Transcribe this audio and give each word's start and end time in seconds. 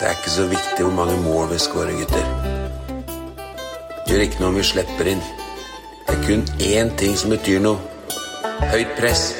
Det 0.00 0.08
er 0.08 0.10
ikke 0.10 0.30
så 0.30 0.46
viktig 0.46 0.84
hvor 0.84 0.94
mange 0.94 1.22
mål 1.22 1.52
vi 1.52 1.58
scorer, 1.58 1.92
gutter. 1.92 2.24
Det 4.06 4.14
gjør 4.14 4.22
ikke 4.24 4.40
noe 4.40 4.48
om 4.48 4.56
vi 4.56 4.62
slipper 4.64 5.10
inn. 5.12 5.20
Det 6.06 6.16
er 6.16 6.22
kun 6.24 6.46
én 6.56 6.96
ting 6.96 7.18
som 7.20 7.30
betyr 7.30 7.60
noe. 7.60 7.76
Høyt 8.72 8.96
press. 8.96 9.34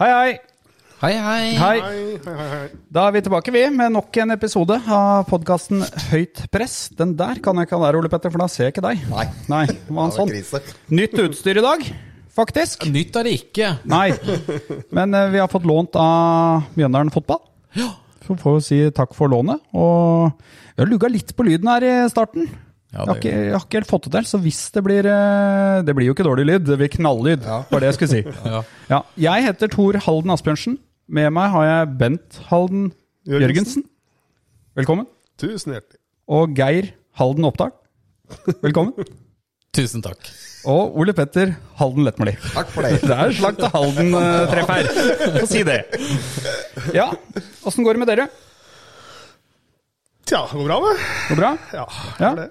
Hei, 0.00 0.10
hei. 0.10 0.38
Hei, 1.00 1.16
hei. 1.16 1.56
Hei. 1.56 1.99
Da 2.90 3.04
er 3.06 3.12
vi 3.14 3.20
tilbake, 3.22 3.52
vi, 3.54 3.60
med 3.70 3.92
nok 3.94 4.16
en 4.18 4.34
episode 4.34 4.74
av 4.90 5.20
podkasten 5.28 5.84
Høyt 6.08 6.40
press. 6.50 6.88
Den 6.98 7.12
der 7.14 7.38
kan 7.38 7.54
jeg 7.60 7.68
ikke 7.68 7.78
ha 7.78 7.84
der, 7.84 7.98
Ole 8.00 8.08
Petter, 8.10 8.32
for 8.34 8.42
da 8.42 8.48
ser 8.50 8.66
jeg 8.66 8.74
ikke 8.74 8.82
deg. 8.82 9.04
Nei. 9.12 9.26
Nei, 9.52 9.60
det 9.70 9.94
var 9.94 10.08
en 10.08 10.14
sånn. 10.16 10.32
Nytt 10.98 11.14
utstyr 11.22 11.60
i 11.60 11.62
dag, 11.62 11.84
faktisk. 12.34 12.88
Nytt 12.90 13.20
er 13.20 13.28
det 13.30 13.36
ikke. 13.44 13.68
Nei. 13.86 14.08
Men 14.98 15.14
eh, 15.14 15.28
vi 15.36 15.38
har 15.38 15.46
fått 15.52 15.70
lånt 15.70 15.94
av 16.02 16.66
Mjøndalen 16.74 17.14
Fotball. 17.14 17.44
Så 18.26 18.40
får 18.42 18.58
vi 18.58 18.66
si 18.72 18.80
takk 18.98 19.14
for 19.14 19.30
lånet. 19.30 19.62
Og 19.70 20.34
vi 20.74 20.82
har 20.82 20.90
lugga 20.90 21.14
litt 21.14 21.30
på 21.38 21.46
lyden 21.46 21.70
her 21.70 21.86
i 21.86 21.94
starten. 22.10 22.50
Ja, 22.90 23.04
jeg, 23.04 23.06
har 23.06 23.14
det 23.14 23.18
ikke, 23.22 23.38
jeg 23.38 23.54
har 23.54 23.68
ikke 23.68 23.82
helt 23.84 23.92
fått 23.94 24.10
det 24.10 24.16
til, 24.18 24.30
så 24.32 24.42
hvis 24.42 24.64
det 24.74 24.80
blir 24.82 25.06
eh, 25.06 25.78
Det 25.86 25.94
blir 25.94 26.10
jo 26.10 26.18
ikke 26.18 26.26
dårlig 26.26 26.50
lyd, 26.50 26.66
det 26.66 26.82
blir 26.82 26.90
knalllyd, 26.98 27.46
var 27.46 27.78
det 27.78 27.92
jeg 27.92 28.00
skulle 28.00 28.18
si. 28.18 28.38
Ja. 28.50 28.66
Ja, 28.90 29.04
jeg 29.30 29.46
heter 29.52 29.70
Tor 29.78 30.02
Halden 30.10 30.34
Asbjørnsen. 30.34 30.80
Med 31.10 31.32
meg 31.34 31.50
har 31.54 31.64
jeg 31.66 31.94
Bent 32.00 32.36
Halden 32.50 32.90
Jørgensen. 33.26 33.42
Jørgensen. 33.48 33.84
Velkommen. 34.78 35.08
Tusen 35.40 35.74
hjertelig. 35.74 35.98
Og 36.30 36.52
Geir 36.54 36.92
Halden 37.18 37.48
Oppdal. 37.48 37.72
Velkommen. 38.62 38.94
Tusen 39.76 40.02
takk. 40.04 40.28
Og 40.70 40.94
Ole 41.00 41.14
Petter 41.16 41.54
Halden 41.80 42.06
Lettmoli. 42.06 42.34
Takk 42.52 42.70
for 42.74 42.86
det. 42.86 43.00
Det 43.08 43.16
er 43.16 43.34
slakt 43.38 43.62
av 43.66 43.74
Halden-treff 43.74 44.70
her. 44.70 44.90
Få 45.40 45.44
si 45.50 45.64
det. 45.66 45.80
Ja, 46.94 47.08
åssen 47.66 47.86
går 47.86 47.96
det 47.98 48.04
med 48.04 48.10
dere? 48.12 48.28
Tja, 50.30 50.44
det 50.46 50.54
går 50.60 50.66
bra, 50.68 50.78
det. 50.84 50.96
Går 51.32 51.40
bra? 51.42 51.52
Ja, 51.74 51.86
Ja. 52.20 52.28
gjør 52.30 52.42
det. 52.44 52.48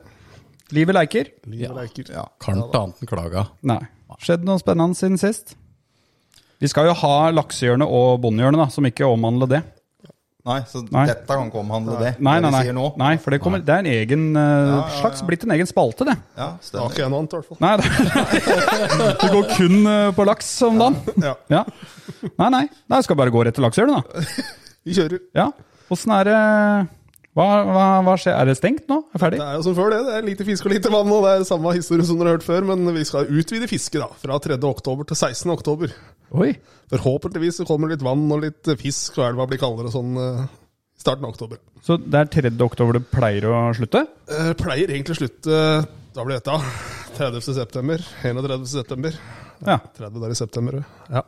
Livet 0.76 0.96
leker? 1.00 1.30
Livet 1.50 1.78
leker. 1.80 2.12
Ja. 2.14 2.26
Kan 2.44 2.60
ikke 2.60 2.82
annet 2.84 3.00
enn 3.06 3.10
klaga. 3.10 3.46
Nei. 3.66 3.80
Skjedd 4.22 4.44
noe 4.46 4.60
spennende 4.62 4.98
siden 5.00 5.16
sist? 5.22 5.56
Vi 6.60 6.68
skal 6.68 6.90
jo 6.90 6.96
ha 7.02 7.18
laksehjørnet 7.32 7.88
og 7.88 8.18
bondehjørnet, 8.24 8.74
som 8.74 8.88
ikke 8.88 9.08
omhandler 9.08 9.50
det. 9.58 9.62
Nei, 10.50 10.62
så 10.66 10.80
Nei. 10.88 11.04
dette 11.10 11.28
kan 11.28 11.50
ikke 11.50 11.60
omhandle 11.60 11.98
det. 12.00 12.10
Nei, 12.24 12.38
det 12.40 12.46
nei, 12.46 12.52
nei. 12.56 12.62
sier 12.66 12.76
nei 12.98 13.10
for 13.22 13.36
det, 13.36 13.40
kommer, 13.44 13.62
det 13.64 13.74
er 13.76 13.84
en 13.84 13.90
egen 13.92 14.22
eh, 14.40 14.94
slags 15.02 15.22
blitt 15.28 15.44
en 15.46 15.52
egen 15.54 15.68
spalte, 15.70 16.08
det. 16.08 16.16
Ja, 16.40 16.48
Det 16.64 16.80
har 16.80 16.94
ikke 16.94 17.04
jeg 17.04 17.12
noe 17.12 17.20
annet, 17.22 17.36
i 17.36 17.42
hvert 17.42 17.50
fall. 17.50 17.60
Nei, 17.60 17.74
det, 17.80 19.10
det 19.22 19.32
går 19.36 19.50
kun 19.52 19.76
uh, 19.84 19.96
på 20.16 20.26
laks 20.28 20.54
om 20.66 20.80
dagen. 20.80 21.00
Ja, 21.22 21.34
Ja. 21.52 21.66
Nei, 22.40 22.48
nei. 22.56 22.64
Nei, 22.66 23.02
jeg 23.02 23.08
skal 23.08 23.20
bare 23.20 23.34
gå 23.36 23.44
rett 23.46 23.60
til 23.60 23.68
laksehjørnet, 23.68 24.00
da. 24.00 24.46
vi 24.88 24.96
kjører. 24.98 25.22
Ja. 25.38 25.50
Åssen 25.92 26.16
er 26.16 26.30
det 26.32 26.38
hva, 27.38 27.48
hva, 27.68 27.84
hva 28.08 28.16
skjer? 28.20 28.34
Er 28.40 28.50
det 28.50 28.56
stengt 28.58 28.88
nå? 28.90 29.04
Er 29.14 29.22
ferdig? 29.22 29.42
Det 29.42 29.48
er 29.52 29.60
jo 29.60 29.66
som 29.68 29.76
før, 29.78 29.94
det. 29.94 30.00
Det 30.08 30.16
er 30.18 30.26
lite 30.32 30.48
fisk 30.48 30.66
og 30.66 30.74
lite 30.74 30.92
vann, 30.94 31.12
og 31.14 31.28
det 31.28 31.36
er 31.36 31.46
samme 31.48 31.76
historie 31.78 32.08
som 32.08 32.18
dere 32.20 32.32
har 32.32 32.40
hørt 32.40 32.48
før, 32.48 32.66
men 32.72 32.90
vi 32.96 33.06
skal 33.08 33.28
utvide 33.30 33.70
fisket 33.70 34.02
da, 34.02 34.10
fra 34.24 34.40
3. 34.48 34.58
oktober 34.72 35.08
til 35.12 35.20
16. 35.20 35.92
Oi. 36.38 36.54
Forhåpentligvis 36.90 37.62
så 37.62 37.66
kommer 37.70 37.92
litt 37.92 38.06
vann 38.06 38.28
og 38.34 38.44
litt 38.44 38.70
fisk, 38.80 39.18
og 39.20 39.28
elva 39.30 39.48
blir 39.50 39.62
kaldere 39.62 39.90
og 39.90 39.96
sånn 39.96 40.18
eh, 40.22 40.44
i 41.00 41.02
starten 41.02 41.26
av 41.26 41.34
oktober. 41.34 41.62
Så 41.86 41.98
det 42.02 42.22
er 42.22 42.32
3. 42.34 42.54
oktober 42.66 43.00
det 43.00 43.06
pleier 43.14 43.50
å 43.50 43.62
slutte? 43.78 44.04
Eh, 44.30 44.54
pleier 44.60 44.92
egentlig 44.92 45.18
å 45.18 45.22
slutte, 45.24 45.60
da 46.16 46.26
blir 46.26 46.40
dette 46.40 46.58
30. 47.18 47.54
september, 47.56 48.06
31. 48.24 48.66
september. 48.70 49.20
Ja. 49.66 49.80
30 49.98 50.24
der 50.24 50.34
i 50.34 50.40
september, 50.40 50.82
ja. 51.10 51.26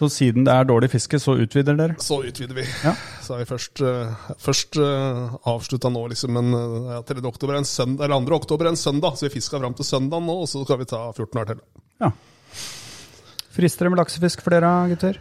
Så 0.00 0.08
siden 0.08 0.46
det 0.46 0.52
er 0.56 0.64
dårlig 0.64 0.88
fiske, 0.94 1.18
så 1.20 1.34
utvider 1.42 1.76
dere? 1.76 1.98
Så 2.00 2.22
utvider 2.24 2.56
vi. 2.56 2.64
Ja. 2.86 2.94
Så 3.20 3.34
har 3.34 3.42
vi 3.42 3.48
først, 3.50 3.82
uh, 3.84 4.30
først 4.40 4.78
uh, 4.80 5.34
avslutta 5.50 5.90
nå, 5.92 6.06
liksom, 6.14 6.38
men 6.38 6.56
ja, 6.88 7.02
3. 7.04 7.20
oktober 7.28 7.58
er 7.58 7.60
en 7.60 7.68
søndag, 7.68 8.06
eller 8.06 8.24
2. 8.24 8.38
oktober 8.40 8.70
er 8.70 8.72
en 8.72 8.80
søndag, 8.80 9.18
så 9.18 9.28
vi 9.28 9.34
fiska 9.34 9.60
fram 9.60 9.76
til 9.76 9.84
søndag 9.84 10.24
nå, 10.24 10.38
og 10.40 10.48
så 10.48 10.64
skal 10.64 10.80
vi 10.80 10.88
ta 10.88 11.02
14 11.10 11.34
dager 11.36 11.52
til. 11.52 11.64
Ja. 12.00 12.14
Frister 13.50 13.86
det 13.86 13.94
med 13.94 14.00
laksefisk 14.02 14.44
for 14.44 14.54
dere, 14.54 14.70
gutter? 14.92 15.18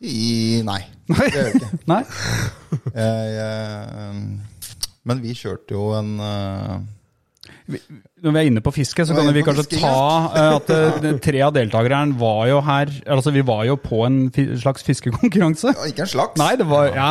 I, 0.00 0.62
nei, 0.66 0.82
det 1.08 1.30
gjør 1.32 1.48
det 1.48 1.54
ikke. 1.56 1.78
Nei? 1.90 2.02
Jeg, 3.00 3.38
eh, 3.42 4.76
men 5.06 5.22
vi 5.22 5.34
kjørte 5.38 5.74
jo 5.76 5.88
en 5.96 6.12
eh, 6.22 6.76
Når 7.66 8.30
vi 8.32 8.38
er 8.38 8.46
inne 8.46 8.60
på 8.62 8.70
fiske, 8.70 9.02
så 9.08 9.14
kan 9.16 9.26
vi 9.34 9.42
kanskje 9.42 9.64
fiske, 9.72 9.80
ta 9.82 10.30
eh, 10.38 10.56
at 10.56 10.68
eh, 10.70 11.16
tre 11.24 11.40
av 11.42 11.52
deltakerne 11.56 12.14
var 12.20 12.44
jo 12.46 12.60
her 12.62 12.92
Altså, 13.10 13.32
vi 13.34 13.42
var 13.46 13.64
jo 13.66 13.74
på 13.82 13.98
en 14.06 14.18
slags 14.62 14.86
fiskekonkurranse. 14.86 15.72
ja, 15.74 15.88
Ikke 15.90 16.04
en 16.06 16.12
slags. 16.12 16.38
Nei, 16.38 16.52
det 16.60 16.66
var 16.70 16.92
Ja, 16.94 17.08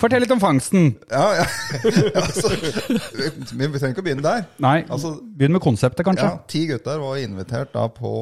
fortell 0.00 0.24
litt 0.24 0.32
om 0.32 0.40
fangsten. 0.40 0.94
Ja, 1.12 1.26
ja. 1.42 1.46
altså, 2.22 2.48
vi, 2.56 3.28
vi 3.60 3.78
trenger 3.78 3.92
ikke 3.92 4.04
å 4.04 4.08
begynne 4.08 4.24
der. 4.24 4.46
Nei, 4.64 4.78
Altså, 4.88 5.12
begynn 5.20 5.54
med 5.58 5.64
konseptet, 5.64 6.04
kanskje. 6.08 6.30
Ja, 6.32 6.40
Ti 6.48 6.64
gutter 6.72 6.98
var 7.04 7.20
invitert 7.20 7.74
da 7.76 7.84
på 7.92 8.14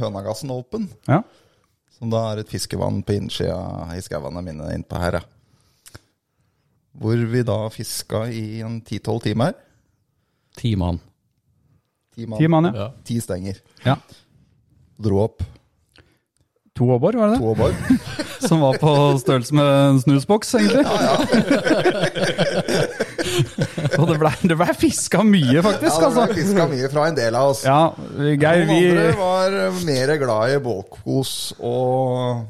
Hønagassen 0.00 0.50
Open, 0.56 0.88
Ja. 1.10 1.20
som 1.98 2.10
da 2.12 2.30
er 2.32 2.42
et 2.42 2.50
fiskevann 2.52 3.02
på 3.04 3.14
innsida 3.20 3.60
i 3.96 4.00
skauene 4.04 4.40
mine 4.44 4.72
innpå 4.74 4.98
her. 5.00 5.20
Ja. 5.20 6.00
Hvor 6.96 7.20
vi 7.28 7.42
da 7.44 7.58
fiska 7.68 8.24
i 8.32 8.62
en 8.64 8.78
ti-tolv 8.80 9.20
timer. 9.24 9.52
Ti 10.56 10.70
mann. 10.80 10.96
Ti 12.16 12.26
mann. 12.26 12.38
Ti 12.40 12.48
mann, 12.48 12.70
ja. 12.70 12.86
Ja. 12.86 12.88
Ti 13.04 13.20
stenger. 13.20 13.60
ja. 13.84 13.98
Dro 14.96 15.18
opp 15.20 15.42
To 16.76 16.90
åbor, 16.92 17.12
var 17.16 17.28
det 17.28 17.34
det? 17.34 17.40
to 17.40 17.50
abbor. 17.50 17.74
Som 18.48 18.60
var 18.60 18.76
på 18.76 19.18
størrelse 19.18 19.54
med 19.56 19.64
en 19.64 20.00
snusboks, 20.00 20.54
egentlig. 20.54 20.84
Ja, 20.84 21.16
Og 24.00 24.10
det 24.10 24.18
blei 24.20 24.50
ble 24.52 24.74
fiska 24.76 25.22
mye, 25.24 25.62
faktisk. 25.64 25.96
Ja, 26.02 26.08
det 26.10 26.12
ble 26.12 26.22
altså. 26.26 26.34
fiska 26.36 26.66
mye 26.68 26.90
fra 26.92 27.06
en 27.08 27.16
del 27.16 27.38
av 27.38 27.54
oss. 27.54 27.62
Ja, 27.64 27.78
Geir, 28.20 28.66
Noen 28.68 28.84
andre 28.92 29.06
var 29.16 29.56
mer 29.88 30.12
glad 30.20 30.52
i 30.52 30.58
bålkos 30.66 31.32
og 31.64 32.44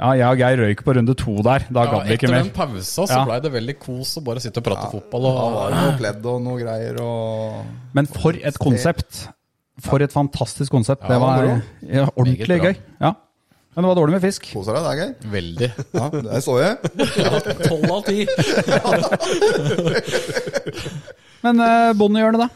Ja, 0.00 0.14
jeg 0.16 0.24
og 0.32 0.38
Geir 0.40 0.56
røyk 0.62 0.80
på 0.86 0.94
runde 0.96 1.12
to 1.20 1.34
der. 1.44 1.60
Da 1.68 1.82
Ja, 1.84 1.90
gadd 1.92 2.06
vi 2.08 2.14
ikke 2.16 2.24
etter 2.30 2.40
den 2.42 2.54
pausa 2.56 3.02
så 3.04 3.12
Ja. 3.12 3.20
blei 3.28 3.36
det 3.44 3.50
veldig 3.52 3.74
kos 3.82 4.14
å 4.16 4.20
bare 4.24 4.40
sitte 4.40 4.56
og 4.62 4.64
prate 4.64 4.86
fotball. 4.94 5.22
Da 5.26 5.30
var 5.36 5.44
Og, 5.44 5.52
det 5.74 5.80
noe 5.82 5.98
pledd 6.00 6.22
og 6.32 6.36
noe 6.46 6.56
greier 6.62 6.94
og 7.04 7.20
Men 7.94 8.06
for 8.08 8.32
et 8.32 8.56
konsept. 8.58 9.26
For 9.80 10.00
et 10.04 10.12
fantastisk 10.12 10.70
konsept. 10.72 11.02
Det 11.08 11.18
var 11.20 11.44
ja, 11.84 12.06
ordentlig 12.16 12.60
gøy. 12.64 12.74
Ja. 13.00 13.12
Men 13.76 13.84
det 13.84 13.88
var 13.92 13.96
dårlig 14.00 14.12
med 14.16 14.22
fisk. 14.24 14.42
koser 14.52 14.72
deg, 14.76 14.82
det 14.82 14.90
er 14.90 14.96
gøy. 15.00 15.10
veldig. 15.30 15.70
Ja, 15.94 16.08
det 16.10 16.42
så 16.44 16.54
jeg. 16.60 16.76
Tolv 17.68 17.90
av 17.92 18.02
ti. 18.08 18.26
Men 21.44 21.60
eh, 21.64 21.92
bondehjørnet, 21.96 22.40
da? 22.42 22.48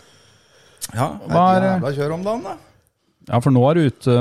Ja, 0.95 1.07
Hva 1.29 1.45
er- 1.57 1.65
et 1.65 1.71
jævla 1.81 1.91
kjør 1.97 2.13
om 2.19 2.25
dagen, 2.27 2.43
da. 2.45 2.55
Ja, 3.31 3.37
for 3.41 3.51
nå 3.57 3.63
er 3.71 3.75
du 3.79 3.83
ute 3.89 4.13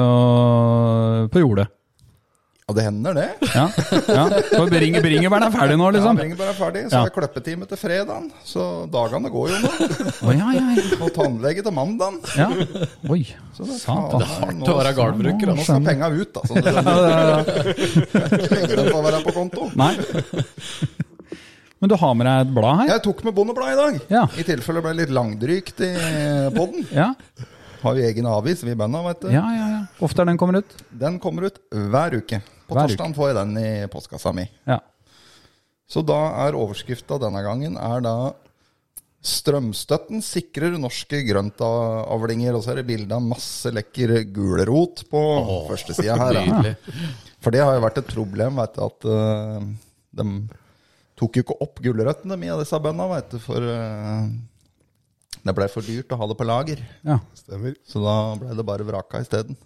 på 1.34 1.38
jordet. 1.44 1.68
Ja, 2.64 2.74
det 2.78 2.84
hender 2.86 3.14
det. 3.18 3.24
Ja. 3.54 3.64
ja. 4.08 4.22
For 4.54 4.70
bringe, 4.72 5.02
Bringebæren 5.04 5.44
er 5.50 5.52
ferdig 5.52 5.76
nå, 5.80 5.90
liksom? 5.92 6.16
Ja, 6.16 6.22
bringebæren 6.24 6.24
Bringebær 6.24 6.48
er 6.54 6.56
ferdig, 6.56 6.84
så 6.88 6.96
Ja. 6.96 7.02
er 7.02 7.10
det 7.10 7.16
klippetime 7.18 7.68
til 7.68 7.78
fredagen. 7.82 8.30
Så 8.48 8.68
dagene 8.94 9.32
går 9.34 9.50
jo 9.52 9.58
nå. 9.66 9.72
Oh, 10.24 10.32
ja, 10.32 10.48
ja, 10.56 10.64
ja. 10.78 10.86
Og 11.04 11.12
tannlege 11.18 11.62
til 11.66 11.76
mandagen. 11.76 12.22
ja. 12.40 12.48
Oi, 13.12 13.22
Så 13.58 13.68
det, 13.68 13.76
er 13.84 14.32
hardt 14.40 14.64
å 14.72 14.78
være 14.80 14.94
gardbruker, 14.96 15.52
Nå 15.52 15.66
skal 15.68 15.84
penga 15.84 16.08
ut, 16.16 16.32
da. 16.34 16.42
Sånn, 16.48 16.64
på 18.72 18.90
får 18.96 19.04
være 19.10 19.24
på 19.28 19.34
konto. 19.36 19.68
Nei. 19.76 19.94
Men 21.84 21.92
du 21.92 21.96
har 22.00 22.14
med 22.16 22.28
deg 22.30 22.46
et 22.48 22.52
blad 22.56 22.78
her? 22.80 22.88
Jeg 22.94 23.04
tok 23.04 23.24
med 23.28 23.34
Bondebladet 23.36 23.74
i 23.74 23.80
dag, 23.82 23.96
Ja. 24.14 24.22
i 24.40 24.44
tilfelle 24.48 24.80
det 24.80 24.86
ble 24.88 24.94
litt 25.02 25.12
langdrygt 25.12 25.82
i 25.84 25.92
podden. 26.56 26.88
Ja, 26.96 27.10
Har 27.84 28.00
jo 28.00 28.08
egen 28.08 28.28
avis, 28.32 28.64
vi 28.64 28.72
i 28.72 28.80
bandet, 28.80 29.04
vet 29.10 29.26
du. 29.26 29.30
ja, 29.34 29.44
ja. 29.58 29.68
ja. 29.76 29.82
Ofte 30.06 30.24
er 30.24 30.32
den 30.32 30.40
kommer 30.40 30.62
ut? 30.64 30.76
Den 30.90 31.20
kommer 31.24 31.50
ut 31.50 31.60
hver 31.72 32.16
uke. 32.16 32.40
På 32.68 32.78
Hver 32.78 32.88
uke. 32.88 32.96
torsdag 32.96 33.16
får 33.18 33.30
jeg 33.30 33.38
den 33.42 33.58
i 33.60 33.70
postkassa 33.92 34.32
mi. 34.36 34.48
Ja. 34.70 34.80
Så 35.90 36.02
da 36.08 36.22
er 36.46 36.56
overskrifta 36.58 37.20
denne 37.22 37.44
gangen 37.46 37.76
er 37.78 38.04
da 38.06 38.16
Strømstøtten 39.24 40.20
sikrer 40.20 40.74
norske 40.76 41.22
grøntavlinger. 41.24 42.58
Og 42.58 42.66
så 42.66 42.74
er 42.74 42.82
det 42.82 42.90
bilde 42.90 43.16
av 43.16 43.24
masse 43.24 43.72
lekker 43.72 44.18
gulrot 44.36 45.06
på 45.12 45.22
første 45.70 45.94
førstesida 45.94 46.18
her. 46.20 46.40
Nydelig. 46.44 46.74
For 47.44 47.56
det 47.56 47.62
har 47.64 47.78
jo 47.78 47.86
vært 47.86 48.02
et 48.02 48.12
problem, 48.12 48.60
vet 48.60 48.76
du, 48.76 48.82
at 48.84 49.08
uh, 49.08 49.64
de 50.20 50.28
tok 51.20 51.40
jo 51.40 51.46
ikke 51.46 51.60
opp 51.64 51.80
gulrøttene 51.84 52.36
mye 52.40 52.56
av 52.56 52.64
disse 52.66 52.80
bøndene, 52.84 53.08
vet 53.14 53.32
du, 53.32 53.40
for 53.44 53.64
eh, 53.70 54.28
det 55.44 55.54
ble 55.58 55.68
for 55.72 55.82
dyrt 55.84 56.12
å 56.16 56.18
ha 56.22 56.28
det 56.32 56.38
på 56.40 56.46
lager. 56.48 56.80
ja. 57.04 57.20
Stemmer. 57.36 57.76
Så 57.88 58.00
da 58.04 58.14
ble 58.40 58.56
det 58.56 58.64
bare 58.66 58.86
vraka 58.88 59.20
isteden. 59.24 59.58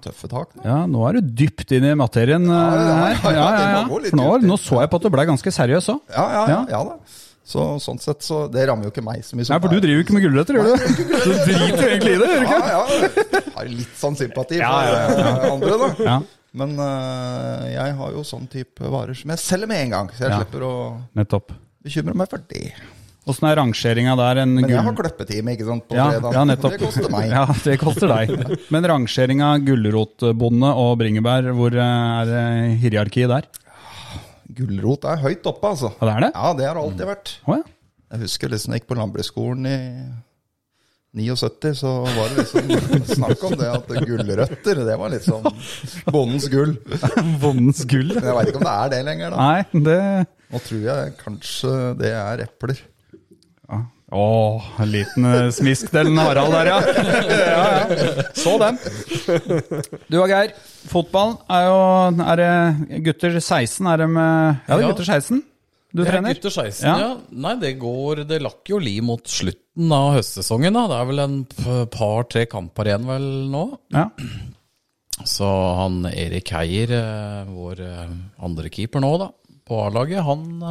Tøffe 0.00 0.28
tak. 0.32 0.52
da. 0.56 0.62
Ja, 0.64 0.76
nå 0.88 1.00
er 1.08 1.18
du 1.18 1.32
dypt 1.42 1.72
inn 1.76 1.84
i 1.84 1.94
materien 1.98 2.46
eh, 2.48 2.52
ja, 2.56 2.84
ja, 2.84 2.92
her. 2.94 3.16
ja, 3.24 3.32
Ja, 3.36 3.64
ja, 3.74 3.80
For 3.90 4.06
nå, 4.16 4.28
nå 4.48 4.56
så 4.60 4.78
jeg 4.80 4.88
på 4.92 4.96
at 5.00 5.04
du 5.04 5.10
ble 5.12 5.24
ganske 5.28 5.52
seriøs 5.52 5.88
òg. 5.92 5.98
Ja, 6.14 6.24
ja, 6.48 6.60
ja, 6.70 6.80
da. 6.88 6.94
Så 7.50 7.64
sånn 7.82 7.98
sett, 8.00 8.22
så 8.22 8.44
det 8.52 8.62
rammer 8.68 8.86
jo 8.86 8.92
ikke 8.94 9.02
meg 9.04 9.24
så 9.26 9.34
mye. 9.36 9.44
som 9.48 9.56
Nei, 9.56 9.60
for 9.64 9.72
du 9.72 9.76
er- 9.76 9.82
driver 9.84 9.98
jo 9.98 10.04
ikke 10.04 10.14
med 10.16 10.24
gulrøtter, 10.24 10.56
gjør 10.56 10.68
du? 10.70 10.74
Du 10.94 11.32
driter 11.44 11.82
jo 11.82 11.88
egentlig 11.90 12.12
i 12.14 12.20
det, 12.20 12.28
gjør 12.30 12.40
du 12.40 12.46
ikke? 12.46 12.60
Ja, 12.60 12.84
ja. 13.40 13.40
Har 13.56 13.72
litt 13.72 13.96
sånn 13.98 14.16
sympati 14.20 14.60
for 14.60 14.92
eh, 15.00 15.48
andre, 15.50 15.74
da. 15.82 15.88
Ja, 16.06 16.16
Men 16.62 16.76
eh, 16.86 17.66
jeg 17.74 17.96
har 17.98 18.14
jo 18.16 18.22
sånn 18.26 18.46
type 18.52 18.88
varer 18.94 19.18
som 19.18 19.34
jeg 19.34 19.42
selger 19.42 19.68
med 19.72 19.84
en 19.88 19.92
gang, 19.96 20.08
så 20.16 20.28
jeg 20.28 20.38
slipper 20.38 20.64
å 20.68 20.72
nettopp. 21.18 21.52
bekymre 21.84 22.14
meg 22.22 22.30
for 22.30 22.40
det. 22.48 22.70
Åssen 23.28 23.46
er 23.50 23.58
rangeringa 23.60 24.14
der? 24.16 24.38
En 24.42 24.54
Men 24.56 24.70
jeg 24.70 24.80
har 24.80 24.94
kløppetime, 24.96 25.52
ikke 25.54 25.66
sant, 25.68 25.84
på 25.90 25.94
Ja, 25.98 26.06
fredag. 26.10 26.32
ja, 26.38 26.44
nettopp. 26.48 26.72
Det 26.72 26.80
koster 26.86 27.10
meg. 27.12 27.28
Ja, 27.36 27.42
det 27.66 27.74
koster 27.82 28.08
deg. 28.14 28.54
Men 28.72 28.88
rangeringa 28.88 29.50
gulrotbonde 29.66 30.70
og 30.84 30.94
bringebær, 31.02 31.50
hvor 31.58 31.76
eh, 31.76 32.32
er 32.32 32.72
hierarkiet 32.80 33.28
der? 33.30 33.50
Gulrot 34.56 35.04
er 35.06 35.20
høyt 35.22 35.44
oppe, 35.46 35.68
altså. 35.74 35.92
Ja, 36.00 36.06
det 36.08 36.14
er 36.16 36.24
det? 36.24 36.32
Ja, 36.34 36.54
det 36.58 36.66
har 36.70 36.80
alltid 36.80 37.06
vært. 37.12 37.34
Å 37.46 37.60
ja. 37.60 37.68
Jeg 38.10 38.24
husker 38.24 38.50
liksom 38.50 38.72
jeg 38.74 38.80
gikk 38.80 38.88
på 38.90 38.96
landbruksskolen 38.98 39.68
i 39.70 39.76
79, 41.20 41.70
så 41.78 41.90
var 42.06 42.32
det 42.32 42.42
liksom 42.44 43.04
snakk 43.18 43.44
om 43.46 43.54
det 43.58 43.68
at 43.70 43.88
gulrøtter, 44.06 44.80
det 44.86 44.96
var 44.98 45.10
liksom 45.12 45.46
bondens 46.10 46.48
gull. 46.50 46.74
Bondens 47.42 47.84
gull. 47.90 48.10
Men 48.16 48.28
jeg 48.30 48.36
veit 48.40 48.50
ikke 48.52 48.62
om 48.62 48.66
det 48.66 48.74
er 48.76 48.92
det 48.96 49.00
lenger, 49.10 49.34
da. 49.36 49.48
Nei, 49.50 49.82
det 49.86 50.00
Nå 50.50 50.58
tror 50.66 50.80
jeg 50.88 51.12
kanskje 51.20 51.72
det 52.00 52.10
er 52.18 52.40
epler. 52.48 52.78
Å, 54.10 54.22
en 54.82 54.88
liten 54.90 55.26
eh, 55.28 55.52
smisk 55.54 55.92
til 55.94 56.08
Harald 56.18 56.50
der, 56.50 56.66
ja. 56.72 56.78
ja, 57.30 57.66
ja. 57.94 58.24
Så 58.34 58.56
den. 58.58 58.78
Du 60.10 60.16
og 60.18 60.32
Geir, 60.32 60.50
fotball 60.90 61.36
er 61.46 61.68
jo 61.68 61.76
Er 62.24 62.40
det 62.40 63.04
gutter 63.06 63.36
16? 63.38 63.86
Er 63.86 64.02
det 64.02 64.08
med 64.10 64.58
Ja, 64.66 64.74
det 64.74 64.80
er 64.80 64.88
gutter 64.90 65.06
16 65.06 65.44
du 65.90 66.04
er 66.04 66.10
trener? 66.12 66.34
Gutter 66.34 66.52
16, 66.54 66.84
Ja. 66.86 66.92
ja. 67.02 67.08
Nei, 67.34 67.54
det 67.58 67.72
går 67.82 68.24
Det 68.30 68.36
lakk 68.42 68.66
jo 68.70 68.78
li 68.82 68.96
mot 69.02 69.26
slutten 69.26 69.90
av 69.94 70.12
høstsesongen, 70.18 70.74
da. 70.74 70.84
Det 70.90 70.98
er 71.00 71.08
vel 71.08 71.22
en 71.24 71.38
par-tre 71.90 72.44
kamper 72.50 72.90
igjen 72.90 73.08
vel 73.10 73.26
nå. 73.50 73.64
Ja. 73.94 74.08
Så 75.26 75.48
han 75.80 76.04
Erik 76.10 76.50
Heier, 76.54 76.94
eh, 76.98 77.50
vår 77.50 77.82
eh, 77.86 78.14
andre 78.46 78.70
keeper 78.72 79.02
nå, 79.02 79.10
da, 79.22 79.30
på 79.66 79.82
A-laget, 79.86 80.22
han 80.26 80.62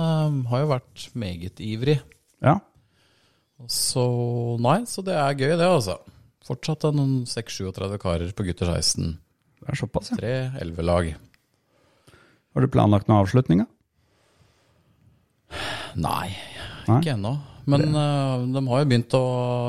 har 0.52 0.64
jo 0.64 0.72
vært 0.72 1.08
meget 1.20 1.60
ivrig. 1.64 2.00
ja. 2.44 2.60
Så 3.68 4.04
nei, 4.64 4.78
så 4.88 5.04
det 5.04 5.16
er 5.20 5.36
gøy, 5.36 5.56
det, 5.60 5.66
altså. 5.68 5.98
Fortsatt 6.48 6.88
noen 6.96 7.26
6-37 7.30 7.98
karer 8.02 8.32
på 8.34 8.46
gutter 8.48 8.72
16. 8.72 9.18
Det 9.60 9.74
er 9.74 9.80
såpass, 9.82 10.14
ja. 10.14 10.20
Tre 10.22 10.34
11-lag. 10.64 11.12
Har 12.56 12.66
du 12.66 12.72
planlagt 12.72 13.10
noen 13.10 13.22
avslutning? 13.26 13.66
da? 13.66 13.70
Nei, 16.00 16.30
Nei? 16.88 17.00
ikke 17.02 17.16
ennå. 17.18 17.36
Men 17.70 17.84
uh, 17.94 18.42
de 18.50 18.62
har 18.66 18.80
jo 18.82 18.88
begynt 18.90 19.14
å 19.14 19.22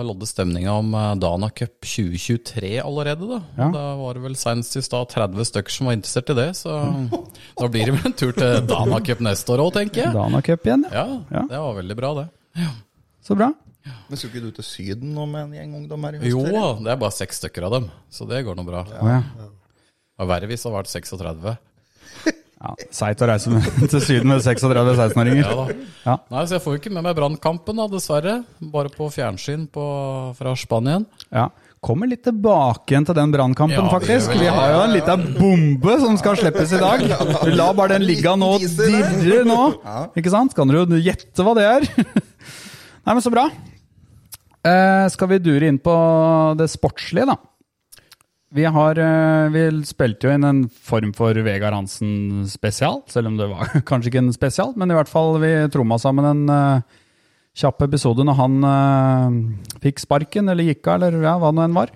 lodde 0.08 0.24
stemninga 0.28 0.72
om 0.80 0.94
uh, 0.96 1.10
Dana 1.20 1.50
Cup 1.52 1.82
2023 1.84 2.78
allerede, 2.80 3.26
da. 3.28 3.40
Ja. 3.58 3.66
Da 3.74 3.82
var 3.98 4.16
det 4.16 4.22
vel 4.24 4.38
senest 4.40 4.78
i 4.80 4.82
stad 4.84 5.10
30 5.12 5.48
stykker 5.50 5.74
som 5.74 5.90
var 5.90 5.98
interessert 5.98 6.32
i 6.32 6.36
det, 6.38 6.46
så 6.56 6.78
da 7.60 7.68
blir 7.68 7.90
det 7.90 7.96
vel 7.98 8.08
en 8.08 8.16
tur 8.16 8.32
til 8.36 8.62
Dana 8.70 9.02
Cup 9.04 9.20
neste 9.26 9.52
år 9.52 9.66
òg, 9.66 9.74
tenker 9.76 10.06
jeg. 10.06 10.14
Dana 10.16 10.40
Cup 10.46 10.64
igjen, 10.70 10.86
ja. 10.88 11.04
Ja, 11.10 11.18
Ja. 11.34 11.44
det 11.50 11.60
var 11.66 11.76
veldig 11.82 11.98
bra, 12.00 12.14
det. 12.22 12.26
Så 13.26 13.36
bra. 13.36 13.50
Men 13.84 14.18
skulle 14.18 14.34
ikke 14.34 14.50
du 14.50 14.58
til 14.58 14.66
Syden 14.66 15.14
nå 15.16 15.24
med 15.30 15.46
en 15.46 15.56
gjeng 15.56 15.74
ungdommer 15.80 16.18
Jo, 16.26 16.42
det 16.44 16.92
er 16.92 17.00
bare 17.00 17.14
seks 17.16 17.40
stykker 17.40 17.68
av 17.68 17.78
dem, 17.78 17.88
så 18.12 18.26
det 18.28 18.42
går 18.46 18.58
nå 18.58 18.66
bra. 18.66 18.84
Ja. 18.92 19.20
ja. 19.20 19.48
Var 20.20 20.28
verre 20.34 20.50
hvis 20.50 20.62
det 20.64 20.68
hadde 20.68 20.80
vært 20.82 20.92
36. 20.92 21.54
ja 22.60 22.74
Seigt 22.92 23.22
å 23.24 23.30
reise 23.30 23.54
med, 23.54 23.70
til 23.92 24.04
Syden 24.04 24.28
med 24.34 24.44
36 24.44 24.92
16-åringer. 24.98 25.48
Ja. 25.48 25.78
Ja. 26.04 26.18
Nei, 26.34 26.44
så 26.44 26.58
jeg 26.58 26.64
får 26.66 26.76
jo 26.76 26.82
ikke 26.82 26.92
med 26.92 27.06
meg 27.06 27.16
brannkampen, 27.16 27.80
dessverre. 27.94 28.40
Bare 28.74 28.92
på 28.92 29.08
fjernsyn 29.14 29.64
på, 29.72 29.86
fra 30.36 30.54
Spanien. 30.60 31.08
Ja. 31.32 31.48
Kommer 31.80 32.10
litt 32.10 32.20
tilbake 32.26 32.92
igjen 32.92 33.06
til 33.08 33.16
den 33.16 33.30
brannkampen, 33.32 33.86
Ja, 33.86 33.88
faktisk. 33.88 34.34
Vi 34.36 34.50
har 34.52 34.74
jo 34.74 34.80
en 34.84 34.92
liten 34.92 35.22
bombe 35.38 35.94
som 36.02 36.18
skal 36.20 36.36
slippes 36.36 36.74
i 36.76 36.80
dag. 36.82 37.06
La 37.56 37.70
bare 37.72 37.94
den 37.94 38.04
ligge 38.04 38.34
nå 38.36 38.50
og 38.58 38.66
dirre 38.76 39.46
nå. 39.48 39.62
Ikke 40.12 40.32
sant? 40.34 40.52
Kan 40.58 40.68
dere 40.68 40.84
jo 40.84 41.00
gjette 41.00 41.46
hva 41.46 41.56
det 41.56 41.64
er? 41.70 41.88
Nei, 43.04 43.14
men 43.14 43.22
så 43.24 43.32
bra. 43.32 43.46
Eh, 44.60 45.06
skal 45.12 45.30
vi 45.30 45.40
dure 45.40 45.70
inn 45.70 45.80
på 45.80 45.94
det 46.60 46.68
sportslige, 46.68 47.30
da? 47.30 47.38
Vi 48.50 48.64
har 48.66 48.98
eh, 48.98 49.52
Vi 49.54 49.62
spilte 49.86 50.26
jo 50.26 50.34
inn 50.34 50.46
en 50.46 50.64
form 50.68 51.12
for 51.14 51.36
Vegard 51.46 51.76
Hansen 51.76 52.48
spesial, 52.50 53.00
selv 53.08 53.30
om 53.30 53.38
det 53.38 53.46
var 53.50 53.70
kanskje 53.88 54.10
ikke 54.10 54.24
en 54.24 54.34
spesial, 54.34 54.74
men 54.76 54.90
i 54.90 54.96
hvert 54.98 55.10
fall 55.10 55.38
vi 55.42 55.52
tromma 55.72 56.00
sammen 56.02 56.28
en 56.28 56.54
eh, 56.54 56.98
kjapp 57.60 57.86
episode 57.86 58.26
når 58.26 58.38
han 58.40 58.58
eh, 58.72 59.38
fikk 59.86 60.02
sparken, 60.02 60.50
eller 60.50 60.66
gikk 60.66 60.82
av, 60.90 60.98
eller 60.98 61.24
ja, 61.24 61.36
hva 61.40 61.52
nå 61.54 61.64
enn 61.64 61.78
var. 61.78 61.94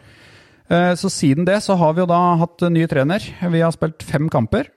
Eh, 0.70 0.94
så 0.96 1.10
siden 1.12 1.44
det 1.48 1.58
så 1.66 1.76
har 1.80 1.94
vi 1.94 2.04
jo 2.04 2.08
da 2.10 2.22
hatt 2.40 2.64
ny 2.72 2.86
trener. 2.90 3.26
Vi 3.50 3.60
har 3.60 3.74
spilt 3.74 4.06
fem 4.06 4.30
kamper. 4.32 4.70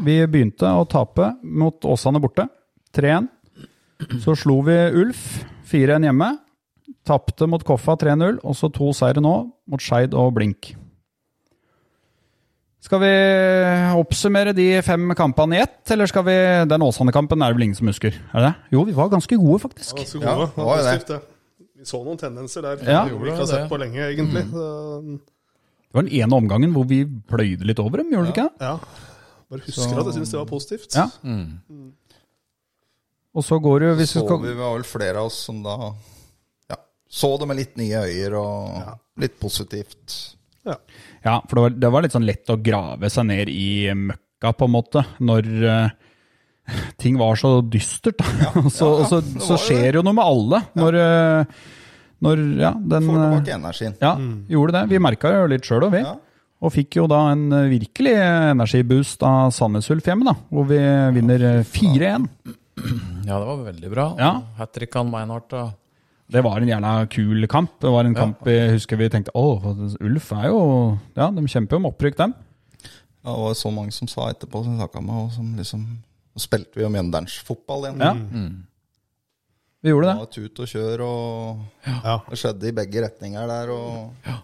Vi 0.00 0.16
begynte 0.24 0.70
å 0.72 0.86
tape 0.88 1.34
mot 1.44 1.84
Åsane 1.84 2.22
borte, 2.22 2.46
3-1. 2.96 3.28
Så 4.22 4.34
slo 4.38 4.60
vi 4.66 4.76
Ulf 5.02 5.44
4-1 5.70 6.06
hjemme. 6.08 6.30
Tapte 7.06 7.46
mot 7.50 7.62
Koffa 7.66 7.96
3-0, 7.98 8.38
og 8.44 8.54
så 8.54 8.68
to 8.72 8.92
seire 8.94 9.22
nå, 9.22 9.32
mot 9.70 9.80
Skeid 9.82 10.14
og 10.14 10.34
Blink. 10.36 10.74
Skal 12.82 12.98
vi 13.02 13.10
oppsummere 14.00 14.52
de 14.56 14.66
fem 14.82 15.12
kampene 15.18 15.56
i 15.58 15.62
ett, 15.62 15.82
eller 15.94 16.06
skal 16.10 16.24
vi 16.26 16.34
Den 16.70 16.82
Åsane-kampen 16.82 17.42
er 17.42 17.52
det 17.52 17.58
vel 17.58 17.66
ingen 17.68 17.78
som 17.78 17.86
husker? 17.90 18.16
Er 18.34 18.46
det? 18.48 18.52
Jo, 18.74 18.82
vi 18.88 18.94
var 18.96 19.08
ganske 19.12 19.38
gode, 19.38 19.60
faktisk. 19.62 19.96
Ganske 20.00 20.18
Ja, 20.22 20.34
gode. 20.34 20.48
det 20.56 20.64
var 20.66 20.82
det. 20.82 21.06
det. 21.08 21.20
Vi 21.78 21.84
så 21.86 22.02
noen 22.04 22.18
tendenser 22.18 22.62
der 22.62 22.82
Ja. 22.90 23.04
vi 23.06 23.14
ikke 23.30 23.36
har 23.36 23.46
sett 23.46 23.68
på 23.70 23.78
lenge, 23.78 24.02
egentlig. 24.02 24.44
Mm. 24.50 25.18
Det 25.18 25.94
var 25.94 26.02
den 26.02 26.12
ene 26.12 26.34
omgangen 26.36 26.72
hvor 26.72 26.84
vi 26.88 27.04
pløyde 27.04 27.64
litt 27.66 27.78
over 27.78 27.98
dem, 28.02 28.10
gjorde 28.10 28.26
vi 28.26 28.32
ikke 28.34 28.48
det? 28.48 28.66
Ja. 28.66 28.76
Bare 29.50 29.60
husker 29.66 29.98
at 30.00 30.06
jeg 30.06 30.14
syns 30.14 30.30
det 30.30 30.38
var 30.38 30.46
positivt. 30.46 30.94
Ja. 30.94 31.06
Og 33.32 33.46
så 33.46 33.58
går 33.62 33.80
du 33.80 33.86
hvis 34.00 34.14
vi 34.16 34.20
du 34.20 34.26
skal 34.26 34.42
vi 34.42 34.54
var 34.58 34.74
vel 34.76 34.84
flere 34.86 35.22
av 35.22 35.30
oss 35.30 35.38
som 35.48 35.62
da 35.64 35.76
ja, 36.70 36.78
så 37.08 37.32
det 37.40 37.48
med 37.48 37.60
litt 37.60 37.74
nye 37.80 38.04
øyer 38.04 38.36
og 38.40 39.22
litt 39.22 39.38
positivt. 39.40 40.18
Ja. 40.68 40.76
Ja, 41.22 41.38
for 41.48 41.56
det 41.56 41.62
var, 41.62 41.74
det 41.84 41.90
var 41.94 42.04
litt 42.04 42.14
sånn 42.16 42.26
lett 42.26 42.50
å 42.52 42.58
grave 42.62 43.10
seg 43.12 43.28
ned 43.28 43.50
i 43.52 43.92
møkka, 43.94 44.52
på 44.58 44.66
en 44.66 44.74
måte, 44.74 45.04
når 45.22 45.48
uh, 45.62 45.92
ting 47.02 47.18
var 47.20 47.38
så 47.38 47.60
dystert. 47.62 48.18
Da. 48.18 48.50
Og 48.64 48.72
så, 48.74 48.90
og 49.02 49.06
så, 49.10 49.22
så 49.42 49.60
skjer 49.60 50.00
jo 50.00 50.04
noe 50.06 50.16
med 50.18 50.26
alle 50.26 50.62
når, 50.78 50.98
uh, 50.98 51.62
når 52.26 52.42
ja, 52.60 52.74
den 52.74 53.08
Får 53.08 53.16
eh, 53.16 53.24
tilbake 53.24 53.56
energien. 53.56 53.96
Ja, 54.02 54.12
gjorde 54.52 54.76
det. 54.76 54.84
Vi 54.92 55.02
merka 55.02 55.32
jo 55.34 55.48
litt 55.50 55.66
sjøl 55.66 55.88
òg, 55.88 55.96
vi. 55.96 56.04
Ja. 56.04 56.14
Og 56.62 56.70
fikk 56.70 57.00
jo 57.00 57.08
da 57.10 57.24
en 57.32 57.48
eh, 57.50 57.70
virkelig 57.72 58.14
energiboost 58.52 59.24
av 59.26 59.50
Sandnes 59.54 59.90
Ulf 59.90 60.06
hjemme, 60.06 60.26
da, 60.28 60.36
hvor 60.52 60.68
vi 60.70 60.78
vinner 61.16 61.46
eh, 61.48 61.64
4-1. 61.66 62.28
Ja, 63.26 63.38
det 63.38 63.46
var 63.46 63.62
veldig 63.66 63.90
bra. 63.92 64.06
Ja. 64.18 64.32
Hat 64.58 64.72
trick 64.74 64.96
av 64.96 65.06
Meinhardt. 65.06 65.52
Og... 65.58 65.72
Det 66.32 66.42
var 66.44 66.60
en 66.62 66.68
jævla 66.70 66.92
kul 67.12 67.46
kamp. 67.50 67.74
Det 67.82 67.90
var 67.92 68.04
en 68.08 68.14
kamp 68.16 68.46
jeg 68.48 68.72
husker 68.78 68.96
vi 69.00 69.08
tenkte 69.12 69.34
å, 69.36 69.44
Ulf 70.00 70.30
er 70.32 70.46
jo 70.48 70.62
Ja, 71.18 71.30
de 71.34 71.44
kjemper 71.50 71.76
jo 71.76 71.82
om 71.82 71.90
opprykk, 71.92 72.16
dem. 72.22 72.34
Ja, 73.22 73.30
det 73.36 73.38
var 73.44 73.54
så 73.54 73.70
mange 73.74 73.92
som 73.94 74.08
sa 74.10 74.30
etterpå, 74.32 74.64
som 74.64 74.78
snakka 74.80 75.02
med, 75.04 75.14
og 75.14 75.32
som 75.34 75.50
liksom 75.58 75.82
Så 76.34 76.46
spilte 76.46 76.78
vi 76.78 76.82
jo 76.86 76.88
Mjøndalens-fotball 76.94 77.90
igjen. 77.90 78.00
Ja. 78.00 78.14
Vi 79.82 79.90
gjorde 79.90 80.06
Det 80.08 80.14
det. 80.14 80.22
var 80.22 80.30
tut 80.32 80.60
og 80.62 80.70
kjør, 80.70 81.00
og 81.04 81.58
Ja. 81.86 82.16
det 82.30 82.38
skjedde 82.40 82.68
i 82.70 82.72
begge 82.72 83.02
retninger 83.04 83.46
der. 83.50 83.70
Og 83.74 84.14
ja, 84.26 84.38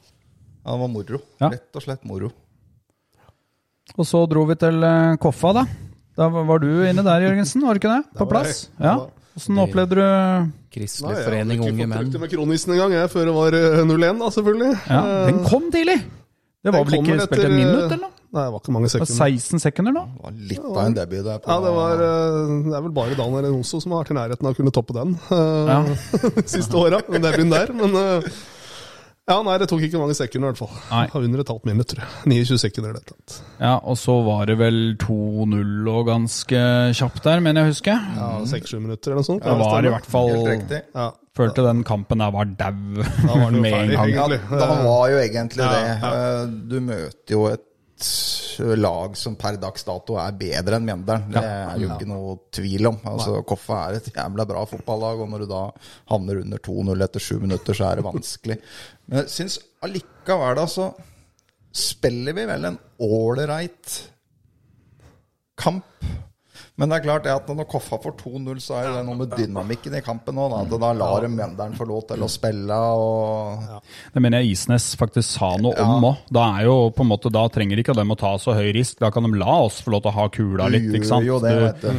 det 0.66 0.78
var 0.82 0.88
moro. 0.92 1.20
Ja. 1.40 1.49
Rett 1.54 1.75
og 1.78 1.82
slett 1.87 2.04
moro. 2.04 2.30
Og 3.97 4.04
så 4.06 4.20
dro 4.28 4.44
vi 4.47 4.54
til 4.61 4.82
eh, 4.85 5.16
Koffa, 5.16 5.52
da. 5.56 5.62
Da 6.18 6.26
var 6.34 6.44
var 6.48 6.58
du 6.64 6.68
inne 6.88 7.04
der, 7.06 7.25
Jørgensen, 7.28 7.62
var 7.62 7.76
du 7.78 7.82
ikke 7.82 7.94
det? 7.94 8.18
På 8.18 8.26
plass? 8.30 8.64
Ja. 8.82 8.96
Åssen 9.38 9.58
opplevde 9.62 9.94
du 10.00 10.04
Kristelig 10.75 11.20
forening 11.25 11.60
Unge 11.62 11.70
Nei, 11.70 11.78
jeg 11.78 11.88
hadde 11.88 12.04
ikke 12.04 12.10
fått 12.10 12.14
menn. 12.18 12.22
med 12.25 12.32
kronisen 12.34 12.72
engang, 12.75 12.94
jeg, 12.96 13.10
før 13.12 13.28
det 13.30 13.34
var 13.37 13.54
eh, 13.54 13.82
0-1, 13.87 14.18
da, 14.25 14.30
selvfølgelig. 14.34 14.72
Ja, 14.90 15.02
Eh, 15.06 15.26
den 15.30 15.38
kom 15.46 15.68
tidlig! 15.72 15.98
Det 16.66 16.72
var 16.75 16.84
vel 16.88 16.96
ikke 16.98 17.20
spilt 17.22 17.44
en 17.46 17.54
minutt, 17.54 17.78
eh, 17.78 17.92
eller 17.94 18.02
noe? 18.02 18.14
Nei, 18.28 18.42
det 18.44 18.52
var 18.52 18.60
ikke 18.60 18.72
mange 18.75 18.88
Det 18.90 18.98
var 19.00 19.06
sekunder. 19.08 19.38
16 19.38 19.62
sekunder 19.62 19.94
nå. 19.94 20.02
Det 20.18 20.25
var 20.26 20.34
litt 20.50 20.64
av 20.68 20.80
en 20.82 20.96
debut 20.98 21.22
der. 21.25 21.38
På, 21.38 21.48
Ja, 21.54 21.56
det, 21.64 21.70
var, 21.78 22.02
eh, 22.08 22.50
det 22.66 22.75
er 22.76 22.82
vel 22.88 22.94
bare 22.98 23.14
Dan 23.22 23.38
Renoso 23.46 23.80
som 23.80 23.94
har 23.94 24.02
vært 24.02 24.10
i 24.12 24.18
nærheten 24.18 24.50
av 24.50 24.52
å 24.52 24.58
kunne 24.58 24.75
toppe 24.75 24.96
den 24.98 25.14
eh, 25.30 25.70
Ja. 25.70 25.78
siste 26.58 26.76
åra. 26.82 27.00
Den 27.06 27.25
debuten 27.25 27.54
der. 27.54 27.72
Men 27.78 27.94
eh, 28.02 28.28
ja, 29.28 29.37
nei, 29.44 29.54
det 29.61 29.68
tok 29.70 29.82
ikke 29.85 30.00
mange 30.00 30.14
sekunder, 30.16 30.49
i 30.49 30.56
hvert 30.56 30.62
fall. 30.62 30.80
Nei. 30.90 31.04
Under 31.20 31.42
et 31.44 31.52
halvt 31.52 31.68
minutt, 31.68 31.90
tror 31.92 32.02
jeg. 32.04 32.11
29 32.32 32.58
sekunder 32.64 32.94
eller 32.97 33.04
noe. 33.12 33.38
Ja, 33.61 33.75
og 33.85 33.99
så 34.00 34.16
var 34.26 34.47
det 34.49 34.56
vel 34.61 34.78
2-0 35.02 35.88
og 35.92 36.02
ganske 36.08 36.62
kjapt 36.97 37.23
der, 37.28 37.42
mener 37.44 37.62
jeg 37.62 37.68
å 37.68 37.75
huske. 37.76 37.97
Ja, 38.18 38.28
Seks-sju 38.49 38.78
minutter 38.80 39.12
eller 39.12 39.23
noe 39.23 39.28
sånt. 39.28 39.44
Det 39.44 39.56
var 39.61 39.88
i 39.88 39.94
hvert 39.94 40.08
fall 40.08 40.32
Ja. 40.97 41.11
Følte 41.38 41.62
den 41.62 41.85
kampen 41.87 42.18
der 42.18 42.32
var 42.35 42.49
dau 42.50 42.73
Da 42.99 43.35
var 43.38 43.52
det 43.52 43.61
jo 43.61 43.62
med 43.68 43.76
en 43.78 43.92
gang. 43.94 44.11
Ja, 44.16 44.25
da 44.58 44.66
var 44.82 45.04
jo 45.12 45.20
egentlig 45.23 45.62
det. 45.62 45.82
ja. 45.87 46.11
Eh, 46.11 46.47
Du 46.73 46.80
møter 46.82 47.37
jo 47.37 47.44
et 47.52 47.62
lag 48.78 49.16
som 49.16 49.36
per 49.38 49.58
dags 49.60 49.84
dato 49.86 50.16
er 50.20 50.36
bedre 50.38 50.78
enn 50.78 50.86
Mjøndalen. 50.86 51.32
Det 51.34 51.42
er 51.42 51.82
jo 51.82 51.90
ikke 51.94 52.08
noe 52.10 52.36
tvil 52.54 52.90
om. 52.90 52.98
Altså, 53.10 53.42
Koffa 53.46 53.80
er 53.88 53.98
et 53.98 54.10
jævla 54.14 54.46
bra 54.48 54.64
fotballag, 54.68 55.22
og 55.24 55.30
når 55.32 55.44
du 55.44 55.50
da 55.50 55.62
havner 56.12 56.42
under 56.42 56.62
2-0 56.62 57.06
etter 57.06 57.24
sju 57.24 57.38
minutter, 57.42 57.76
så 57.76 57.90
er 57.90 58.00
det 58.00 58.06
vanskelig. 58.08 58.58
Men 59.06 59.22
jeg 59.22 59.34
syns 59.34 59.58
allikevel, 59.86 60.58
da, 60.58 60.66
så 60.70 60.90
spiller 61.78 62.36
vi 62.36 62.46
vel 62.48 62.70
en 62.70 62.78
ålreit 63.04 63.98
kamp. 65.58 65.86
Men 66.78 66.92
det 66.92 67.00
er 67.00 67.04
klart 67.08 67.25
at 67.26 67.49
når 67.50 67.66
Koffa 67.73 67.99
får 67.99 68.12
2-0, 68.20 68.61
så 68.62 68.76
er 68.78 68.88
det 68.94 69.00
noe 69.08 69.18
med 69.18 69.32
dynamikken 69.35 69.97
i 69.99 70.02
kampen. 70.06 70.38
Da, 70.38 70.61
at 70.62 70.70
da 70.78 70.92
lar 70.94 71.25
de 71.26 71.30
Mjøndalen 71.32 71.75
få 71.75 71.88
lov 71.90 72.04
til 72.12 72.23
å 72.23 72.28
spille. 72.30 72.78
og... 72.94 73.82
Det 74.14 74.23
mener 74.23 74.44
jeg 74.44 74.54
Isnes 74.54 74.87
faktisk 75.00 75.26
sa 75.40 75.56
noe 75.58 75.75
om 75.82 76.06
òg. 76.12 76.23
Da 76.30 76.47
er 76.61 76.68
jo 76.68 76.78
på 76.94 77.02
en 77.02 77.11
måte, 77.11 77.32
da 77.35 77.42
trenger 77.50 77.82
ikke 77.82 77.99
dem 77.99 78.14
å 78.14 78.18
ta 78.20 78.37
så 78.38 78.54
høy 78.54 78.70
risk. 78.78 79.00
Da 79.02 79.11
kan 79.14 79.26
de 79.26 79.35
la 79.42 79.58
oss 79.66 79.82
få 79.82 79.97
lov 79.97 80.06
til 80.06 80.12
å 80.14 80.18
ha 80.20 80.28
kula 80.38 80.70
litt. 80.70 80.87
Ikke 80.94 81.11
sant? 81.11 81.26
jo 81.26 81.42
det, 81.42 81.54
Du- 81.58 81.64
vet 81.66 81.82
du. 81.82 81.92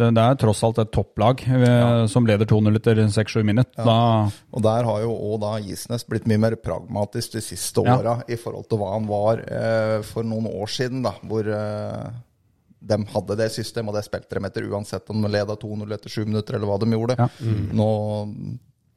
det, 0.00 0.08
det 0.16 0.22
er 0.24 0.40
tross 0.40 0.64
alt 0.66 0.80
et 0.82 0.90
topplag 0.96 1.44
ja. 1.44 2.06
som 2.10 2.24
leder 2.26 2.48
2-0 2.48 2.80
etter 2.80 3.04
6-7 3.04 3.44
minutter. 3.46 3.84
Ja. 3.84 4.30
Og 4.56 4.64
der 4.64 4.88
har 4.88 5.04
jo 5.04 5.12
òg 5.34 5.40
da 5.44 5.52
Isnes 5.60 6.08
blitt 6.08 6.24
mye 6.32 6.40
mer 6.48 6.56
pragmatisk 6.56 7.36
de 7.36 7.44
siste 7.44 7.84
Ja. 7.84 8.16
i 8.26 8.40
forhold 8.40 8.70
til 8.72 8.80
hva 8.80 8.94
han 8.96 9.04
var 9.06 9.44
eh, 9.44 9.98
for 10.08 10.24
noen 10.26 10.48
år 10.48 10.72
siden, 10.80 11.04
da, 11.04 11.12
hvor 11.28 11.44
eh, 11.44 12.08
de 12.84 12.98
hadde 13.14 13.36
det 13.40 13.48
systemet, 13.54 13.90
og 13.92 13.96
det 13.98 14.04
spilte 14.06 14.36
de 14.38 14.48
etter 14.50 14.68
uansett 14.68 15.10
om 15.14 15.24
de 15.24 15.30
leda 15.32 15.56
2-0 15.60 15.96
etter 15.96 16.12
sju 16.12 16.22
minutter, 16.28 16.58
eller 16.58 16.68
hva 16.68 16.78
de 16.82 16.90
gjorde. 16.92 17.16
Ja. 17.18 17.28
Nå 17.80 17.88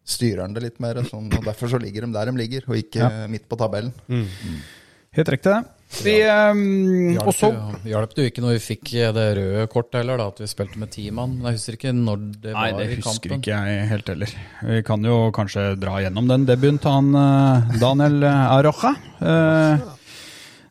styrer 0.07 0.45
han 0.45 0.53
det 0.55 0.63
litt 0.63 0.77
mer, 0.83 0.99
sånn, 1.07 1.31
og 1.35 1.47
derfor 1.47 1.71
så 1.71 1.79
ligger 1.83 2.05
de 2.07 2.13
der 2.15 2.29
de 2.31 2.37
ligger, 2.39 2.67
og 2.69 2.77
ikke 2.79 3.09
midt 3.31 3.47
på 3.51 3.59
tabellen. 3.59 3.91
helt 5.17 5.33
riktig, 5.33 5.51
det. 5.55 5.73
Vi, 6.03 6.17
eh, 6.19 7.21
og 7.23 7.29
så 7.31 7.47
Hjalp 7.47 7.85
hjalp 7.87 8.13
det 8.15 8.23
jo 8.25 8.29
ikke 8.31 8.41
når 8.43 8.55
vi 8.57 8.63
fikk 8.65 8.89
det 9.15 9.25
røde 9.37 9.67
kortet 9.71 10.01
heller, 10.01 10.19
da, 10.19 10.25
at 10.33 10.41
vi 10.43 10.49
spilte 10.51 10.79
med 10.81 10.91
ti 10.91 11.05
mann. 11.15 11.37
Jeg 11.45 11.55
husker 11.55 11.77
ikke 11.79 11.93
når 11.95 12.25
det 12.43 12.55
Nei, 12.57 12.65
det 12.75 12.87
i 12.89 12.97
husker 12.97 13.13
kampen. 13.31 13.39
ikke 13.39 13.59
jeg 13.71 13.85
helt 13.93 14.11
heller. 14.11 14.33
Vi 14.67 14.81
kan 14.87 15.07
jo 15.07 15.19
kanskje 15.35 15.63
dra 15.79 16.01
gjennom 16.03 16.27
den 16.27 16.43
debuten 16.49 16.81
til 16.83 16.91
han 16.91 17.21
eh, 17.23 17.77
Daniel 17.79 18.27
Arocha. 18.27 18.91
Eh, 19.23 19.87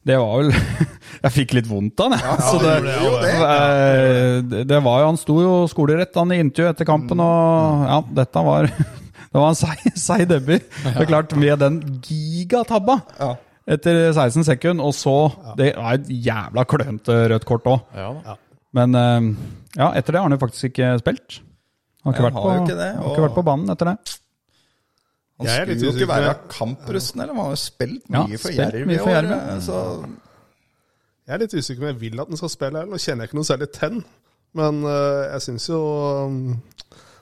Det 0.06 0.16
var 0.20 0.42
vel 0.42 0.52
Jeg 1.24 1.32
fikk 1.34 1.54
litt 1.56 1.68
vondt 1.70 2.02
av 2.04 2.14
ja, 2.14 2.34
ja, 2.38 2.50
det, 2.62 2.74
det, 2.84 3.32
eh, 3.32 4.34
det, 4.46 4.60
det 4.70 4.78
var 4.84 5.00
jo 5.02 5.08
Han 5.08 5.18
sto 5.18 5.38
jo 5.42 5.54
skolerett 5.70 6.14
han 6.18 6.34
i 6.34 6.38
intervju 6.44 6.70
etter 6.70 6.88
kampen, 6.88 7.22
og 7.24 7.86
ja, 7.88 7.98
dette 8.20 8.44
var 8.46 8.70
Det 9.36 9.42
var 9.42 9.50
en 9.50 9.58
seig, 9.58 9.82
seig 9.98 10.22
debut. 10.30 10.64
Det 10.80 10.94
er 11.02 11.08
klart, 11.10 11.34
med 11.36 11.58
den 11.60 11.74
gigatabba 12.06 13.00
etter 13.66 13.98
16 14.14 14.46
sekunder, 14.46 14.86
og 14.86 14.94
så 14.96 15.16
Det 15.58 15.72
var 15.76 15.98
et 15.98 16.06
jævla 16.08 16.64
klønete 16.70 17.16
rødt 17.34 17.44
kort 17.48 17.66
òg. 17.68 17.98
Men 18.76 18.96
eh, 18.96 19.28
ja, 19.76 19.90
etter 19.98 20.14
det 20.14 20.22
har 20.22 20.28
han 20.30 20.36
jo 20.36 20.40
faktisk 20.40 20.70
ikke 20.70 20.94
spilt. 21.02 21.40
Han 22.06 22.14
har 22.14 22.16
ikke, 22.16 22.28
vært, 22.28 22.38
på, 22.38 22.54
ikke 22.62 22.78
det, 22.78 22.88
har 22.94 23.10
ikke 23.10 23.26
vært 23.26 23.36
på 23.36 23.44
banen 23.50 23.74
etter 23.74 23.90
det. 23.90 24.16
Han 25.36 25.48
Jeg 25.50 25.60
er 25.60 25.66
skulle 25.76 25.90
jo 25.92 25.98
ikke 26.00 26.08
være 26.08 26.34
kamprusten, 26.48 27.20
eller? 27.20 27.34
Han 27.36 27.44
har 27.44 27.50
jo 27.52 27.60
spilt 27.60 28.06
Ja, 28.08 28.22
mye 28.24 28.38
for 28.40 28.48
spilt 28.54 28.62
Jerv 28.76 28.92
i 28.94 29.00
år. 29.02 29.28
Eh, 29.36 29.58
Så 29.66 29.80
Jeg 31.26 31.34
er 31.34 31.42
litt 31.42 31.54
usikker 31.58 31.82
på 31.82 31.86
om 31.88 31.92
jeg 31.92 32.00
vil 32.00 32.20
at 32.22 32.30
han 32.32 32.40
skal 32.40 32.52
spille 32.54 32.80
her. 32.80 32.88
Nå 32.88 33.00
kjenner 33.02 33.26
jeg 33.26 33.32
ikke 33.32 33.40
noe 33.40 33.50
særlig 33.50 33.68
tenn. 33.74 34.00
Men 34.56 34.80
uh, 34.86 35.26
jeg 35.34 35.42
syns 35.50 35.66
jo 35.68 35.78
um, 36.30 36.40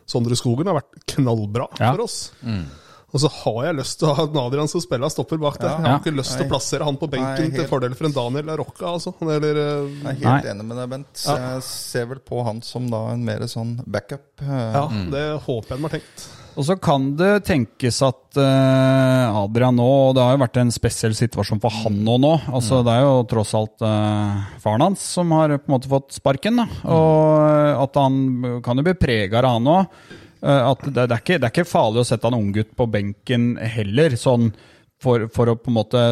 Sondre 0.06 0.37
Skogen 0.38 0.68
har 0.71 0.76
vært 0.78 1.06
knallbra 1.16 1.66
Ja. 1.80 1.94
for 1.97 2.04
oss. 2.04 2.18
Og 3.14 3.21
så 3.23 3.30
har 3.30 3.59
jeg 3.68 3.76
lyst 3.78 3.99
til 4.00 4.11
å 4.11 4.14
ha 4.18 4.25
Adrian 4.44 4.66
som 4.71 4.83
spiller 4.83 5.11
stopper 5.11 5.38
bak 5.38 5.59
der. 5.62 5.71
Ja. 5.71 5.78
Jeg 5.78 5.87
har 5.92 6.00
ikke 6.02 6.14
lyst 6.18 6.35
til 6.35 6.47
å 6.47 6.50
plassere 6.50 6.87
han 6.87 6.97
på 6.99 7.06
benken 7.11 7.47
Nei, 7.49 7.56
til 7.56 7.68
fordel 7.71 7.94
for 7.94 8.09
en 8.09 8.14
Daniel 8.16 8.49
Larocca, 8.50 8.88
altså. 8.90 9.12
Eller, 9.23 9.54
eh, 9.54 9.90
jeg 10.02 10.02
er 10.02 10.16
helt 10.18 10.25
Nei. 10.26 10.50
enig 10.50 10.66
med 10.66 10.80
deg, 10.83 10.88
Bent. 10.90 11.23
Jeg 11.30 11.62
ser 11.66 12.09
vel 12.11 12.18
på 12.26 12.42
han 12.47 12.59
som 12.66 12.88
da 12.90 13.04
en 13.12 13.23
mer 13.25 13.47
sånn 13.50 13.76
backup. 13.87 14.26
Uh... 14.42 14.50
ja, 14.75 14.83
det 15.14 15.23
håper 15.47 15.68
jeg 15.71 15.78
han 15.78 15.87
har 15.88 15.94
tenkt. 15.94 16.26
Og 16.54 16.66
så 16.68 16.76
kan 16.78 17.08
det 17.18 17.44
tenkes 17.49 17.99
at 18.06 18.38
uh, 18.38 19.40
Adrian 19.42 19.75
nå 19.78 19.87
og 19.87 20.12
Det 20.14 20.23
har 20.23 20.37
jo 20.37 20.42
vært 20.44 20.58
en 20.62 20.75
spesiell 20.75 21.16
situasjon 21.18 21.62
for 21.62 21.75
han 21.82 21.96
nå 22.06 22.18
nå. 22.23 22.34
Altså, 22.54 22.82
Det 22.87 22.94
er 22.94 23.02
jo 23.02 23.25
tross 23.30 23.54
alt 23.58 23.82
uh, 23.82 24.44
faren 24.62 24.87
hans 24.87 25.06
som 25.16 25.32
har 25.34 25.56
på 25.56 25.66
en 25.66 25.75
måte 25.76 25.90
fått 25.90 26.14
sparken. 26.18 26.62
Da. 26.62 26.68
Og 26.94 27.82
at 27.87 27.99
han 27.99 28.61
kan 28.64 28.78
jo 28.78 28.87
bli 28.87 28.94
prega 28.99 29.42
av 29.42 29.56
han 29.56 29.73
òg. 29.78 29.99
At 30.44 30.82
det, 30.84 31.06
det, 31.08 31.08
er 31.08 31.20
ikke, 31.23 31.37
det 31.40 31.49
er 31.49 31.52
ikke 31.54 31.64
farlig 31.64 32.02
å 32.02 32.06
sette 32.06 32.28
en 32.28 32.37
unggutt 32.37 32.75
på 32.76 32.84
benken 32.92 33.54
heller, 33.56 34.12
sånn 34.20 34.50
for, 35.00 35.25
for 35.32 35.49
å 35.49 35.54
på 35.56 35.73
en 35.73 35.78
måte 35.78 36.02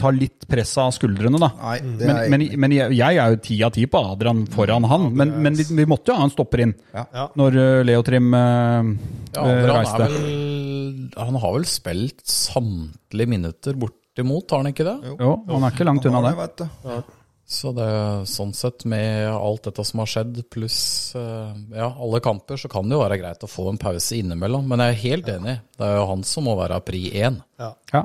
ta 0.00 0.10
litt 0.14 0.46
press 0.50 0.72
av 0.80 0.90
skuldrene, 0.96 1.38
da. 1.42 1.50
Nei, 1.60 1.76
det 2.00 2.08
Men, 2.08 2.16
er 2.16 2.32
men, 2.32 2.44
men 2.64 2.74
jeg, 2.76 2.96
jeg 2.98 3.20
er 3.22 3.34
jo 3.34 3.40
ti 3.44 3.58
av 3.66 3.74
ti 3.76 3.84
på 3.92 4.00
Adrian 4.14 4.42
foran 4.50 4.86
han, 4.90 5.06
men, 5.16 5.34
men 5.44 5.58
vi, 5.58 5.66
vi 5.76 5.86
måtte 5.90 6.10
jo 6.14 6.18
ha 6.18 6.24
en 6.26 6.32
stopper 6.34 6.64
inn 6.64 6.74
Ja. 6.96 7.28
når 7.38 7.58
eh, 7.60 7.84
Leo 7.86 8.02
Trim 8.06 8.32
eh, 8.34 8.90
Ja, 9.36 9.44
Adrian 9.44 9.70
reiste. 9.76 10.08
er 10.08 10.16
vel 10.16 10.98
Han 11.28 11.40
har 11.44 11.54
vel 11.58 11.68
spilt 11.68 12.24
samtlige 12.26 13.28
minutter 13.36 13.76
bortimot, 13.78 14.50
har 14.50 14.64
han 14.64 14.72
ikke 14.72 14.86
det? 14.88 14.96
Jo, 15.20 15.34
han 15.52 15.64
er 15.68 15.74
ikke 15.76 15.86
langt 15.88 16.06
unna 16.10 16.24
det. 16.28 16.34
Vet 16.40 16.62
du. 16.64 16.68
Så 17.50 17.72
det 17.74 17.86
sånn 18.30 18.52
sett, 18.54 18.84
med 18.86 19.26
alt 19.26 19.64
dette 19.66 19.82
som 19.82 19.98
har 20.04 20.06
skjedd, 20.12 20.36
pluss 20.54 20.76
eh, 21.18 21.56
ja, 21.74 21.88
alle 21.98 22.20
kamper, 22.22 22.60
så 22.62 22.68
kan 22.70 22.86
det 22.86 22.94
jo 22.94 23.00
være 23.02 23.16
greit 23.18 23.42
å 23.42 23.48
få 23.50 23.64
en 23.72 23.80
pause 23.80 24.20
innimellom. 24.20 24.68
Men 24.70 24.84
jeg 24.84 24.94
er 24.94 25.00
helt 25.02 25.30
enig. 25.32 25.56
Det 25.74 25.88
er 25.88 25.96
jo 25.98 26.04
han 26.12 26.22
som 26.28 26.46
må 26.46 26.54
være 26.60 26.78
pri 26.86 27.00
én. 27.10 27.40
Ja. 27.58 27.72
Ja. 27.90 28.04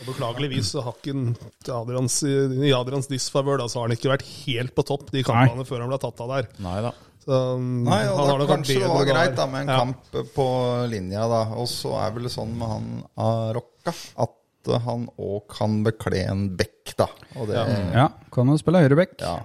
Og 0.00 0.08
Beklageligvis 0.10 0.72
så 0.74 0.82
har 0.82 0.96
ikke 0.98 1.14
han 1.14 1.36
Adrians, 1.76 2.16
i 2.26 2.72
Adrians 2.74 3.06
disfavør, 3.12 3.62
da, 3.62 3.68
så 3.70 3.78
har 3.78 3.86
han 3.92 3.94
ikke 3.94 4.10
vært 4.10 4.26
helt 4.40 4.74
på 4.74 4.86
topp 4.90 5.06
de 5.14 5.22
kampene 5.28 5.68
før 5.68 5.84
han 5.84 5.94
ble 5.94 6.00
tatt 6.02 6.24
av 6.26 6.34
der. 6.34 6.50
Nei 6.66 6.76
da. 6.88 6.92
Så, 7.20 7.36
um, 7.60 7.70
Nei, 7.84 8.00
og 8.08 8.26
da 8.40 8.46
kanskje 8.48 8.78
det 8.80 8.90
var 8.90 9.06
greit 9.06 9.34
da 9.38 9.44
med 9.46 9.68
en 9.68 9.72
Ja. 9.74 9.78
kamp 9.84 10.34
på 10.34 10.46
linja, 10.90 11.28
da. 11.30 11.42
Og 11.60 11.68
så 11.70 11.94
er 12.00 12.14
vel 12.16 12.26
det 12.26 12.34
sånn 12.34 12.56
med 12.58 12.74
han 12.74 12.86
Arocca 13.22 13.94
at 14.24 14.34
han 14.68 15.08
òg 15.18 15.46
kan 15.48 15.82
bekle 15.86 16.24
en 16.28 16.48
bekk, 16.56 16.94
da. 16.98 17.06
Og 17.36 17.48
det, 17.48 17.56
ja, 17.94 18.08
kan 18.32 18.46
jo 18.52 18.56
spille 18.60 18.82
høyreback. 18.84 19.16
ja. 19.20 19.38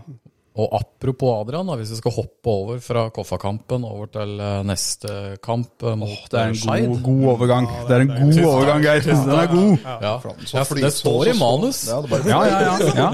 Og 0.55 0.72
apropos 0.72 1.34
Adrian, 1.41 1.67
da, 1.67 1.75
hvis 1.75 1.89
vi 1.91 1.98
skal 2.00 2.13
hoppe 2.15 2.48
over 2.48 2.77
fra 2.79 3.10
Koffa-kampen 3.12 3.84
over 3.84 4.07
til 4.07 4.38
eh, 4.39 4.62
neste 4.63 5.10
kamp 5.43 5.84
mot 6.00 6.07
oh, 6.07 6.22
Det 6.31 6.39
er 6.39 6.45
eh, 6.45 6.53
en 6.53 6.55
Skeid. 6.55 6.86
god, 6.88 7.01
god 7.03 7.25
overgang. 7.34 7.67
Det 7.89 7.91
er 7.98 8.03
en 8.05 8.13
god 8.13 8.39
overgang, 8.53 8.86
Geir. 8.86 9.01
Den 9.03 9.34
er 9.36 9.50
god. 9.51 9.74
Ja. 9.84 10.13
Ja, 10.53 10.63
for 10.63 10.79
det 10.79 10.93
står 10.95 11.27
i 11.27 11.34
manus. 11.36 11.81
Ja, 11.91 12.00
Ja, 12.24 12.39
ja, 12.48 12.62
ja. 12.63 12.88
ja. 13.03 13.10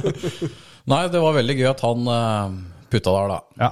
Nei, 0.93 1.01
det 1.09 1.23
var 1.25 1.33
veldig 1.39 1.55
gøy 1.63 1.65
at 1.71 1.81
han 1.81 2.11
eh, 2.13 2.59
putta 2.93 3.15
der, 3.17 3.33
da. 3.33 3.39
ja. 3.65 3.71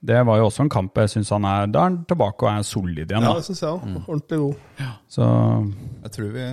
Det 0.00 0.22
var 0.24 0.40
jo 0.40 0.46
også 0.48 0.64
en 0.64 0.72
kamp 0.72 0.96
jeg 0.96 1.10
syns 1.12 1.28
han 1.36 1.44
er 1.44 1.66
Da 1.68 1.82
er 1.82 1.90
han 1.90 1.98
tilbake 2.08 2.46
og 2.46 2.48
er 2.54 2.62
solid 2.64 3.04
igjen. 3.04 3.20
Ja, 3.20 3.34
Da. 3.34 3.36
det 3.36 3.44
syns 3.50 3.60
jeg 3.60 3.68
òg. 3.68 3.98
Ordentlig 4.08 4.38
god. 4.46 4.54
Så 5.12 5.26
Jeg 6.06 6.12
tror 6.16 6.30
vi 6.38 6.46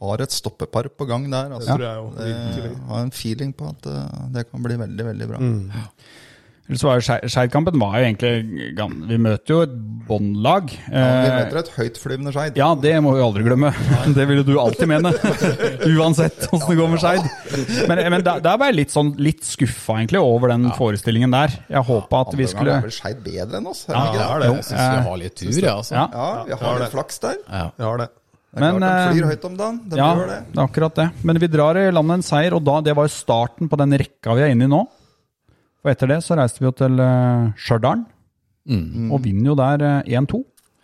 har 0.00 0.22
et 0.24 0.32
stoppepar 0.32 0.88
på 0.96 1.06
gang 1.08 1.28
der. 1.30 1.48
Det 1.50 1.58
Altså. 1.60 1.76
tror 1.76 1.86
jeg 1.86 1.96
jo. 2.00 2.74
Har 2.88 3.00
en 3.04 3.10
feeling 3.12 3.52
på 3.56 3.68
at 3.68 3.86
eh, 3.86 4.26
det 4.32 4.46
kan 4.50 4.62
bli 4.62 4.76
veldig, 4.80 5.04
veldig 5.12 5.28
bra. 5.28 5.38
Ellers 6.70 6.84
var 6.86 7.00
jo 7.00 7.02
Skei- 7.02 7.78
var 7.80 7.94
jo 7.98 8.04
egentlig 8.06 8.76
Vi 9.08 9.16
møter 9.18 9.48
jo 9.50 9.60
et 9.64 9.72
båndlag. 10.06 10.70
Ja, 10.70 11.00
vi 11.22 11.26
Eh, 11.26 11.38
møter 11.40 11.58
et 11.58 11.70
høytflyvende 11.74 12.30
Skeid. 12.32 12.56
Ja, 12.56 12.68
det 12.76 12.92
må 13.02 13.10
vi 13.16 13.20
aldri 13.24 13.42
glemme. 13.42 13.72
Det 14.14 14.26
vil 14.28 14.36
jo 14.38 14.44
du 14.44 14.52
alltid 14.60 14.86
mene. 14.86 15.10
Uansett 15.98 16.46
åssen 16.52 16.68
det 16.70 16.76
går 16.78 16.88
med 16.92 17.00
Skeid. 17.02 17.26
Men, 17.90 18.04
men 18.14 18.22
der, 18.22 18.38
der 18.46 18.56
var 18.56 18.70
jeg 18.70 18.76
litt, 18.76 18.94
sånn, 18.94 19.10
litt 19.18 19.42
skuffa 19.42 19.98
egentlig 19.98 20.22
over 20.22 20.48
den 20.54 20.70
forestillingen 20.78 21.34
der. 21.34 21.58
Jeg 21.68 21.82
håpa 21.90 22.22
at 22.28 22.34
vi 22.38 22.46
Andre 22.46 22.52
skulle 22.54 22.70
ganger 22.70 22.78
er 22.78 22.86
vel 22.86 22.96
Skeid 23.00 23.24
bedre 23.26 23.58
enn 23.58 23.66
oss? 23.66 23.84
Ja, 23.88 24.04
det 24.06 24.12
det 24.12 24.20
det? 24.20 24.30
er 24.30 24.38
det. 24.38 24.54
Jeg 24.54 24.64
syns 24.70 24.80
vi 24.94 25.04
har 25.10 25.20
litt 25.24 25.36
tur, 25.42 25.50
jeg, 25.58 25.74
altså. 25.74 25.94
Ja, 25.98 26.06
Ja, 26.14 26.44
vi 26.54 26.64
har 26.64 26.78
litt 26.84 26.94
flaks 26.94 27.18
der. 27.26 27.36
Ja. 27.50 27.66
Vi 27.76 27.84
har 27.90 27.98
det. 28.04 28.08
Det 28.50 28.58
er 28.58 28.64
Men, 28.64 28.80
klart 28.82 28.96
de 28.98 29.14
flyr 29.14 29.24
eh, 29.24 29.30
høyt 29.30 29.44
om 29.46 29.56
dagen. 29.58 29.76
De 29.86 29.98
ja, 30.00 30.06
gjør 30.18 30.30
det. 30.30 30.38
det 30.50 30.58
er 30.58 30.64
akkurat 30.64 30.96
det. 30.98 31.08
Men 31.22 31.38
vi 31.38 31.48
drar 31.52 31.78
i 31.78 31.84
land 31.94 32.14
en 32.16 32.24
seier, 32.26 32.56
og 32.56 32.64
da, 32.66 32.78
det 32.82 32.94
var 32.98 33.06
jo 33.06 33.12
starten 33.14 33.70
på 33.70 33.78
den 33.78 33.94
rekka 34.02 34.34
vi 34.34 34.46
er 34.46 34.54
inne 34.54 34.66
i 34.66 34.70
nå. 34.70 34.80
Og 35.80 35.90
etter 35.92 36.10
det 36.10 36.18
så 36.26 36.36
reiste 36.36 36.60
vi 36.60 36.66
jo 36.66 36.72
til 36.76 36.98
uh, 36.98 37.52
Stjørdal, 37.56 38.02
og 39.10 39.20
vinner 39.24 39.52
jo 39.52 39.54
der 39.58 39.84
eh, 39.86 40.16
1-2. 40.18 40.40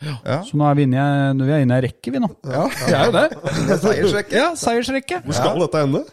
Ja. 0.07 0.39
Så 0.45 0.59
nå 0.59 0.67
er 0.69 0.77
vi 0.77 0.85
inne 0.87 1.01
i, 1.03 1.33
vi 1.41 1.59
inne 1.65 1.77
i 1.77 1.79
ei 1.81 1.85
rekke, 1.89 2.13
vi 2.15 2.21
nå. 2.23 2.31
Ja. 2.47 2.67
Vi 2.71 2.95
er 2.95 3.11
jo 3.11 3.15
det. 3.19 3.25
Er 3.35 3.81
seiersrekke. 3.83 4.37
Ja, 4.37 4.47
seiersrekke. 4.61 5.21
Hvor 5.27 5.39
skal 5.39 5.61
dette 5.65 5.83
ende? 5.89 6.05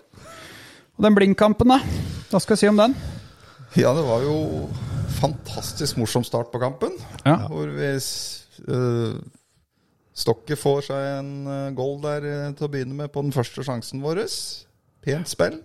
Og 0.97 1.05
den 1.05 1.17
blindkampen, 1.17 1.73
da? 1.73 1.79
Hva 2.31 2.41
skal 2.41 2.55
jeg 2.55 2.63
si 2.63 2.71
om 2.71 2.81
den? 2.81 2.97
Ja, 3.77 3.93
det 3.97 4.03
var 4.05 4.25
jo 4.25 4.67
fantastisk 5.19 5.97
morsom 6.01 6.25
start 6.27 6.51
på 6.53 6.61
kampen. 6.61 6.97
Ja. 7.23 7.43
Hvor 7.47 7.69
vi 7.73 7.93
uh, 7.93 9.15
Stokke 10.13 10.55
får 10.59 10.83
seg 10.89 11.05
en 11.19 11.31
øh, 11.49 11.69
goal 11.77 11.95
der 12.03 12.25
øh, 12.29 12.49
til 12.57 12.67
å 12.67 12.71
begynne 12.73 12.93
med 12.99 13.09
på 13.13 13.23
den 13.25 13.33
første 13.33 13.63
sjansen 13.65 14.03
vår. 14.03 14.21
Pent 15.03 15.27
spill. 15.31 15.59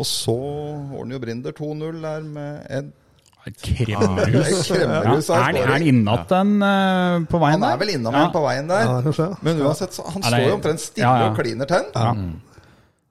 Og 0.00 0.06
så 0.06 0.34
ordner 0.34 1.16
jo 1.16 1.20
Brinder 1.22 1.54
2-0 1.56 2.00
der 2.02 2.26
med 2.26 2.66
en 2.70 2.90
Kremmerhus. 3.40 4.66
Kremmerhus 4.68 5.28
Ja. 5.30 5.38
er 5.48 5.56
Er 5.62 5.66
han- 5.72 5.82
innatt 5.82 6.28
den 6.28 6.50
eh, 6.62 7.20
på 7.30 7.38
veien 7.40 7.60
der? 7.60 7.68
Han 7.70 7.72
er 7.72 7.78
vel 7.80 7.94
innom 7.94 8.12
Ja. 8.14 8.24
en 8.26 8.32
på 8.34 8.42
veien 8.44 8.68
der. 8.68 8.84
Ja. 9.16 9.28
Men 9.42 9.60
uansett, 9.64 9.92
så 9.96 10.04
han 10.12 10.22
står 10.22 10.44
jo 10.48 10.54
omtrent 10.58 10.80
stille 10.80 11.06
ja, 11.06 11.22
ja. 11.24 11.30
og 11.30 11.36
kliner 11.38 11.66
Ja 11.70 12.12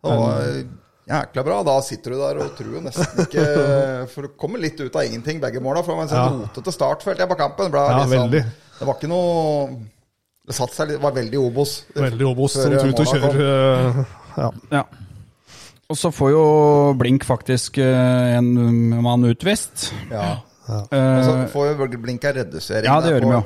Det 0.04 0.20
var 0.20 0.64
jækla 1.10 1.44
bra. 1.44 1.64
Da 1.64 1.82
sitter 1.82 2.12
du 2.12 2.18
der 2.22 2.38
og 2.44 2.56
tror 2.56 2.74
jo 2.76 2.82
nesten 2.86 3.26
ikke 3.26 4.08
For 4.14 4.22
det 4.28 4.38
kommer 4.38 4.60
litt 4.60 4.80
ut 4.80 4.96
av 4.96 5.02
ingenting, 5.04 5.42
begge 5.42 5.60
måla. 5.60 5.82
For 5.84 5.92
det 5.92 5.98
var 5.98 6.04
en 6.04 6.10
sånn 6.14 6.42
rotete 6.46 6.72
start, 6.72 7.02
følte 7.04 7.26
jeg, 7.26 7.30
på 7.30 7.36
kampen. 7.40 7.72
Ble 7.72 7.80
Ja, 7.90 8.04
sånn- 8.06 8.30
veldig. 8.30 8.46
Det 8.80 8.88
var 8.88 8.96
ikke 8.96 9.10
noe 9.12 9.80
Det 10.50 10.56
satt 10.58 10.72
seg 10.74 10.88
litt, 10.90 11.02
var 11.04 11.12
veldig 11.14 11.38
Obos. 11.38 11.84
Veldig 11.94 12.26
Obos 12.32 12.54
som 12.58 12.72
tut 12.72 13.00
og 13.00 13.06
kjører. 13.06 13.40
eh, 13.46 14.04
Ja. 14.40 14.50
Ja. 14.72 14.84
Og 15.90 15.98
så 15.98 16.12
får 16.14 16.32
jo 16.32 16.94
Blink 16.98 17.24
faktisk 17.26 17.78
eh, 17.78 18.38
en 18.38 18.50
mann 19.04 19.24
utvist. 19.30 19.92
Ja. 20.12 20.40
Og 20.70 20.88
Eh, 20.94 21.24
så 21.26 21.36
får 21.50 21.72
jo 21.76 21.88
Blink 21.98 22.24
en 22.30 22.36
redusering. 22.36 22.86
Ja, 22.86 23.00
det 23.02 23.10
gjør 23.16 23.22
de 23.22 23.30
jo. 23.34 23.44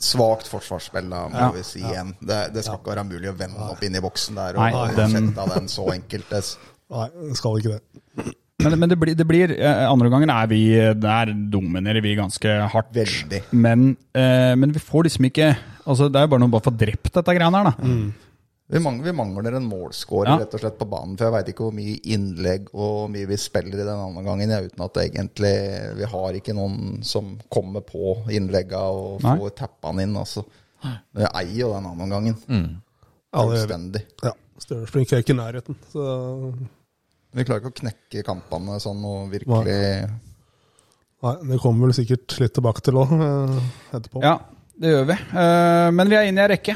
Svakt 0.00 0.46
forsvarsspill, 0.48 1.10
da, 1.10 1.26
må 1.28 1.36
Ja. 1.38 1.50
vi 1.52 1.62
si 1.62 1.80
igjen. 1.80 2.14
Det, 2.24 2.52
det 2.54 2.62
skal 2.64 2.78
ikke 2.78 2.94
være 2.94 3.04
mulig 3.04 3.28
å 3.28 3.36
vende 3.36 3.66
opp 3.70 3.82
inn 3.84 3.94
i 3.96 4.00
boksen 4.00 4.34
der 4.38 4.54
og 4.56 4.62
Nei, 4.62 4.70
og 4.72 4.94
den- 4.96 5.10
sette 5.10 5.38
av 5.42 5.48
den 5.54 5.66
så 5.68 5.86
enkelt. 5.92 6.30
Nei, 6.90 7.08
det 7.28 7.36
skal 7.36 7.58
ikke 7.58 7.74
det. 7.76 8.34
Men, 8.62 8.78
men 8.78 8.88
det 8.92 8.96
blir, 9.00 9.14
det 9.16 9.26
blir 9.28 9.52
eh, 9.56 9.84
Andre 9.90 10.10
gangen 10.12 10.30
er 10.30 10.46
vi 10.50 10.60
Der 11.00 11.30
dominerer 11.52 12.02
vi 12.04 12.14
ganske 12.18 12.56
hardt. 12.72 12.90
Veldig. 12.96 13.42
Men, 13.52 13.96
eh, 14.14 14.54
men 14.60 14.72
vi 14.76 14.82
får 14.82 15.06
liksom 15.08 15.28
ikke 15.30 15.52
Altså 15.86 16.10
Det 16.12 16.20
er 16.20 16.26
jo 16.26 16.32
bare 16.34 16.42
noe 16.44 16.52
bare 16.52 16.62
å 16.64 16.68
få 16.70 16.76
drept 16.76 17.12
dette 17.16 17.34
greiene 17.36 17.62
her, 17.64 17.70
da. 17.72 17.92
Vi 18.70 18.78
mangler, 18.78 19.08
vi 19.08 19.12
mangler 19.18 19.56
en 19.58 19.64
målscorer 19.66 20.28
Ja. 20.30 20.36
rett 20.44 20.52
og 20.54 20.60
slett 20.62 20.76
på 20.78 20.86
banen. 20.86 21.16
For 21.18 21.26
jeg 21.26 21.32
veit 21.34 21.48
ikke 21.50 21.64
hvor 21.66 21.72
mye 21.74 21.96
innlegg 22.14 22.68
og 22.70 22.84
hvor 22.84 23.08
mye 23.10 23.26
vi 23.26 23.38
spiller 23.42 23.80
i 23.80 23.86
den 23.88 23.98
andre 24.04 24.22
gangen. 24.22 24.52
ja, 24.54 24.60
uten 24.62 24.84
at 24.84 24.94
det 24.94 25.06
egentlig 25.08 25.54
Vi 25.98 26.04
har 26.12 26.38
ikke 26.38 26.54
noen 26.54 27.00
som 27.02 27.32
kommer 27.50 27.82
på 27.82 28.12
innlegga 28.30 28.78
og 28.94 29.24
Nei. 29.26 29.34
får 29.40 29.56
tappa 29.58 29.90
han 29.90 29.98
inn. 30.04 30.14
Altså. 30.20 30.44
Vi 30.86 31.26
eier 31.26 31.56
jo 31.64 31.72
den 31.74 31.88
andre 31.90 32.06
gangen. 32.12 32.36
Mm. 32.46 32.68
Fullstendig. 33.34 34.04
Ja, 34.22 34.32
Stølsblink 34.62 35.12
er 35.16 35.24
ikke 35.24 35.34
i 35.34 35.40
nærheten. 35.40 35.76
Så 35.90 36.06
Vi 37.36 37.46
klarer 37.46 37.62
ikke 37.62 37.72
å 37.72 37.78
knekke 37.82 38.24
kampene 38.26 38.78
sånn 38.82 39.04
og 39.06 39.28
virkelig 39.30 39.76
nei, 41.20 41.34
det 41.52 41.60
kommer 41.62 41.88
vel 41.88 41.94
sikkert 41.94 42.34
litt 42.40 42.56
tilbake 42.56 42.82
til 42.86 42.98
òg, 43.02 43.12
etterpå. 43.92 44.24
Ja, 44.24 44.38
det 44.80 44.94
gjør 44.94 45.06
vi. 45.12 45.18
Eh, 45.44 45.86
men 45.94 46.10
vi 46.10 46.18
er 46.18 46.30
inne 46.30 46.42
i 46.42 46.46
ei 46.46 46.52
rekke. 46.56 46.74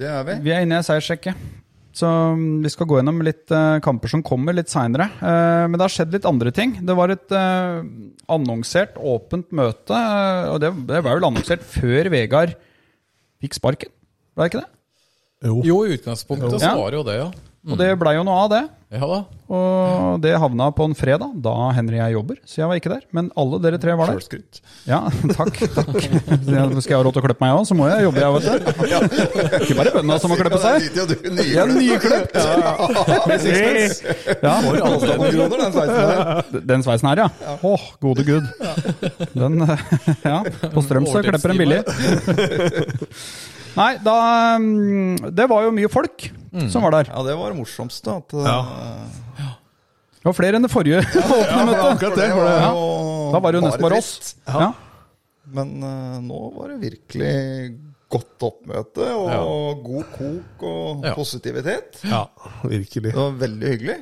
Det 0.00 0.10
er 0.10 0.26
vi. 0.26 0.38
Vi 0.48 0.54
er 0.54 0.66
inne 0.66 0.78
i 0.78 0.82
ei 0.82 0.88
seiersrekke. 0.88 1.36
Så 1.98 2.06
mm, 2.08 2.60
vi 2.62 2.70
skal 2.70 2.86
gå 2.90 2.98
gjennom 3.00 3.22
litt 3.26 3.50
eh, 3.54 3.80
kamper 3.84 4.10
som 4.10 4.22
kommer 4.26 4.54
litt 4.54 4.70
seinere. 4.70 5.08
men 5.20 5.74
det 5.74 5.84
har 5.84 5.94
skjedd 5.94 6.14
litt 6.14 6.28
andre 6.30 6.52
ting. 6.54 6.76
Det 6.86 6.96
var 6.98 7.12
et 7.14 7.34
eh, 7.34 7.82
annonsert 8.34 8.98
åpent 8.98 9.50
møte, 9.56 9.94
eh, 9.94 10.48
og 10.52 10.60
det, 10.62 10.72
det 10.88 11.02
var 11.02 11.16
vel 11.16 11.28
annonsert 11.30 11.64
før 11.66 12.10
Vegard 12.12 12.54
fikk 13.42 13.56
sparken? 13.58 13.92
Var 14.34 14.46
det 14.46 14.52
ikke 14.52 14.64
det? 14.64 14.70
Jo. 15.48 15.60
Jo, 15.66 15.76
i 15.86 15.94
utgangspunktet 15.94 16.58
så 16.62 16.74
var 16.78 16.92
det 16.92 16.98
jo 16.98 17.06
det, 17.06 17.16
ja. 17.20 17.28
Og 17.66 17.78
det 17.80 17.90
blei 17.98 18.14
jo 18.14 18.26
noe 18.26 18.44
av 18.44 18.52
det. 18.52 18.64
Ja 18.88 19.04
da. 19.04 19.16
Og 19.52 20.20
det 20.24 20.30
havna 20.40 20.70
på 20.72 20.86
en 20.88 20.94
fredag, 20.96 21.34
da 21.44 21.52
Henry 21.76 21.98
og 21.98 22.00
jeg 22.06 22.14
jobber, 22.14 22.36
så 22.48 22.60
jeg 22.62 22.68
var 22.70 22.78
ikke 22.80 22.92
der. 22.94 23.02
Men 23.16 23.26
alle 23.36 23.58
dere 23.60 23.80
tre 23.82 23.92
var 23.98 24.12
der. 24.14 24.46
Ja, 24.88 25.00
takk. 25.36 25.58
takk. 25.74 25.98
Skal 25.98 26.94
jeg 26.94 26.96
ha 26.96 27.02
råd 27.04 27.12
til 27.18 27.20
å 27.20 27.24
klippe 27.26 27.44
meg 27.44 27.52
òg, 27.58 27.66
så 27.68 27.76
må 27.76 27.90
jeg 27.90 28.06
jobbe, 28.06 28.22
jeg, 28.22 28.30
vet 28.32 28.46
du. 28.48 28.52
Ikke 29.60 29.76
bare 29.82 29.92
bøndene 29.98 30.18
som 30.22 30.32
må 30.32 30.38
klippe 30.40 30.62
seg. 30.62 30.88
Ja, 31.50 31.66
er 31.66 31.74
nyklipt! 31.74 32.32
Ja, 34.46 34.56
den 36.72 36.86
sveisen 36.86 37.10
her, 37.10 37.26
ja. 37.26 37.58
Åh, 37.68 37.86
gode 38.00 38.24
gud. 38.24 38.48
Den, 39.34 39.60
ja, 40.24 40.40
på 40.72 40.86
Strømsø 40.86 41.26
klipper 41.28 41.52
en 41.52 41.60
billig. 41.60 41.84
Nei, 43.78 43.92
da 44.02 44.18
mm, 44.58 45.30
Det 45.36 45.44
var 45.50 45.68
jo 45.68 45.76
mye 45.76 45.90
folk 45.92 46.30
som 46.72 46.82
var 46.82 46.90
der. 46.98 47.10
Ja, 47.12 47.22
det 47.26 47.36
var 47.38 47.52
det 47.52 47.58
morsomste. 47.60 48.16
At, 48.20 48.32
Ja. 48.32 48.58
Det 50.18 50.26
var 50.26 50.34
flere 50.34 50.58
enn 50.58 50.64
det 50.66 50.70
forrige 50.72 50.98
åpne 51.06 51.64
møtet. 51.68 51.84
akkurat 51.92 52.16
det. 52.18 52.28
For 52.34 52.44
det 52.44 52.54
Ja. 52.58 52.70
Da 53.32 53.38
var 53.44 53.52
det 53.52 53.60
jo 53.60 53.66
nesten 53.68 53.84
bare 53.84 53.98
oss. 54.02 54.34
Ja. 54.48 54.72
Men 55.54 55.70
uh, 55.82 56.18
nå 56.20 56.40
var 56.56 56.68
det 56.74 56.78
virkelig 56.82 57.78
godt 58.10 58.44
oppmøte 58.48 59.06
og 59.14 59.82
god 59.84 60.04
kok 60.16 60.62
og 60.68 61.04
Ja. 61.06 61.14
positivitet. 61.14 62.00
ja, 62.04 62.24
virkelig. 62.64 63.12
Det 63.12 63.16
var 63.16 63.30
veldig 63.38 63.68
hyggelig. 63.74 63.96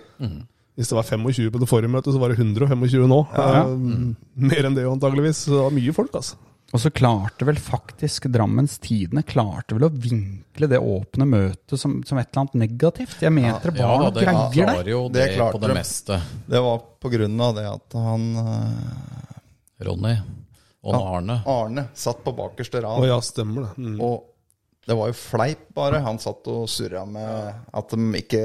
Hvis 0.77 0.89
det 0.91 0.97
var 0.97 1.03
25 1.09 1.51
på 1.53 1.59
det 1.63 1.69
forrige 1.69 1.89
møtet, 1.93 2.13
så 2.13 2.19
var 2.21 2.29
det 2.33 2.39
125 2.39 3.07
nå. 3.09 3.21
Ja. 3.37 3.63
Mm. 3.65 4.17
Mer 4.37 4.67
enn 4.69 4.75
det 4.77 4.85
antageligvis. 4.89 5.45
Så 5.47 5.55
det 5.55 5.63
var 5.65 5.71
mye 5.77 5.93
folk, 5.97 6.13
altså. 6.15 6.37
Og 6.75 6.81
så 6.83 6.91
klarte 6.91 7.47
vel 7.47 7.59
faktisk 7.63 8.27
Drammens 8.35 8.81
Tidende 8.83 9.23
klarte 9.27 9.77
vel 9.77 9.87
å 9.87 9.91
vinkle 9.91 10.67
det 10.71 10.81
åpne 10.83 11.27
møtet 11.29 11.79
som, 11.79 12.01
som 12.07 12.19
et 12.19 12.27
eller 12.33 12.43
annet 12.43 12.57
negativt. 12.65 13.21
Jeg 13.23 13.33
mente 13.33 13.71
det 13.71 13.79
Ja 13.79 13.93
var 13.93 14.03
noe 14.03 14.15
greier 14.17 14.73
der. 14.73 14.91
jo 14.91 15.05
Det 15.09 15.21
det, 15.21 15.29
klarte 15.37 15.61
på 15.61 15.63
det 15.63 15.77
meste. 15.79 16.19
Det 16.47 16.63
var 16.67 16.83
på 17.07 17.13
grunn 17.13 17.45
av 17.47 17.55
det 17.57 17.67
at 17.71 17.99
han 18.09 18.27
eh, 18.43 19.37
Ronny 19.87 20.17
og 20.87 20.97
Arne. 20.99 21.39
Arne 21.47 21.87
satt 21.95 22.23
på 22.25 22.35
bakerste 22.35 22.83
rad 22.83 23.03
Og 23.03 23.09
ja, 23.09 23.21
stemmer 23.23 23.69
det. 23.69 23.87
Mm. 23.87 24.01
Og 24.03 24.25
det 24.87 24.95
var 24.95 25.11
jo 25.11 25.17
fleip, 25.19 25.65
bare. 25.75 25.99
Han 26.05 26.19
satt 26.23 26.47
og 26.53 26.69
surra 26.71 27.03
med 27.11 27.57
at 27.75 27.91
de 27.91 28.21
ikke 28.21 28.43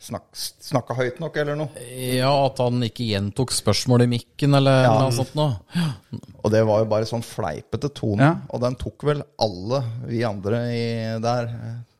snak, 0.00 0.24
snakka 0.32 0.96
høyt 0.96 1.20
nok, 1.20 1.36
eller 1.42 1.58
noe. 1.58 1.84
Ja, 2.16 2.30
at 2.46 2.62
han 2.64 2.80
ikke 2.86 3.10
gjentok 3.10 3.52
spørsmål 3.52 4.06
i 4.06 4.10
mikken 4.14 4.56
eller 4.56 4.88
noe 4.88 5.12
sånt 5.12 5.36
noe. 5.36 5.60
Og 6.40 6.48
det 6.54 6.64
var 6.64 6.80
jo 6.80 6.88
bare 6.94 7.08
sånn 7.08 7.24
fleipete 7.26 7.92
tone. 7.92 8.24
Ja. 8.24 8.32
Og 8.48 8.64
den 8.64 8.78
tok 8.80 9.04
vel 9.04 9.20
alle 9.44 9.82
vi 10.08 10.24
andre 10.24 10.62
i 10.72 10.84
der 11.22 11.52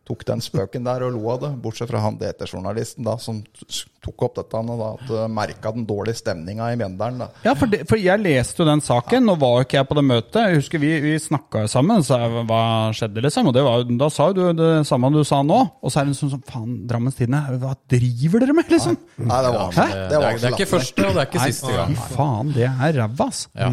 tok 0.08 0.24
den 0.26 0.42
spøken 0.42 0.86
der 0.86 1.04
og 1.06 1.14
lo 1.14 1.28
av 1.32 1.42
det. 1.44 1.50
Bortsett 1.62 1.90
fra 1.90 2.02
han 2.02 2.18
DT-journalisten 2.18 3.06
da, 3.06 3.14
som 3.22 3.38
tok 4.02 4.24
opp 4.26 4.38
dette 4.40 4.58
og 4.58 4.80
da, 4.80 4.88
at 4.96 5.12
uh, 5.14 5.26
merka 5.30 5.70
den 5.74 5.86
dårlige 5.86 6.18
stemninga 6.18 6.72
i 6.72 6.78
Mjøndalen. 6.80 7.22
da. 7.22 7.28
Ja, 7.46 7.54
for, 7.58 7.70
det, 7.70 7.84
for 7.90 8.00
jeg 8.02 8.18
leste 8.22 8.62
jo 8.64 8.66
den 8.68 8.82
saken, 8.82 9.28
nå 9.28 9.36
var 9.40 9.60
jo 9.60 9.68
ikke 9.68 9.78
jeg 9.78 9.88
på 9.92 9.98
det 9.98 10.04
møtet. 10.08 10.40
Jeg 10.42 10.58
husker 10.58 10.82
vi, 10.82 10.92
vi 11.04 11.14
snakka 11.22 11.64
sammen, 11.70 12.02
så 12.06 12.18
jeg, 12.24 12.44
hva 12.50 12.62
skjedde 12.98 13.24
liksom? 13.28 13.52
Og 13.52 13.56
det 13.56 13.64
var, 13.68 13.86
da 14.02 14.10
sa 14.12 14.28
jo 14.32 14.38
du 14.40 14.44
det 14.58 14.72
samme 14.90 15.12
du 15.14 15.22
sa 15.28 15.42
nå. 15.46 15.62
Og 15.82 15.94
så 15.94 16.02
er 16.02 16.10
det 16.10 16.18
sånn 16.18 16.34
som 16.34 16.44
faen, 16.50 16.76
Drammens 16.90 17.18
Tidende, 17.18 17.44
hva 17.62 17.76
driver 17.94 18.42
dere 18.42 18.58
med, 18.58 18.74
liksom? 18.74 18.98
Nei, 19.22 19.40
det 19.46 19.56
var, 19.56 19.74
Hæ? 19.78 19.88
Det, 19.88 19.96
det 19.96 20.10
det, 20.10 20.22
var 20.26 20.30
er, 20.30 20.42
det 20.42 20.50
er 20.50 20.58
ikke 20.58 20.70
første, 20.74 21.08
og 21.08 21.14
det 21.14 21.24
er 21.24 21.30
ikke 21.30 21.48
siste 21.50 21.74
gang. 21.78 21.98
Fy 21.98 22.14
faen, 22.18 22.54
det 22.58 22.70
er 22.70 22.96
ræva, 22.98 23.30
ass. 23.30 23.46
Ja. 23.54 23.72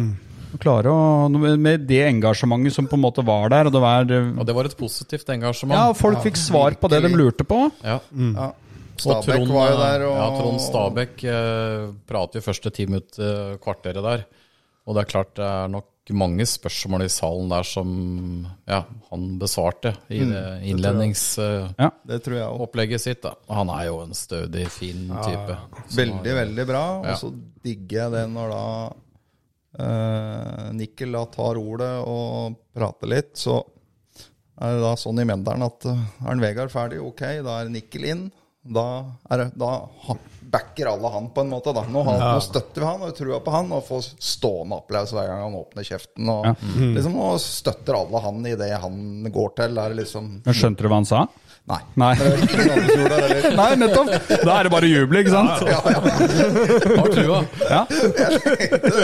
Klare 0.58 0.90
å, 0.90 1.28
med 1.30 1.84
det 1.86 2.00
engasjementet 2.08 2.74
som 2.74 2.88
på 2.90 2.98
en 2.98 3.04
måte 3.04 3.22
var 3.26 3.52
der, 3.52 3.68
og 3.70 3.74
det 3.76 3.82
var 3.84 4.08
Og 4.10 4.42
det 4.46 4.56
var 4.56 4.70
et 4.70 4.76
positivt 4.78 5.30
engasjement. 5.30 5.76
Ja, 5.78 5.92
og 5.92 5.98
folk 6.00 6.22
fikk 6.24 6.40
svar 6.40 6.74
på 6.80 6.90
det 6.90 7.02
de 7.06 7.12
lurte 7.14 7.46
på. 7.46 7.68
Ja. 7.84 8.00
Ja. 8.10 8.50
Og 9.00 9.24
Stabæk 9.24 9.30
Trond, 9.30 9.52
var 9.54 9.70
jo 9.70 9.78
der, 9.80 10.02
og 10.08 10.16
ja, 10.18 10.26
Trond 10.36 10.60
Stabæk 10.60 11.22
eh, 11.24 11.86
prater 12.08 12.40
jo 12.40 12.44
første 12.44 12.72
ti 12.74 12.84
minutter, 12.90 13.56
kvarteret 13.62 14.04
der. 14.04 14.26
Og 14.84 14.96
det 14.96 15.04
er 15.04 15.12
klart 15.14 15.32
det 15.38 15.46
er 15.46 15.70
nok 15.72 15.86
mange 16.16 16.46
spørsmål 16.48 17.04
i 17.04 17.10
salen 17.12 17.50
der 17.52 17.66
som 17.66 17.90
ja, 18.68 18.80
han 19.10 19.26
besvarte 19.38 19.92
i 20.10 20.24
det 20.26 20.42
innledningsopplegget 20.72 21.78
Ja. 21.78 21.90
Det 22.10 22.18
tror 22.24 22.36
jeg 22.36 22.48
òg. 22.48 22.98
sitt. 22.98 23.22
Da. 23.22 23.34
Og 23.48 23.56
han 23.60 23.70
er 23.70 23.84
jo 23.86 24.00
en 24.02 24.14
stødig, 24.14 24.66
fin 24.74 25.08
type. 25.08 25.56
Veldig, 25.94 26.34
veldig 26.40 26.66
bra. 26.66 26.84
Ja. 27.04 27.14
Og 27.14 27.18
så 27.22 27.32
digger 27.62 28.04
jeg 28.04 28.12
det 28.16 28.24
når 28.32 28.50
da 28.56 28.64
uh, 29.78 30.70
Nikkel 30.76 31.14
da 31.14 31.24
tar 31.30 31.60
ordet 31.60 31.92
og 32.08 32.58
prater 32.74 33.12
litt, 33.12 33.34
så 33.38 33.60
er 34.60 34.76
det 34.76 34.82
da 34.84 34.96
sånn 35.00 35.22
i 35.22 35.26
Menderen 35.28 35.64
at 35.66 35.86
uh, 35.88 36.02
er 36.24 36.32
en 36.34 36.42
Vegard 36.42 36.72
ferdig, 36.72 37.00
ok, 37.04 37.24
da 37.46 37.60
er 37.60 37.72
Nikkel 37.72 38.08
inn. 38.10 38.28
Da, 38.60 38.86
er 39.32 39.44
det, 39.44 39.46
da 39.60 39.70
backer 40.50 40.90
alle 40.92 41.12
han 41.14 41.28
på 41.34 41.44
en 41.44 41.52
måte. 41.52 41.74
da. 41.76 41.84
Nå, 41.88 42.02
har, 42.06 42.18
nå 42.20 42.40
støtter 42.44 42.82
vi 42.84 42.88
han 42.90 43.04
og 43.08 43.14
trua 43.16 43.40
på 43.44 43.54
han, 43.54 43.70
og 43.76 43.84
får 43.86 44.08
stående 44.18 44.80
applaus 44.80 45.12
hver 45.14 45.28
gang 45.30 45.44
han 45.46 45.58
åpner 45.60 45.86
kjeften. 45.86 46.32
og 46.32 46.50
liksom 46.96 47.14
Nå 47.20 47.30
støtter 47.44 48.00
alle 48.00 48.24
han 48.24 48.42
i 48.50 48.56
det 48.58 48.72
han 48.82 48.98
går 49.30 49.54
til. 49.62 49.80
Liksom 50.00 50.32
Men 50.46 50.56
skjønte 50.62 50.84
du 50.86 50.90
hva 50.90 51.00
han 51.02 51.08
sa? 51.08 51.24
Nei. 51.70 51.76
Nei. 52.00 52.14
Det? 52.18 53.50
Nei, 53.54 53.68
nettopp! 53.78 54.08
Da 54.42 54.54
er 54.56 54.66
det 54.66 54.70
bare 54.72 54.88
å 54.88 54.90
juble, 54.90 55.20
ikke 55.22 55.34
sant? 55.34 55.50
Har 55.60 57.12
trua. 57.12 57.40
Ja. 57.70 57.82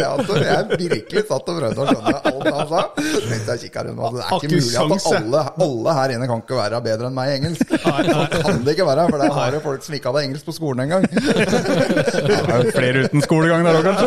Ja, 0.01 0.13
Jeg 0.17 0.47
jeg 0.47 0.89
virkelig 0.91 1.23
satt 1.29 1.51
og 1.53 1.59
prøvde 1.61 1.85
å 1.85 1.87
skjønne 1.91 2.15
alt 2.17 2.49
han 2.57 2.71
sa. 2.73 2.81
Mens 3.29 3.51
jeg 3.53 3.63
kikket 3.67 3.91
rundt, 3.91 4.01
Det 4.17 4.25
er 4.25 4.33
ikke 4.33 4.49
ikke 4.49 4.57
mulig 4.57 4.97
at 4.97 5.07
alle, 5.21 5.43
alle 5.67 5.95
her 6.01 6.15
inne 6.17 6.29
kan 6.31 6.43
ikke 6.43 6.59
være 6.59 6.81
bedre 6.89 7.11
enn 7.11 7.17
meg 7.21 7.31
i 7.31 7.37
engelsk. 7.37 7.77
Sånn 7.77 8.33
kan 8.49 8.65
det 8.67 8.75
ikke 8.77 8.89
være, 8.89 9.07
for 9.13 9.23
der 9.23 9.37
har 9.39 9.59
jo 9.59 9.63
folk 9.69 9.87
som 9.87 9.99
ikke 10.01 10.13
hadde 10.13 10.25
engelsk 10.27 10.49
på 10.51 10.57
skolen 10.57 10.87
engang. 10.87 11.07
Det 11.37 12.37
er 12.37 12.62
jo 12.64 12.72
flere 12.75 13.03
uten 13.07 13.20
skolegang 13.25 13.62
der 13.66 13.75
òg, 13.79 13.85
kanskje. 13.87 14.07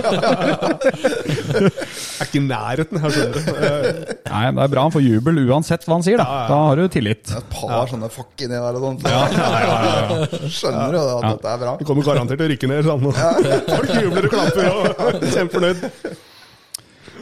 Er 2.19 2.25
ikke 2.25 2.39
i 2.39 2.43
nærheten 2.45 3.01
her, 3.03 3.09
skjønner 3.15 3.33
du. 3.35 3.39
Nei, 4.29 4.43
det 4.55 4.63
er 4.65 4.71
bra 4.73 4.81
han 4.87 4.93
får 4.95 5.03
jubel 5.05 5.41
uansett 5.45 5.85
hva 5.87 5.93
han 5.99 6.05
sier, 6.05 6.19
da. 6.21 6.27
Da 6.49 6.57
har 6.69 6.75
du 6.79 6.87
tillit. 6.93 7.25
Et 7.39 7.47
par 7.53 7.85
sånne 7.91 8.09
fuck 8.13 8.33
inni 8.45 8.57
der 8.57 8.73
og 8.79 8.81
sånt. 8.87 9.01
Skjønner 10.59 10.97
jo 10.97 11.03
at 11.19 11.23
dette 11.29 11.47
er 11.53 11.61
bra? 11.65 11.71
Du 11.79 11.85
kommer 11.87 12.03
garantert 12.09 12.39
til 12.41 12.47
å 12.47 12.51
rykke 12.53 12.67
ned. 12.73 12.81
Sånn. 12.89 13.03
Folk 13.69 13.89
jubler 13.99 14.23
og 14.25 14.33
klapper 14.33 14.63
og 14.73 14.81
er 15.09 15.21
kjempefornøyd. 15.35 15.79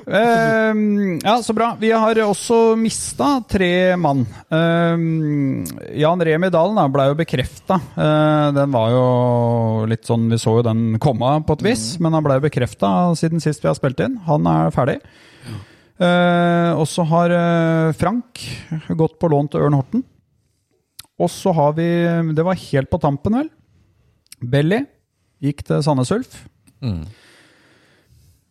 Ehm, 0.08 1.20
ja, 1.20 1.36
så 1.44 1.54
bra. 1.54 1.74
Vi 1.80 1.92
har 1.92 2.20
også 2.24 2.78
mista 2.80 3.42
tre 3.50 3.98
mann. 4.00 4.24
Uh, 4.48 5.68
Jan 6.00 6.24
Remi 6.24 6.52
Dalen 6.54 6.80
blei 6.80 6.90
ble 6.96 7.08
jo 7.12 7.20
bekrefta. 7.20 7.80
den 8.56 8.72
var 8.72 8.92
jo 8.94 9.06
litt 9.92 10.08
sånn 10.08 10.30
Vi 10.32 10.40
så 10.40 10.58
jo 10.60 10.66
den 10.66 11.00
komme 11.04 11.34
på 11.44 11.58
et 11.58 11.66
vis, 11.68 11.86
men 12.00 12.16
han 12.16 12.24
ble 12.24 12.40
jo 12.40 12.48
bekrefta 12.48 12.94
siden 13.20 13.44
sist 13.44 13.66
vi 13.66 13.72
har 13.72 13.76
spilt 13.76 14.00
inn. 14.04 14.20
Han 14.30 14.48
er 14.48 14.72
ferdig. 14.76 15.02
Eh, 15.98 16.72
og 16.78 16.86
så 16.90 17.06
har 17.10 17.34
eh, 17.34 17.96
Frank 17.98 18.44
gått 19.00 19.18
på 19.18 19.30
lån 19.34 19.50
til 19.50 19.66
Ørn 19.66 19.78
Horten. 19.78 20.04
Og 21.18 21.32
så 21.34 21.50
har 21.58 21.72
vi 21.74 21.88
Det 22.38 22.46
var 22.46 22.60
helt 22.62 22.92
på 22.92 23.00
tampen, 23.02 23.34
vel. 23.40 23.50
Belly 24.38 24.84
gikk 25.42 25.64
til 25.66 25.82
Sandnes 25.82 26.14
Ulf. 26.14 26.44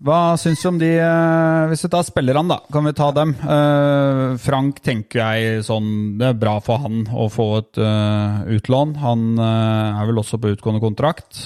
Hva 0.04 0.36
syns 0.36 0.60
du 0.60 0.68
om 0.68 0.78
de 0.80 0.90
eh, 1.00 1.66
Hvis 1.70 1.86
vi 1.86 1.90
tar 1.92 2.04
spillerne, 2.04 2.50
da, 2.52 2.58
kan 2.72 2.84
vi 2.84 2.92
ta 2.96 3.08
dem. 3.16 3.32
Eh, 3.32 4.36
Frank 4.44 4.82
tenker 4.84 5.22
jeg 5.22 5.64
sånn 5.64 6.18
Det 6.20 6.30
er 6.30 6.40
bra 6.40 6.58
for 6.64 6.82
han 6.84 7.06
å 7.08 7.30
få 7.32 7.48
et 7.62 7.80
eh, 7.80 8.42
utlån. 8.58 8.96
Han 9.00 9.26
er 9.40 10.04
vel 10.10 10.20
også 10.20 10.40
på 10.42 10.52
utgående 10.52 10.84
kontrakt. 10.84 11.40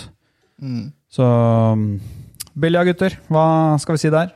Så 1.10 1.26
Billia, 2.60 2.82
gutter. 2.84 3.16
Hva 3.30 3.78
skal 3.80 3.96
vi 3.96 4.02
si 4.02 4.12
der? 4.12 4.34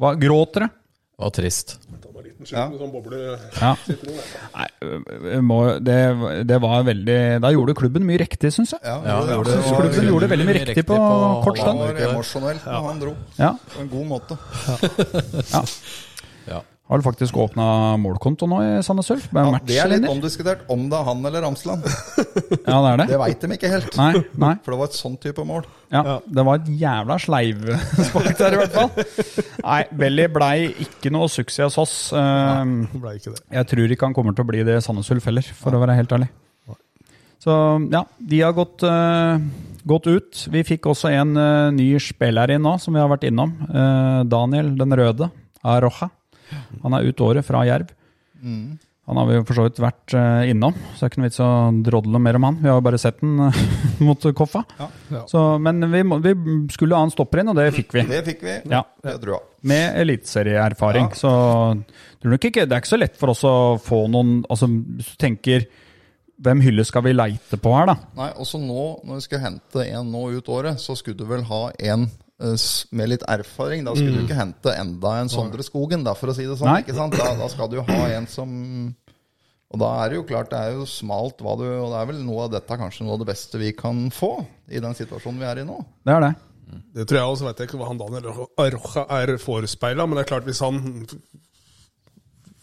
Hva, 0.00 0.12
gråter 0.20 0.66
det? 0.66 0.70
Det 1.14 1.24
var 1.24 1.34
trist. 1.34 1.76
Med 2.52 2.78
sånn 2.80 2.92
boble. 2.92 3.38
Ja. 3.60 3.72
Nei, 4.58 5.40
må, 5.40 5.58
det, 5.80 5.98
det 6.46 6.58
var 6.62 6.84
veldig 6.86 7.18
Da 7.40 7.50
gjorde 7.54 7.74
klubben 7.78 8.04
mye 8.06 8.18
riktig, 8.20 8.52
syns 8.54 8.74
jeg. 8.76 8.80
Ja, 8.84 8.98
Ja, 9.06 9.20
det 9.24 9.34
gjorde- 9.38 9.56
var- 9.64 9.80
Klubben 9.80 10.08
gjorde 10.12 10.28
veldig 10.34 10.46
mye 10.50 10.58
riktig 10.60 10.84
på 10.86 10.98
kort 11.44 11.56
Det 11.56 11.64
Han 11.64 11.78
var 11.78 12.02
emosjonell 12.10 12.58
da 12.64 12.80
han 12.88 13.00
dro. 13.00 13.14
Ja. 13.38 13.52
På 13.74 13.80
en 13.80 13.88
god 13.88 14.06
måte. 14.06 14.38
Ja. 15.52 15.64
Har 16.84 17.00
vel 17.00 17.04
faktisk 17.06 17.36
åpna 17.40 17.66
målkonto 17.96 18.44
nå 18.50 18.58
i 18.60 18.72
Sandnes 18.84 19.08
Ulf. 19.14 19.30
Ja, 19.32 19.44
det 19.64 19.78
er 19.80 19.88
litt 19.88 20.04
omdiskutert 20.10 20.66
om 20.72 20.82
det 20.92 20.98
er 20.98 21.06
han 21.06 21.24
eller 21.24 21.46
Ramsland. 21.46 21.86
Ja, 22.64 22.78
det 22.80 22.90
er 22.90 22.98
det. 22.98 23.06
Det 23.08 23.18
veit 23.20 23.42
de 23.44 23.56
ikke 23.56 23.70
helt. 23.70 23.96
Nei, 23.96 24.20
nei. 24.40 24.52
For 24.64 24.74
det 24.74 24.78
var 24.80 24.88
et 24.90 24.96
sånn 24.96 25.16
type 25.20 25.44
mål. 25.46 25.66
Ja, 25.92 26.18
det 26.24 26.44
var 26.44 26.60
et 26.60 26.68
jævla 26.80 27.16
sleivspark 27.20 28.38
der, 28.40 28.56
i 28.56 28.60
hvert 28.60 28.74
fall. 28.74 29.44
Nei, 29.64 29.80
Belly 30.00 30.26
blei 30.32 30.56
ikke 30.84 31.12
noe 31.14 31.28
suksess 31.32 31.76
hos 31.76 31.82
oss. 31.84 31.96
Nei, 32.16 32.86
Det 32.92 33.00
ble 33.00 33.14
ikke 33.20 33.34
det. 33.34 33.42
Jeg 33.58 33.70
tror 33.72 33.94
ikke 33.96 34.08
han 34.08 34.16
kommer 34.16 34.36
til 34.36 34.44
å 34.44 34.50
bli 34.52 34.64
det 34.66 34.78
i 34.80 34.84
Sandnes 34.84 35.12
Ulf 35.14 35.28
heller, 35.30 35.52
for 35.60 35.76
å 35.76 35.82
være 35.84 35.96
helt 36.00 36.16
ærlig. 36.16 36.30
Så 37.44 37.54
ja, 37.92 38.00
de 38.18 38.40
har 38.40 38.54
gått, 38.56 38.84
uh, 38.88 39.36
gått 39.84 40.06
ut. 40.08 40.44
Vi 40.52 40.64
fikk 40.64 40.88
også 40.88 41.10
en 41.12 41.36
uh, 41.36 41.72
ny 41.76 41.90
spiller 42.00 42.54
inn 42.54 42.64
nå, 42.64 42.78
som 42.80 42.96
vi 42.96 43.02
har 43.02 43.10
vært 43.12 43.26
innom. 43.28 43.52
Uh, 43.68 44.24
Daniel 44.28 44.72
den 44.80 44.96
røde, 44.96 45.28
Aroja. 45.60 46.08
Han 46.82 46.96
er 46.96 47.08
ut 47.08 47.24
året 47.24 47.46
fra 47.46 47.64
Jerv. 47.68 47.92
Han 49.04 49.18
har 49.20 49.26
vi 49.28 49.34
jo 49.36 49.44
for 49.44 49.58
så 49.58 49.64
vidt 49.66 49.80
vært 49.84 50.14
eh, 50.16 50.46
innom, 50.48 50.72
så 50.94 51.02
det 51.02 51.04
er 51.04 51.10
ikke 51.10 51.20
noe 51.20 51.28
vits 51.28 51.40
å 51.44 51.48
drodle 51.84 52.20
mer 52.24 52.38
om 52.38 52.46
han. 52.48 52.56
Vi 52.62 52.70
har 52.70 52.78
jo 52.78 52.84
bare 52.86 53.00
sett 53.00 53.18
den 53.20 53.36
eh, 53.50 53.58
mot 54.06 54.26
Koffa. 54.38 54.62
Ja. 54.78 54.88
Så, 55.28 55.42
men 55.60 55.84
vi, 55.92 56.00
må, 56.08 56.18
vi 56.24 56.32
skulle 56.72 56.96
ha 56.96 57.04
en 57.04 57.12
stopper 57.12 57.42
inn, 57.42 57.52
og 57.52 57.58
det 57.58 57.66
fikk 57.76 57.92
vi. 57.98 58.06
Det 58.08 58.22
fikk 58.30 58.44
vi. 58.46 58.56
Ja. 58.72 58.80
Det 59.04 59.18
tror 59.20 59.36
jeg. 59.36 59.44
Med 59.68 60.00
eliteserieerfaring. 60.00 61.10
Så 61.20 61.32
tror 62.22 62.32
nok 62.32 62.48
ikke, 62.48 62.64
det 62.64 62.78
er 62.78 62.84
ikke 62.84 62.94
så 62.94 63.00
lett 63.00 63.20
for 63.20 63.34
oss 63.34 63.44
å 63.48 63.54
få 63.80 64.06
noen 64.12 64.38
altså, 64.48 64.68
Hvis 64.72 65.12
du 65.12 65.20
tenker 65.20 65.68
hvem 66.44 66.64
hylle 66.64 66.84
skal 66.88 67.04
vi 67.04 67.12
leite 67.14 67.60
på 67.60 67.72
her, 67.76 67.92
da? 67.92 67.94
Nei, 68.16 68.32
også 68.40 68.58
nå, 68.60 68.86
når 69.04 69.20
vi 69.20 69.26
skal 69.28 69.44
hente 69.44 69.84
en 69.84 70.08
nå 70.10 70.26
ut 70.34 70.48
året, 70.50 70.80
så 70.82 70.96
skulle 70.98 71.20
du 71.20 71.28
vel 71.28 71.44
ha 71.48 71.66
en 71.92 72.08
med 72.94 73.10
litt 73.12 73.24
erfaring. 73.30 73.84
Da 73.86 73.94
skulle 73.96 74.20
du 74.20 74.24
ikke 74.26 74.38
hente 74.38 74.74
enda 74.76 75.14
en 75.20 75.30
Sondre 75.32 75.64
Skogen, 75.66 76.04
da, 76.06 76.14
for 76.18 76.32
å 76.32 76.36
si 76.36 76.46
det 76.48 76.58
sånn. 76.60 76.70
Nei. 76.70 76.82
ikke 76.84 76.96
sant? 76.96 77.16
Da, 77.18 77.32
da 77.38 77.48
skal 77.52 77.70
du 77.72 77.80
ha 77.84 78.00
en 78.14 78.28
som 78.30 78.50
Og 79.74 79.80
da 79.82 79.90
er 80.04 80.12
det 80.12 80.18
jo 80.20 80.26
klart, 80.28 80.52
det 80.52 80.60
er 80.60 80.76
jo 80.78 80.88
smalt 80.88 81.40
hva 81.42 81.56
du 81.58 81.64
Og 81.66 81.92
det 81.92 82.00
er 82.00 82.10
vel 82.12 82.24
noe 82.24 82.46
av 82.46 82.52
dette 82.54 82.80
kanskje 82.80 83.06
noe 83.06 83.16
av 83.16 83.22
det 83.24 83.30
beste 83.32 83.60
vi 83.60 83.72
kan 83.76 84.06
få 84.14 84.36
i 84.70 84.82
den 84.82 84.96
situasjonen 84.96 85.40
vi 85.42 85.48
er 85.50 85.62
i 85.62 85.68
nå. 85.68 85.78
Det 86.06 86.14
er 86.14 86.28
det. 86.28 86.34
Det 86.94 87.06
tror 87.06 87.20
jeg 87.20 87.32
også, 87.32 87.46
vet 87.48 87.60
jeg 87.60 87.68
ikke 87.68 87.80
hva 87.80 87.88
han 87.90 88.00
Daniel 88.00 88.28
Arroja 88.58 89.06
er 89.20 89.34
forespeila, 89.42 90.06
men 90.06 90.18
det 90.18 90.24
er 90.24 90.30
klart 90.32 90.46
hvis 90.48 90.62
han 90.64 90.78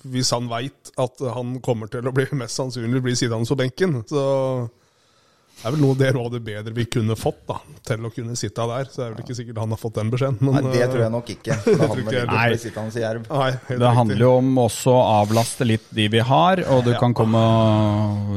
Hvis 0.02 0.32
han 0.34 0.50
veit 0.50 0.94
at 0.98 1.22
han 1.36 1.60
kommer 1.62 1.92
til 1.92 2.08
å 2.10 2.14
bli 2.16 2.26
mest 2.40 2.58
sannsynlig 2.58 3.04
bli 3.06 3.14
sittende 3.18 3.46
på 3.46 3.60
benken, 3.60 4.00
så 4.10 4.24
det 5.62 5.68
er 5.70 5.74
vel 5.76 5.82
noe 5.84 5.94
det 5.94 6.08
av 6.18 6.30
det 6.34 6.40
bedre 6.42 6.72
vi 6.74 6.88
kunne 6.90 7.14
fått 7.14 7.44
da, 7.46 7.60
til 7.86 8.06
å 8.08 8.10
kunne 8.10 8.34
sitte 8.40 8.64
der. 8.66 8.88
Så 8.90 8.98
det 8.98 9.04
er 9.06 9.12
vel 9.12 9.22
ikke 9.22 9.36
sikkert 9.38 9.60
han 9.62 9.76
har 9.76 9.78
fått 9.78 10.00
den 10.00 10.10
beskjeden. 10.10 10.40
Men, 10.42 10.56
Nei, 10.58 10.72
det 10.74 10.88
tror 10.90 11.04
jeg 11.04 11.14
nok 11.14 11.30
ikke. 11.36 11.58
Da 11.82 11.90
ikke 12.02 12.24
nei. 12.32 12.48
Nei, 13.28 13.52
det 13.68 13.78
Det 13.84 13.92
handler 14.00 14.24
jo 14.26 14.32
om 14.40 14.50
også 14.64 14.96
å 14.96 15.04
avlaste 15.20 15.68
litt 15.70 15.86
de 15.94 16.08
vi 16.16 16.24
har, 16.26 16.64
og 16.74 16.82
det 16.88 16.96
kan 17.02 17.14
komme 17.18 17.44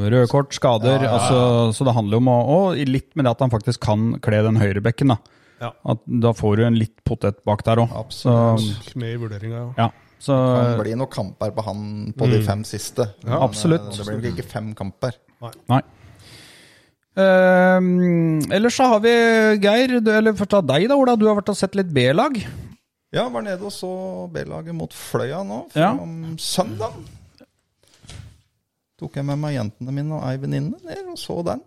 røde 0.03 0.27
kort, 0.29 0.53
skader. 0.53 1.07
Altså, 1.09 1.39
så 1.73 1.89
det 1.89 1.95
handler 1.97 2.19
jo 2.19 2.21
om 2.21 2.29
å 2.29 2.37
Og 2.55 2.85
litt 2.85 3.09
med 3.17 3.25
det 3.25 3.33
at 3.33 3.41
han 3.41 3.53
faktisk 3.53 3.81
kan 3.87 4.05
kle 4.21 4.43
den 4.45 4.61
høyrebekken. 4.61 5.15
Da 5.15 5.19
Ja. 5.65 5.73
At 5.95 6.05
da 6.05 6.33
får 6.35 6.57
du 6.59 6.65
en 6.67 6.77
litt 6.77 6.97
potet 7.07 7.41
bak 7.47 7.65
der 7.65 7.81
òg. 7.81 7.89
Så, 8.13 8.29
Absolutt. 8.53 8.95
Med 9.01 9.15
i 9.15 9.19
vurderinga, 9.21 9.65
ja. 9.65 9.87
ja. 9.87 10.17
så 10.21 10.37
Det 10.37 10.63
kan 10.69 10.81
bli 10.83 10.95
noen 10.99 11.13
kamper 11.17 11.57
på 11.57 11.65
han 11.65 11.85
på 12.13 12.29
de 12.29 12.41
fem 12.45 12.65
siste. 12.67 13.09
Men, 13.23 13.33
eh, 13.33 13.45
Absolutt. 13.49 13.89
Det 13.95 14.05
blir 14.05 14.19
nok 14.19 14.33
ikke 14.35 14.49
fem 14.51 14.73
kamper. 14.77 15.17
Nei. 15.41 15.81
Ehm, 17.15 18.41
ellers 18.51 18.75
så 18.75 18.87
har 18.91 18.99
vi 19.03 19.11
Geir, 19.63 19.99
du, 20.03 20.09
eller 20.11 20.35
først 20.35 20.55
av 20.57 20.65
deg 20.67 20.87
da, 20.91 20.97
Ola. 20.99 21.15
Du 21.15 21.25
har 21.29 21.37
vært 21.39 21.51
og 21.53 21.57
sett 21.59 21.75
litt 21.79 21.91
B-lag. 21.95 22.35
Ja, 23.15 23.27
var 23.31 23.45
nede 23.45 23.63
og 23.63 23.71
så 23.71 23.89
B-laget 24.33 24.75
mot 24.75 24.91
Fløya 24.91 25.43
nå, 25.47 25.61
Ja. 25.75 25.93
om 25.93 26.35
søndag. 26.41 26.91
Tok 28.99 29.15
jeg 29.19 29.25
med 29.27 29.39
meg 29.39 29.55
jentene 29.55 29.91
mine 29.95 30.15
og 30.17 30.23
ei 30.27 30.37
venninne 30.39 30.75
ned 30.83 31.07
og 31.11 31.17
så 31.19 31.41
den. 31.45 31.61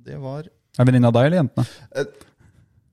Det 0.00 0.16
var 0.20 0.44
Er 0.78 0.84
venninna 0.88 1.08
av 1.08 1.16
deg 1.16 1.26
eller 1.28 1.42
jentene? 1.42 1.66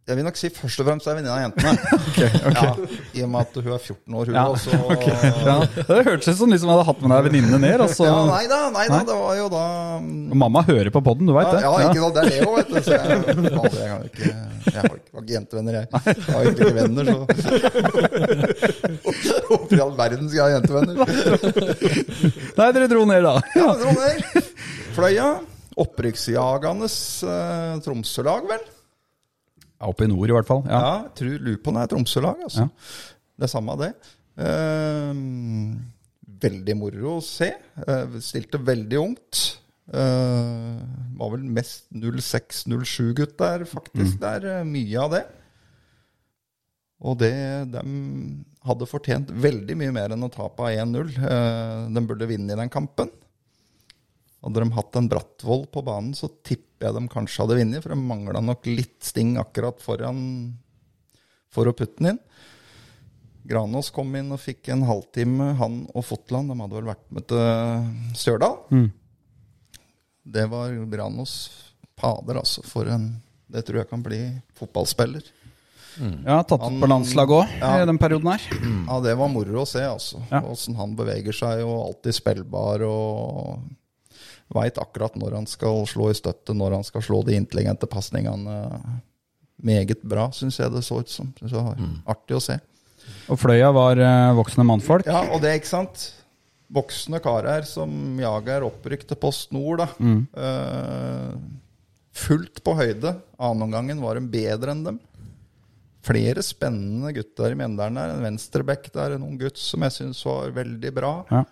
Jeg 0.08 0.15
vil 0.15 0.24
nok 0.24 0.38
si 0.39 0.48
først 0.56 0.80
og 0.80 0.86
fremst 0.88 1.04
er 1.12 1.17
venninna 1.17 1.36
av 1.36 1.41
jentene. 1.43 1.72
Ja, 2.58 2.70
I 3.12 3.24
og 3.26 3.30
med 3.34 3.39
at 3.43 3.58
hun 3.60 3.74
er 3.76 3.82
14 3.84 4.15
år, 4.15 4.30
hun 4.30 4.36
Ja, 4.38 4.43
også. 4.48 4.70
Ja, 5.48 5.56
det 5.89 5.98
hørtes 6.08 6.30
ut 6.32 6.38
som 6.39 6.54
de 6.54 6.60
som 6.62 6.70
hadde 6.72 6.86
hatt 6.88 7.02
med 7.04 7.12
deg 7.12 7.26
venninnene 7.28 7.60
ned. 7.60 7.82
Altså. 7.84 8.06
Ja, 8.08 8.13
nei 8.30 8.46
da, 8.48 8.60
nei 8.72 8.86
da, 8.88 9.02
det 9.10 9.17
var 9.20 9.34
jo 9.36 9.50
da 9.52 9.63
Og 10.00 10.38
Mamma 10.43 10.63
hører 10.70 10.89
på 10.96 11.02
poden, 11.04 11.28
du 11.28 11.34
veit 11.36 11.50
det? 11.52 11.60
ja, 11.65 11.72
ikke 11.89 12.00
sant, 12.06 12.15
det 12.15 12.22
er 12.24 12.28
det 12.32 12.39
òg, 12.48 12.56
vet 12.56 12.70
du. 12.72 12.78
Så 12.88 12.91
jeg, 12.96 13.04
fader, 13.28 13.78
jeg, 13.84 13.91
har 13.91 14.08
ikke, 14.08 14.32
jeg 14.32 14.78
har 14.78 14.88
ikke, 14.96 15.12
har 15.12 15.22
ikke 15.26 15.36
jentevenner, 15.36 15.74
jeg. 15.76 15.86
Jeg 15.91 16.00
har 16.32 16.39
egentlig 16.48 16.63
ikke 16.63 16.80
venner, 16.80 17.04
så 17.12 17.17
Hvorfor 19.52 19.76
i 19.76 19.84
all 19.89 19.93
verden 20.00 20.32
skal 20.32 20.39
jeg 20.39 20.46
ha 20.48 20.52
jentevenner? 20.56 20.96
Nei, 22.62 22.72
dere 22.80 22.88
dro 22.96 23.04
ned, 23.12 23.28
da. 23.28 23.36
Ja, 23.60 23.70
dro 23.84 23.91
ned. 24.00 24.15
Fløya. 24.96 25.30
Opprykksjagende 25.78 26.88
eh, 26.89 27.76
Tromsø-lag, 27.86 28.48
vel? 28.50 28.63
Oppe 29.85 30.07
i 30.07 30.09
nord, 30.09 30.31
i 30.31 30.33
hvert 30.33 30.49
fall. 30.49 30.63
Ja. 30.65 30.79
Ja, 30.81 30.95
jeg 31.05 31.13
tror, 31.19 31.37
det 31.45 31.83
er 31.83 31.91
Tromsø-lag. 31.91 32.41
Altså. 32.47 32.65
Ja. 32.65 33.17
Det 33.37 33.45
er 33.45 33.51
samme 33.51 33.77
det. 33.77 33.91
Uh, 34.37 35.77
veldig 36.41 36.75
moro 36.77 37.17
å 37.17 37.23
se. 37.25 37.51
Uh, 37.83 38.17
stilte 38.23 38.61
veldig 38.61 38.99
ungt. 39.03 39.43
Uh, 39.87 40.81
var 41.19 41.31
vel 41.35 41.45
mest 41.57 41.85
06-07-gutt 41.93 43.37
der, 43.39 43.67
faktisk. 43.69 44.17
Det 44.21 44.33
er 44.39 44.49
eh, 44.57 44.65
mye 44.67 45.03
av 45.03 45.13
det. 45.13 45.23
Og 47.07 47.19
det 47.21 47.35
de 47.71 47.83
hadde 48.67 48.89
fortjent 48.89 49.29
veldig 49.31 49.77
mye 49.79 49.93
mer 49.95 50.15
enn 50.15 50.25
å 50.25 50.33
tape 50.33 50.65
av 50.65 50.73
1-0. 50.73 51.13
Uh, 51.21 51.85
de 51.93 52.05
burde 52.09 52.29
vinne 52.29 52.53
i 52.53 52.59
den 52.59 52.73
kampen. 52.73 53.13
Hadde 54.45 54.62
de 54.63 54.71
hatt 54.76 54.95
en 55.00 55.08
Brattvoll 55.10 55.65
på 55.73 55.82
banen, 55.86 56.13
så 56.15 56.30
tipper 56.45 56.88
jeg 56.88 56.93
de 56.97 57.08
kanskje 57.10 57.41
hadde 57.43 57.58
vunnet. 57.58 57.82
For 57.84 57.93
de 57.95 58.00
mangla 58.00 58.41
nok 58.43 58.67
litt 58.69 59.00
sting 59.04 59.36
akkurat 59.41 59.82
foran 59.82 60.19
for 61.54 61.65
å 61.69 61.73
putte 61.76 61.97
den 62.04 62.13
inn. 62.13 62.19
Granås 63.47 63.89
kom 63.95 64.12
inn 64.19 64.34
og 64.36 64.41
fikk 64.43 64.67
en 64.73 64.84
halvtime, 64.86 65.54
han 65.58 65.80
og 65.95 66.04
Fotland. 66.06 66.52
De 66.52 66.58
hadde 66.60 66.76
vel 66.82 66.89
vært 66.91 67.06
med 67.15 67.28
til 67.32 68.17
Stjørdal. 68.19 68.89
Det 70.28 70.43
var 70.52 70.76
Granås 70.91 71.38
Pader, 71.97 72.41
altså. 72.43 72.62
For 72.67 72.89
en 72.91 73.15
Det 73.47 73.62
tror 73.63 73.78
jeg 73.80 73.88
kan 73.89 74.02
bli 74.04 74.17
fotballspiller. 74.60 75.23
Ja, 76.28 76.41
tatt 76.43 76.62
ut 76.62 76.82
på 76.82 76.88
landslaget 76.91 77.32
òg 77.39 77.54
Ja. 77.62 77.69
i 77.82 77.86
den 77.88 77.97
perioden 77.97 78.28
her. 78.30 78.41
Ja, 78.86 79.00
det 79.02 79.15
var 79.17 79.30
moro 79.32 79.62
å 79.63 79.65
se, 79.65 79.80
altså. 79.80 80.19
Ja. 80.30 80.41
Han 80.78 80.95
beveger 81.00 81.32
seg, 81.34 81.63
og 81.65 81.88
alltid 81.88 82.13
spillbar 82.13 82.84
og 82.84 83.63
veit 84.53 84.77
akkurat 84.79 85.15
når 85.19 85.33
han 85.41 85.47
skal 85.49 85.83
slå 85.89 86.10
i 86.12 86.17
støtte, 86.17 86.53
når 86.55 86.77
han 86.79 86.86
skal 86.88 87.03
slå 87.03 87.21
de 87.27 87.36
intelligente 87.36 87.88
pasningene. 87.91 88.57
Meget 89.65 90.03
bra, 90.05 90.27
syns 90.31 90.60
jeg 90.62 90.71
det 90.71 90.83
så 90.86 90.99
ut 91.01 91.10
som. 91.10 91.31
Synes 91.39 91.51
jeg 91.55 91.63
var 91.65 91.79
Artig 92.13 92.38
å 92.38 92.43
se. 92.43 92.60
Og 93.31 93.39
Fløya 93.39 93.71
var 93.75 93.97
eh, 94.03 94.36
voksne 94.38 94.63
mannfolk. 94.67 95.07
Ja, 95.10 95.23
og 95.33 95.41
det, 95.43 95.55
ikke 95.60 95.71
sant? 95.71 96.05
Voksne 96.73 97.19
karer 97.23 97.63
som 97.67 97.89
jager 98.19 98.65
opprykk 98.67 99.05
til 99.07 99.19
Post 99.19 99.53
Nord, 99.55 99.81
da. 99.83 99.88
Eh, 100.03 101.33
fullt 102.17 102.62
på 102.65 102.75
høyde. 102.77 103.15
Annenomgangen 103.39 104.01
var 104.03 104.19
de 104.19 104.27
bedre 104.31 104.73
enn 104.75 104.83
dem. 104.88 104.99
Flere 106.07 106.43
spennende 106.45 107.12
gutter 107.15 107.51
i 107.51 107.57
Mjøndalen 107.60 107.97
der. 107.99 108.13
En 108.15 108.23
venstreback 108.29 108.91
der, 108.95 109.15
en 109.17 109.25
ung 109.27 109.36
gutt 109.41 109.60
som 109.60 109.83
jeg 109.88 109.95
syns 109.97 110.21
var 110.27 110.53
veldig 110.55 110.93
bra. 110.95 111.13
Ja, 111.33 111.43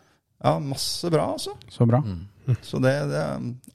Ja, 0.45 0.58
masse 0.60 1.10
bra, 1.10 1.29
altså. 1.34 1.53
så 1.71 1.88
bra. 1.89 2.01
Så 2.65 2.77
det, 2.84 2.93
det 3.10 3.21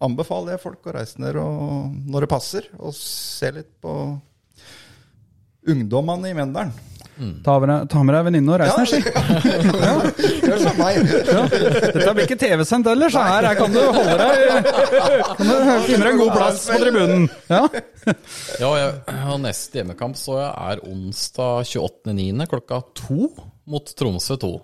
anbefaler 0.06 0.54
jeg 0.56 0.62
folk 0.62 0.86
å 0.86 0.92
reise 0.94 1.18
ned 1.22 1.36
og, 1.42 1.90
når 2.10 2.26
det 2.26 2.30
passer, 2.30 2.68
og 2.78 2.94
se 2.94 3.50
litt 3.56 3.72
på 3.82 3.94
ungdommene 5.70 6.30
i 6.30 6.36
Mjøndalen. 6.38 6.70
Ta 7.44 7.58
med 7.60 7.68
deg- 7.68 7.88
ta 7.92 8.00
med 8.02 8.14
deg 8.16 8.22
venninne 8.30 8.52
og 8.54 8.60
reis 8.62 8.76
ned, 8.78 8.86
si. 8.88 9.00
Gjør 10.46 10.62
som 10.62 10.78
meg. 10.80 11.00
Dette 11.04 12.14
blir 12.16 12.24
ikke 12.24 12.38
TV-sendt 12.40 12.88
ellers, 12.88 13.12
så 13.12 13.24
her, 13.26 13.44
her 13.50 13.58
kan 13.58 13.74
du 13.74 13.80
holde 13.92 14.14
deg 14.22 14.70
Kan 15.36 15.50
du 15.50 15.52
finne 15.84 16.06
deg 16.06 16.08
en 16.14 16.22
god 16.22 16.32
plass 16.38 16.62
på 16.70 16.78
tribunen. 16.80 17.26
Ja. 17.50 17.60
Ja, 18.62 18.70
jeg, 18.80 18.94
og 19.34 19.36
neste 19.44 19.82
hjemmekamp 19.82 20.16
så 20.16 20.38
jeg 20.40 20.48
er 20.72 20.80
onsdag 20.88 21.68
28.9. 21.68 22.48
klokka 22.54 22.80
to 23.02 23.28
mot 23.68 23.92
Tromsø 24.00 24.38
2. 24.40 24.54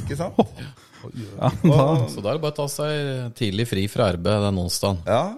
Ikke 0.00 0.16
sant? 0.18 0.40
Ja, 1.16 1.50
da, 1.62 1.82
Så 2.10 2.22
da 2.22 2.32
er 2.32 2.38
det 2.38 2.42
bare 2.44 2.54
å 2.54 2.58
ta 2.62 2.66
seg 2.70 3.36
tidlig 3.38 3.68
fri 3.70 3.86
fra 3.90 4.10
arbeid 4.14 4.46
den 4.46 4.62
onsdagen. 4.62 5.02
Ja. 5.06 5.36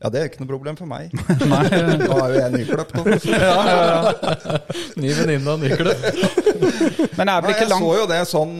ja, 0.00 0.10
det 0.12 0.20
er 0.20 0.30
ikke 0.30 0.42
noe 0.44 0.52
problem 0.52 0.78
for 0.78 0.90
meg. 0.90 1.14
Nei. 1.52 1.64
Nå 2.00 2.18
er 2.18 2.34
jo 2.34 2.40
jeg 2.40 2.54
nykløpt. 2.58 2.96
da. 2.96 4.62
Ny 5.02 5.14
venninne 5.20 5.56
og 5.56 5.64
nykløpt. 5.64 6.44
men 7.18 7.30
er 7.30 7.44
vel 7.44 7.54
ikke 7.54 7.68
langt 7.70 7.82
jeg 7.82 7.94
så 7.94 7.94
jo 7.98 8.10
det 8.10 8.20
sånn 8.30 8.56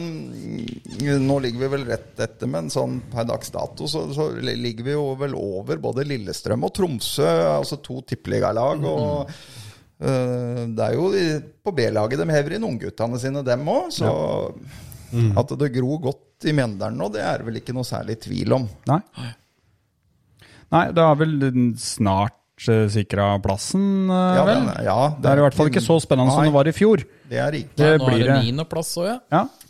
Nå 1.25 1.35
ligger 1.43 1.65
vi 1.65 1.67
vel 1.73 1.83
rett 1.89 2.21
etter, 2.23 2.49
men 2.49 2.69
sånn 2.71 2.97
per 3.11 3.27
dags 3.27 3.51
dato 3.53 3.87
så, 3.89 4.05
så 4.15 4.29
ligger 4.39 4.87
vi 4.87 4.93
jo 4.95 5.09
vel 5.19 5.35
over 5.37 5.77
både 5.81 6.05
Lillestrøm 6.07 6.63
og 6.65 6.71
Tromsø, 6.73 7.27
altså 7.51 7.77
to 7.83 7.99
tippeligalag. 8.07 8.85
Og 8.89 9.33
øh, 9.99 10.61
det 10.71 10.87
er 10.87 10.95
jo 10.95 11.11
på 11.65 11.75
B-laget 11.75 12.23
de 12.23 12.29
hever 12.31 12.55
inn 12.57 12.67
ungguttene 12.69 13.19
sine, 13.21 13.43
dem 13.45 13.67
òg. 13.69 13.91
Så 13.93 14.09
at 15.37 15.53
det 15.59 15.71
gror 15.73 15.99
godt 16.01 16.45
i 16.45 16.51
Mjøndalen 16.53 16.97
nå, 16.99 17.09
det 17.13 17.21
er 17.23 17.37
det 17.41 17.45
vel 17.47 17.59
ikke 17.61 17.73
noe 17.73 17.83
særlig 17.87 18.17
tvil 18.21 18.53
om. 18.57 18.67
Nei. 18.87 18.99
Nei, 20.73 20.85
det 20.95 21.03
er 21.05 21.19
vel 21.19 21.35
snart 21.79 22.67
uh, 22.69 22.87
sikra 22.91 23.27
plassen, 23.43 24.09
eh, 24.09 24.37
Ja, 24.39 24.45
vel? 24.47 24.63
det, 24.65 24.85
ja, 24.87 24.97
Det 25.21 25.29
er 25.31 25.37
i 25.41 25.45
hvert 25.45 25.57
fall 25.57 25.69
ikke 25.71 25.83
så 25.85 25.99
spennende 26.03 26.33
som 26.33 26.43
det 26.47 26.53
var 26.55 26.67
i 26.67 26.73
fjor. 26.75 27.03
Det 27.29 27.39
er 27.41 27.59
ikke. 27.61 27.75
Det 27.79 27.91
Nå 28.01 28.09
er 28.09 28.17
det 28.17 28.27
det. 28.31 28.39
niendeplass, 28.47 28.91
òg, 29.01 29.07
ja. 29.11 29.19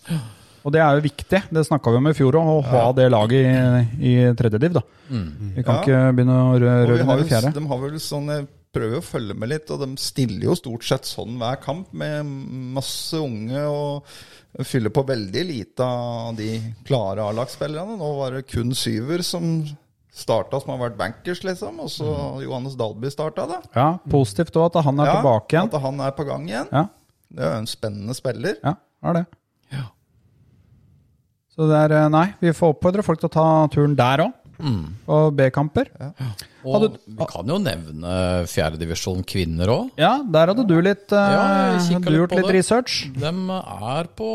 Ja. 0.10 0.19
Og 0.65 0.73
det 0.73 0.81
er 0.81 0.95
jo 0.97 1.03
viktig, 1.05 1.41
det 1.53 1.62
snakka 1.67 1.91
vi 1.93 1.97
om 2.01 2.08
i 2.10 2.13
fjor 2.17 2.39
òg, 2.39 2.47
å 2.55 2.62
ha 2.71 2.86
det 2.97 3.10
laget 3.13 3.45
i, 3.45 4.13
i 4.13 4.13
tredje 4.39 4.58
div. 4.63 4.73
da. 4.79 4.81
Vi 5.12 5.62
kan 5.63 5.75
Ja. 5.75 5.81
ikke 5.84 5.99
begynne 6.17 6.38
å 6.41 6.55
rø- 6.58 6.71
Og 6.81 6.88
vi 6.89 6.93
røre 6.95 7.05
har 7.12 7.19
i 7.19 7.27
fjerde. 7.29 7.53
de 7.53 7.67
har 7.69 7.77
vel 7.84 7.99
sånn, 8.01 8.47
prøver 8.73 8.95
jo 8.97 9.01
å 9.03 9.05
følge 9.05 9.36
med 9.38 9.49
litt, 9.49 9.69
og 9.71 9.79
de 9.84 9.91
stiller 10.01 10.47
jo 10.49 10.55
stort 10.58 10.84
sett 10.84 11.03
sånn 11.05 11.38
hver 11.38 11.62
kamp, 11.62 11.93
med 11.93 12.25
masse 12.25 13.13
unge 13.13 13.62
og 13.67 14.03
fyller 14.63 14.89
på 14.95 15.03
veldig 15.03 15.41
lite 15.49 15.83
av 15.83 16.35
de 16.37 16.61
klare 16.87 17.25
A-lagsspillerne. 17.27 17.97
Nå 17.99 18.11
var 18.15 18.31
det 18.37 18.45
kun 18.47 18.71
syver 18.77 19.19
som 19.25 19.65
starta, 20.15 20.61
som 20.63 20.71
har 20.71 20.79
vært 20.89 20.97
bankers, 20.97 21.41
liksom. 21.43 21.81
Og 21.83 21.89
så 21.91 22.07
Johannes 22.45 22.77
Dalby 22.79 23.09
starta 23.11 23.43
det. 23.51 23.57
Ja, 23.75 23.97
Positivt 24.07 24.55
òg 24.55 24.69
at 24.71 24.85
han 24.87 24.99
er 25.03 25.09
Ja, 25.11 25.15
tilbake 25.19 25.57
igjen. 25.57 25.73
At 25.73 25.81
han 25.83 25.99
er 25.99 26.11
på 26.15 26.23
gang 26.29 26.47
igjen. 26.47 26.69
Ja, 26.71 26.85
Det 27.35 27.43
er 27.43 27.51
jo 27.51 27.57
en 27.65 27.67
spennende 27.67 28.15
spiller. 28.15 28.55
ja, 28.63 28.75
er 29.03 29.13
det. 29.19 29.25
Så 31.55 31.67
det 31.69 31.75
er 31.85 31.93
eh, 31.95 32.09
Nei, 32.11 32.25
vi 32.43 32.51
får 32.51 32.73
oppfordre 32.75 33.03
folk 33.05 33.21
til 33.21 33.29
å 33.29 33.35
ta 33.35 33.45
turen 33.71 33.93
der 33.95 34.25
òg. 34.25 34.33
På 35.05 35.17
B-kamper. 35.35 35.89
Og 36.65 36.73
Hadde- 36.81 36.99
vi 37.05 37.25
kan 37.29 37.47
jo 37.51 37.57
nevne 37.61 38.13
fjerdedivisjon 38.49 39.23
kvinner 39.27 39.67
òg. 39.73 39.89
Ja, 39.99 40.13
der 40.23 40.47
hadde 40.53 40.65
du 40.67 40.75
litt 40.81 41.11
eh, 41.11 41.33
Ja, 41.35 41.77
Du 41.99 42.11
gjort 42.15 42.31
på 42.31 42.39
litt 42.41 42.47
det. 42.47 42.55
research. 42.55 43.11
De 43.13 43.25
er 43.27 44.09
på 44.15 44.29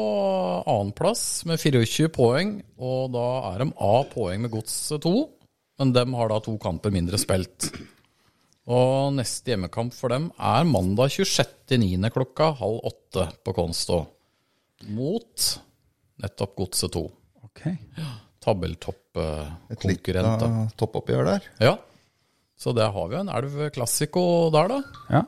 annenplass 0.66 1.44
med 1.46 1.59
24 1.59 2.09
poeng, 2.14 2.62
og 2.78 3.12
da 3.12 3.26
er 3.54 3.64
de 3.64 3.72
A 3.80 3.94
poeng 4.12 4.40
med 4.44 4.50
Gods 4.52 4.76
2, 5.00 5.14
men 5.80 5.92
de 5.96 6.04
har 6.14 6.28
da 6.28 6.38
to 6.44 6.59
kamper 6.59 6.90
mindre 6.94 7.18
spilt. 7.18 7.70
Og 8.70 9.14
neste 9.16 9.50
hjemmekamp 9.54 9.92
for 9.96 10.12
dem 10.12 10.28
er 10.38 10.62
mandag 10.68 11.11
26.9. 11.11 12.11
klokka 12.14 12.52
halv 12.61 12.85
åtte 12.87 13.24
på 13.42 13.54
Konsto. 13.56 14.02
Mot 14.88 15.48
nettopp 16.22 16.54
Godset 16.61 16.92
2. 16.94 17.02
Ok. 17.44 17.64
Et 17.66 18.19
Tabelltoppkonkurrent. 18.40 19.70
Et 19.70 19.85
lite 19.85 20.22
toppoppgjør 20.81 21.24
der. 21.29 21.48
Ja. 21.61 21.74
Så 22.61 22.74
der 22.76 22.90
har 22.92 23.09
vi 23.09 23.16
en 23.16 23.29
Elv 23.33 23.70
Classico 23.74 24.22
der, 24.53 24.68
da. 24.68 24.81
Ja. 25.11 25.22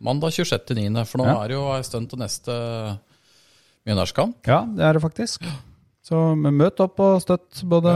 Mandag 0.00 0.30
26.9., 0.36 1.04
for 1.08 1.18
nå 1.18 1.26
Ja. 1.26 1.36
er 1.44 1.48
det 1.48 1.56
jo 1.58 1.64
ei 1.74 1.82
stund 1.82 2.08
til 2.10 2.18
neste 2.20 2.52
Mjøndalskamp. 3.86 4.36
ja, 4.46 4.60
det 4.76 4.84
er 4.84 4.92
det 4.98 5.02
faktisk. 5.02 5.44
Så 6.04 6.34
møt 6.36 6.80
opp 6.80 7.00
og 7.00 7.20
støtt 7.20 7.62
både 7.68 7.92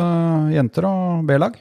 jenter 0.53 0.85
og 0.88 1.27
B-lag. 1.29 1.57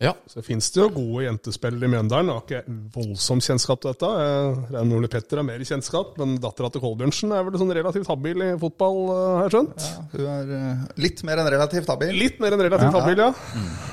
Ja. 0.00 0.14
Så 0.32 0.40
finnes 0.40 0.64
det 0.72 0.80
jo 0.80 0.86
gode 0.94 1.26
jentespill 1.26 1.74
i 1.84 1.88
Mjøndalen. 1.92 2.30
Jeg 2.30 2.36
har 2.38 2.44
ikke 2.46 2.76
voldsom 2.94 3.42
kjennskap 3.44 3.82
til 3.82 3.90
dette. 3.92 4.08
Jeg- 4.08 4.86
med 4.88 4.94
Ole 4.96 5.08
Petter 5.12 5.36
har 5.36 5.44
mer 5.44 5.58
kjennskap, 5.60 6.14
men 6.16 6.38
dattera 6.40 6.70
til 6.72 6.80
Kolbjørnsen 6.80 7.34
er 7.36 7.44
vel 7.44 7.58
sånn 7.60 7.74
relativt 7.76 8.08
habil 8.08 8.40
i 8.46 8.56
fotball, 8.56 9.00
eh, 9.12 9.36
har 9.36 9.48
jeg 9.50 9.52
skjønt. 9.58 9.84
Hun 10.14 10.26
er 10.26 10.54
eh, 10.56 10.86
litt 10.96 11.22
mer 11.28 11.36
enn 11.42 11.50
relativt 11.52 11.86
habil. 11.92 12.14
Litt 12.16 12.40
mer 12.40 12.52
enn 12.56 12.64
relativt 12.64 12.96
habil, 12.96 13.18
ja. 13.18 13.28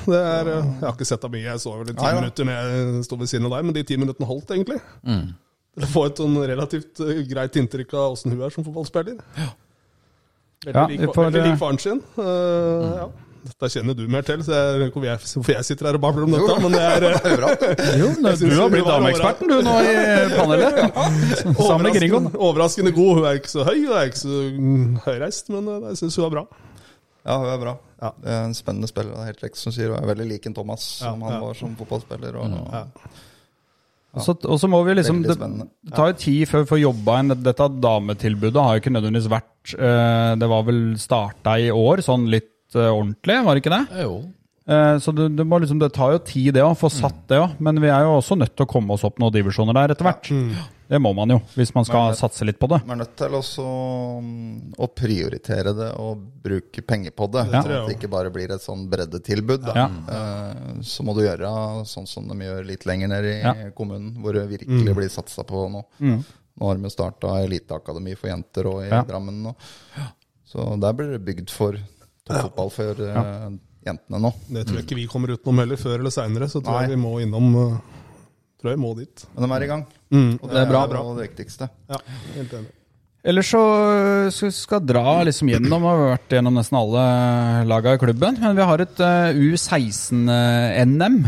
Det 0.07 0.21
er, 0.21 0.47
eh, 0.47 0.63
jeg 0.63 0.87
har 0.87 0.95
ikke 0.95 1.05
sett 1.11 1.21
henne 1.27 1.35
mye. 1.35 1.43
Jeg 1.51 1.59
så 1.59 1.75
vel 1.77 1.89
i 1.91 1.97
ti 1.97 2.01
Nei, 2.05 2.13
ja. 2.13 2.21
minutter 2.21 2.45
når 2.45 2.55
jeg 2.95 3.03
sto 3.09 3.15
ved 3.17 3.27
siden 3.27 3.45
av 3.51 3.51
deg, 3.57 3.65
men 3.65 3.73
de 3.73 3.83
ti 3.83 3.97
minuttene 3.97 4.27
holdt 4.31 4.47
egentlig. 4.55 4.79
Mm. 5.05 5.33
å 5.77 5.85
få 5.91 6.05
et 6.07 6.15
sånn 6.23 6.39
relativt 6.47 6.95
greit 7.29 7.53
inntrykk 7.59 7.93
av 7.93 8.15
åssen 8.15 8.31
hun 8.31 8.41
er 8.41 8.49
som 8.49 8.63
fotballspiller. 8.63 9.19
Veldig, 10.65 10.73
Ja, 10.73 10.87
lik, 10.87 11.01
får, 11.13 11.27
veldig 11.27 11.43
lik 11.51 11.59
faren 11.59 11.77
sin. 11.79 11.99
Eh, 12.17 12.95
ja. 12.97 13.09
Dette 13.47 13.69
kjenner 13.73 13.95
du 13.97 14.03
mer 14.11 14.25
til, 14.27 14.43
så 14.45 14.53
jeg, 14.57 14.91
hvorfor, 14.91 15.07
jeg, 15.07 15.23
hvorfor 15.33 15.53
jeg 15.55 15.67
sitter 15.67 15.89
her 15.89 15.97
og 15.99 16.03
babler 16.03 16.27
om 16.27 16.35
dette. 16.35 16.57
Men 16.63 16.75
det 16.75 16.83
er 16.83 17.05
jo, 17.07 17.49
Jo, 18.03 18.11
er 18.13 18.39
du 18.41 18.55
har 18.59 18.71
blitt 18.73 18.87
dameeksperten 18.89 19.51
du 19.51 19.57
nå 19.65 19.75
i 19.81 19.97
panelet. 20.35 20.79
Sammen 21.57 21.87
med 21.87 21.99
Gringoen. 21.99 22.31
overraskende, 22.35 22.93
god. 22.95 23.13
Hun 23.19 23.29
er 23.29 23.41
ikke 23.41 23.53
så 23.53 23.67
høy, 23.67 23.75
hun 23.85 23.93
er 23.97 24.11
ikke 24.11 24.23
så 24.23 24.41
mm, 24.57 24.87
høyreist, 25.07 25.53
men 25.55 25.69
eh, 25.73 25.85
jeg 25.91 26.01
syns 26.03 26.19
hun 26.19 26.27
er 26.27 26.35
bra. 26.37 26.45
Ja, 27.27 27.37
hun 27.41 27.49
er 27.51 27.63
bra. 27.63 27.77
Ja. 28.01 28.11
Det 28.23 28.35
er 28.35 28.43
en 28.47 28.57
spennende 28.57 28.89
spiller. 28.91 29.15
Det 29.15 29.23
er 29.23 29.31
helt 29.33 29.47
riktig 29.47 29.63
som 29.63 29.73
sier. 29.75 29.93
Hun 29.93 29.99
er 30.03 30.11
veldig 30.13 30.27
lik 30.29 30.45
en 30.47 30.55
Thomas, 30.57 30.85
som 30.99 31.17
Ja, 31.23 31.31
han 31.31 31.39
ja. 31.39 31.45
var 31.47 31.57
som 31.59 31.73
fotballspiller. 31.79 32.37
Og, 32.39 32.59
Og 32.59 32.75
Ja, 34.17 34.23
og 34.47 34.57
så 34.59 34.67
må 34.71 34.79
vi 34.87 34.95
liksom 34.97 35.19
Det, 35.25 35.35
det 35.37 35.93
tar 35.93 36.11
jo 36.11 36.17
tid 36.17 36.47
før 36.49 36.63
vi 36.63 36.69
får 36.71 36.79
jobba 36.81 37.17
inn. 37.21 37.35
Dette 37.45 37.67
dametilbudet 37.83 38.63
har 38.63 38.75
jo 38.77 38.81
ikke 38.81 38.93
nødvendigvis 38.95 39.29
vært 39.29 39.73
eh, 39.77 40.31
Det 40.41 40.49
var 40.49 40.63
vel 40.67 40.81
starta 41.01 41.57
i 41.61 41.67
år, 41.73 42.01
sånn 42.05 42.25
litt 42.31 42.47
eh, 42.47 42.56
ordentlig, 42.75 43.43
var 43.45 43.55
det 43.55 43.63
ikke 43.63 43.75
det? 43.77 44.03
Jo. 44.03 44.17
Eh, 44.67 44.97
Så 44.99 45.11
det, 45.15 45.29
det, 45.37 45.45
må 45.47 45.59
liksom, 45.61 45.79
det 45.79 45.93
tar 45.93 46.11
jo 46.11 46.19
tid, 46.19 46.53
det 46.53 46.63
å 46.63 46.73
få 46.75 46.89
satt 46.91 47.27
det 47.27 47.37
òg. 47.39 47.53
Men 47.59 47.79
vi 47.79 47.87
er 47.87 48.01
jo 48.03 48.17
også 48.19 48.35
nødt 48.37 48.55
til 48.55 48.65
å 48.65 48.69
komme 48.69 48.91
oss 48.93 49.03
opp 49.07 49.17
noen 49.19 49.31
divisjoner 49.31 49.73
der 49.73 49.93
etter 49.95 50.03
hvert. 50.03 50.27
Det 50.87 50.99
må 51.03 51.13
man 51.13 51.27
jo, 51.29 51.41
hvis 51.55 51.73
man 51.75 51.83
skal 51.83 52.07
Men- 52.07 52.15
satse 52.15 52.45
litt 52.45 52.59
på 52.59 52.67
det. 52.71 52.85
Man 52.87 52.95
er 53.01 53.03
nødt 53.05 53.15
til 53.17 53.27
også 53.35 53.63
mm, 54.23 54.73
å 54.79 54.87
prioritere 54.95 55.73
det 55.75 55.89
og 55.99 56.17
bruke 56.43 56.81
penger 56.81 57.11
på 57.11 57.27
det. 57.31 57.43
Ja. 57.51 57.59
At 57.59 57.67
det 57.89 57.97
ikke 57.97 58.09
bare 58.11 58.29
blir 58.31 58.51
et 58.55 58.61
sånn 58.63 58.85
breddetilbud. 58.89 59.65
Da. 59.67 59.73
Ja. 59.75 59.87
Eh, 60.07 60.81
Så 60.81 61.03
må 61.03 61.13
du 61.15 61.21
gjøre 61.25 61.83
sånn 61.85 62.07
som 62.07 62.27
de 62.27 62.35
gjør 62.35 62.65
litt 62.65 62.85
lenger 62.85 63.07
ned 63.09 63.25
i 63.25 63.41
Ja. 63.41 63.53
kommunen, 63.75 64.15
hvor 64.21 64.33
det 64.33 64.47
virkelig 64.47 64.95
blir 64.95 65.09
satsa 65.09 65.43
på 65.43 65.69
nå. 65.71 65.83
Nå 65.99 66.65
har 66.65 66.75
de 66.75 66.83
jo 66.83 66.89
starta 66.89 67.27
eliteakademi 67.43 68.15
for 68.17 68.27
jenter 68.29 68.65
og 68.67 68.83
i 68.83 68.89
Ja. 68.89 69.03
Drammen 69.03 69.45
Og, 69.47 69.55
Så 70.47 70.79
der 70.79 70.93
blir 70.93 71.11
det 71.11 71.25
bygd 71.25 71.49
for 71.49 71.73
toppfotball 72.27 72.71
før 72.73 73.03
ja. 73.07 73.23
Eh, 73.23 73.51
jentene 73.87 74.21
nå. 74.23 74.33
Det 74.51 74.65
tror 74.67 74.79
jeg 74.79 74.87
ikke 74.87 74.99
vi 74.99 75.09
kommer 75.11 75.35
utenom 75.35 75.63
heller, 75.63 75.79
før 75.79 75.99
eller 75.99 76.13
seinere. 76.13 76.49
Så 76.51 76.61
tror 76.61 76.79
Nei. 76.79 76.87
jeg 76.87 76.95
vi 76.95 77.03
må 77.05 77.13
innom 77.23 77.53
eh, 77.63 77.77
Tror 78.57 78.71
jeg 78.73 78.81
må 78.81 78.89
dit. 78.97 79.21
Men 79.35 79.45
de 79.45 79.53
er 79.53 79.63
i 79.67 79.69
gang. 79.69 79.81
Mm, 80.09 80.31
og 80.41 80.47
det, 80.47 80.55
det 80.55 80.61
er, 80.63 80.69
bra, 80.71 80.79
er 80.81 80.89
bra. 80.89 81.01
det 81.13 81.27
viktigste. 81.27 81.67
Ja, 81.91 81.99
helt 82.33 82.55
enig. 82.57 82.71
Ellers 83.27 83.49
så 83.51 84.49
skal 84.55 84.79
vi 84.81 84.89
dra 84.89 85.03
liksom 85.27 85.51
gjennom, 85.51 85.83
har 85.85 85.99
vært 86.15 86.33
gjennom 86.33 86.55
nesten 86.57 86.77
alle 86.79 87.03
lagene 87.69 87.99
i 87.99 88.01
klubben. 88.01 88.39
Men 88.41 88.57
vi 88.57 88.65
har 88.65 88.81
et 88.81 89.03
eh, 89.03 89.37
U16-NM 89.51 91.19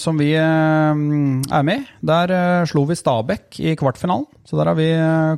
som 0.00 0.22
vi 0.22 0.30
er 0.38 1.68
med 1.68 1.74
i. 1.74 1.84
Der 2.00 2.32
slo 2.70 2.86
vi 2.88 2.96
Stabæk 2.96 3.60
i 3.60 3.76
kvartfinalen. 3.76 4.24
Så 4.48 4.56
der 4.56 4.72
har 4.72 4.80
vi 4.80 4.88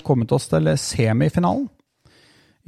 kommet 0.07 0.31
oss 0.37 0.47
til 0.53 0.71
semifinalen 0.79 1.67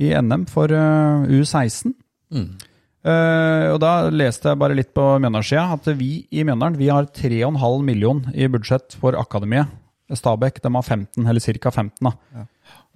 i 0.03 0.11
NM 0.19 0.49
for 0.51 0.75
U16. 0.75 1.95
Uh, 2.33 3.73
og 3.73 3.79
Da 3.81 3.93
leste 4.11 4.51
jeg 4.51 4.61
bare 4.61 4.77
litt 4.77 4.91
på 4.97 5.05
Mjøndalssida 5.23 5.69
at 5.77 5.87
vi 5.97 6.27
i 6.35 6.43
Mjøndalen 6.45 6.79
vi 6.81 6.91
har 6.93 7.07
3,5 7.15 7.85
million 7.87 8.25
i 8.35 8.49
budsjett 8.51 8.97
for 8.99 9.17
Akademiet. 9.17 9.71
Stabæk 10.09 10.63
de 10.65 10.73
har 10.73 10.83
15, 10.83 11.27
eller 11.29 11.41
ca. 11.41 11.71
15. 11.71 11.93
da. 12.01 12.13
Ja. 12.35 12.45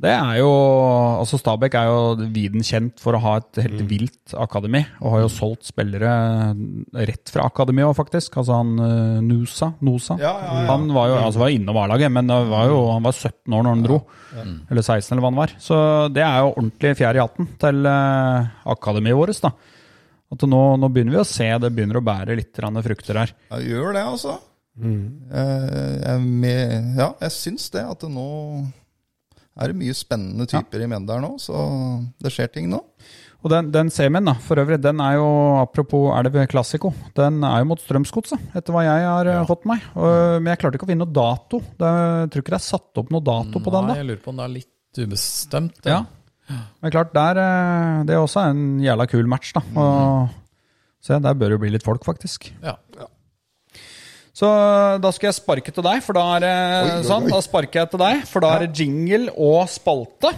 Det 0.02 0.10
er 0.10 0.38
jo, 0.40 0.48
altså 1.20 1.38
Stabæk 1.38 1.76
er 1.78 1.86
jo 1.86 2.28
viden 2.34 2.64
kjent 2.66 2.98
for 2.98 3.14
å 3.14 3.20
ha 3.22 3.34
et 3.38 3.60
helt 3.62 3.82
vilt 3.86 4.32
akademi, 4.34 4.80
og 4.98 5.12
har 5.14 5.22
jo 5.22 5.28
solgt 5.30 5.68
spillere 5.68 6.14
rett 7.06 7.30
fra 7.30 7.44
akademiet 7.46 7.86
òg, 7.86 7.94
faktisk. 8.00 8.40
Altså 8.40 8.56
han 8.58 8.72
eh, 8.82 9.20
Nusa, 9.22 9.72
Nosa. 9.86 10.16
Ja, 10.18 10.32
ja, 10.42 10.56
ja. 10.62 10.64
Han 10.72 10.88
var 10.96 11.12
jo 11.12 11.20
altså 11.20 11.44
var 11.44 11.54
innom 11.54 11.78
A-laget, 11.84 12.10
men 12.16 12.32
det 12.32 12.40
var 12.50 12.72
jo, 12.72 12.80
han 12.90 13.06
var 13.06 13.14
17 13.14 13.54
år 13.54 13.62
når 13.62 13.70
han 13.76 13.86
dro. 13.86 14.00
Eller 14.42 14.82
16, 14.82 15.12
eller 15.12 15.22
hva 15.22 15.30
han 15.30 15.40
var. 15.44 15.54
Så 15.62 15.78
det 16.16 16.26
er 16.26 16.40
jo 16.40 16.50
ordentlig 16.56 16.94
fjær 16.98 17.20
i 17.20 17.22
hatten 17.22 17.52
til 17.62 17.92
eh, 17.92 18.52
akademiet 18.74 19.20
vårt. 19.20 19.38
da. 19.44 19.54
At 20.32 20.48
nå, 20.48 20.62
nå 20.80 20.88
begynner 20.90 21.18
vi 21.18 21.22
å 21.22 21.28
se 21.28 21.46
det 21.60 21.74
begynner 21.76 22.00
å 22.00 22.06
bære 22.06 22.38
litt 22.40 22.58
frukter 22.58 23.22
her. 23.22 23.36
Ja, 23.52 23.60
gjør 23.60 23.92
det, 23.94 24.06
altså. 24.16 24.38
Eh, 24.82 25.98
jeg, 26.00 26.22
med, 26.24 26.94
ja, 26.98 27.12
jeg 27.20 27.34
syns 27.36 27.70
det. 27.70 27.84
At 27.84 28.00
det 28.02 28.10
nå 28.10 28.28
er 29.52 29.72
det 29.72 29.76
mye 29.76 29.96
spennende 29.96 30.46
typer 30.48 30.80
i 30.80 30.88
Mjøndalen 30.88 31.26
nå, 31.26 31.36
så 31.42 31.58
det 32.22 32.32
skjer 32.32 32.48
ting 32.54 32.70
nå. 32.72 32.80
Og 33.42 33.50
den, 33.50 33.72
den 33.74 33.88
semien, 33.90 34.22
da, 34.24 34.36
for 34.38 34.60
øvrig, 34.62 34.78
den 34.78 35.00
er 35.02 35.16
jo, 35.18 35.26
apropos 35.58 36.12
Elv 36.14 36.36
Classico, 36.50 36.92
den 37.18 37.40
er 37.42 37.58
jo 37.58 37.68
mot 37.72 37.80
Strømsgodset, 37.82 38.52
etter 38.54 38.74
hva 38.74 38.84
jeg 38.86 39.02
har 39.02 39.30
ja. 39.32 39.40
fått 39.48 39.66
meg. 39.66 39.82
Men 39.96 40.52
jeg 40.52 40.60
klarte 40.62 40.78
ikke 40.78 40.86
å 40.86 40.92
finne 40.92 41.02
noe 41.02 41.16
dato. 41.16 41.58
Det, 41.58 41.90
jeg 41.90 42.30
tror 42.30 42.44
ikke 42.44 42.54
det 42.54 42.60
er 42.60 42.68
satt 42.68 43.00
opp 43.02 43.10
noe 43.10 43.26
dato 43.26 43.58
på 43.64 43.74
den. 43.74 43.88
Nei, 43.88 43.96
da. 43.96 43.98
jeg 43.98 44.08
lurer 44.12 44.22
på 44.22 44.30
om 44.30 44.38
det 44.38 44.46
er 44.46 44.54
litt 44.60 45.02
ubestemt. 45.02 45.80
det. 45.82 45.96
Ja. 45.96 46.04
Men 46.82 46.94
klart, 46.94 47.12
der, 47.16 47.40
eh, 47.42 48.04
det 48.06 48.14
er 48.14 48.22
også 48.22 48.46
en 48.46 48.62
jævla 48.82 49.08
kul 49.10 49.26
match, 49.30 49.52
da. 49.56 49.64
Og, 49.74 50.38
se, 51.02 51.18
der 51.18 51.34
bør 51.34 51.50
det 51.50 51.58
jo 51.58 51.62
bli 51.64 51.74
litt 51.74 51.86
folk, 51.86 52.06
faktisk. 52.06 52.52
Ja. 52.62 52.76
Ja. 52.98 53.10
Så 54.32 54.48
da 55.04 55.10
skal 55.12 55.28
jeg 55.28 55.36
sparke 55.36 55.72
til 55.74 55.84
deg, 55.84 56.00
for 56.04 56.16
da 56.16 56.22
er 56.38 56.44
det 56.44 56.54
sånn. 57.08 57.28
Da 57.28 57.40
sparker 57.44 57.82
jeg 57.82 57.92
til 57.92 58.00
deg, 58.00 58.22
for 58.28 58.44
da 58.44 58.54
er 58.56 58.64
det 58.64 58.80
jingle 58.80 59.34
og 59.36 59.66
spalte. 59.68 60.32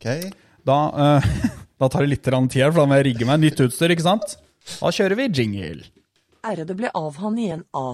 Okay. 0.00 0.32
Da, 0.66 0.78
uh, 0.90 1.28
da 1.80 1.90
tar 1.92 2.02
det 2.02 2.16
litt 2.16 2.26
tid 2.26 2.58
her, 2.58 2.72
for 2.72 2.82
da 2.82 2.88
må 2.90 2.98
jeg 2.98 3.12
rigge 3.12 3.28
meg 3.28 3.44
nytt 3.44 3.62
utstyr, 3.68 3.94
ikke 3.94 4.08
sant? 4.08 4.34
Da 4.80 4.90
kjører 4.90 5.18
vi 5.22 5.30
jingle. 5.30 5.86
Ære 6.46 6.66
det 6.66 6.76
ble 6.78 6.90
av 6.94 7.22
han 7.22 7.38
igjen 7.42 7.64
A. 7.74 7.86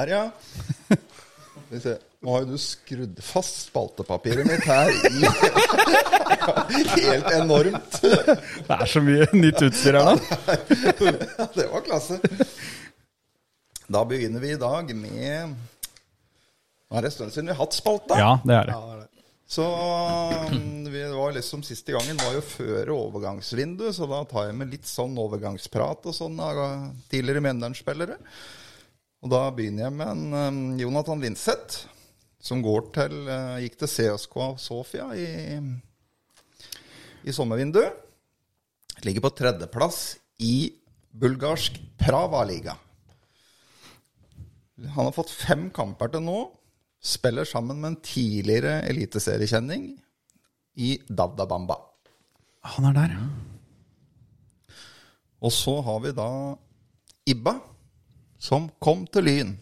Der, 0.00 0.08
ja. 0.08 0.30
Skal 0.86 1.68
vi 1.68 1.80
se. 1.80 1.96
Nå 2.20 2.32
har 2.32 2.44
jo 2.44 2.54
du 2.54 2.60
skrudd 2.60 3.18
fast 3.24 3.66
spaltepapiret 3.66 4.46
mitt 4.48 4.64
her 4.68 4.88
i 4.92 5.10
Helt 7.10 7.28
enormt. 7.36 7.98
Det 8.00 8.76
er 8.76 8.88
så 8.88 9.02
mye 9.04 9.26
nytt 9.36 9.60
utstyr 9.66 9.98
her 9.98 10.08
nå. 10.08 10.14
Det 11.56 11.66
var 11.72 11.84
klasse. 11.84 12.20
Da 13.90 14.04
begynner 14.08 14.40
vi 14.44 14.54
i 14.54 14.60
dag 14.60 14.92
med 14.96 15.52
Nå 15.52 16.96
er 16.96 17.04
det 17.04 17.10
en 17.10 17.16
stund 17.18 17.34
siden 17.34 17.50
vi 17.50 17.56
har 17.56 17.60
hatt 17.60 17.76
spalta. 17.76 18.20
Ja, 18.20 18.30
det 18.44 18.56
er 18.56 18.70
det. 18.70 18.78
Så 19.50 19.66
det. 20.48 20.60
vi 20.92 21.02
det 21.02 21.12
var 21.16 21.36
liksom 21.36 21.64
siste 21.66 21.92
gangen 21.96 22.20
var 22.22 22.38
jo 22.38 22.46
før 22.46 22.94
overgangsvinduet, 22.96 23.96
så 23.96 24.08
da 24.08 24.22
tar 24.28 24.48
jeg 24.48 24.56
med 24.62 24.72
litt 24.72 24.88
sånn 24.88 25.18
overgangsprat 25.20 26.08
og 26.08 26.16
sånn 26.16 26.40
av 26.40 26.64
tidligere 27.12 27.44
Mjøndalen-spillere. 27.48 28.16
Og 29.20 29.32
da 29.32 29.40
begynner 29.52 29.86
jeg 29.86 29.96
med 29.98 30.12
en 30.14 30.36
um, 30.36 30.60
Jonathan 30.80 31.20
Linseth, 31.20 31.84
som 32.40 32.62
går 32.64 32.86
til, 32.94 33.16
uh, 33.28 33.58
gikk 33.60 33.76
til 33.82 33.90
CSK 33.92 34.36
Sofia 34.62 35.10
i, 35.12 35.58
i 37.28 37.34
sommervinduet. 37.36 37.98
Ligger 39.04 39.24
på 39.24 39.32
tredjeplass 39.36 40.00
i 40.44 40.70
bulgarsk 41.10 41.76
Prava-liga. 42.00 42.76
Han 44.80 45.04
har 45.04 45.14
fått 45.16 45.32
fem 45.32 45.68
kamper 45.74 46.12
til 46.14 46.24
nå. 46.24 46.38
Spiller 47.00 47.48
sammen 47.48 47.80
med 47.80 47.94
en 47.94 48.00
tidligere 48.04 48.82
eliteseriekjenning 48.88 49.86
i 50.80 50.96
Davda 51.08 51.46
Bamba. 51.48 51.76
Han 52.76 52.88
er 52.90 52.96
der. 52.96 53.14
ja. 53.16 53.28
Og 55.40 55.52
så 55.52 55.78
har 55.80 56.00
vi 56.04 56.12
da 56.12 56.28
Ibba, 57.28 57.54
som 58.40 58.70
kom 58.82 59.04
til 59.12 59.28
Lyn. 59.28 59.52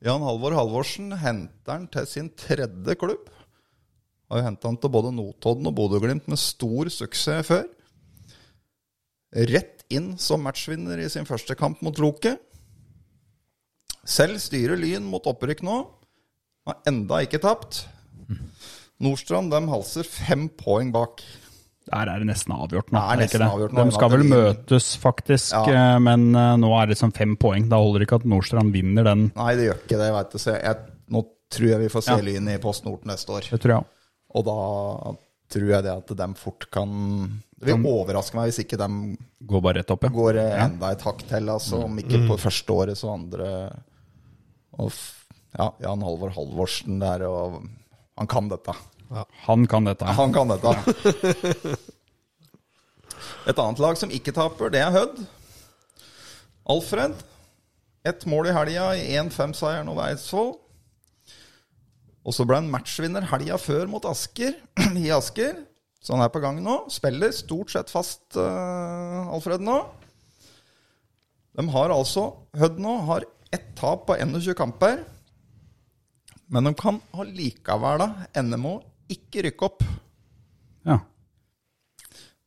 Jan 0.00 0.24
Halvor 0.24 0.56
Halvorsen 0.56 1.12
henter 1.20 1.74
han 1.74 1.84
til 1.92 2.06
sin 2.08 2.30
tredje 2.32 2.96
klubb. 2.96 3.28
Har 4.30 4.46
henta 4.46 4.70
han 4.70 4.78
til 4.80 4.92
både 4.92 5.12
Notodden 5.12 5.68
og 5.68 5.76
Bodø-Glimt 5.76 6.28
med 6.30 6.40
stor 6.40 6.88
suksess 6.92 7.50
før. 7.50 7.66
Rett 9.50 9.84
inn 9.92 10.14
som 10.18 10.42
matchvinner 10.46 11.02
i 11.02 11.10
sin 11.12 11.28
første 11.28 11.54
kamp 11.58 11.82
mot 11.84 11.98
Loke. 12.00 12.36
Selv 14.08 14.40
styrer 14.40 14.80
Lyn 14.80 15.04
mot 15.06 15.26
opprykk 15.28 15.60
nå. 15.66 15.82
Har 16.66 16.80
enda 16.88 17.20
ikke 17.26 17.42
tapt. 17.42 17.84
Nordstrand 19.00 19.52
de 19.52 19.60
halser 19.68 20.08
fem 20.08 20.48
poeng 20.60 20.94
bak. 20.94 21.20
Der 21.88 22.06
er 22.12 22.18
det 22.20 22.26
nesten 22.28 22.52
avgjort 22.54 22.90
nå. 22.92 23.00
Det 23.00 23.14
er 23.16 23.20
nesten 23.24 23.42
avgjort 23.46 23.72
nå, 23.74 23.84
De 23.88 23.94
skal 23.96 24.10
vel 24.12 24.24
møtes, 24.28 24.90
faktisk, 25.00 25.52
Ja. 25.56 25.94
eh, 25.94 25.98
men 25.98 26.34
eh, 26.36 26.56
nå 26.60 26.68
er 26.82 26.86
det 26.92 26.98
som 27.00 27.10
fem 27.10 27.36
poeng. 27.40 27.68
Da 27.72 27.76
holder 27.80 27.98
det 28.04 28.06
ikke 28.08 28.20
at 28.20 28.26
Nordstrand 28.30 28.72
vinner 28.72 29.04
den. 29.08 29.32
Nei, 29.34 29.54
det 29.56 29.64
gjør 29.70 29.80
ikke 29.86 29.98
det. 30.02 30.10
Vet 30.14 30.30
du. 30.36 30.38
Jeg, 30.52 30.76
nå 31.10 31.24
tror 31.50 31.66
jeg 31.72 31.80
vi 31.80 31.88
får 31.88 32.02
se 32.06 32.16
Ja. 32.18 32.22
Lyn 32.28 32.48
i 32.52 32.58
Post 32.62 32.84
Nord 32.84 33.04
neste 33.08 33.32
år. 33.34 33.48
Det 33.50 33.60
tror 33.64 33.74
jeg. 33.78 33.84
Og 34.36 34.44
da 34.46 34.58
tror 35.50 35.66
jeg 35.72 35.82
det 35.82 35.90
at 35.96 36.12
de 36.20 36.28
fort 36.38 36.68
kan 36.70 37.42
Det 37.58 37.74
vil 37.74 37.88
overraske 37.90 38.36
meg 38.38 38.52
hvis 38.52 38.60
ikke 38.62 38.78
de 38.78 39.16
Går 39.50 39.60
bare 39.64 39.80
rett 39.80 39.90
opp, 39.90 40.04
ja. 40.06 40.10
går 40.14 40.36
enda 40.38 40.92
et 40.92 41.02
hakk 41.02 41.24
til. 41.26 41.48
Altså, 41.50 41.82
om 41.84 41.98
ikke 41.98 42.20
på 42.28 42.36
første 42.38 42.70
året, 42.76 42.96
så 43.00 43.10
andre. 43.16 43.48
Og 44.78 44.92
ja, 45.58 45.66
Jan 45.82 46.04
Halvor 46.06 46.30
Halvorsen 46.36 47.00
der, 47.02 47.24
og 47.26 47.64
han 48.20 48.26
kan 48.30 48.48
dette. 48.52 48.76
Han 49.46 49.66
kan 49.66 49.88
dette. 49.88 50.04
Han 50.04 50.34
kan 50.34 50.52
dette. 50.52 50.74
Et 53.50 53.58
annet 53.58 53.80
lag 53.82 53.98
som 53.98 54.12
ikke 54.14 54.34
taper, 54.36 54.70
det 54.70 54.84
er 54.84 54.94
Hødd. 54.94 55.18
Alfred. 56.70 57.16
Ett 58.06 58.26
mål 58.30 58.50
i 58.50 58.56
helga 58.56 58.90
i 58.96 59.16
1-5-seieren 59.18 59.90
over 59.90 60.08
Eidsvoll. 60.08 60.54
Og 62.20 62.36
så 62.36 62.44
ble 62.46 62.60
han 62.60 62.70
matchvinner 62.70 63.26
helga 63.32 63.58
før 63.60 63.88
mot 63.90 64.06
Asker, 64.08 64.54
i 65.02 65.10
Asker. 65.14 65.64
Så 66.00 66.14
han 66.14 66.24
er 66.24 66.32
på 66.32 66.40
gang 66.40 66.60
nå. 66.64 66.82
Spiller 66.92 67.32
stort 67.36 67.72
sett 67.74 67.90
fast, 67.92 68.22
uh, 68.36 69.28
Alfred 69.34 69.64
nå. 69.64 69.80
De 71.58 71.66
har 71.74 71.92
altså 71.92 72.30
Hødd 72.56 72.78
nå 72.80 72.94
har 73.08 73.26
ett 73.50 73.72
tap 73.76 74.06
på 74.08 74.16
21 74.16 74.54
kamper. 74.56 75.02
Men 76.50 76.66
de 76.66 76.72
kan 76.78 77.00
allikevel 77.14 78.06
ende 78.36 78.58
med 78.58 78.78
å 78.78 78.89
ikke 79.12 79.44
rykke 79.48 79.66
opp. 79.66 79.84
Ja. 80.86 81.00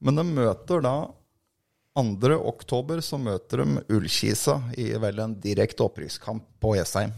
Men 0.04 0.20
de 0.20 0.26
møter 0.28 0.84
da 0.84 0.96
2. 1.94 2.30
oktober 2.50 3.02
så 3.06 3.20
møter 3.22 3.62
de 3.62 3.84
Ullkisa 3.94 4.58
i 4.82 4.90
vel 5.00 5.20
en 5.22 5.36
direkte 5.40 5.86
opprykkskamp 5.86 6.46
på 6.64 6.76
Jessheim. 6.80 7.14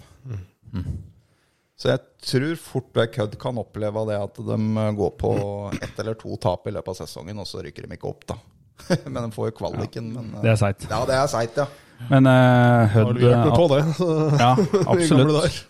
Så 1.76 1.92
jeg 1.92 2.02
tror 2.24 2.60
fort 2.60 2.92
vekk 2.96 3.18
Hødd 3.22 3.38
kan 3.40 3.58
oppleve 3.60 4.04
det 4.10 4.18
at 4.20 4.38
de 4.48 4.58
går 5.00 5.16
på 5.20 5.32
ett 5.76 6.00
eller 6.00 6.16
to 6.20 6.36
tap 6.42 6.68
i 6.68 6.74
løpet 6.76 6.94
av 6.94 7.00
sesongen, 7.02 7.40
og 7.40 7.48
så 7.48 7.64
rykker 7.64 7.88
de 7.88 7.98
ikke 7.98 8.12
opp, 8.12 8.28
da. 8.32 8.38
men 9.12 9.22
de 9.22 9.32
får 9.36 9.50
jo 9.52 9.56
kvaliken. 9.62 10.12
Men, 10.16 10.32
Det 10.44 10.54
er 10.54 10.60
seigt. 10.60 10.88
Ja, 10.92 11.02
det 11.08 11.18
er 11.20 11.32
seigt, 11.32 11.60
ja. 11.60 11.68
Men 12.10 12.28
uh, 12.28 12.92
Har 12.92 13.14
du 13.16 13.22
hjulpet 13.24 13.56
på 13.56 13.68
det? 13.72 13.82
Ja, 14.42 14.52
absolutt. 14.94 15.62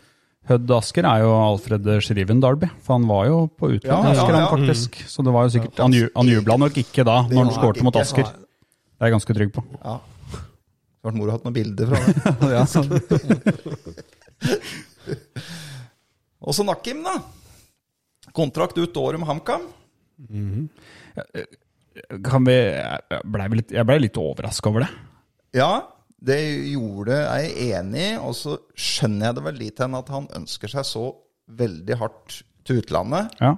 Hødd 0.45 0.69
Asker 0.77 1.05
er 1.09 1.23
jo 1.23 1.29
Alfred 1.33 1.87
Schriven 2.05 2.39
Darby, 2.43 2.67
for 2.85 2.99
han 2.99 3.05
var 3.09 3.23
jo 3.31 3.37
på 3.49 3.71
utlandet, 3.73 4.11
Ja, 4.13 4.21
Asker, 4.21 4.35
han 4.37 4.49
faktisk. 4.51 4.99
Så 5.09 5.23
det 5.25 5.33
var 5.33 5.47
jo 5.47 5.53
sikkert 5.55 5.79
Han, 5.81 5.95
han 6.15 6.27
jubla 6.29 6.57
nok 6.61 6.75
ikke 6.77 7.05
da, 7.07 7.15
når 7.31 7.39
han 7.47 7.53
skårte 7.55 7.85
mot. 7.87 7.95
Asker. 7.97 8.27
Det 8.29 9.01
er 9.01 9.09
jeg 9.09 9.15
ganske 9.17 9.35
trygg 9.39 9.51
på. 9.57 9.63
ja. 9.83 9.95
Det 11.05 11.11
hadde 11.11 11.13
vært 11.13 11.17
moro 11.21 11.29
å 11.29 11.33
ha 11.35 11.39
noen 11.45 11.53
bilder 11.53 11.85
fra 11.85 11.97
det. 12.41 12.49
Ja. 12.55 12.63
Og 16.45 16.53
så 16.57 16.65
Nakim, 16.65 17.03
da. 17.05 17.17
Kontrakt 18.35 18.77
ut 18.81 18.97
året 18.97 19.21
med 19.21 19.29
HamKam. 19.29 19.67
Kan 22.25 22.47
vi 22.49 22.55
Jeg 22.57 23.21
ble, 23.31 23.45
litt, 23.61 23.69
ble 23.87 23.97
litt 24.01 24.17
overraska 24.19 24.69
over 24.71 24.85
det. 24.85 24.89
Ja, 25.55 25.69
det 26.21 26.39
gjorde 26.71 27.17
jeg 27.19 27.49
er 27.51 27.79
enig 27.81 28.01
i, 28.01 28.17
og 28.17 28.33
så 28.37 28.55
skjønner 28.77 29.27
jeg 29.29 29.35
det 29.37 29.43
vel 29.45 29.57
litt 29.59 29.81
hen 29.83 29.97
at 29.97 30.09
han 30.13 30.27
ønsker 30.37 30.71
seg 30.71 30.85
så 30.87 31.05
veldig 31.59 31.97
hardt 31.99 32.39
til 32.65 32.79
utlandet. 32.81 33.35
Ja. 33.41 33.55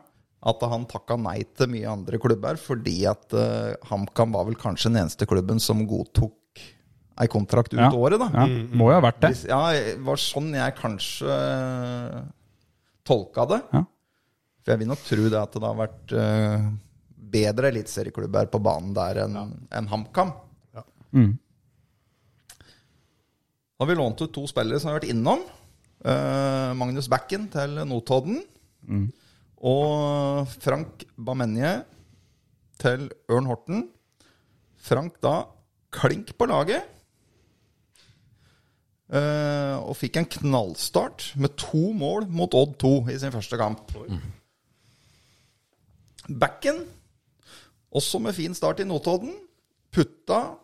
at 0.48 0.62
han 0.70 0.86
takka 0.88 1.16
nei 1.20 1.42
til 1.58 1.68
mye 1.74 1.88
andre 1.90 2.20
klubber 2.22 2.56
fordi 2.62 3.02
at 3.10 3.34
uh, 3.36 3.74
HamKam 3.90 4.36
var 4.36 4.46
vel 4.48 4.56
kanskje 4.60 4.92
den 4.92 5.00
eneste 5.02 5.26
klubben 5.28 5.60
som 5.60 5.82
godtok 5.90 6.36
ei 7.20 7.26
kontrakt 7.28 7.74
ut 7.74 7.80
Ja. 7.82 7.90
året, 7.98 8.20
da. 8.22 8.28
Ja, 8.34 8.46
må 8.78 8.92
jo 8.92 9.00
ha 9.00 9.02
vært 9.02 9.22
det. 9.24 9.32
Ja, 9.50 9.62
det 9.74 9.96
var 10.06 10.20
sånn 10.22 10.52
jeg 10.54 10.76
kanskje 10.78 11.26
uh, 11.26 12.20
tolka 13.08 13.48
det. 13.50 13.62
Ja. 13.74 13.82
For 14.62 14.74
jeg 14.76 14.84
vil 14.84 14.92
nok 14.92 15.02
tro 15.08 15.26
det 15.32 15.40
at 15.42 15.58
det 15.58 15.66
har 15.66 15.80
vært 15.82 16.14
uh, 16.14 16.68
bedre 17.38 17.72
eliteserieklubber 17.74 18.52
på 18.54 18.62
banen 18.64 18.94
der 18.96 19.24
enn 19.26 19.40
enn 19.72 19.90
HamKam. 19.92 20.36
Mm. 21.16 21.34
Da 23.78 23.86
har 23.86 23.92
vi 23.92 24.00
lånt 24.00 24.22
ut 24.26 24.34
to 24.34 24.42
spillere 24.50 24.82
som 24.82 24.90
har 24.90 24.98
vært 24.98 25.12
innom. 25.12 25.44
Uh, 26.02 26.74
Magnus 26.74 27.06
Bakken 27.14 27.46
til 27.54 27.76
Notodden. 27.86 28.40
Og 29.62 30.50
Frank 30.66 31.06
Bamenje 31.14 31.76
til 32.82 33.06
Ørn 33.30 33.46
Horten. 33.46 33.86
Frank 34.82 35.20
da 35.22 35.44
klink 35.94 36.34
på 36.34 36.50
laget. 36.50 36.90
Uh, 39.14 39.78
og 39.86 39.94
fikk 40.02 40.18
en 40.20 40.32
knallstart 40.40 41.30
med 41.38 41.54
to 41.62 41.94
mål 41.94 42.26
mot 42.34 42.58
Odd 42.58 42.80
2 42.82 42.96
i 43.14 43.20
sin 43.22 43.32
første 43.32 43.62
kamp. 43.62 43.94
Backen, 46.28 46.82
også 47.94 48.20
med 48.26 48.34
fin 48.34 48.58
start 48.58 48.82
i 48.82 48.90
Notodden, 48.90 49.38
putta 49.94 50.58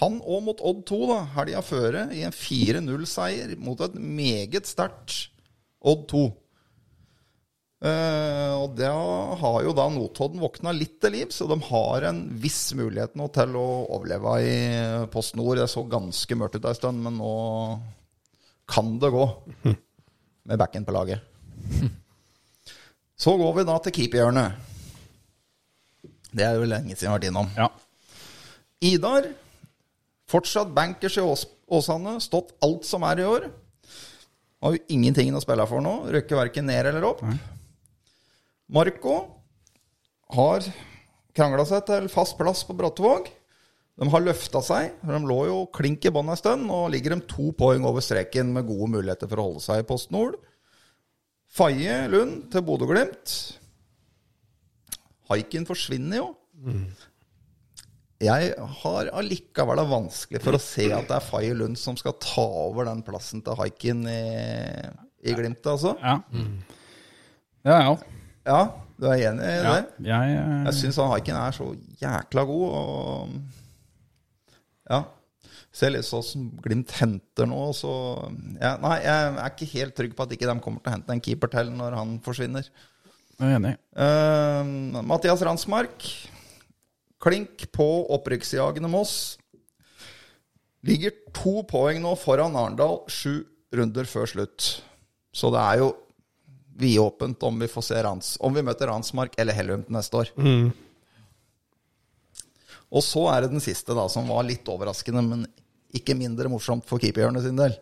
han 0.00 0.18
òg 0.20 0.42
mot 0.44 0.60
Odd 0.60 0.82
2 0.88 0.98
da, 1.08 1.20
helga 1.38 1.62
føre 1.64 2.08
i 2.12 2.24
en 2.26 2.34
4-0-seier 2.34 3.54
mot 3.60 3.80
et 3.80 3.94
meget 3.96 4.68
sterkt 4.68 5.30
Odd 5.86 6.04
2. 6.12 6.26
Eh, 7.86 8.52
og 8.56 8.72
da 8.78 8.92
har 9.36 9.58
jo 9.66 9.74
da 9.76 9.84
Notodden 9.92 10.40
våkna 10.40 10.72
litt 10.72 10.96
til 11.02 11.12
liv, 11.12 11.32
så 11.34 11.44
de 11.48 11.58
har 11.68 12.06
en 12.08 12.22
viss 12.40 12.70
mulighet 12.76 13.16
nå 13.18 13.28
til 13.34 13.56
å 13.60 13.66
overleve 13.92 14.36
i 14.40 14.54
Post 15.12 15.36
Nord. 15.36 15.60
Det 15.60 15.68
så 15.70 15.84
ganske 15.88 16.38
mørkt 16.40 16.56
ut 16.56 16.68
ei 16.70 16.76
stund, 16.78 17.04
men 17.04 17.18
nå 17.20 17.34
kan 18.66 18.96
det 19.02 19.12
gå 19.14 19.26
med 20.48 20.60
backen 20.60 20.86
på 20.86 20.94
laget. 20.96 21.20
Så 23.16 23.36
går 23.40 23.54
vi 23.56 23.68
da 23.68 23.76
til 23.80 23.94
keeperhjørnet. 23.96 24.72
Det 26.36 26.44
er 26.44 26.58
jo 26.58 26.68
lenge 26.68 26.92
siden 26.92 27.06
jeg 27.06 27.12
har 27.12 27.16
vært 27.16 27.28
innom. 27.30 27.48
Ja. 27.56 27.70
Idar, 28.84 29.30
fortsatt 30.30 30.74
bankers 30.74 31.18
i 31.18 31.24
Ås 31.24 31.46
Åsane, 31.66 32.16
stått 32.22 32.52
alt 32.62 32.84
som 32.86 33.02
er 33.06 33.22
i 33.22 33.26
år. 33.26 33.48
Har 34.62 34.74
jo 34.76 34.82
ingenting 34.94 35.34
å 35.34 35.42
spille 35.42 35.66
for 35.68 35.82
nå. 35.82 35.94
Røkker 36.14 36.38
verken 36.38 36.68
ned 36.70 36.86
eller 36.92 37.08
opp. 37.08 37.22
Marco 38.72 39.16
har 40.34 40.64
krangla 41.36 41.66
seg 41.68 41.84
til 41.88 42.06
fast 42.10 42.38
plass 42.38 42.62
på 42.66 42.76
Brattvåg. 42.78 43.28
De 43.96 44.08
har 44.12 44.24
løfta 44.24 44.60
seg. 44.64 44.96
De 45.06 45.20
lå 45.24 45.38
jo 45.48 45.58
klink 45.74 46.04
i 46.04 46.12
bånn 46.12 46.30
en 46.32 46.38
stund. 46.38 46.66
Nå 46.68 46.82
ligger 46.92 47.14
de 47.16 47.26
to 47.30 47.50
poeng 47.56 47.86
over 47.88 48.04
streken 48.04 48.50
med 48.54 48.66
gode 48.68 48.90
muligheter 48.92 49.30
for 49.30 49.40
å 49.40 49.48
holde 49.50 49.64
seg 49.64 49.82
i 49.82 49.88
Post 49.88 50.12
Nord. 50.14 50.36
Faye 51.56 52.02
Lund 52.12 52.48
til 52.52 52.64
Bodø-Glimt. 52.66 53.36
Haiken 55.30 55.66
forsvinner 55.66 56.20
jo. 56.20 56.28
Jeg 58.22 58.52
har 58.80 59.10
allikevel 59.12 59.76
det 59.76 59.88
vanskelig 59.90 60.40
for 60.40 60.56
å 60.56 60.60
se 60.62 60.86
at 60.96 61.08
det 61.10 61.16
er 61.18 61.24
Faye 61.24 61.56
Lund 61.56 61.76
som 61.76 61.98
skal 62.00 62.14
ta 62.22 62.44
over 62.62 62.88
den 62.88 63.02
plassen 63.04 63.42
til 63.44 63.58
Haikin 63.58 64.06
i, 64.08 64.22
i 65.26 65.34
Glimt, 65.36 65.60
altså. 65.68 65.92
Ja. 66.00 66.22
Ja, 67.66 67.76
ja. 67.82 67.96
Ja, 68.46 68.60
du 68.96 69.08
er 69.10 69.20
enig 69.32 69.44
i 69.44 69.58
ja. 69.58 69.74
det? 69.74 70.06
Jeg, 70.06 70.38
eh, 70.38 70.56
Jeg 70.68 70.78
syns 70.78 71.00
Haikin 71.02 71.36
er 71.36 71.54
så 71.56 71.68
jækla 72.00 72.46
god, 72.48 72.66
og 72.80 73.28
ja. 74.86 75.02
Ser 75.76 75.92
litt 75.92 76.06
sånn 76.08 76.24
som 76.24 76.44
Glimt 76.64 76.94
henter 76.96 77.48
nå, 77.50 77.60
så 77.76 77.90
ja, 78.62 78.76
Nei, 78.80 79.00
jeg 79.04 79.34
er 79.34 79.50
ikke 79.50 79.72
helt 79.74 79.96
trygg 79.98 80.14
på 80.16 80.24
at 80.24 80.32
ikke 80.36 80.48
de 80.48 80.56
kommer 80.64 80.80
til 80.80 80.92
å 80.92 80.94
hente 80.94 81.12
en 81.12 81.24
keeper 81.26 81.52
til 81.52 81.74
når 81.74 81.98
han 81.98 82.16
forsvinner. 82.24 82.70
jeg 83.36 83.50
er 83.50 83.58
enig. 83.58 83.74
Uh, 83.92 85.02
Mathias 85.04 85.44
Ransmark, 85.44 86.06
klink 87.22 87.66
på 87.72 87.86
opprykksjagende 88.14 88.90
Moss. 88.90 89.36
Ligger 90.86 91.14
to 91.34 91.62
poeng 91.66 92.02
nå 92.04 92.14
foran 92.20 92.56
Arendal, 92.58 93.00
sju 93.10 93.44
runder 93.74 94.06
før 94.06 94.28
slutt. 94.30 94.66
Så 95.34 95.50
det 95.52 95.62
er 95.62 95.80
jo 95.82 95.92
vidåpent 96.76 97.42
om 97.48 97.58
vi 97.60 97.68
får 97.72 97.86
se 97.88 98.02
Rans, 98.04 98.34
om 98.44 98.54
vi 98.54 98.62
møter 98.64 98.90
Ransmark 98.92 99.34
eller 99.40 99.56
Hellum 99.56 99.82
til 99.86 99.96
neste 99.96 100.20
år. 100.20 100.30
Og 102.92 103.02
så 103.02 103.24
er 103.32 103.42
det 103.42 103.50
den 103.56 103.64
siste, 103.64 103.96
da, 103.96 104.06
som 104.12 104.28
var 104.30 104.46
litt 104.46 104.68
overraskende, 104.70 105.24
men 105.24 105.46
ikke 105.96 106.14
mindre 106.14 106.50
morsomt 106.52 106.86
for 106.86 107.02
keeperhjørnet 107.02 107.46
sin 107.48 107.58
del. 107.58 107.74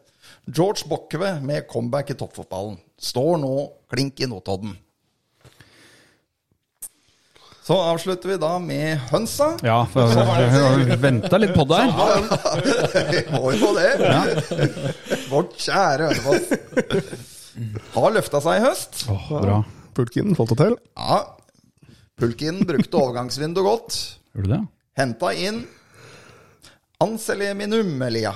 George 0.48 0.88
Bokkve 0.88 1.34
med 1.44 1.66
comeback 1.68 2.14
i 2.14 2.16
toppfotballen. 2.16 2.78
Står 2.96 3.36
nå 3.42 3.52
klink 3.92 4.22
i 4.24 4.28
Notodden. 4.30 4.72
Så 7.64 7.76
avslutter 7.80 8.28
vi 8.28 8.34
da 8.36 8.58
med 8.60 8.98
hønsa. 9.08 9.54
Ja, 9.64 9.78
for 9.88 10.10
jeg 10.12 10.50
har 10.52 10.98
venta 11.00 11.38
litt 11.40 11.54
på 11.56 11.64
det 11.70 11.78
her. 11.80 12.26
Vi 13.08 13.22
må 13.32 13.52
jo 13.56 13.70
det. 13.78 13.92
det. 14.02 14.80
Vårt 15.30 15.54
kjære 15.64 16.10
Hønefoss 16.10 17.22
har 17.94 18.12
løfta 18.12 18.42
seg 18.44 18.58
i 18.58 18.64
høst. 18.66 19.06
Oh, 19.08 19.30
bra. 19.40 19.62
Pulkin, 19.96 20.34
fått 20.36 20.52
det 20.52 20.58
til. 20.60 20.76
Ja. 20.98 21.22
Pulkin 22.20 22.60
brukte 22.68 23.00
overgangsvinduet 23.00 23.64
godt. 23.66 23.96
Gjorde 24.36 24.50
det? 24.50 24.58
Henta 25.00 25.30
inn 25.32 25.62
Anseli 27.00 27.48
Minumelia. 27.56 28.34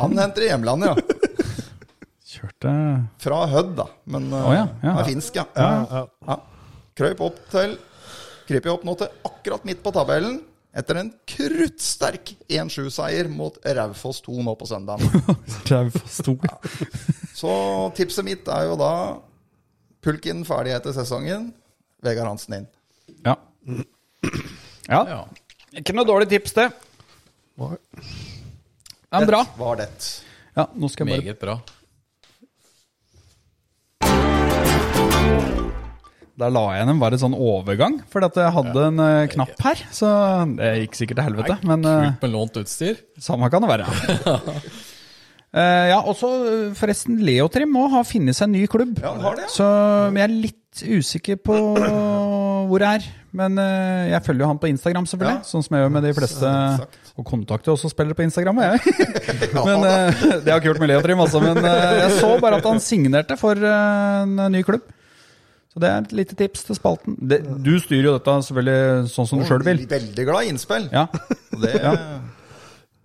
Han 0.00 0.18
henter 0.18 0.48
i 0.48 0.50
hjemlandet, 0.50 0.90
ja. 0.90 0.96
Kjørte 2.30 2.74
Fra 3.22 3.38
Hødd, 3.52 3.70
da. 3.78 3.86
Men 4.10 4.26
oh, 4.34 4.50
ja, 4.54 4.66
ja. 4.66 4.96
han 4.96 5.00
er 5.04 5.08
finsk, 5.12 5.38
ja. 5.38 5.46
ja. 6.26 6.36
Krøyp 6.98 7.22
opp 7.28 7.38
til 7.54 7.78
Kryper 8.50 8.72
opp 8.72 8.86
nå 8.86 8.96
til 8.98 9.10
akkurat 9.28 9.66
midt 9.68 9.82
på 9.84 9.92
tabellen. 9.94 10.40
Etter 10.74 11.00
en 11.00 11.08
kruttsterk 11.26 12.32
1-7-seier 12.50 13.30
mot 13.30 13.56
Raufoss 13.62 14.20
2 14.26 14.42
nå 14.46 14.54
på 14.58 14.66
søndag. 14.70 15.02
Raufoss 15.70 16.20
2. 16.26 16.36
Så 17.34 17.52
tipset 17.98 18.26
mitt 18.26 18.50
er 18.50 18.68
jo 18.70 18.76
da 18.78 18.92
Pulken 20.00 20.42
ferdig 20.48 20.74
etter 20.74 20.94
sesongen. 20.96 21.50
Vegard 22.02 22.30
Hansen 22.30 22.56
inn. 22.58 22.68
Ja. 23.26 23.36
ja. 24.88 25.02
Ja. 25.04 25.20
Ikke 25.76 25.94
noe 25.94 26.08
dårlig 26.08 26.30
tips, 26.30 26.54
det. 26.56 26.70
Ja, 27.60 29.20
bra. 29.26 29.42
Det 29.44 29.60
var 29.60 29.82
det. 29.82 29.90
Ja, 30.56 30.64
nå 30.74 30.88
skal 30.90 31.06
jeg 31.06 31.12
bare 31.12 31.26
Meget 31.26 31.42
bra. 31.42 31.60
Da 36.40 36.48
la 36.48 36.62
jeg 36.72 36.88
en 36.88 37.00
bare 37.00 37.18
sånn 37.20 37.34
overgang, 37.36 37.98
fordi 38.08 38.30
at 38.30 38.38
jeg 38.40 38.52
hadde 38.54 38.84
en 38.88 39.02
uh, 39.02 39.24
knapp 39.34 39.58
her. 39.66 39.82
Så 39.92 40.08
det 40.56 40.70
gikk 40.86 40.94
sikkert 40.96 41.20
til 41.20 41.26
helvete. 41.28 41.56
Men 41.68 41.84
uh, 41.84 41.96
Kult 42.06 42.24
med 42.24 42.32
lånt 42.32 42.54
utstyr. 42.62 43.02
samme 43.20 43.50
kan 43.52 43.60
det 43.60 43.68
være. 43.68 43.88
uh, 45.52 45.86
ja, 45.92 45.98
også 46.00 46.30
forresten, 46.78 47.18
Leotrim 47.26 47.76
òg 47.76 47.92
har 47.98 48.06
funnet 48.08 48.38
seg 48.38 48.48
en 48.48 48.56
ny 48.56 48.64
klubb. 48.72 49.02
Ja, 49.04 49.12
har 49.20 49.36
det, 49.36 49.50
ja. 49.50 49.52
Så 49.52 49.66
men 50.08 50.22
jeg 50.22 50.28
er 50.30 50.36
litt 50.46 50.84
usikker 51.00 51.36
på 51.44 51.58
hvor 52.70 52.80
det 52.80 52.88
er. 52.88 53.10
Men 53.36 53.60
uh, 53.60 54.08
jeg 54.08 54.24
følger 54.24 54.46
jo 54.46 54.48
han 54.54 54.60
på 54.62 54.70
Instagram, 54.70 55.08
selvfølgelig. 55.10 55.42
Ja. 55.42 55.48
Sånn 55.50 55.66
som 55.66 55.76
jeg 55.76 55.84
gjør 55.84 55.92
med 55.98 56.08
de 56.08 56.14
fleste. 56.16 56.54
Og 57.20 57.26
kontakter 57.28 57.74
også 57.74 57.90
spillere 57.92 58.16
på 58.16 58.24
Instagram, 58.24 58.62
jeg. 58.64 58.94
men 59.58 59.84
Det 60.46 60.48
har 60.48 60.56
ikke 60.56 60.70
gjort 60.70 60.80
med 60.80 60.94
Leotrim, 60.94 61.20
altså. 61.26 61.44
Men 61.44 61.60
jeg 61.60 62.16
så 62.16 62.32
bare 62.40 62.62
at 62.62 62.70
han 62.70 62.80
signerte 62.80 63.36
for 63.36 63.60
en 63.60 64.40
ny 64.56 64.64
klubb. 64.64 64.88
Så 65.70 65.82
det 65.82 65.86
er 65.86 66.02
et 66.02 66.12
lite 66.18 66.34
tips 66.38 66.64
til 66.66 66.74
spalten. 66.78 67.14
Det, 67.30 67.40
du 67.62 67.76
styrer 67.78 68.08
jo 68.08 68.16
dette 68.16 68.34
selvfølgelig 68.48 69.12
sånn 69.12 69.28
som 69.30 69.38
du 69.40 69.46
sjøl 69.46 69.62
vil. 69.66 69.84
Veldig 69.90 70.26
glad 70.26 70.46
i 70.46 70.52
innspill. 70.54 70.90
Ja. 70.94 71.06
Og 71.54 71.64
det 71.64 71.76
Ja. 71.78 71.94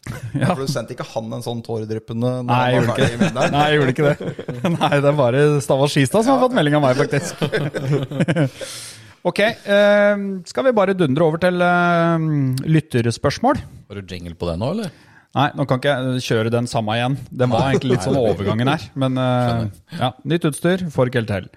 For 0.51 0.59
du 0.61 0.70
sendte 0.70 0.93
ikke 0.93 1.05
han 1.16 1.32
en 1.34 1.41
sånn 1.41 1.63
tåredryppende 1.66 2.43
Nei, 2.45 2.57
jeg 2.70 2.84
gjorde 2.84 3.05
ikke 3.07 3.22
det. 3.24 3.45
Nei, 3.55 3.61
jeg 3.72 3.80
gjorde 3.80 3.93
ikke 3.95 4.09
det. 4.11 4.28
Nei, 4.76 4.89
det 5.01 5.09
er 5.09 5.16
bare 5.18 5.39
Stavang 5.66 5.89
Skistad 5.89 6.28
som 6.28 6.36
har 6.36 6.43
fått 6.43 6.53
melding 6.53 6.78
av 6.78 6.84
meg, 6.86 6.99
faktisk. 6.99 7.41
Ok, 9.26 9.39
eh, 9.41 10.20
skal 10.45 10.68
vi 10.68 10.72
bare 10.78 10.93
dundre 10.93 11.26
over 11.26 11.41
til 11.41 11.57
eh, 11.66 12.26
lytterspørsmål? 12.70 13.57
Har 13.89 13.97
du 13.97 14.13
jingle 14.13 14.36
på 14.38 14.45
det 14.51 14.53
nå, 14.61 14.68
eller? 14.76 14.91
Nei, 15.34 15.47
nå 15.57 15.66
kan 15.66 15.82
ikke 15.82 15.95
jeg 15.97 16.22
kjøre 16.28 16.51
den 16.53 16.70
samme 16.70 16.93
igjen. 16.99 17.16
Den 17.34 17.49
var 17.49 17.72
egentlig 17.72 17.95
litt 17.95 18.05
sånn 18.05 18.20
overgangen 18.20 18.70
her. 18.70 18.86
Men 18.93 19.18
eh, 19.18 19.63
ja, 19.97 20.11
nytt 20.30 20.45
utstyr, 20.51 20.86
får 20.93 21.09
ikke 21.09 21.24
helt 21.24 21.34
til. 21.34 21.49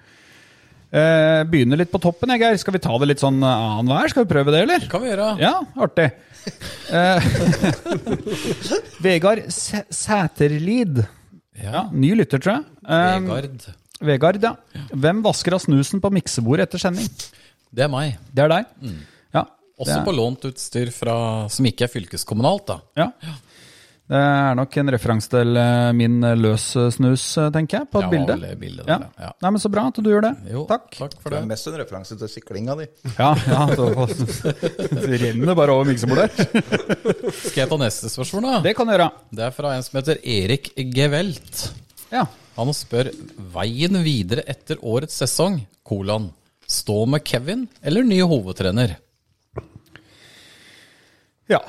Eh, 0.89 1.43
begynner 1.45 1.77
litt 1.77 1.91
på 1.93 1.99
toppen, 2.01 2.31
jeg, 2.33 2.41
Geir. 2.41 2.57
Skal 2.57 2.73
vi 2.73 2.79
ta 2.81 2.95
det 2.97 3.07
litt 3.11 3.21
sånn 3.21 3.37
annenhver? 3.45 4.09
Skal 4.09 4.25
vi 4.25 4.31
prøve 4.33 4.53
det, 4.55 4.63
eller? 4.65 4.87
Kan 4.89 5.03
vi 5.03 5.11
gjøre. 5.11 5.27
Ja, 5.41 5.53
artig. 5.85 6.07
Eh, 6.89 7.19
Vegard 9.05 9.43
Sæ- 9.53 9.85
Sæterlid. 9.93 11.03
Ja, 11.59 11.85
ny 11.91 12.13
lytter, 12.17 12.39
tror 12.41 12.57
jeg. 12.57 12.65
Eh, 12.87 13.19
Vegard. 13.19 13.67
Vegard, 14.09 14.41
ja. 14.43 14.53
Hvem 14.95 15.21
vasker 15.25 15.57
av 15.57 15.61
snusen 15.63 16.01
på 16.01 16.11
miksebordet 16.15 16.69
etter 16.69 16.81
sending? 16.81 17.09
Det 17.69 17.83
er 17.85 17.91
meg. 17.91 18.15
Det 18.33 18.45
er 18.45 18.53
deg? 18.53 18.69
Ja. 19.35 19.43
Også 19.79 19.91
det 19.93 19.97
er- 19.99 20.07
på 20.07 20.15
lånt 20.15 20.45
utstyr 20.49 20.89
fra, 20.91 21.17
som 21.51 21.65
ikke 21.67 21.85
er 21.85 21.91
fylkeskommunalt, 21.93 22.65
da. 22.67 22.79
Ja. 22.97 23.11
Det 24.09 24.17
er 24.17 24.55
nok 24.57 24.73
en 24.81 24.89
referanse 24.89 25.29
til 25.29 25.57
eh, 25.61 25.91
min 25.93 26.15
løs 26.41 26.63
snus, 26.95 27.23
eh, 27.37 27.49
tenker 27.53 27.83
jeg, 27.83 27.89
på 27.93 27.99
et 28.01 28.07
Ja, 28.07 28.09
bilde. 28.09 28.85
ja. 28.89 28.95
Ja. 29.21 29.27
Nei, 29.45 29.51
men 29.53 29.61
Så 29.61 29.69
bra 29.69 29.83
at 29.91 29.99
du 30.01 30.09
gjør 30.09 30.23
det. 30.25 30.31
Jo, 30.49 30.63
Takk. 30.65 30.87
takk 30.97 31.13
for 31.21 31.29
Det 31.29 31.35
det. 31.37 31.43
er 31.43 31.49
mest 31.51 31.67
en 31.69 31.77
referanse 31.77 32.17
til 32.17 32.31
siklinga 32.33 32.75
di. 32.79 32.87
Ja, 33.19 33.35
ja, 33.45 33.67
så, 33.77 33.85
det 35.05 35.21
renner 35.21 35.53
bare 35.59 35.75
over 35.77 35.85
miksebordet. 35.91 36.33
Skal 37.51 37.61
jeg 37.61 37.69
ta 37.69 37.77
neste 37.77 38.09
spørsmål, 38.09 38.47
da? 38.49 38.55
Det 38.65 38.73
kan 38.79 38.89
du 38.89 38.95
gjøre. 38.97 39.11
Det 39.29 39.45
er 39.45 39.53
fra 39.59 39.75
en 39.77 39.85
som 39.85 39.99
heter 40.01 40.17
Erik 40.25 40.71
Gevelt. 40.95 41.67
Ja. 42.09 42.25
Han 42.57 42.73
spør 42.73 43.11
veien 43.53 44.01
videre 44.03 44.41
etter 44.49 44.81
årets 44.81 45.21
sesong, 45.21 45.61
kolon. 45.85 46.31
Stå 46.69 47.05
med 47.07 47.21
Kevin 47.29 47.67
eller 47.85 48.03
ny 48.03 48.23
hovedtrener? 48.25 48.97
ja. 51.49 51.61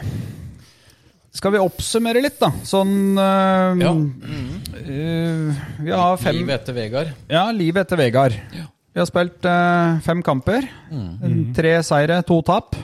Skal 1.41 1.55
vi 1.55 1.61
oppsummere 1.63 2.21
litt, 2.21 2.37
da? 2.37 2.51
Sånn 2.69 3.17
uh, 3.17 3.73
Ja. 3.81 3.95
uh, 3.97 5.61
Vi 5.81 5.95
har 5.95 6.19
fem 6.21 6.37
Livet 6.37 6.59
etter 6.61 6.77
Vegard. 6.77 7.15
Ja, 7.33 7.47
livet 7.57 7.87
etter 7.87 7.97
Vegard. 7.97 8.37
Vi 8.53 9.01
har 9.01 9.09
spilt 9.09 9.47
uh, 9.49 9.97
fem 10.05 10.21
kamper. 10.27 10.67
Tre 11.57 11.73
seire, 11.87 12.21
to 12.29 12.43
tap. 12.45 12.77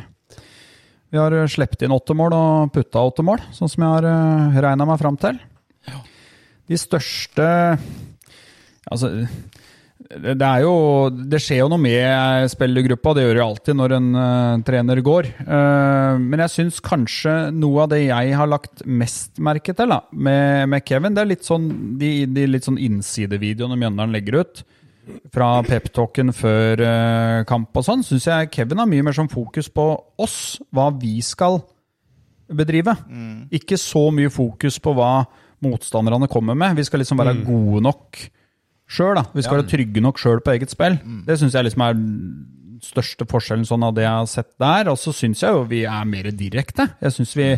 Vi 1.13 1.21
har 1.21 1.33
eh, 1.37 1.45
sluppet 1.49 1.85
inn 1.87 1.93
åtte 1.95 2.17
mål 2.19 2.35
og 2.35 2.73
putta 2.75 3.01
åtte 3.07 3.23
mål, 3.25 3.45
sånn 3.55 3.71
som 3.71 3.85
jeg 3.85 3.93
har 3.93 4.07
uh, 4.09 4.57
regna 4.65 4.89
meg 4.89 4.99
fram 5.01 5.17
til. 5.21 5.39
De 6.67 6.79
største 6.81 7.45
Altså, 8.91 9.11
det 9.97 10.45
er 10.45 10.63
jo 10.63 10.75
Det 11.09 11.39
skjer 11.43 11.63
jo 11.63 11.71
noe 11.73 11.81
med 11.81 12.51
spillergruppa, 12.53 13.15
det 13.17 13.25
gjør 13.25 13.39
det 13.39 13.45
alltid 13.47 13.79
når 13.79 13.95
en 13.97 14.09
uh, 14.15 14.63
trener 14.67 15.01
går. 15.05 15.29
Uh, 15.41 16.21
men 16.21 16.43
jeg 16.45 16.53
syns 16.53 16.81
kanskje 16.85 17.35
noe 17.57 17.87
av 17.87 17.93
det 17.95 18.03
jeg 18.05 18.37
har 18.37 18.51
lagt 18.51 18.85
mest 18.87 19.41
merke 19.43 19.75
til 19.77 19.91
da, 19.91 20.03
med, 20.13 20.69
med 20.73 20.85
Kevin, 20.87 21.17
det 21.17 21.25
er 21.25 21.31
litt 21.33 21.49
sånn 21.49 21.69
de, 22.01 22.11
de 22.29 22.47
litt 22.49 22.69
sånn 22.69 22.81
innsidevideoene 22.83 23.79
Mjøndalen 23.81 24.15
legger 24.15 24.43
ut. 24.43 24.63
Fra 25.33 25.49
peptalken 25.63 26.33
før 26.35 26.83
uh, 26.83 27.41
kamp 27.49 27.79
og 27.79 27.89
sånn, 27.89 28.05
syns 28.07 28.29
jeg 28.29 28.53
Kevin 28.55 28.83
har 28.83 28.91
mye 28.91 29.07
mer 29.07 29.17
sånn 29.17 29.33
fokus 29.33 29.73
på 29.73 29.89
oss, 30.23 30.39
hva 30.75 30.91
vi 30.95 31.19
skal 31.25 31.63
bedrive. 32.47 32.95
Ikke 33.55 33.79
så 33.81 34.07
mye 34.15 34.31
fokus 34.31 34.79
på 34.83 34.93
hva 34.95 35.25
motstanderne 35.65 36.29
kommer 36.31 36.55
med. 36.59 36.77
Vi 36.79 36.85
skal 36.87 37.01
liksom 37.03 37.19
være 37.19 37.41
gode 37.47 37.83
nok 37.89 38.27
sjøl. 38.87 39.19
Vi 39.35 39.43
skal 39.45 39.61
være 39.61 39.71
trygge 39.71 40.03
nok 40.05 40.21
sjøl 40.23 40.43
på 40.45 40.55
eget 40.55 40.73
spill. 40.73 40.99
Det 41.27 41.39
syns 41.41 41.57
jeg 41.59 41.69
liksom 41.69 41.87
er 41.87 41.99
den 41.99 42.13
største 42.87 43.27
forskjellen 43.29 43.67
sånn 43.67 43.85
av 43.87 43.97
det 43.97 44.05
jeg 44.07 44.15
har 44.15 44.31
sett 44.31 44.53
der. 44.63 44.93
Og 44.93 45.01
så 45.01 45.15
syns 45.17 45.43
jeg 45.43 45.57
jo 45.57 45.67
vi 45.71 45.85
er 45.89 46.09
mer 46.09 46.31
direkte. 46.37 46.91
Jeg 47.03 47.19
syns 47.19 47.37
vi 47.39 47.51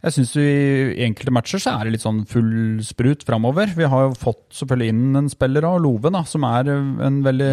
jeg 0.00 0.14
synes 0.14 0.30
vi, 0.32 0.44
I 0.96 1.04
enkelte 1.04 1.32
matcher 1.34 1.60
så 1.60 1.74
er 1.76 1.84
det 1.84 1.98
litt 1.98 2.04
sånn 2.04 2.22
full 2.28 2.80
sprut 2.84 3.20
framover. 3.28 3.68
Vi 3.76 3.84
har 3.84 4.06
jo 4.06 4.14
fått 4.16 4.46
selvfølgelig 4.56 4.94
inn 4.94 5.18
en 5.20 5.28
spiller 5.28 5.66
av 5.68 5.76
Love, 5.84 6.08
da, 6.14 6.22
som 6.24 6.46
er 6.48 6.70
en 6.72 7.18
veldig 7.26 7.50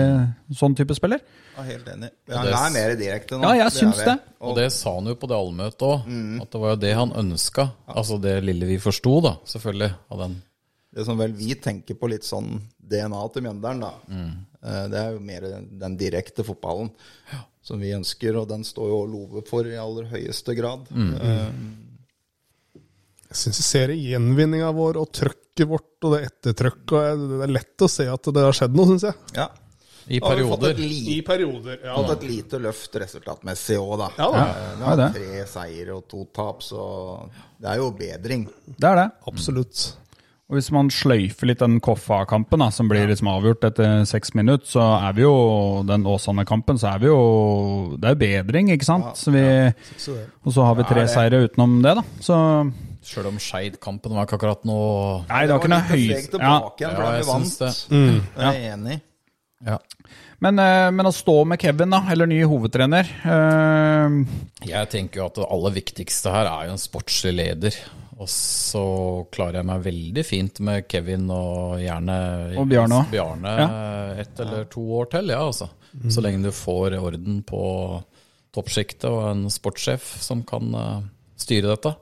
sånn 0.55 0.77
type 0.79 0.95
spiller. 0.95 1.19
Ja, 1.57 1.65
helt 1.67 1.89
enig. 1.91 2.13
Han 2.31 2.47
er 2.47 2.71
mer 2.71 2.95
direkte 2.95 3.35
nå. 3.35 3.43
Ja, 3.49 3.57
jeg 3.59 3.65
er 3.65 3.75
syns 3.75 3.99
det. 3.99 4.15
Og 4.39 4.55
det 4.55 4.69
sa 4.71 4.95
han 4.95 5.11
jo 5.11 5.17
på 5.19 5.27
det 5.27 5.35
allmøtet 5.35 5.83
òg, 5.89 6.07
at 6.39 6.55
det 6.55 6.61
var 6.63 6.75
jo 6.75 6.81
det 6.85 6.93
han 7.01 7.11
ønska. 7.19 7.67
Altså 7.91 8.19
det 8.23 8.37
lille 8.47 8.69
vi 8.71 8.79
forsto, 8.79 9.17
da, 9.27 9.35
selvfølgelig, 9.51 9.91
av 10.15 10.23
den. 10.23 10.39
Det 10.97 11.05
som 11.05 11.19
vel 11.21 11.35
vi 11.37 11.53
tenker 11.61 11.93
på 11.99 12.09
litt 12.09 12.25
sånn 12.25 12.55
DNA 12.81 13.19
til 13.35 13.43
Mjøndalen, 13.45 13.83
da. 13.85 13.93
Mm. 14.09 14.31
Det 14.91 14.97
er 15.03 15.11
jo 15.13 15.19
mer 15.23 15.43
den 15.85 15.97
direkte 15.99 16.43
fotballen 16.47 16.89
som 17.61 17.79
vi 17.83 17.91
ønsker, 17.93 18.35
og 18.41 18.47
den 18.49 18.63
står 18.65 18.89
jo 18.89 19.01
Love 19.11 19.43
for 19.45 19.67
i 19.69 19.75
aller 19.77 20.07
høyeste 20.09 20.55
grad. 20.57 20.87
Eh, 20.89 21.51
Jeg 23.27 23.35
syns 23.41 23.57
jeg 23.59 23.67
ser 23.67 23.91
gjenvinninga 23.93 24.69
vår 24.75 24.97
og 25.01 25.09
trøkket 25.11 25.67
vårt 25.67 26.05
og 26.07 26.13
det 26.15 26.19
ettertrøkket. 26.29 26.93
og 26.95 27.23
Det 27.33 27.39
er 27.43 27.53
lett 27.57 27.83
å 27.83 27.89
se 27.91 28.05
at 28.07 28.29
det 28.33 28.43
har 28.45 28.55
skjedd 28.55 28.75
noe, 28.77 28.87
syns 28.93 29.03
jeg. 29.09 29.15
Ja. 29.35 29.47
I 30.07 30.21
perioder. 30.23 30.69
et 30.71 30.77
li- 30.79 31.17
I 31.17 31.21
perioder. 31.27 31.81
Ja, 31.83 31.95
fått 31.99 32.13
et 32.23 32.23
lite 32.29 32.59
løft 32.63 32.93
resultatmessig 32.95 33.75
òg, 33.75 33.97
da. 33.99 34.07
Ja 34.17 34.31
da. 34.31 34.43
Eh, 34.47 34.75
Vi 34.77 34.83
har 34.87 35.13
tre 35.17 35.45
seire 35.51 35.95
og 35.97 36.07
to 36.07 36.23
tap, 36.33 36.61
så 36.63 37.29
det 37.59 37.67
er 37.73 37.75
jo 37.81 37.91
bedring. 37.91 38.47
Det 38.65 38.87
er 38.87 38.95
det. 39.03 39.11
absolutt. 39.27 39.83
Og 40.47 40.55
Hvis 40.55 40.69
man 40.71 40.87
sløyfer 40.87 41.49
litt 41.49 41.59
den 41.59 41.81
Koffa-kampen, 41.83 42.61
som 42.71 42.87
blir 42.87 43.09
liksom 43.09 43.27
avgjort 43.27 43.65
etter 43.67 44.05
seks 44.07 44.31
minutter, 44.37 44.63
så 44.69 44.83
er 44.95 45.17
vi 45.17 45.25
jo 45.25 45.33
den 45.87 46.05
Åsane-kampen, 46.07 46.79
så 46.79 46.93
er 46.93 47.01
vi 47.03 47.09
jo 47.09 47.97
Det 47.99 48.07
er 48.07 48.15
jo 48.15 48.21
bedring, 48.21 48.71
ikke 48.71 48.87
sant? 48.87 49.09
Så 49.19 49.33
vi, 49.35 49.43
Så 49.99 50.15
og 50.15 50.55
så 50.55 50.69
har 50.69 50.77
vi 50.79 50.87
tre 50.87 51.03
seire 51.11 51.41
utenom 51.43 51.81
det, 51.83 51.97
da. 51.99 52.05
Så 52.23 52.37
Sjøl 53.07 53.27
om 53.29 53.39
Skeid-kampen 53.39 54.15
var 54.15 54.27
ikke 54.27 54.39
akkurat 54.39 54.63
noe 54.67 55.25
Nei, 55.27 55.43
det 55.47 55.51
var 55.51 55.61
ikke 55.61 55.73
noe 55.73 55.89
høyt 55.91 56.39
ja. 56.39 56.55
Ja, 56.79 57.11
jeg 57.17 57.27
syns 57.27 57.53
det. 57.59 57.73
Er 58.39 58.47
jeg 58.47 58.71
enig. 58.71 58.97
Ja. 59.67 59.79
men, 60.45 60.59
eh, 60.61 60.87
men 60.93 61.09
å 61.09 61.11
stå 61.15 61.41
med 61.49 61.59
Kevin, 61.59 61.91
da, 61.91 62.03
eller 62.13 62.29
ny 62.29 62.43
hovedtrener 62.45 63.07
uh... 63.25 64.19
Jeg 64.63 64.91
tenker 64.93 65.23
jo 65.23 65.29
at 65.31 65.39
det 65.39 65.47
aller 65.49 65.73
viktigste 65.79 66.31
her 66.31 66.47
er 66.51 66.67
jo 66.69 66.75
en 66.77 66.83
sportslig 66.83 67.33
leder. 67.35 67.79
Og 68.17 68.29
så 68.33 68.83
klarer 69.33 69.59
jeg 69.59 69.67
meg 69.69 69.83
veldig 69.85 70.23
fint 70.25 70.61
med 70.65 70.87
Kevin 70.89 71.27
og 71.29 71.77
gjerne 71.83 72.15
Og 72.57 72.65
Bjarne 72.69 73.03
Bjarne 73.11 73.51
ja. 73.59 73.67
ett 74.23 74.39
eller 74.41 74.65
to 74.73 74.81
år 74.97 75.11
til, 75.11 75.29
ja, 75.35 75.43
altså. 75.45 75.69
Så 76.09 76.21
lenge 76.25 76.45
du 76.45 76.53
får 76.53 76.97
orden 76.97 77.43
på 77.45 77.61
toppsjiktet 78.57 79.05
og 79.09 79.21
en 79.31 79.47
sportssjef 79.53 80.15
som 80.21 80.41
kan 80.47 80.73
eh, 80.77 81.07
styre 81.37 81.75
dette. 81.75 81.93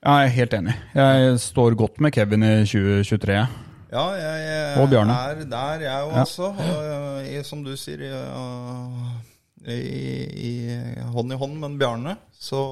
Jeg 0.00 0.26
er 0.26 0.32
helt 0.32 0.54
enig. 0.56 0.74
Jeg 0.96 1.40
står 1.44 1.76
godt 1.76 2.00
med 2.00 2.14
Kevin 2.16 2.44
i 2.46 2.54
2023. 2.64 3.36
Ja, 3.90 4.04
jeg, 4.16 4.44
jeg 4.46 4.80
Og 4.80 4.88
Bjarne. 4.92 5.12
er 5.12 5.42
der, 5.50 5.84
jeg 5.84 6.06
òg, 6.06 6.14
altså. 6.22 6.52
Og, 6.54 7.26
jeg, 7.26 7.44
som 7.44 7.64
du 7.66 7.74
sier, 7.76 8.06
jeg, 8.06 9.16
i, 9.66 9.80
i 10.40 10.52
hånd 11.12 11.34
i 11.34 11.40
hånd 11.40 11.58
med 11.60 11.76
Bjarne, 11.80 12.16
så 12.32 12.62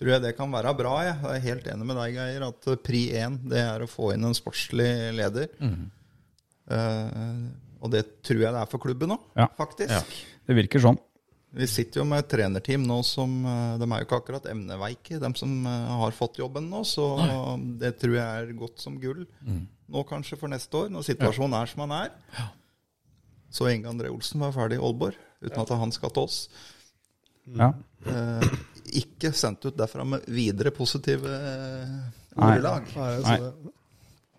tror 0.00 0.10
jeg 0.14 0.22
det 0.24 0.32
kan 0.38 0.50
være 0.52 0.72
bra. 0.78 0.94
Jeg, 1.04 1.16
jeg 1.22 1.36
er 1.38 1.46
helt 1.46 1.66
enig 1.74 1.86
med 1.90 1.98
deg, 2.00 2.14
Geir, 2.16 2.46
at 2.48 2.68
pri 2.86 3.02
én 3.20 3.36
det 3.52 3.60
er 3.62 3.84
å 3.84 3.90
få 3.90 4.10
inn 4.16 4.24
en 4.30 4.36
sportslig 4.36 4.88
leder. 5.18 5.50
Eh, 6.70 7.44
og 7.80 7.92
det 7.94 8.02
tror 8.26 8.42
jeg 8.44 8.52
det 8.54 8.60
er 8.64 8.68
for 8.70 8.82
klubben 8.82 9.14
òg, 9.16 9.22
Ja. 9.36 9.46
faktisk. 9.58 10.18
Det 10.46 10.56
virker 10.56 10.82
sånn. 10.82 10.98
Vi 11.52 11.66
sitter 11.66 11.98
jo 12.00 12.04
med 12.06 12.20
et 12.22 12.28
trenerteam 12.30 12.84
nå 12.86 13.00
som 13.02 13.32
eh, 13.44 13.78
De 13.80 13.86
er 13.88 13.98
jo 14.02 14.06
ikke 14.06 14.18
akkurat 14.20 14.44
emneveike, 14.52 15.18
de 15.18 15.30
som 15.34 15.54
eh, 15.66 15.88
har 15.98 16.12
fått 16.14 16.38
jobben 16.38 16.68
nå. 16.70 16.84
Så 16.86 17.08
det 17.80 17.96
tror 17.98 18.14
jeg 18.14 18.26
er 18.44 18.52
godt 18.58 18.78
som 18.84 18.98
gull. 19.02 19.24
Nå 19.90 20.04
kanskje 20.06 20.38
for 20.38 20.52
neste 20.52 20.70
år, 20.84 20.90
når 20.94 21.08
situasjonen 21.08 21.56
er 21.58 21.66
som 21.72 21.82
den 21.82 21.96
er. 21.96 22.12
Så 23.50 23.66
Inge 23.66 23.90
André 23.90 24.12
Olsen 24.14 24.38
var 24.44 24.52
ferdig 24.54 24.78
i 24.78 24.82
Aalborg, 24.84 25.16
uten 25.42 25.58
at 25.64 25.72
han 25.74 25.90
skal 25.90 26.12
til 26.14 26.22
oss. 26.28 26.44
Ja. 27.50 27.72
Eh, 28.06 28.46
ikke 28.98 29.30
sendt 29.36 29.64
ut 29.68 29.76
derfra 29.78 30.04
med 30.06 30.24
videre 30.28 30.70
positive 30.74 31.28
eh, 31.30 31.94
ordelag. 32.36 32.90
Nei, 32.96 33.10
Nei. 33.26 33.36
det- 33.38 33.76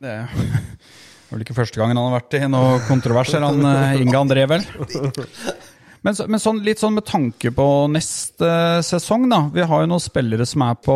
Det 0.02 0.10
er 0.10 0.30
vel 1.32 1.44
ikke 1.46 1.56
første 1.56 1.78
gangen 1.80 1.96
han 2.00 2.10
har 2.12 2.20
vært 2.20 2.34
i 2.40 2.48
noe 2.50 2.80
kontroverser, 2.88 3.44
han 3.46 3.62
eh, 3.66 4.02
Inge 4.02 4.18
André, 4.20 4.48
vel. 4.50 4.66
Men, 6.02 6.16
så, 6.18 6.26
men 6.26 6.42
sånn, 6.42 6.64
litt 6.66 6.80
sånn 6.82 6.96
med 6.98 7.06
tanke 7.06 7.52
på 7.54 7.66
neste 7.94 8.48
sesong, 8.82 9.28
da. 9.30 9.44
Vi 9.54 9.62
har 9.70 9.84
jo 9.84 9.90
noen 9.92 10.02
spillere 10.02 10.48
som 10.50 10.64
er 10.66 10.80
på 10.82 10.96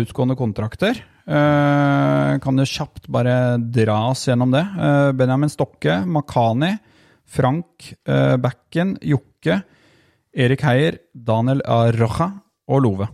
utgående 0.00 0.32
kontrakter. 0.40 0.96
Eh, 1.28 2.30
kan 2.40 2.56
jo 2.62 2.64
kjapt 2.64 3.04
bare 3.12 3.58
dra 3.60 3.98
oss 4.14 4.22
gjennom 4.30 4.54
det. 4.56 4.62
Eh, 4.64 5.10
Benjamin 5.12 5.52
Stokke, 5.52 5.98
Makani, 6.08 6.70
Frank 7.28 7.90
eh, 8.08 8.38
Bakken, 8.40 8.94
Jokke, 9.04 9.58
Erik 10.32 10.64
Heier, 10.64 10.96
Daniel 11.12 11.60
Arroja 11.68 12.30
og 12.66 12.82
Love. 12.84 13.08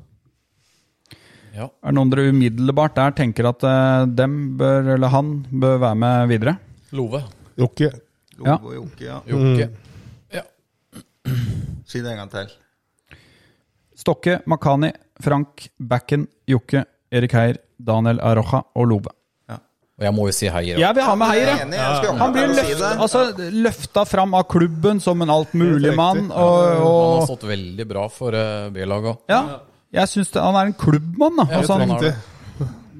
Ja. 1.53 1.67
Er 1.69 1.93
det 1.93 1.97
noen 1.99 2.13
dere 2.13 2.31
umiddelbart 2.33 2.97
der 2.97 3.13
tenker 3.17 3.51
at 3.51 3.65
eh, 3.69 4.07
dem 4.09 4.57
bør, 4.61 4.95
eller 4.95 5.13
han 5.13 5.33
bør 5.53 5.81
være 5.83 5.99
med 6.01 6.31
videre? 6.33 6.57
Love. 6.97 7.21
Jokke. 7.61 7.91
Ja. 8.39 8.57
Love 8.57 8.71
og 8.71 8.77
Jokke, 8.79 9.05
ja. 9.05 9.21
Jokke. 9.29 9.71
Ja. 10.33 10.45
Si 11.93 12.01
det 12.01 12.09
en 12.15 12.23
gang 12.23 12.31
til. 12.33 12.53
Stokke, 14.01 14.39
Makani, 14.49 14.89
Frank, 15.21 15.67
Bakken, 15.77 16.25
Jokke, 16.49 16.87
Erik 17.13 17.35
Heier, 17.37 17.59
Daniel 17.77 18.23
Aroja 18.25 18.63
og 18.75 18.89
Love. 18.89 19.13
Og 20.03 20.07
jeg 20.09 20.15
må 20.17 20.25
jo 20.27 20.33
si 20.35 20.49
heier. 20.51 20.81
Jeg 20.83 20.97
vil 20.99 21.05
ha 21.07 21.13
med 21.15 21.31
Heier, 21.31 21.51
Jeg 21.63 21.79
er 21.79 21.99
skulle 22.01 22.19
Han 22.19 22.33
blir 22.35 22.49
løft, 22.51 22.81
altså, 23.07 23.21
løfta 23.55 24.03
fram 24.11 24.35
av 24.35 24.49
klubben 24.51 24.99
som 25.05 25.23
en 25.23 25.31
altmuligmann. 25.31 26.25
Og, 26.33 26.57
Og, 26.83 26.83
Han 26.83 27.21
har 27.21 27.29
stått 27.31 27.47
veldig 27.53 27.87
bra 27.93 28.09
for 28.11 28.35
uh, 28.35 28.67
B-laget 28.75 29.13
òg. 29.15 29.31
ja, 29.31 29.61
jeg 29.95 30.11
syns 30.11 30.33
han 30.35 30.59
er 30.59 30.73
en 30.73 30.75
klubbmann. 30.75 31.39
da. 31.39 31.47
Altså, 31.61 31.79
han 31.79 31.95
har 31.95 32.01
det. 32.03 32.13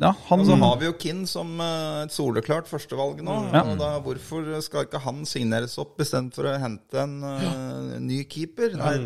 ja, 0.03 0.13
han 0.29 0.41
Og 0.45 0.47
så 0.47 0.61
har 0.63 0.79
vi 0.79 0.87
jo 0.87 0.95
Kinn 1.01 1.27
som 1.27 1.51
eh, 1.61 2.03
et 2.05 2.15
soleklart 2.15 2.71
førstevalg 2.71 3.21
nå. 3.27 3.37
Ja. 3.53 3.65
Og 3.67 3.77
da, 3.83 3.91
hvorfor 4.05 4.47
skal 4.63 4.87
ikke 4.87 5.03
han 5.03 5.25
signeres 5.27 5.75
opp 5.83 5.99
istedenfor 6.03 6.53
å 6.53 6.57
hente 6.63 7.03
en 7.03 7.19
uh, 7.27 7.99
ny 7.99 8.23
keeper? 8.31 8.79
Nei, 8.79 8.97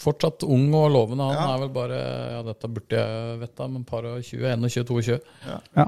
Fortsatt 0.00 0.42
ung 0.48 0.72
og 0.74 0.88
lovende. 0.90 1.22
Han 1.28 1.36
Ja. 1.36 1.54
er 1.54 1.60
vel 1.60 1.68
bare 1.76 1.98
Ja, 2.32 2.40
dette 2.48 2.66
burde 2.72 2.96
jeg 2.98 3.38
vite, 3.44 3.68
men 3.70 3.84
par 3.84 4.02
og 4.08 4.22
20, 4.24 4.48
21, 4.56 4.84
22. 4.88 5.20
ja, 5.76 5.86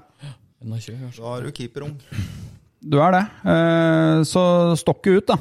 21, 0.64 0.98
kanskje. 1.04 1.22
Da 1.22 1.36
er 1.36 1.46
du 1.46 1.52
keeperung. 1.54 1.94
du 2.92 2.98
er 3.02 3.16
det. 3.16 3.24
Eh, 3.52 4.24
så 4.28 4.42
Stokke 4.80 5.18
ut, 5.18 5.26
da. 5.28 5.38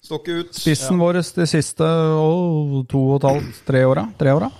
Stokke 0.00 0.40
ut. 0.40 0.56
Spissen 0.56 0.98
vår 1.00 1.20
de 1.20 1.46
siste 1.50 1.84
oh, 1.84 2.80
to 2.88 3.04
og 3.12 3.20
et 3.20 3.28
halvt, 3.28 3.62
tre 3.68 3.84
åra. 3.88 4.06
Tre 4.18 4.34
åra. 4.38 4.50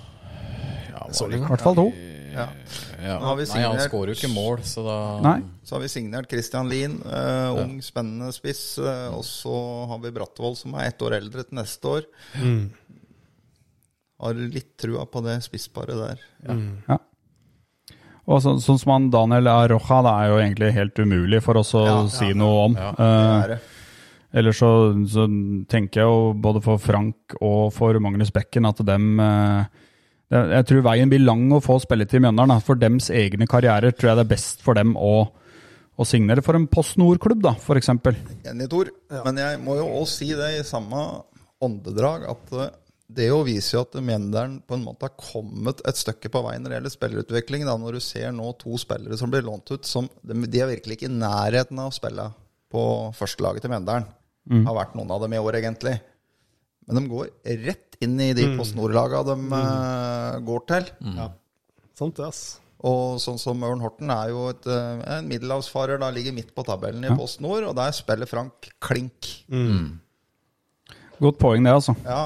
I 1.11 1.41
hvert 1.43 1.63
fall 1.63 1.75
to. 1.75 1.89
Ja. 2.31 2.47
Ja. 3.01 3.17
Vi 3.35 3.45
Nei, 3.49 3.63
han 3.65 3.79
skårer 3.81 4.13
jo 4.13 4.19
ikke 4.19 4.29
mål, 4.31 4.61
så 4.67 4.83
da 4.85 4.97
Nei. 5.25 5.39
Så 5.65 5.75
har 5.75 5.81
vi 5.83 5.89
signert 5.91 6.29
Christian 6.31 6.69
Lien, 6.69 6.99
eh, 7.01 7.49
ung, 7.63 7.79
spennende 7.83 8.29
spiss. 8.35 8.77
eh, 8.77 9.07
og 9.09 9.25
så 9.25 9.55
har 9.89 9.99
vi 10.03 10.13
Brattvoll, 10.15 10.55
som 10.55 10.75
er 10.77 10.91
ett 10.91 11.01
år 11.01 11.17
eldre 11.17 11.43
til 11.47 11.57
neste 11.57 11.95
år. 11.97 12.07
Har 14.21 14.37
litt 14.37 14.75
trua 14.77 15.07
på 15.09 15.23
det 15.25 15.39
spissparet 15.43 15.97
der. 15.97 16.21
Ja. 16.45 16.99
Og 18.31 18.39
så, 18.43 18.53
sånn 18.63 18.79
som 18.79 18.91
han 18.95 19.09
Daniel 19.11 19.49
Arroja, 19.51 19.97
det 20.05 20.11
er 20.15 20.29
jo 20.31 20.39
egentlig 20.39 20.71
helt 20.77 20.99
umulig 21.03 21.41
for 21.43 21.59
oss 21.59 21.73
å 21.75 21.83
si 22.13 22.29
noe 22.37 22.65
om. 22.69 22.77
ja. 22.79 22.91
Det 22.95 23.11
Eh, 23.11 23.43
er 23.43 23.53
det. 23.55 23.59
Ellers 24.39 24.61
så, 24.63 24.69
så 25.11 25.25
tenker 25.67 25.99
jeg 25.99 26.07
jo 26.07 26.31
både 26.39 26.61
for 26.63 26.79
Frank 26.79 27.35
og 27.43 27.73
for 27.75 27.97
Magnus 27.99 28.29
Bekken 28.31 28.63
at 28.69 28.79
dem 28.87 29.19
eh, 29.19 29.65
Jeg 30.31 30.63
tror 30.69 30.85
veien 30.85 31.09
blir 31.11 31.19
lang 31.25 31.49
å 31.51 31.59
få 31.59 31.75
spilletid 31.83 32.21
i 32.21 32.23
Mjøndalen. 32.23 32.61
For 32.63 32.79
dems 32.79 33.09
egne 33.11 33.43
karrierer 33.51 33.91
tror 33.91 34.13
jeg 34.13 34.19
det 34.21 34.23
er 34.23 34.31
best 34.31 34.63
for 34.63 34.79
dem 34.79 34.93
å, 34.95 35.25
å 35.99 36.07
signere 36.07 36.39
for 36.45 36.55
en 36.55 36.69
Post 36.71 36.95
Nord-klubb, 37.01 37.41
da, 37.43 37.51
f.eks. 37.59 37.91
Enig, 37.91 38.69
Tor. 38.71 38.93
Men 39.25 39.41
jeg 39.43 39.59
må 39.65 39.75
jo 39.81 39.89
òg 39.99 40.07
si 40.07 40.29
det 40.31 40.53
i 40.61 40.63
samme 40.63 41.03
åndedrag 41.61 42.29
at 42.31 42.55
eh, 42.55 42.71
det 43.15 43.27
jo 43.29 43.41
viser 43.47 43.77
jo 43.77 43.81
at 43.85 43.97
Mjenderen 44.03 44.59
på 44.67 44.77
en 44.77 44.85
måte 44.85 45.07
har 45.07 45.15
kommet 45.19 45.81
et 45.87 45.99
stykke 45.99 46.29
på 46.31 46.41
vei 46.45 46.55
når 46.59 46.69
det 46.69 46.77
gjelder 46.77 46.93
spillerutvikling. 46.95 47.65
Da, 47.67 47.75
når 47.79 47.97
du 47.97 48.03
ser 48.03 48.31
nå 48.35 48.51
to 48.61 48.77
spillere 48.81 49.17
som 49.19 49.31
blir 49.33 49.43
lånt 49.47 49.71
ut 49.73 49.87
som 49.87 50.07
De, 50.21 50.37
de 50.47 50.61
er 50.63 50.71
virkelig 50.71 50.99
ikke 50.99 51.09
i 51.09 51.13
nærheten 51.15 51.79
av 51.81 51.91
å 51.91 51.95
spille 51.95 52.29
på 52.71 52.83
førstelaget 53.17 53.65
til 53.65 53.73
Mjøndalen. 53.73 54.07
Har 54.65 54.77
vært 54.77 54.95
noen 54.97 55.11
av 55.13 55.21
dem 55.21 55.35
i 55.35 55.41
år, 55.43 55.59
egentlig. 55.59 55.97
Men 56.87 56.97
de 56.97 57.11
går 57.11 57.29
rett 57.67 57.97
inn 58.01 58.15
i 58.19 58.31
de 58.33 58.47
Post 58.57 58.73
Nord-laga 58.75 59.21
de 59.27 59.35
eh, 59.37 60.39
går 60.47 60.63
til. 60.71 60.87
Sant 61.99 62.17
det, 62.17 62.25
ass. 62.31 62.41
Og 62.81 63.19
sånn 63.21 63.37
som 63.37 63.61
Ørn 63.67 63.83
Horten 63.83 64.09
er 64.09 64.31
jo 64.31 64.47
et, 64.49 64.65
eh, 64.65 65.03
en 65.19 65.27
middelhavsfarer, 65.29 65.99
da 66.01 66.09
ligger 66.09 66.33
midt 66.33 66.55
på 66.57 66.65
tabellen 66.65 67.05
i 67.05 67.13
Post 67.13 67.43
Nord, 67.45 67.67
og 67.69 67.75
der 67.77 67.93
spiller 67.93 68.25
Frank 68.29 68.71
klink. 68.81 69.29
Godt 71.21 71.37
poeng, 71.37 71.61
det, 71.67 71.75
altså. 71.77 71.93
Ja, 72.01 72.23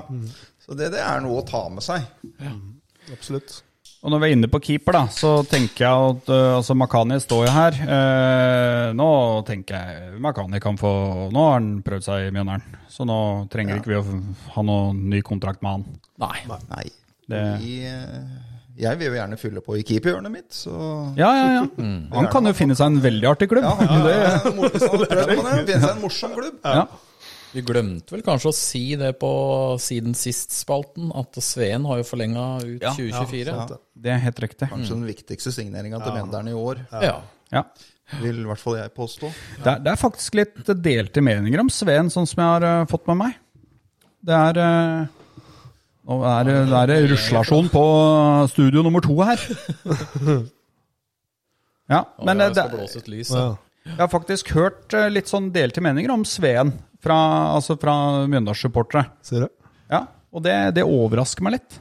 Så 0.66 0.74
det, 0.78 0.92
det 0.96 1.02
er 1.06 1.22
noe 1.22 1.42
å 1.44 1.46
ta 1.48 1.64
med 1.70 1.84
seg. 1.86 2.04
Absolutt. 3.14 3.62
Og 4.06 4.12
når 4.14 4.22
vi 4.22 4.28
er 4.28 4.34
inne 4.36 4.48
på 4.54 4.60
keeper, 4.62 4.94
da, 4.94 5.04
så 5.10 5.30
tenker 5.50 5.82
jeg 5.88 6.10
at 6.12 6.28
uh, 6.30 6.58
altså 6.60 6.76
Makani 6.78 7.16
står 7.24 7.48
jo 7.48 7.54
her. 7.56 7.78
Uh, 7.90 8.90
nå 8.98 9.08
tenker 9.48 9.78
jeg 9.80 10.20
Makani 10.22 10.60
kan 10.62 10.78
få 10.78 10.92
Nå 11.34 11.46
har 11.48 11.56
han 11.58 11.72
prøvd 11.86 12.06
seg 12.06 12.28
i 12.28 12.34
Mjøndalen, 12.36 12.76
så 12.92 13.08
nå 13.10 13.18
trenger 13.54 13.80
ikke 13.80 13.94
vi 13.96 13.98
å 13.98 14.04
ha 14.58 14.66
noen 14.68 15.00
ny 15.10 15.24
kontrakt 15.26 15.64
med 15.66 15.80
han. 15.80 15.88
Nei. 16.22 16.60
Nei. 16.70 16.86
Det- 17.26 17.42
Vi, 17.64 17.80
eh, 17.90 18.20
jeg 18.78 19.00
vil 19.00 19.08
jo 19.10 19.16
gjerne 19.18 19.40
fylle 19.42 19.62
på 19.66 19.80
i 19.80 19.82
keeperhjørnet 19.88 20.30
mitt, 20.36 20.52
så 20.54 20.76
Ja, 21.18 21.32
ja, 21.34 21.48
ja. 21.56 21.64
Han 22.14 22.28
kan 22.30 22.46
jo 22.46 22.54
finne 22.54 22.78
seg 22.78 22.92
en 22.92 23.02
veldig 23.02 23.26
artig 23.32 23.50
klubb. 23.50 23.66
det 24.06 24.14
er 24.22 24.54
mor- 24.54 24.70
det, 24.70 24.86
han 24.86 25.02
det, 25.02 25.10
prøvd 25.10 25.34
på 25.34 25.48
det. 25.50 25.58
Finne 25.66 25.82
seg 25.82 25.90
en 25.96 26.02
morsom 26.06 26.38
klubb. 26.38 26.60
Ja. 26.62 26.86
Vi 27.56 27.64
glemte 27.64 28.12
vel 28.12 28.24
kanskje 28.26 28.52
å 28.52 28.56
si 28.58 28.84
det 29.00 29.14
på 29.22 29.30
siden 29.80 30.16
sist-spalten, 30.18 31.08
at 31.16 31.38
Sveen 31.44 31.86
har 31.88 32.02
jo 32.02 32.08
forlenga 32.08 32.46
ut 32.66 32.84
Ja, 32.84 32.92
2024. 32.98 33.54
Ja. 33.56 33.80
Det 34.06 34.12
er 34.12 34.24
helt 34.26 34.42
riktig. 34.44 34.68
Kanskje 34.74 34.98
den 34.98 35.08
viktigste 35.08 35.54
signeringa 35.56 36.02
til 36.04 36.18
Mjøndalen 36.18 36.52
i 36.52 36.58
år, 36.60 36.84
Ja. 36.92 37.22
Ja. 37.54 37.64
vil 38.22 38.42
i 38.42 38.48
hvert 38.50 38.60
fall 38.60 38.76
jeg 38.78 38.92
påstå. 38.94 39.30
Det, 39.64 39.70
er, 39.72 39.80
det 39.86 39.92
er 39.94 40.00
faktisk 40.02 40.36
litt 40.36 40.72
delte 40.84 41.22
meninger 41.24 41.62
om 41.64 41.70
Sveen, 41.72 42.12
sånn 42.12 42.28
som 42.28 42.42
jeg 42.44 42.50
har 42.58 42.66
eh, 42.68 42.88
fått 42.92 43.08
med 43.08 43.22
meg. 43.22 43.38
Det 44.26 44.36
er 44.36 44.60
eh, 44.62 45.06
Nå 46.06 46.20
er 46.30 46.44
det, 46.46 46.58
det 46.70 46.98
er 47.00 47.08
ruslasjon 47.10 47.70
på 47.74 47.86
studio 48.52 48.84
nummer 48.86 49.02
to 49.02 49.16
her. 49.26 49.42
Ja, 51.90 52.04
men 52.26 52.42
eh, 52.42 52.52
det. 52.54 52.66
Ja. 53.30 53.38
Ja. 53.38 53.48
jeg 53.86 54.00
har 54.02 54.10
faktisk 54.10 54.52
hørt 54.58 54.94
eh, 54.98 55.08
litt 55.14 55.30
sånn 55.30 55.52
delte 55.54 55.84
meninger 55.86 56.14
om 56.14 56.26
Sveen 56.26 56.74
fra, 57.06 57.18
altså 57.56 57.78
fra 57.80 57.96
Mjøndalssupportere. 58.32 59.08
Ser 59.26 59.46
du? 59.46 59.52
Ja, 59.92 60.08
og 60.34 60.46
det, 60.46 60.56
det 60.78 60.88
overrasker 60.88 61.46
meg 61.46 61.60
litt. 61.60 61.78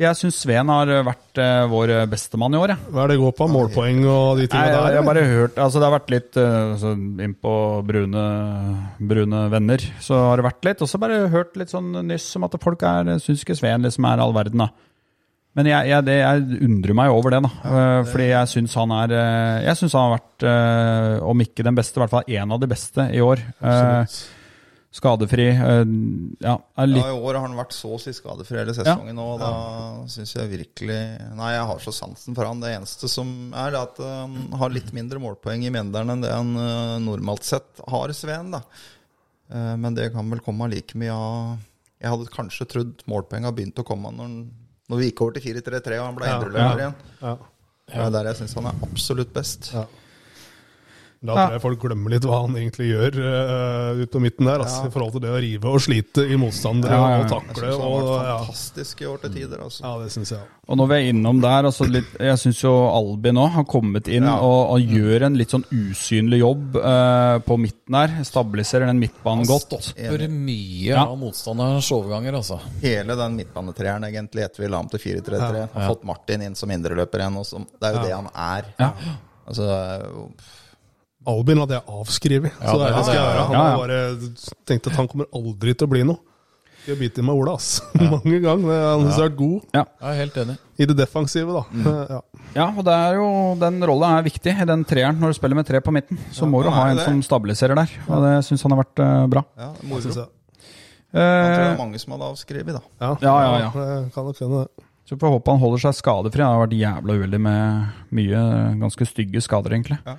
Jeg 0.00 0.16
syns 0.18 0.38
Sveen 0.40 0.70
har 0.72 0.88
vært 1.06 1.38
eh, 1.38 1.64
vår 1.70 1.92
bestemann 2.10 2.54
i 2.56 2.58
år, 2.58 2.72
jeg. 2.72 2.92
Hva 2.94 3.02
er 3.04 3.12
det 3.12 3.18
går 3.20 3.34
på? 3.38 3.48
Målpoeng 3.52 4.00
og 4.08 4.40
de 4.40 4.46
tingene 4.48 4.70
Nei, 4.70 4.78
der? 4.78 4.94
jeg 4.94 4.98
har 4.98 5.06
bare 5.06 5.24
hørt 5.28 5.58
altså 5.60 5.78
Det 5.82 5.86
har 5.86 5.94
vært 5.94 6.14
litt 6.14 6.38
uh, 6.40 6.54
altså, 6.72 6.94
innpå 7.26 7.52
brune, 7.86 8.24
brune 9.12 9.42
venner. 9.52 9.84
Så 10.02 10.16
har 10.16 10.40
det 10.40 10.46
vært 10.48 10.70
litt. 10.70 10.82
Og 10.82 10.90
så 10.90 11.02
bare 11.02 11.20
hørt 11.32 11.60
litt 11.60 11.74
sånn 11.74 11.92
nyss 12.08 12.30
om 12.40 12.48
at 12.48 12.56
folk 12.64 12.82
er 12.88 13.12
syns 13.22 13.44
ikke 13.44 13.58
Sveen 13.58 13.84
liksom 13.84 14.08
er 14.08 14.24
all 14.24 14.34
verden, 14.34 14.64
da. 14.64 14.72
Men 15.52 15.68
jeg, 15.68 15.88
jeg, 15.90 16.04
det, 16.06 16.14
jeg 16.16 16.60
undrer 16.64 16.96
meg 16.96 17.12
over 17.12 17.34
det, 17.34 17.42
da. 17.44 17.50
Eh, 17.68 17.98
fordi 18.08 18.28
jeg 18.30 18.50
syns 18.54 18.76
han 18.80 18.94
er 18.96 19.12
eh, 19.12 19.56
Jeg 19.66 19.78
syns 19.82 19.96
han 19.98 20.06
har 20.06 20.14
vært, 20.14 20.46
eh, 20.48 21.16
om 21.28 21.42
ikke 21.44 21.66
den 21.66 21.76
beste, 21.76 21.98
i 21.98 22.02
hvert 22.02 22.14
fall 22.14 22.38
en 22.40 22.54
av 22.56 22.62
de 22.62 22.70
beste 22.70 23.04
i 23.12 23.20
år. 23.20 23.42
Eh, 23.60 24.16
skadefri. 24.92 25.46
eh, 25.56 25.82
ja, 26.44 26.54
er 26.76 26.86
litt 26.90 27.00
Ja, 27.02 27.10
I 27.14 27.18
år 27.20 27.38
har 27.38 27.46
han 27.46 27.56
vært 27.56 27.72
så 27.72 27.94
å 27.96 28.00
si 28.00 28.12
skadefri 28.12 28.58
hele 28.60 28.74
sesongen, 28.76 29.18
og 29.18 29.38
da 29.40 29.52
syns 30.12 30.34
jeg 30.36 30.50
virkelig 30.52 30.98
Nei, 31.38 31.50
jeg 31.54 31.66
har 31.70 31.78
så 31.80 31.94
sansen 31.96 32.36
for 32.36 32.44
han. 32.48 32.60
Det 32.60 32.74
eneste 32.76 33.08
som 33.08 33.52
er, 33.56 33.76
at 33.80 33.98
eh, 33.98 34.22
han 34.26 34.58
har 34.60 34.74
litt 34.74 34.92
mindre 34.92 35.18
målpoeng 35.22 35.64
i 35.64 35.72
Mjøndalen 35.72 36.16
enn 36.18 36.24
det 36.26 36.32
han 36.34 36.52
eh, 36.60 36.98
normalt 37.06 37.44
sett 37.48 37.80
har, 37.88 38.12
Sveen, 38.12 38.50
da. 38.52 38.62
Eh, 39.52 39.76
Men 39.80 39.94
det 39.96 40.10
kan 40.12 40.28
vel 40.30 40.40
komme 40.44 40.68
like 40.72 40.94
mye 41.00 41.12
av 41.16 41.56
Jeg 42.02 42.10
hadde 42.12 42.32
kanskje 42.34 42.68
trodd 42.68 43.02
målpoenga 43.08 43.52
begynte 43.54 43.80
å 43.84 43.88
komme 43.88 44.10
når, 44.12 44.28
han, 44.28 44.36
når 44.92 44.98
vi 45.00 45.08
gikk 45.10 45.20
over 45.24 45.38
til 45.40 45.48
4-3-3 45.54 45.98
og 46.00 46.06
han 46.10 46.16
ble 46.20 46.26
Ja. 46.28 46.36
indreløper 46.36 46.84
igjen. 46.84 46.94
Ja. 47.22 47.34
Det 47.92 47.98
er 48.06 48.10
der 48.14 48.28
jeg 48.30 48.36
syns 48.42 48.54
han 48.60 48.66
er 48.70 48.84
absolutt 48.86 49.32
best. 49.34 49.72
Ja. 49.74 49.84
Da 51.22 51.34
tror 51.36 51.52
jeg 51.54 51.62
folk 51.62 51.78
glemmer 51.84 52.10
litt 52.10 52.24
hva 52.26 52.40
han 52.42 52.56
egentlig 52.58 52.88
gjør 52.90 53.18
uh, 53.22 54.00
ut 54.02 54.10
på 54.10 54.20
midten 54.24 54.48
der. 54.48 54.64
Altså, 54.64 54.88
I 54.88 54.90
forhold 54.90 55.12
til 55.14 55.22
det 55.22 55.30
å 55.30 55.36
rive 55.44 55.70
og 55.70 55.82
slite 55.84 56.24
i 56.26 56.38
motstandere 56.40 56.96
Ja, 56.98 57.02
ja, 57.02 57.10
ja. 57.12 57.18
og 57.18 57.22
Jeg 57.22 57.30
takle. 57.30 57.54
syns 57.62 57.78
han 57.78 57.92
har 57.92 58.08
vært 58.08 58.26
ja. 58.26 58.38
fantastisk 58.42 59.02
i 59.04 59.06
år 59.06 59.20
til 59.22 59.32
tider. 59.36 59.60
Altså. 59.62 59.84
ja, 59.86 59.92
det 60.02 60.10
synes 60.16 60.32
jeg. 60.34 60.48
Og 60.72 60.78
når 60.78 60.88
vi 60.90 60.96
er 60.98 61.08
innom 61.12 61.40
der, 61.42 61.68
altså 61.70 61.86
litt, 61.90 62.10
jeg 62.22 62.40
syns 62.42 62.60
jo 62.64 62.72
Albin 62.90 63.34
nå 63.38 63.46
har 63.54 63.64
kommet 63.70 64.10
inn 64.10 64.26
Ja. 64.26 64.34
og, 64.42 64.60
og 64.74 64.92
gjør 64.96 65.26
en 65.28 65.38
litt 65.38 65.54
sånn 65.54 65.64
usynlig 65.74 66.40
jobb 66.42 66.76
uh, 66.82 67.38
på 67.46 67.58
midten 67.58 67.98
her. 68.00 68.16
Stabiliserer 68.26 68.90
den 68.90 68.98
midtbanen 69.02 69.44
Han 69.46 69.50
godt. 69.52 69.78
stopper 69.78 70.26
mye 70.28 70.90
Ja. 70.90 71.04
av 71.06 71.14
motstanderens 71.22 71.90
overganger, 71.94 72.34
altså. 72.42 72.58
Hele 72.82 73.14
den 73.18 73.38
midtbanetreeren 73.38 74.08
egentlig 74.10 74.42
etter 74.48 74.64
vi 74.66 74.72
la 74.74 74.82
om 74.82 74.90
til 74.90 74.98
4-3-3. 75.06 75.68
Har 75.74 75.88
fått 75.94 76.02
Martin 76.10 76.42
inn 76.48 76.58
som 76.58 76.70
indreløper 76.74 77.22
igjen. 77.22 77.38
Og 77.38 77.46
som, 77.46 77.66
det 77.78 77.90
er 77.92 77.98
jo 78.00 78.04
det 78.08 78.16
han 78.18 78.30
er. 78.34 78.72
Ja. 78.82 78.90
Altså, 79.46 79.66
det 79.70 80.60
Albin 81.26 81.58
hadde 81.62 81.76
jeg 81.78 81.84
avskrevet, 81.86 82.52
så 82.58 82.74
det 82.80 82.86
er 82.88 82.96
det 82.96 83.04
skal 83.06 83.16
gjøre. 83.18 83.46
Han 83.46 83.52
Ja, 83.52 83.62
ja. 83.62 83.70
har 83.70 83.78
bare 83.78 83.98
tenkt 84.66 84.86
at 84.90 84.96
han 84.98 85.08
kommer 85.08 85.26
aldri 85.34 85.74
til 85.74 85.86
å 85.86 85.90
bli 85.92 86.02
noe. 86.08 86.18
Skal 86.82 86.96
bite 86.98 87.22
i 87.22 87.22
meg 87.22 87.38
Ola, 87.38 87.52
ass. 87.54 87.76
Mange 87.94 88.40
ganger. 88.42 88.72
Han 88.90 89.04
har 89.06 89.20
vært 89.22 89.36
god 89.38 89.68
Jeg 89.76 89.86
er 90.02 90.16
helt 90.18 90.36
enig. 90.42 90.56
i 90.82 90.86
det 90.90 90.96
defensive, 90.98 91.52
da. 91.54 91.62
Ja. 92.16 92.20
Ja, 92.56 92.64
og 92.76 92.82
det 92.84 92.92
er 92.92 93.14
jo, 93.16 93.26
den 93.56 93.78
rolla 93.86 94.10
er 94.18 94.24
viktig 94.26 94.52
i 94.60 94.64
den 94.68 94.82
treeren. 94.84 95.16
Når 95.22 95.30
du 95.32 95.36
spiller 95.38 95.56
med 95.56 95.64
tre 95.68 95.78
på 95.80 95.92
midten, 95.94 96.18
så 96.34 96.44
må 96.44 96.60
du 96.66 96.68
ha 96.74 96.88
en 96.90 96.98
det. 96.98 97.04
som 97.06 97.22
stabiliserer 97.24 97.78
der. 97.78 97.94
Og 98.10 98.26
det 98.26 98.32
syns 98.44 98.62
han 98.66 98.74
har 98.74 98.82
vært 98.82 98.98
uh, 99.00 99.26
bra. 99.30 99.44
ja, 99.56 99.70
det 99.78 99.88
må. 99.88 100.00
Synes 100.02 100.18
Jeg 100.18 100.26
jeg. 100.26 100.32
tror 100.32 101.20
det 101.22 101.62
Eh, 101.62 101.70
er 101.72 101.78
mange 101.78 101.98
som 102.00 102.12
hadde 102.16 102.28
avskrevet, 102.32 102.72
da. 102.72 102.80
Ja, 103.04 103.08
Ja, 103.20 103.32
ja, 103.44 103.56
ja. 103.60 103.70
Det 104.02 104.12
kan 104.14 104.24
nok 104.26 104.38
hende. 104.42 104.62
det. 104.64 104.84
så 105.08 105.16
får 105.20 105.32
håpe 105.36 105.50
han 105.52 105.60
holder 105.60 105.78
seg 105.86 105.94
skadefri. 105.98 106.40
Han 106.42 106.54
har 106.56 106.66
vært 106.66 106.76
jævla 106.78 107.16
uheldig 107.20 107.40
med 107.40 107.88
mye 108.16 108.44
ganske 108.80 109.06
stygge 109.10 109.42
skader, 109.44 109.74
egentlig. 109.76 109.98
Ja. 110.08 110.16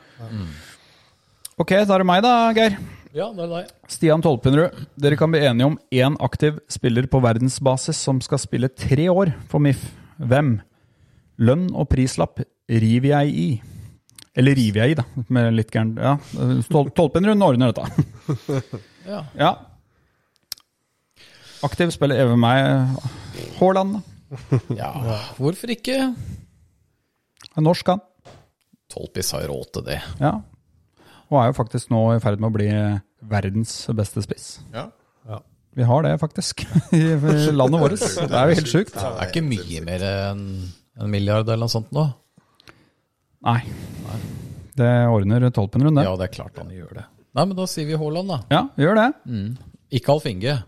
Ok, 1.61 1.69
da 1.85 1.93
er 1.95 2.01
det 2.01 2.07
meg 2.09 2.23
da, 2.25 2.33
Geir. 2.57 2.77
Ja, 3.13 3.27
det 3.35 3.43
er 3.45 3.51
deg. 3.51 3.73
Stian 3.93 4.23
Tolpenrud, 4.25 4.77
dere 4.97 5.17
kan 5.19 5.29
bli 5.33 5.43
enige 5.45 5.67
om 5.69 5.75
én 5.93 6.15
aktiv 6.25 6.55
spiller 6.71 7.05
på 7.11 7.19
verdensbasis 7.21 7.99
som 8.07 8.21
skal 8.25 8.41
spille 8.41 8.71
tre 8.73 9.05
år 9.11 9.35
for 9.51 9.61
MIF. 9.61 9.83
Hvem? 10.17 10.55
Lønn 11.43 11.67
og 11.77 11.89
prislapp 11.91 12.41
river 12.69 13.11
jeg 13.11 13.35
i. 13.37 13.47
Eller 14.33 14.57
river 14.57 14.81
jeg 14.81 14.95
i, 14.95 14.97
da. 14.97 15.05
Med 15.33 15.51
litt 15.53 15.69
gæren 15.73 15.93
Ja, 16.01 16.15
Tol 16.73 16.89
Tolpenrud 16.97 17.45
ordner 17.49 17.73
dette. 17.73 18.79
Ja. 19.03 19.17
Ja. 19.35 19.49
Aktiv 21.67 21.89
spiller 21.91 22.21
even 22.23 22.39
meg. 22.39 22.95
Haaland, 23.57 23.97
da. 23.97 24.59
ja, 24.79 24.91
hvorfor 25.35 25.73
ikke? 25.75 25.97
Norsk, 27.59 27.91
han. 27.91 27.99
Tolpis 28.93 29.33
har 29.35 29.43
råd 29.51 29.73
til 29.75 29.85
det. 29.89 29.99
Ja. 30.23 30.37
Og 31.33 31.39
er 31.41 31.49
jo 31.49 31.55
faktisk 31.57 31.89
nå 31.89 32.01
i 32.13 32.19
ferd 32.21 32.41
med 32.41 32.51
å 32.51 32.53
bli 32.53 32.69
verdens 33.33 33.71
beste 33.97 34.21
spiss. 34.21 34.47
Ja. 34.73 34.89
Vi 35.73 35.85
har 35.89 36.03
det 36.05 36.11
faktisk 36.21 36.61
i 36.93 37.01
landet 37.49 37.81
vårt. 37.81 37.95
Det 37.97 38.29
er 38.29 38.51
jo 38.51 38.57
helt 38.59 38.69
sjukt. 38.69 38.93
Det 38.93 39.07
er 39.09 39.31
ikke 39.31 39.41
mye 39.47 39.79
mer 39.81 40.03
enn 40.05 40.43
en 41.01 41.09
milliard 41.09 41.47
eller 41.49 41.65
noe 41.65 41.73
sånt 41.73 41.89
nå. 41.95 42.03
Nei. 43.47 43.57
Det 44.77 44.91
ordner 45.09 45.47
Tolpen 45.53 45.81
rundt, 45.85 45.97
det. 45.97 46.05
Ja, 46.05 46.13
det 46.19 46.27
er 46.29 46.35
klart 46.35 46.61
han 46.61 46.69
gjør 46.73 46.93
det. 46.99 47.07
Nei, 47.33 47.47
men 47.49 47.57
da 47.57 47.65
sier 47.69 47.89
vi 47.89 47.97
Haaland, 47.97 48.29
da. 48.29 48.37
Ja, 48.53 48.61
gjør 48.77 48.99
det. 48.99 49.07
Ikke 49.97 50.13
Alf 50.13 50.29
Inge. 50.29 50.59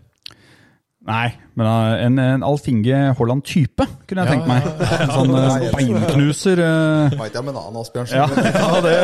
Nei, 1.05 1.27
men 1.53 1.67
uh, 1.69 1.93
en, 2.01 2.17
en 2.17 2.43
Alfinge 2.47 2.97
Haaland-type 3.13 3.85
kunne 4.09 4.23
jeg 4.25 4.31
tenkt 4.31 4.47
meg. 4.49 4.65
En 5.05 5.11
sånn 5.13 5.33
uh, 5.37 5.65
beinknuser. 5.75 6.61
Uh, 6.65 7.13
Veit 7.19 7.37
jeg 7.37 7.45
med 7.45 7.53
en 7.53 7.59
annen 7.61 7.81
Asbjørnsen. 7.83 8.17
ja, 8.17 8.25
ja, 8.63 8.69
det, 8.81 8.95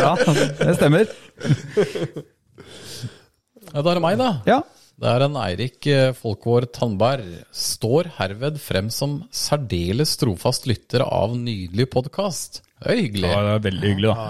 ja, 0.00 0.12
det 0.62 0.76
stemmer. 0.78 1.12
Ja, 3.70 3.82
da 3.84 3.90
er 3.92 4.00
det 4.00 4.04
meg, 4.04 4.16
da. 4.20 4.30
Ja. 4.48 4.62
Det 5.00 5.08
er 5.08 5.22
en 5.24 5.36
Eirik 5.40 5.86
eh, 5.88 6.10
Folkvår 6.12 6.66
Tandberg. 6.76 7.28
Står 7.56 8.10
herved 8.18 8.58
frem 8.60 8.90
som 8.92 9.22
særdeles 9.32 10.12
trofast 10.20 10.66
lytter 10.68 11.06
av 11.06 11.32
nydelig 11.38 11.86
podkast. 11.94 12.60
Det 12.82 12.90
er 12.92 13.00
hyggelig. 13.06 13.30
ja, 13.30 13.38
det 13.46 13.54
er 13.54 13.62
veldig 13.68 13.92
hyggelig, 13.94 14.10
da. 14.12 14.26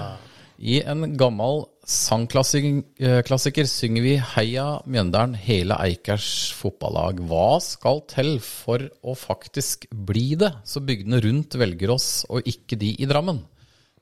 I 0.61 0.76
en 0.92 1.16
gammel 1.18 1.64
sangklassiker 1.91 3.66
synger 3.66 4.05
vi 4.05 4.12
Heia 4.34 4.66
Mjøndalen, 4.86 5.34
hele 5.34 5.74
Eikers 5.82 6.53
fotballag. 6.55 7.18
Hva 7.26 7.59
skal 7.64 8.03
til 8.11 8.36
for 8.45 8.84
å 9.03 9.16
faktisk 9.18 9.88
bli 9.91 10.36
det, 10.38 10.53
så 10.62 10.82
bygdene 10.84 11.20
rundt 11.24 11.57
velger 11.59 11.91
oss, 11.97 12.22
og 12.30 12.47
ikke 12.47 12.78
de 12.78 12.95
i 12.95 13.09
Drammen? 13.11 13.43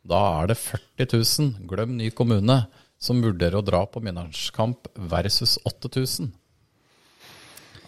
Da 0.09 0.20
er 0.43 0.53
det 0.53 0.59
40 0.61 1.09
000, 1.16 1.68
glem 1.70 1.97
ny 1.97 2.11
kommune, 2.16 2.61
som 3.01 3.22
vurderer 3.22 3.61
å 3.61 3.64
dra 3.64 3.84
på 3.89 4.03
Mjøndalskamp 4.05 4.91
versus 5.11 5.57
8000. 5.68 6.32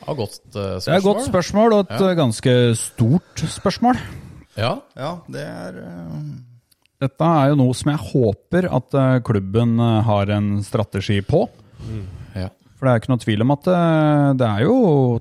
Ja, 0.01 0.14
godt 0.16 0.40
eh. 0.55 0.78
Det 0.80 0.88
er 0.88 0.96
et 0.96 1.05
godt 1.05 1.26
spørsmål, 1.28 1.76
og 1.76 1.90
et 1.90 2.01
ja. 2.01 2.14
ganske 2.16 2.55
stort 2.78 3.44
spørsmål. 3.59 4.01
Ja, 4.57 4.78
Ja, 4.96 5.18
det 5.30 5.44
er 5.44 5.76
eh, 5.84 6.49
Dette 7.01 7.24
er 7.24 7.51
jo 7.51 7.61
noe 7.62 7.76
som 7.76 7.90
jeg 7.94 8.03
håper 8.11 8.66
at 8.68 8.96
uh, 8.96 9.20
klubben 9.24 9.78
uh, 9.80 10.03
har 10.05 10.32
en 10.36 10.59
strategi 10.64 11.20
på. 11.24 11.46
ja. 12.36 12.51
For 12.76 12.88
det 12.88 12.92
er 12.92 13.01
ikke 13.01 13.12
noe 13.12 13.22
tvil 13.22 13.44
om 13.44 13.55
at 13.55 13.70
uh, 13.72 14.26
det 14.36 14.48
er 14.48 14.66
jo 14.66 14.74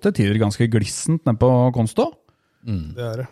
til 0.03 0.15
tider 0.17 0.41
ganske 0.41 0.67
glissent 0.71 1.23
nede 1.23 1.39
på 1.39 1.51
Konsto. 1.75 2.09
Det 2.67 3.05
er 3.05 3.23
det. 3.23 3.29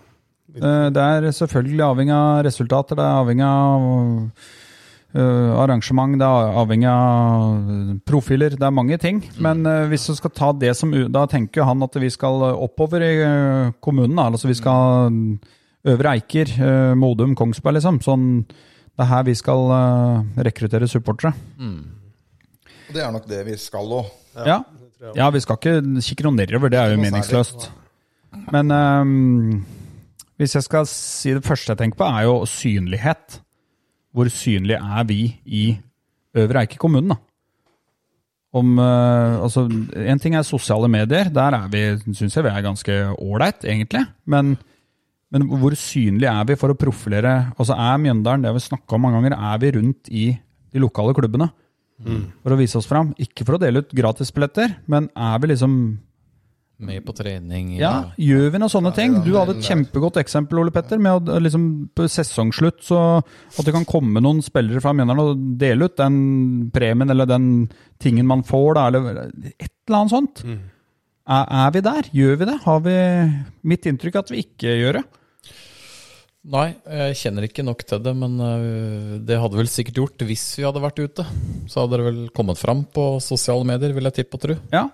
Det 0.95 1.04
er 1.04 1.28
selvfølgelig 1.36 1.84
avhengig 1.84 2.16
av 2.16 2.39
resultater, 2.48 2.95
det 2.98 3.04
er 3.04 3.20
avhengig 3.20 3.45
av 3.45 4.32
arrangement, 5.58 6.16
det 6.20 6.28
er 6.28 6.58
avhengig 6.62 6.88
av 6.91 8.00
profiler, 8.08 8.56
det 8.56 8.64
er 8.64 8.74
mange 8.76 8.98
ting. 9.02 9.20
Men 9.43 9.68
uh, 9.68 9.84
hvis 9.91 10.08
du 10.08 10.16
skal 10.16 10.34
ta 10.36 10.54
det 10.56 10.72
som 10.80 10.95
Da 11.12 11.26
tenker 11.28 11.68
han 11.68 11.84
at 11.84 12.00
vi 12.00 12.10
skal 12.14 12.48
oppover 12.54 13.04
i 13.04 13.14
kommunen. 13.84 14.24
Altså 14.24 14.48
vi 14.48 14.56
skal 14.56 15.12
Øvre 15.88 16.18
Eiker, 16.18 16.52
uh, 16.60 16.94
Modum, 17.00 17.36
Kongsberg, 17.38 17.78
liksom. 17.80 18.02
Sånn 18.04 18.28
Det 18.48 19.06
er 19.06 19.12
her 19.12 19.26
vi 19.28 19.36
skal 19.38 19.72
uh, 19.72 20.44
rekruttere 20.48 20.90
supportere. 20.90 21.34
Det 22.94 23.04
er 23.04 23.12
nok 23.14 23.28
det 23.30 23.44
vi 23.48 23.58
skal 23.60 23.92
òg. 24.00 24.14
Ja. 24.46 24.62
ja, 25.18 25.28
vi 25.34 25.42
skal 25.42 25.58
ikke 25.58 26.02
kikke 26.06 26.26
noe 26.28 26.38
nedover, 26.38 26.72
det 26.72 26.80
er 26.80 26.94
jo 26.94 27.02
meningsløst. 27.02 27.70
Men 28.54 28.72
um, 28.72 29.66
hvis 30.38 30.56
jeg 30.58 30.66
skal 30.68 30.88
si 30.90 31.34
det 31.34 31.46
første 31.46 31.74
jeg 31.74 31.82
tenker 31.82 32.00
på, 32.00 32.08
er 32.08 32.28
jo 32.28 32.40
synlighet. 32.50 33.40
Hvor 34.14 34.30
synlig 34.34 34.78
er 34.78 35.08
vi 35.10 35.22
i 35.46 35.66
Øvre 36.38 36.64
Eiker 36.64 36.80
kommune, 36.82 37.16
da? 37.16 37.22
Om, 38.58 38.78
uh, 38.80 39.44
altså, 39.44 39.66
en 39.68 40.22
ting 40.24 40.38
er 40.38 40.46
sosiale 40.48 40.88
medier, 40.90 41.30
der 41.34 41.58
er 41.58 41.68
vi, 41.70 42.14
syns 42.16 42.38
jeg 42.38 42.46
vi 42.46 42.54
er 42.54 42.66
ganske 42.66 42.96
ålreit, 43.18 43.66
egentlig. 43.68 44.06
Men, 44.26 44.56
men 45.34 45.43
hvor 45.59 45.75
synlig 45.75 46.28
er 46.32 46.45
vi 46.47 46.55
for 46.55 46.71
å 46.71 46.78
profilere 46.80 47.32
Altså 47.59 47.75
Er 47.75 47.97
Mjøndalen, 47.99 48.45
det 48.47 48.53
vi 48.55 48.61
snakka 48.63 48.95
om 48.95 49.01
mange 49.03 49.19
ganger, 49.19 49.34
er 49.36 49.57
vi 49.59 49.71
rundt 49.75 50.07
i 50.07 50.25
de 50.71 50.80
lokale 50.84 51.15
klubbene? 51.17 51.49
For 52.43 52.53
å 52.53 52.57
vise 52.59 52.78
oss 52.78 52.86
fram. 52.88 53.09
Ikke 53.17 53.43
for 53.43 53.57
å 53.57 53.59
dele 53.61 53.82
ut 53.82 53.95
gratisbilletter, 53.97 54.75
men 54.88 55.09
er 55.17 55.39
vi 55.41 55.49
liksom 55.49 55.73
Med 56.78 57.01
på 57.07 57.15
trening. 57.17 57.71
Ja, 57.80 58.11
gjør 58.21 58.51
vi 58.53 58.59
noen 58.61 58.69
sånne 58.69 58.91
ting? 58.93 59.15
Du 59.25 59.32
hadde 59.34 59.55
et 59.57 59.65
kjempegodt 59.65 60.19
eksempel, 60.21 60.59
Ole 60.61 60.69
Petter, 60.75 60.99
med 61.01 61.25
å 61.34 61.39
liksom 61.41 61.63
på 61.97 62.05
sesongslutt 62.05 62.84
så 62.86 62.99
at 63.17 63.65
det 63.65 63.73
kan 63.73 63.88
komme 63.89 64.21
noen 64.21 64.43
spillere 64.45 64.80
fra 64.84 64.93
Mjøndalen 64.93 65.23
og 65.34 65.41
dele 65.57 65.89
ut 65.89 65.97
den 65.97 66.19
premien 66.71 67.09
eller 67.09 67.25
den 67.25 67.65
tingen 67.97 68.30
man 68.30 68.45
får, 68.45 68.78
da, 68.78 68.88
eller 68.91 69.09
et 69.57 69.73
eller 69.89 69.97
annet 70.03 70.13
sånt. 70.13 70.43
Er, 70.45 70.59
er 71.28 71.71
vi 71.75 71.84
der? 71.84 72.09
Gjør 72.15 72.36
vi 72.39 72.47
det? 72.49 72.57
Har 72.63 72.84
vi 72.86 72.97
Mitt 73.67 73.88
inntrykk 73.89 74.15
er 74.15 74.25
at 74.25 74.34
vi 74.34 74.43
ikke 74.45 74.75
gjør 74.80 74.99
det. 75.01 75.05
Nei, 76.47 76.67
jeg 76.88 77.17
kjenner 77.19 77.43
ikke 77.43 77.65
nok 77.67 77.82
til 77.84 77.99
det, 77.99 78.13
men 78.15 78.38
øh, 78.39 79.15
det 79.28 79.36
hadde 79.41 79.59
vel 79.59 79.67
sikkert 79.67 79.99
gjort 79.99 80.23
hvis 80.30 80.45
vi 80.55 80.63
hadde 80.63 80.84
vært 80.84 81.01
ute. 81.03 81.25
Så 81.67 81.84
hadde 81.84 81.99
det 81.99 82.05
vel 82.05 82.21
kommet 82.36 82.59
fram 82.61 82.86
på 82.88 83.17
sosiale 83.23 83.67
medier, 83.67 83.91
vil 83.95 84.07
jeg 84.07 84.21
tippe 84.21 84.39
og 84.39 84.45
tro. 84.45 84.55
Ja. 84.71 84.86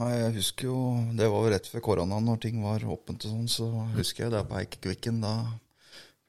Nei, 0.00 0.12
Jeg 0.16 0.32
husker 0.38 0.70
jo, 0.70 0.78
Det 1.18 1.28
var 1.28 1.44
jo 1.44 1.52
rett 1.52 1.68
før 1.68 1.84
koronaen, 1.84 2.24
når 2.24 2.40
ting 2.46 2.62
var 2.64 2.80
åpent 2.88 3.26
og 3.28 3.34
sånn, 3.34 3.50
så 3.52 3.68
husker 3.98 4.24
jeg 4.26 4.32
det 4.32 4.46
på 4.48 4.56
Eikekvikken. 4.62 5.20
Da 5.20 5.34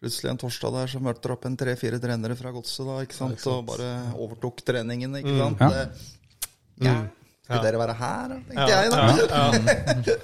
plutselig 0.03 0.33
en 0.33 0.41
torsdag 0.41 0.75
der 0.75 0.91
så 0.91 0.99
møtte 0.99 1.23
det 1.23 1.35
opp 1.37 1.45
en 1.47 1.55
tre-fire 1.55 1.99
trenere 2.03 2.35
fra 2.35 2.51
godset 2.51 2.83
da, 2.89 2.99
ikke 3.05 3.15
sant, 3.15 3.47
og 3.47 3.61
bare 3.69 3.89
overtok 4.19 4.59
treningen, 4.67 5.15
ikke 5.21 5.37
sant. 5.39 5.63
Ja. 5.63 5.69
Det, 5.71 6.09
ja. 6.83 6.97
Skal 7.43 7.59
dere 7.65 7.79
være 7.81 7.95
her, 7.99 8.27
tenkte 8.47 8.71
ja, 8.71 8.77
jeg 8.81 8.89
da. 8.93 8.97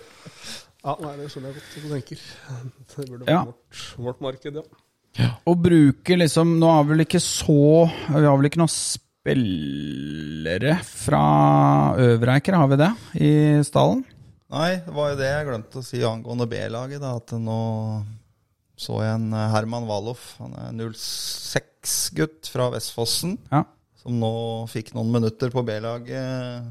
Ja, 0.79 0.93
nei, 1.03 1.09
det 1.19 1.25
skjønner 1.33 1.49
jeg 1.51 1.57
godt 1.59 1.71
hva 1.73 1.79
du 1.83 1.87
tenker. 1.91 2.19
Det 2.95 3.03
burde 3.09 3.25
Ja. 3.27 3.41
vært 3.43 3.49
vårt, 3.49 3.79
vårt 4.05 4.21
marked, 4.23 4.53
ja. 4.61 4.65
Å 5.43 5.51
bruke 5.59 6.13
liksom 6.21 6.47
Nå 6.61 6.67
har 6.69 6.83
vi 6.85 6.89
vel 6.93 7.01
ikke 7.01 7.19
så 7.19 7.55
Vi 7.89 8.21
har 8.21 8.37
vel 8.37 8.45
ikke 8.47 8.61
noen 8.61 8.69
spillere 8.71 10.75
fra 10.85 11.23
Øvreiker, 11.99 12.53
har 12.55 12.67
vi 12.71 12.77
det? 12.79 12.91
I 13.19 13.31
stallen? 13.67 14.05
Nei, 14.53 14.77
det 14.85 14.93
var 14.95 15.09
jo 15.11 15.17
det 15.19 15.27
jeg 15.33 15.47
glemte 15.49 15.79
å 15.81 15.83
si 15.85 15.99
angående 16.05 16.47
B-laget. 16.49 17.01
da, 17.03 17.15
At 17.19 17.29
nå 17.37 17.59
så 18.79 19.01
jeg 19.03 19.11
en 19.17 19.33
eh, 19.35 19.49
Herman 19.51 19.83
Waloff. 19.89 20.37
Han 20.39 20.53
er 20.55 20.71
06-gutt 20.95 22.47
fra 22.53 22.69
Vestfossen. 22.73 23.35
Ja. 23.51 23.65
Som 23.99 24.11
nå 24.21 24.31
fikk 24.71 24.93
noen 24.95 25.11
minutter 25.11 25.51
på 25.51 25.65
B-laget 25.67 26.63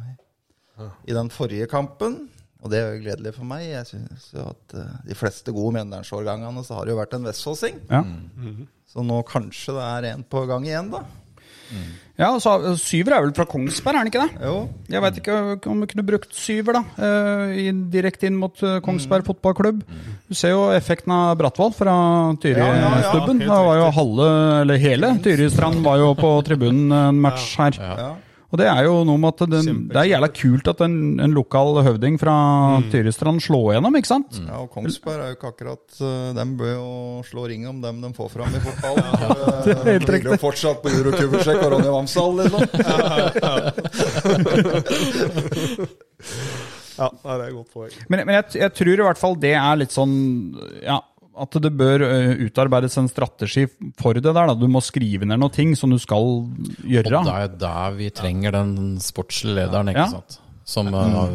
i 1.07 1.17
den 1.17 1.31
forrige 1.35 1.69
kampen. 1.71 2.21
Og 2.59 2.73
det 2.73 2.81
er 2.81 2.89
jo 2.91 3.05
gledelig 3.05 3.37
for 3.37 3.47
meg. 3.47 3.69
Jeg 3.69 3.87
synes 3.87 4.33
jo 4.35 4.49
at 4.51 4.75
uh, 4.75 4.99
de 5.07 5.17
fleste 5.19 5.55
gode 5.55 5.77
Mjøndalsårgangene 5.79 6.65
så 6.67 6.79
har 6.79 6.89
det 6.89 6.95
jo 6.97 6.99
vært 6.99 7.15
en 7.15 7.29
vestfossing. 7.29 7.79
Ja. 7.87 8.03
Så 8.89 9.05
nå 9.07 9.23
kanskje 9.29 9.77
det 9.77 9.87
er 9.87 10.13
en 10.15 10.27
på 10.27 10.43
gang 10.49 10.67
igjen, 10.67 10.91
da. 10.91 11.05
ja 12.17 12.31
så 12.41 12.55
Syver 12.81 13.15
er 13.15 13.27
vel 13.27 13.35
fra 13.37 13.45
Kongsberg, 13.47 13.95
er 13.95 14.01
han 14.01 14.11
ikke 14.11 14.25
det? 14.25 14.49
Jo. 14.49 14.55
Jeg 14.91 15.05
veit 15.05 15.21
ikke 15.21 15.37
om 15.71 15.85
vi 15.85 15.91
kunne 15.93 16.07
brukt 16.09 16.35
syver, 16.35 16.81
da. 16.81 16.83
uh, 16.99 17.73
direkte 17.95 18.27
inn 18.27 18.41
mot 18.41 18.57
Kongsberg 18.57 18.87
Kongsberg 18.89 19.29
fotballklubb. 19.29 19.85
Du 20.27 20.35
ser 20.35 20.57
jo 20.57 20.71
effekten 20.75 21.15
av 21.15 21.37
Brattvoll 21.39 21.77
fra 21.77 21.95
Tyri-stubben. 22.43 23.45
Ja, 23.45 23.45
ja, 23.45 23.45
ja, 23.45 23.53
Da 23.55 23.67
var 23.69 23.83
jo 23.85 23.91
halve, 24.01 24.31
eller 24.65 24.83
hele 24.83 25.15
Tyristrand 25.23 25.85
var 25.87 26.03
jo 26.03 26.15
på 26.19 26.33
tribunen 26.49 26.91
en 26.91 27.23
match 27.23 27.53
her. 27.61 27.79
Ja. 27.79 28.17
Og 28.49 28.57
det 28.57 28.65
er 28.71 28.87
jo 28.87 29.03
noe 29.05 29.21
med 29.21 29.29
at 29.35 29.43
den, 29.53 29.81
det 29.91 29.99
er 30.01 30.07
jævla 30.09 30.29
kult 30.33 30.69
at 30.73 30.79
en, 30.87 30.95
en 31.21 31.35
lokal 31.37 31.83
høvding 31.85 32.15
fra 32.21 32.35
Tyristrand 32.89 33.43
slår 33.45 33.75
gjennom, 33.75 33.99
ikke 34.01 34.09
sant? 34.09 34.39
Ja, 34.41 34.63
og 34.63 34.71
Kongsberg 34.73 35.21
er 35.21 35.35
jo 35.35 35.37
ikke 35.37 35.51
akkurat 35.53 35.85
uh, 36.01 36.31
Dem 36.37 36.55
bør 36.57 36.73
jo 36.73 36.87
slå 37.29 37.45
ring 37.51 37.67
om 37.69 37.83
dem 37.85 38.01
de 38.01 38.09
får 38.17 38.31
fram 38.33 38.57
i 38.57 38.63
fotball. 38.65 38.97
ja, 39.05 39.13
Det 39.67 39.75
er 39.75 39.85
helt 39.91 40.09
de 40.09 40.13
blir 40.15 40.33
jo 40.33 40.41
fortsatt 40.41 40.81
på 40.81 40.89
Eurokubbersjekk 40.97 41.61
og 41.67 41.71
Ronny 41.77 41.91
Vamsdal, 41.93 42.33
liksom. 42.41 42.63
Ja, 46.99 47.07
det 47.13 47.31
er 47.31 47.43
et 47.45 47.55
godt 47.55 47.71
poeng. 47.71 47.93
Men, 48.11 48.25
men 48.27 48.35
jeg, 48.41 48.45
jeg 48.59 48.73
tror 48.75 48.91
i 48.97 49.05
hvert 49.07 49.21
fall 49.21 49.37
det 49.39 49.53
er 49.55 49.77
litt 49.79 49.95
sånn 49.95 50.17
ja, 50.83 50.97
at 51.41 51.59
det 51.63 51.71
bør 51.79 52.05
utarbeides 52.47 52.97
en 53.01 53.09
strategi 53.11 53.67
for 54.01 54.15
det 54.19 54.25
der. 54.27 54.35
Da. 54.51 54.55
Du 54.59 54.67
må 54.69 54.83
skrive 54.85 55.25
ned 55.29 55.39
noen 55.41 55.55
ting 55.55 55.75
som 55.79 55.91
du 55.91 55.99
skal 56.03 56.47
gjøre. 56.85 57.21
Og 57.23 57.31
det 57.31 57.39
er 57.39 57.57
der 57.63 57.97
vi 57.99 58.11
trenger 58.11 58.53
den 58.59 58.75
sportslige 59.03 59.61
lederen, 59.63 59.89
ikke 59.95 60.05
Ja. 60.07 60.13
sant? 60.19 60.39
Som 60.69 60.91
uh, 60.93 61.31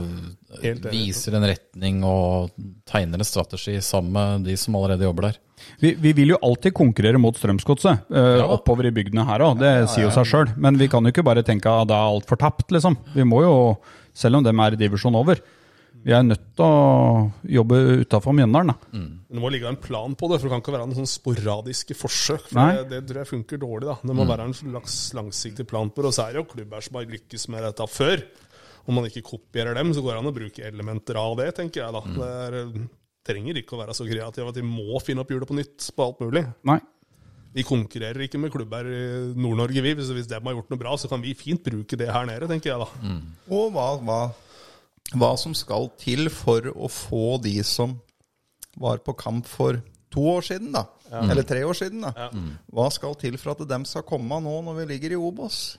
viser 0.91 1.34
en 1.39 1.45
retning 1.49 2.04
og 2.06 2.51
tegner 2.86 3.18
en 3.18 3.26
strategi 3.26 3.80
sammen 3.82 4.12
med 4.14 4.43
de 4.45 4.54
som 4.62 4.76
allerede 4.78 5.08
jobber 5.08 5.30
der. 5.32 5.39
Vi, 5.82 5.93
vi 5.97 6.12
vil 6.14 6.34
jo 6.36 6.38
alltid 6.43 6.74
konkurrere 6.76 7.18
mot 7.22 7.34
Strømsgodset 7.39 8.10
ø, 8.12 8.22
Ja. 8.41 8.45
oppover 8.51 8.86
i 8.89 8.91
bygdene 8.93 9.26
her 9.26 9.39
òg. 9.45 9.58
Det 9.62 9.72
sier 9.89 10.06
jo 10.06 10.12
seg 10.14 10.28
sjøl. 10.30 10.51
Men 10.60 10.78
vi 10.78 10.89
kan 10.91 11.01
jo 11.04 11.10
ikke 11.14 11.24
bare 11.26 11.41
tenke 11.47 11.72
at 11.72 11.88
det 11.89 11.95
er 11.95 12.12
alt 12.14 12.28
fortapt, 12.30 12.70
liksom. 12.76 12.97
Vi 13.16 13.24
må 13.26 13.41
jo, 13.45 13.56
selv 14.14 14.38
om 14.38 14.43
dem 14.45 14.60
er 14.60 14.76
i 14.76 14.82
divisjon 14.84 15.16
over, 15.16 15.39
Vi 16.04 16.12
er 16.12 16.24
nødt 16.26 16.47
til 16.58 16.66
å 16.68 17.32
jobbe 17.47 17.78
utafor 18.04 18.36
Mjøndalen, 18.36 18.74
da. 18.74 18.89
Men 18.91 19.38
det 19.38 19.43
må 19.43 19.51
ligge 19.54 19.70
en 19.70 19.80
plan 19.80 20.16
på 20.20 20.28
det, 20.28 20.39
for 20.41 20.49
det 20.49 20.54
kan 20.54 20.64
ikke 20.64 20.74
være 20.76 20.88
noen 20.89 20.99
sånn 20.99 21.12
sporadiske 21.14 21.95
forsøk. 21.95 22.49
For 22.49 22.60
Nei. 22.60 22.82
det, 22.82 22.89
det 22.91 22.99
tror 23.08 23.22
jeg 23.22 23.32
funker 23.32 23.62
dårlig. 23.62 23.88
da. 23.88 23.95
Det 24.04 24.18
må 24.18 24.26
være 24.28 24.49
en 24.49 24.58
slags 24.58 24.97
langsiktig 25.16 25.68
plan 25.70 25.91
på 25.93 26.04
det. 26.04 26.12
Og 26.12 26.18
så 26.18 26.26
er 26.26 26.36
det 26.36 26.43
jo 26.43 26.49
klubber 26.51 26.84
som 26.84 26.99
har 26.99 27.08
lykkes 27.14 27.47
med 27.54 27.64
dette 27.70 27.88
før. 27.93 28.26
Om 28.84 28.99
man 28.99 29.08
ikke 29.08 29.24
kopierer 29.30 29.80
dem, 29.80 29.93
så 29.95 30.04
går 30.04 30.18
det 30.18 30.22
an 30.26 30.32
å 30.34 30.36
bruke 30.36 30.68
elementer 30.68 31.20
av 31.22 31.38
det, 31.39 31.54
tenker 31.56 31.86
jeg 31.86 31.95
da. 31.95 32.01
Det 32.18 32.32
er, 32.47 32.58
eh, 32.60 32.82
trenger 33.24 33.62
ikke 33.62 33.78
å 33.78 33.80
være 33.86 33.95
så 33.95 34.08
kreative 34.10 34.51
at 34.51 34.60
de 34.60 34.66
må 34.68 34.99
finne 34.99 35.24
opp 35.24 35.32
hjulet 35.32 35.47
på 35.47 35.56
nytt 35.56 35.88
på 35.95 36.04
alt 36.10 36.20
mulig. 36.20 36.43
Nei. 36.68 36.82
Vi 37.54 37.64
konkurrerer 37.64 38.26
ikke 38.26 38.41
med 38.41 38.51
klubber 38.51 38.88
i 38.89 39.01
Nord-Norge, 39.38 39.82
vi. 39.86 39.93
Hvis, 39.95 40.10
hvis 40.18 40.28
de 40.28 40.36
har 40.36 40.56
gjort 40.58 40.72
noe 40.74 40.82
bra, 40.82 40.97
så 40.97 41.08
kan 41.08 41.22
vi 41.24 41.36
fint 41.38 41.64
bruke 41.64 41.95
det 41.95 42.10
her 42.12 42.26
nede, 42.28 42.49
tenker 42.49 42.74
jeg 42.74 42.82
da. 42.82 42.88
Og 43.54 43.72
hva, 43.72 43.86
hva, 44.01 44.20
hva 45.12 45.34
som 45.38 45.54
skal 45.54 45.89
til 45.99 46.30
for 46.34 46.62
å 46.74 46.88
få 46.89 47.41
de 47.43 47.58
som 47.68 47.99
var 48.80 48.97
på 49.06 49.14
kamp 49.20 49.45
for 49.45 49.82
to 50.14 50.22
år 50.38 50.41
siden, 50.45 50.72
da. 50.74 50.86
Eller 51.30 51.43
tre 51.45 51.62
år 51.66 51.76
siden, 51.78 52.01
da. 52.01 52.30
Hva 52.74 52.88
skal 52.93 53.14
til 53.22 53.38
for 53.38 53.51
at 53.54 53.68
dem 53.70 53.84
skal 53.86 54.01
komme 54.08 54.39
nå 54.41 54.62
når 54.66 54.80
vi 54.82 54.86
ligger 54.95 55.12
i 55.14 55.20
Obos? 55.20 55.78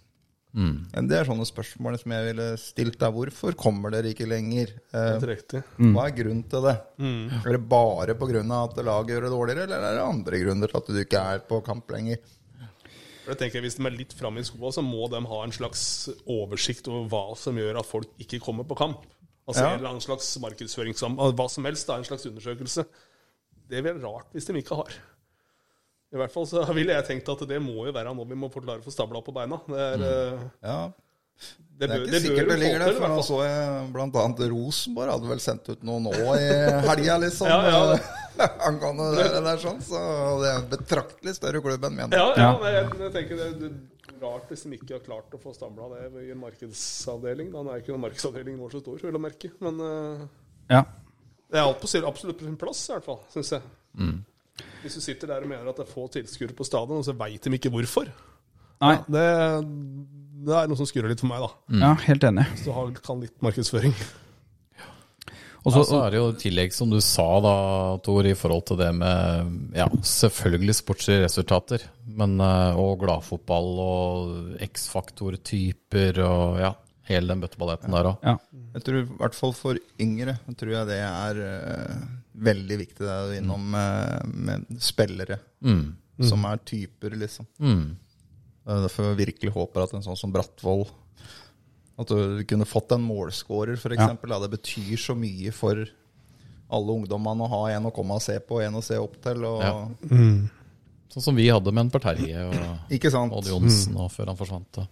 Det 0.54 1.16
er 1.18 1.24
sånne 1.26 1.42
spørsmål 1.48 1.96
som 1.98 2.12
jeg 2.14 2.26
ville 2.28 2.44
stilt 2.62 2.98
deg. 3.00 3.10
Hvorfor 3.16 3.56
kommer 3.58 3.90
dere 3.90 4.12
ikke 4.14 4.28
lenger? 4.30 4.70
Eh, 4.94 5.16
Hva 5.96 6.04
er 6.06 6.14
grunnen 6.14 6.44
til 6.48 6.62
det? 6.62 6.76
Er 7.42 7.56
det 7.56 7.68
bare 7.68 8.14
pga. 8.14 8.62
at 8.62 8.76
laget 8.84 9.08
gjør 9.10 9.22
det 9.26 9.32
dårligere, 9.34 9.62
eller 9.66 9.82
er 9.82 9.94
det 9.98 10.04
andre 10.06 10.38
grunner 10.44 10.68
til 10.70 10.76
at 10.78 10.86
du 10.86 11.00
ikke 11.02 11.24
er 11.34 11.38
på 11.40 11.60
kamp 11.66 11.90
lenger? 11.90 12.18
For 13.24 13.32
jeg 13.32 13.40
tenker 13.40 13.64
Hvis 13.64 13.78
de 13.78 13.86
er 13.88 13.96
litt 13.96 14.12
framme 14.16 14.42
i 14.42 14.46
skoa, 14.46 14.70
så 14.74 14.84
må 14.84 15.08
de 15.12 15.22
ha 15.30 15.40
en 15.44 15.54
slags 15.54 15.84
oversikt 16.28 16.88
over 16.92 17.08
hva 17.12 17.24
som 17.40 17.56
gjør 17.58 17.80
at 17.80 17.88
folk 17.88 18.10
ikke 18.20 18.42
kommer 18.44 18.68
på 18.68 18.76
kamp. 18.78 19.06
Altså 19.48 19.64
Ja. 19.64 19.72
en 19.72 19.78
eller 19.80 19.90
annen 19.94 20.04
slags 20.04 20.28
markedsføring, 20.40 20.94
hva 20.96 21.48
som 21.50 21.64
helst, 21.68 21.86
da, 21.88 21.96
en 21.96 22.04
slags 22.04 22.24
undersøkelse. 22.28 22.84
Det 23.68 23.78
er 23.78 23.82
vel 23.82 24.00
rart 24.00 24.32
hvis 24.32 24.46
de 24.48 24.56
ikke 24.60 24.76
har. 24.76 24.92
I 26.14 26.16
hvert 26.20 26.32
fall 26.32 26.46
så 26.46 26.62
ville 26.72 26.94
jeg 26.94 27.06
tenkt 27.08 27.28
at 27.28 27.48
det 27.48 27.60
må 27.60 27.86
jo 27.88 27.92
være 27.92 28.14
noe 28.14 28.28
vi 28.28 28.36
må 28.38 28.50
forklare 28.52 28.84
for 28.84 28.94
stabla 28.94 29.20
på 29.24 29.34
beina. 29.34 29.58
Det 29.66 29.80
er, 29.80 29.98
mm. 29.98 30.50
Ja, 30.62 30.78
det 31.74 31.88
Det 31.88 31.90
er 31.90 32.02
ikke 32.04 32.12
det 32.12 32.20
sikkert 32.22 32.48
det 32.52 32.58
ligger 32.60 32.84
der, 32.84 32.92
for 32.94 33.08
nå 33.08 33.22
så 33.26 33.40
jeg 33.42 34.20
annet 34.22 34.44
Rosenborg 34.52 35.10
hadde 35.10 35.32
vel 35.32 35.42
sendt 35.42 35.68
ut 35.72 35.82
noe 35.82 36.00
nå 36.04 36.12
i 36.36 36.44
helga, 36.86 37.16
liksom. 37.24 37.50
Ja, 37.50 37.58
ja. 37.66 37.98
Angående 38.68 39.10
det 39.16 39.42
der 39.44 39.58
sånn, 39.62 39.80
så 39.84 39.98
det 40.42 40.48
er 40.50 40.56
en 40.62 40.70
betraktelig 40.72 41.34
større 41.36 41.60
klubb 41.64 41.84
enn 41.88 41.96
min. 42.00 42.14
Ja, 42.16 42.26
ja, 42.34 42.46
Ja. 42.46 42.52
men 42.58 42.74
jeg, 42.74 42.88
jeg 43.04 43.12
tenker 43.14 43.40
det, 43.40 43.70
er 43.70 44.20
rart 44.24 44.48
hvis 44.50 44.62
de 44.64 44.76
ikke 44.78 44.96
har 44.96 45.02
klart 45.04 45.34
å 45.36 45.40
få 45.42 45.52
stabla 45.54 45.88
det 45.94 46.24
i 46.26 46.30
en 46.32 46.40
markedsavdeling. 46.42 47.50
Da 47.54 47.62
er 47.74 47.82
ikke 47.82 47.98
markedsavdelingen 48.00 48.60
vår 48.62 48.74
så 48.76 48.80
stor, 48.84 48.98
vil 49.02 49.12
jeg 49.18 49.24
merke. 49.26 49.50
Men 49.64 49.80
eh, 49.86 50.26
Ja. 50.74 50.82
det 51.50 51.58
er 51.60 51.64
alt 51.68 51.80
på 51.82 51.90
sin- 51.90 52.06
absolutt 52.08 52.38
på 52.40 52.46
sin 52.48 52.56
plass, 52.60 52.84
i 52.88 52.92
hvert 52.96 53.04
fall, 53.08 53.20
syns 53.34 53.52
jeg. 53.56 53.62
Hvis 54.84 54.94
du 54.98 55.00
sitter 55.02 55.30
der 55.30 55.42
og 55.44 55.48
mener 55.50 55.68
at 55.70 55.76
det 55.80 55.86
er 55.86 55.92
få 55.92 56.06
tilskuere 56.12 56.54
på 56.56 56.64
stadion, 56.66 56.98
og 57.02 57.04
så 57.06 57.14
veit 57.18 57.42
de 57.42 57.50
ikke 57.58 57.70
hvorfor, 57.74 58.08
Nei. 58.84 58.96
det, 59.08 59.24
det 60.44 60.56
er 60.58 60.68
noe 60.68 60.76
som 60.78 60.86
skurrer 60.88 61.08
litt 61.12 61.22
for 61.22 61.30
meg, 61.30 61.40
da. 61.44 61.78
Ja, 61.84 61.92
helt 62.06 62.26
enig. 62.28 62.44
Hvis 62.52 62.66
du 62.66 62.72
har, 62.76 62.90
kan 63.04 63.22
litt 63.22 63.36
markedsføring. 63.44 63.94
Og 65.64 65.72
Ja, 65.72 65.80
så, 65.80 65.84
så 65.88 66.00
er 66.04 66.12
det 66.12 66.18
jo 66.20 66.26
i 66.28 66.40
tillegg, 66.42 66.74
som 66.76 66.90
du 66.92 66.98
sa 67.00 67.26
da, 67.40 67.54
Tor, 68.04 68.26
i 68.28 68.36
forhold 68.36 68.66
til 68.68 68.80
det 68.82 68.90
med 68.98 69.76
ja, 69.76 69.86
selvfølgelig 70.04 70.76
sportslige 70.76 71.22
resultater, 71.24 71.86
men 72.04 72.36
eh, 72.44 72.80
og 72.80 72.98
gladfotball 73.00 73.70
og 73.84 74.58
X-faktor-typer 74.66 76.20
og 76.26 76.60
ja, 76.60 76.74
hele 77.08 77.32
den 77.32 77.40
bøtteballetten 77.44 77.96
der 77.96 78.10
òg. 78.12 78.28
ja. 78.28 78.36
Jeg 78.74 78.84
tror 78.84 78.98
i 78.98 79.08
hvert 79.20 79.36
fall 79.38 79.52
for 79.54 79.78
yngre 80.02 80.32
jeg 80.34 80.56
tror 80.58 80.72
jeg 80.72 80.88
det 80.88 80.96
er 80.98 81.36
uh, 81.38 81.98
veldig 82.42 82.78
viktig 82.80 83.04
det 83.04 83.12
er 83.12 83.34
innom 83.38 83.76
uh, 83.76 84.24
med 84.26 84.64
spillere 84.82 85.36
som 86.28 86.44
er 86.46 86.60
typer, 86.66 87.14
liksom. 87.18 87.46
Mm. 87.58 87.96
Det 88.64 88.74
er 88.74 88.84
derfor 88.84 89.08
jeg 89.08 89.20
virkelig 89.20 89.52
håper 89.54 89.84
at 89.84 89.94
en 89.96 90.04
sånn 90.04 90.18
som 90.18 90.32
Brattvoll 90.34 90.84
At 92.00 92.10
du 92.10 92.42
kunne 92.50 92.66
fått 92.66 92.92
en 92.96 93.04
målskårer, 93.06 93.78
f.eks. 93.78 94.00
Ja. 94.02 94.38
Det 94.42 94.50
betyr 94.56 94.96
så 94.98 95.14
mye 95.18 95.52
for 95.54 95.84
alle 96.74 96.96
ungdommene 96.98 97.46
å 97.46 97.52
ha 97.52 97.62
en 97.76 97.86
å 97.86 97.94
komme 97.94 98.16
og 98.18 98.24
se 98.24 98.34
på, 98.42 98.58
en 98.64 98.80
å 98.80 98.82
se 98.82 98.98
opp 98.98 99.16
til. 99.22 99.46
Og, 99.46 99.62
Ja. 99.62 99.78
Sånn 101.14 101.22
som 101.28 101.36
vi 101.38 101.44
hadde 101.46 101.70
med 101.70 101.84
en 101.84 101.90
Per 101.94 102.02
Terje 102.02 102.48
og? 102.48 102.54
Odd 103.38 103.46
Johnsen 103.46 103.94
mm. 103.94 104.08
før 104.10 104.32
han 104.32 104.38
forsvant. 104.40 104.80
da. 104.80 104.86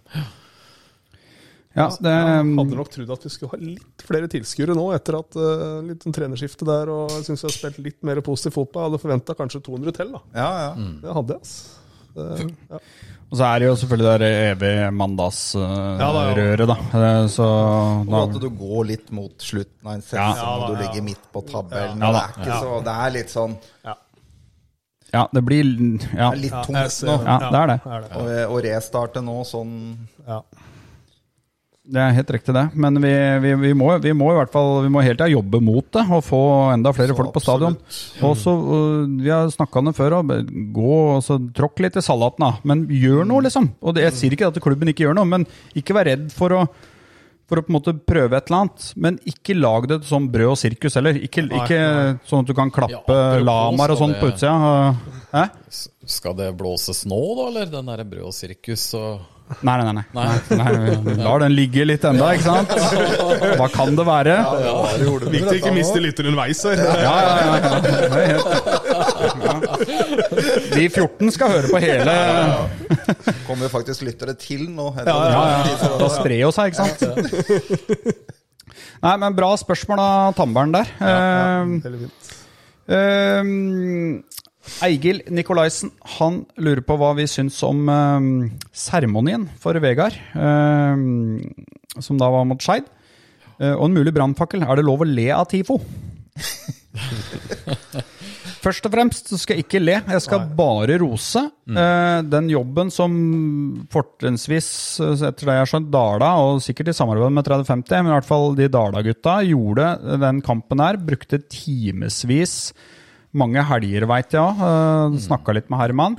ja, 1.75 1.89
det, 1.99 2.13
Jeg 2.13 2.45
hadde 2.61 2.77
nok 2.79 2.91
trodd 2.93 3.11
at 3.17 3.25
vi 3.27 3.31
skulle 3.33 3.51
ha 3.51 3.59
litt 3.59 4.05
flere 4.07 4.29
tilskuere 4.31 4.77
nå, 4.77 4.85
etter 4.95 5.19
at 5.19 5.35
uh, 5.35 5.81
litt 5.83 6.05
sånn 6.05 6.15
trenerskifte 6.15 6.67
der, 6.69 6.93
og 6.93 7.11
jeg 7.17 7.27
syns 7.27 7.43
vi 7.43 7.49
har 7.49 7.55
spilt 7.57 7.81
litt 7.89 7.99
mer 8.07 8.23
positiv 8.23 8.55
fotball. 8.55 8.85
Jeg 8.85 8.93
hadde 8.93 9.03
forventa 9.03 9.35
kanskje 9.35 9.65
200 9.67 9.97
til, 9.99 10.15
da. 10.15 10.23
Ja, 10.31 10.51
ja. 10.69 10.91
Det 11.03 11.17
hadde 11.19 11.35
jeg, 11.35 11.43
altså. 11.43 11.82
Det, 12.13 12.45
ja. 12.69 12.79
og 13.31 13.37
så 13.39 13.45
er 13.47 13.59
det 13.63 13.67
jo 13.67 13.75
selvfølgelig 13.81 14.19
det 14.21 14.31
evige 14.51 14.91
mandagsrøret, 14.93 16.63
da. 16.69 16.75
Eh, 16.99 17.27
Så 17.33 17.47
Og 17.47 18.11
da, 18.11 18.21
at 18.27 18.41
du 18.41 18.49
går 18.49 18.85
litt 18.91 19.11
mot 19.11 19.33
slutten 19.41 19.87
av 19.87 19.93
en 19.97 20.01
sesong, 20.05 20.37
Ja. 20.37 20.49
og 20.53 20.67
du 20.67 20.73
ja. 20.75 20.79
ligger 20.85 21.05
midt 21.09 21.25
på 21.33 21.41
tabellen. 21.49 21.99
Ja, 22.01 22.11
det, 22.13 22.23
er 22.23 22.41
ikke 22.43 22.59
så, 22.61 22.79
det 22.85 22.97
er 23.05 23.15
litt 23.17 23.33
sånn 23.33 23.57
ja, 25.13 25.27
det 25.29 25.43
blir 25.45 25.65
Ja, 26.17 26.31
det 26.33 26.39
er 26.39 26.39
litt 26.41 26.55
tungt 26.65 27.03
nå. 27.05 27.17
Ja, 27.21 27.35
det 27.53 27.59
er 27.59 27.67
det. 27.69 27.79
er 27.85 28.05
det. 28.05 28.13
Å, 28.17 28.45
å 28.49 28.61
restarte 28.65 29.21
nå 29.21 29.43
sånn 29.45 29.73
Ja. 30.25 30.39
Det 31.83 31.99
er 31.99 32.13
helt 32.15 32.29
riktig, 32.31 32.53
det. 32.55 32.63
Men 32.79 32.95
vi, 33.03 33.11
vi, 33.43 33.49
vi, 33.59 33.71
må, 33.75 33.89
vi 33.99 34.13
må 34.15 34.29
i 34.31 34.37
hvert 34.37 34.53
fall 34.53 34.85
Vi 34.85 34.91
må 34.93 35.01
hele 35.03 35.17
tida 35.17 35.27
jobbe 35.33 35.59
mot 35.59 35.83
det 35.91 36.05
og 36.15 36.21
få 36.23 36.39
enda 36.71 36.93
flere 36.95 37.11
Så 37.11 37.17
folk 37.17 37.33
på 37.35 37.43
stadion. 37.43 37.75
Og 38.23 38.37
så, 38.39 38.53
Vi 39.19 39.27
har 39.27 39.51
snakka 39.51 39.81
om 39.81 39.89
det 39.89 39.95
før, 39.97 40.15
og 40.21 40.31
gå 40.77 40.93
og 41.17 41.19
så 41.25 41.37
tråkk 41.51 41.83
litt 41.83 41.99
i 41.99 42.05
salaten, 42.05 42.45
da. 42.45 42.63
Men 42.63 42.85
gjør 42.87 43.27
noe, 43.27 43.43
liksom. 43.43 43.67
Og 43.83 43.97
det, 43.97 44.07
Jeg 44.07 44.19
sier 44.21 44.37
ikke 44.37 44.47
at 44.53 44.63
klubben 44.63 44.93
ikke 44.93 45.03
gjør 45.09 45.19
noe, 45.19 45.27
men 45.27 45.43
ikke 45.75 45.97
vær 45.97 46.07
redd 46.07 46.31
for 46.35 46.55
å 46.55 46.63
for 47.53 47.59
å 47.59 47.63
på 47.65 47.73
en 47.73 47.75
måte 47.75 47.91
prøve 48.07 48.37
et 48.37 48.47
eller 48.47 48.63
annet, 48.63 48.85
men 49.03 49.17
ikke 49.29 49.53
lag 49.57 49.83
det 49.91 49.97
som 50.07 50.29
brød 50.31 50.53
og 50.53 50.57
sirkus 50.57 50.95
heller. 50.95 51.19
Ikke, 51.27 51.43
ikke 51.43 51.81
sånn 52.29 52.45
at 52.45 52.49
du 52.49 52.53
kan 52.57 52.71
klappe 52.73 53.17
Ja, 53.17 53.41
lamaer 53.43 53.93
og 53.93 53.99
så 53.99 54.05
sånn 54.05 54.15
på 54.17 54.29
utsida. 54.31 54.95
Eh? 55.35 55.51
Skal 56.15 56.37
det 56.39 56.47
blåses 56.57 57.03
nå, 57.09 57.19
da, 57.37 57.49
eller 57.51 57.69
den 57.75 57.91
derre 57.91 58.07
brød 58.07 58.29
og 58.31 58.35
sirkus 58.37 58.87
og 58.97 59.27
Nei, 59.61 59.75
nei, 59.77 59.93
nei. 59.93 60.03
Nei. 60.13 60.25
nei. 60.57 60.97
nei 61.05 61.17
lar 61.23 61.39
den 61.45 61.53
ligge 61.57 61.85
litt 61.85 62.03
enda, 62.07 62.31
ikke 62.35 62.47
sant? 62.47 62.69
Hva 63.59 63.67
kan 63.73 63.95
det 63.97 64.05
være? 64.07 64.35
Viktig 65.29 65.51
å 65.51 65.57
ikke 65.59 65.73
miste 65.75 66.01
lytteren 66.03 66.31
underveis 66.33 66.63
her. 66.67 66.77
Ja, 66.81 67.15
ja, 67.23 67.33
ja. 67.39 67.55
ja. 67.63 67.79
Det 68.13 68.23
ja. 68.33 68.39
De 70.73 70.85
14 70.89 71.31
skal 71.35 71.51
høre 71.53 71.67
på 71.71 71.79
hele 71.83 72.13
Kommer 73.47 73.71
faktisk 73.71 74.03
lyttere 74.07 74.33
til 74.39 74.67
nå. 74.71 74.89
Ja, 75.03 75.03
ja, 75.07 75.41
ja. 75.67 75.91
Da 75.99 76.07
sprer 76.13 76.39
jo 76.43 76.51
seg, 76.55 76.73
ikke 76.73 76.79
sant? 76.83 76.99
Nei, 79.03 79.15
men 79.19 79.35
bra 79.35 79.51
spørsmål 79.59 79.99
av 79.99 80.35
Tambern 80.37 80.71
der. 80.73 80.87
Ja, 80.99 81.63
Veldig 81.83 81.99
fint. 82.05 82.31
eh, 82.87 83.43
Eigil 84.85 85.19
Nikolaisen 85.27 85.91
han 86.17 86.45
lurer 86.55 86.83
på 86.87 86.95
hva 86.99 87.11
vi 87.17 87.25
syns 87.27 87.57
om 87.67 87.83
seremonien 88.71 89.49
uh, 89.49 89.57
for 89.59 89.75
Vegard, 89.83 90.15
uh, 90.37 90.95
som 91.99 92.21
da 92.21 92.31
var 92.31 92.47
mot 92.47 92.63
Skeid. 92.63 92.87
Uh, 93.59 93.75
og 93.75 93.89
en 93.89 93.97
mulig 93.99 94.15
brannfakkel. 94.15 94.63
Er 94.63 94.79
det 94.79 94.87
lov 94.87 95.03
å 95.03 95.09
le 95.09 95.27
av 95.35 95.49
TIFO? 95.51 95.81
Først 98.63 98.85
og 98.87 98.93
fremst 98.93 99.27
så 99.27 99.37
skal 99.39 99.57
jeg 99.57 99.65
ikke 99.65 99.81
le, 99.81 99.97
jeg 100.07 100.23
skal 100.23 100.45
bare 100.55 100.95
rose. 101.01 101.41
Eh, 101.67 102.19
den 102.31 102.47
jobben 102.51 102.91
som 102.95 103.15
fortrinnsvis, 103.91 104.69
eh, 105.03 105.23
etter 105.27 105.49
det 105.49 105.57
jeg 105.57 105.65
har 105.65 105.71
skjønt, 105.71 105.89
Dala, 105.91 106.29
og 106.39 106.61
sikkert 106.63 106.93
i 106.93 106.95
samarbeid 106.95 107.35
med 107.35 107.47
3050, 107.49 108.05
men 108.05 108.13
i 108.13 108.15
hvert 108.15 108.29
fall 108.29 108.55
de 108.55 108.69
Dala-gutta, 108.71 109.35
gjorde 109.49 109.89
den 110.23 110.39
kampen 110.45 110.83
her. 110.83 110.99
Brukte 111.11 111.41
timevis, 111.43 112.55
mange 113.37 113.63
helger, 113.69 114.07
veit 114.09 114.33
jeg 114.33 114.41
òg. 114.41 114.63
Uh, 114.63 115.19
Snakka 115.21 115.55
litt 115.55 115.69
med 115.73 115.81
Herman. 115.81 116.17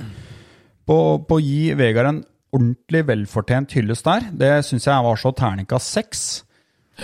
På, 0.85 0.97
på 1.25 1.39
å 1.39 1.43
gi 1.43 1.73
Vegard 1.77 2.11
en 2.11 2.23
ordentlig 2.55 3.05
velfortjent 3.09 3.73
hyllest 3.75 4.07
der. 4.07 4.27
Det 4.31 4.51
syns 4.67 4.87
jeg 4.87 5.07
var 5.07 5.19
så 5.19 5.31
terningkast 5.35 5.95
seks. 5.99 6.27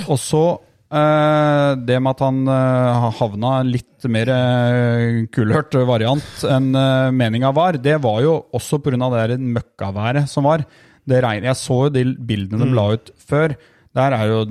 Og 0.08 0.20
så 0.22 0.46
Uh, 0.92 1.72
det 1.88 2.02
med 2.04 2.18
at 2.18 2.22
han 2.26 2.40
uh, 2.52 3.06
havna 3.16 3.52
litt 3.64 4.04
mer 4.12 4.28
uh, 4.28 5.22
kulhørt 5.32 5.78
variant 5.88 6.42
enn 6.44 6.74
uh, 6.76 7.08
meninga 7.16 7.54
var, 7.56 7.78
det 7.80 7.94
var 8.04 8.18
jo 8.26 8.34
også 8.52 8.82
pga. 8.84 9.08
det 9.32 9.38
møkkaværet 9.40 10.28
som 10.28 10.50
var. 10.50 10.66
Det 11.08 11.22
regner, 11.24 11.48
jeg 11.48 11.62
så 11.62 11.78
jo 11.86 11.94
de 11.96 12.04
bildene 12.20 12.68
de 12.68 12.76
la 12.76 12.90
ut 12.92 13.14
før. 13.16 13.56
Der 13.98 14.14
er 14.16 14.30
jo 14.30 14.44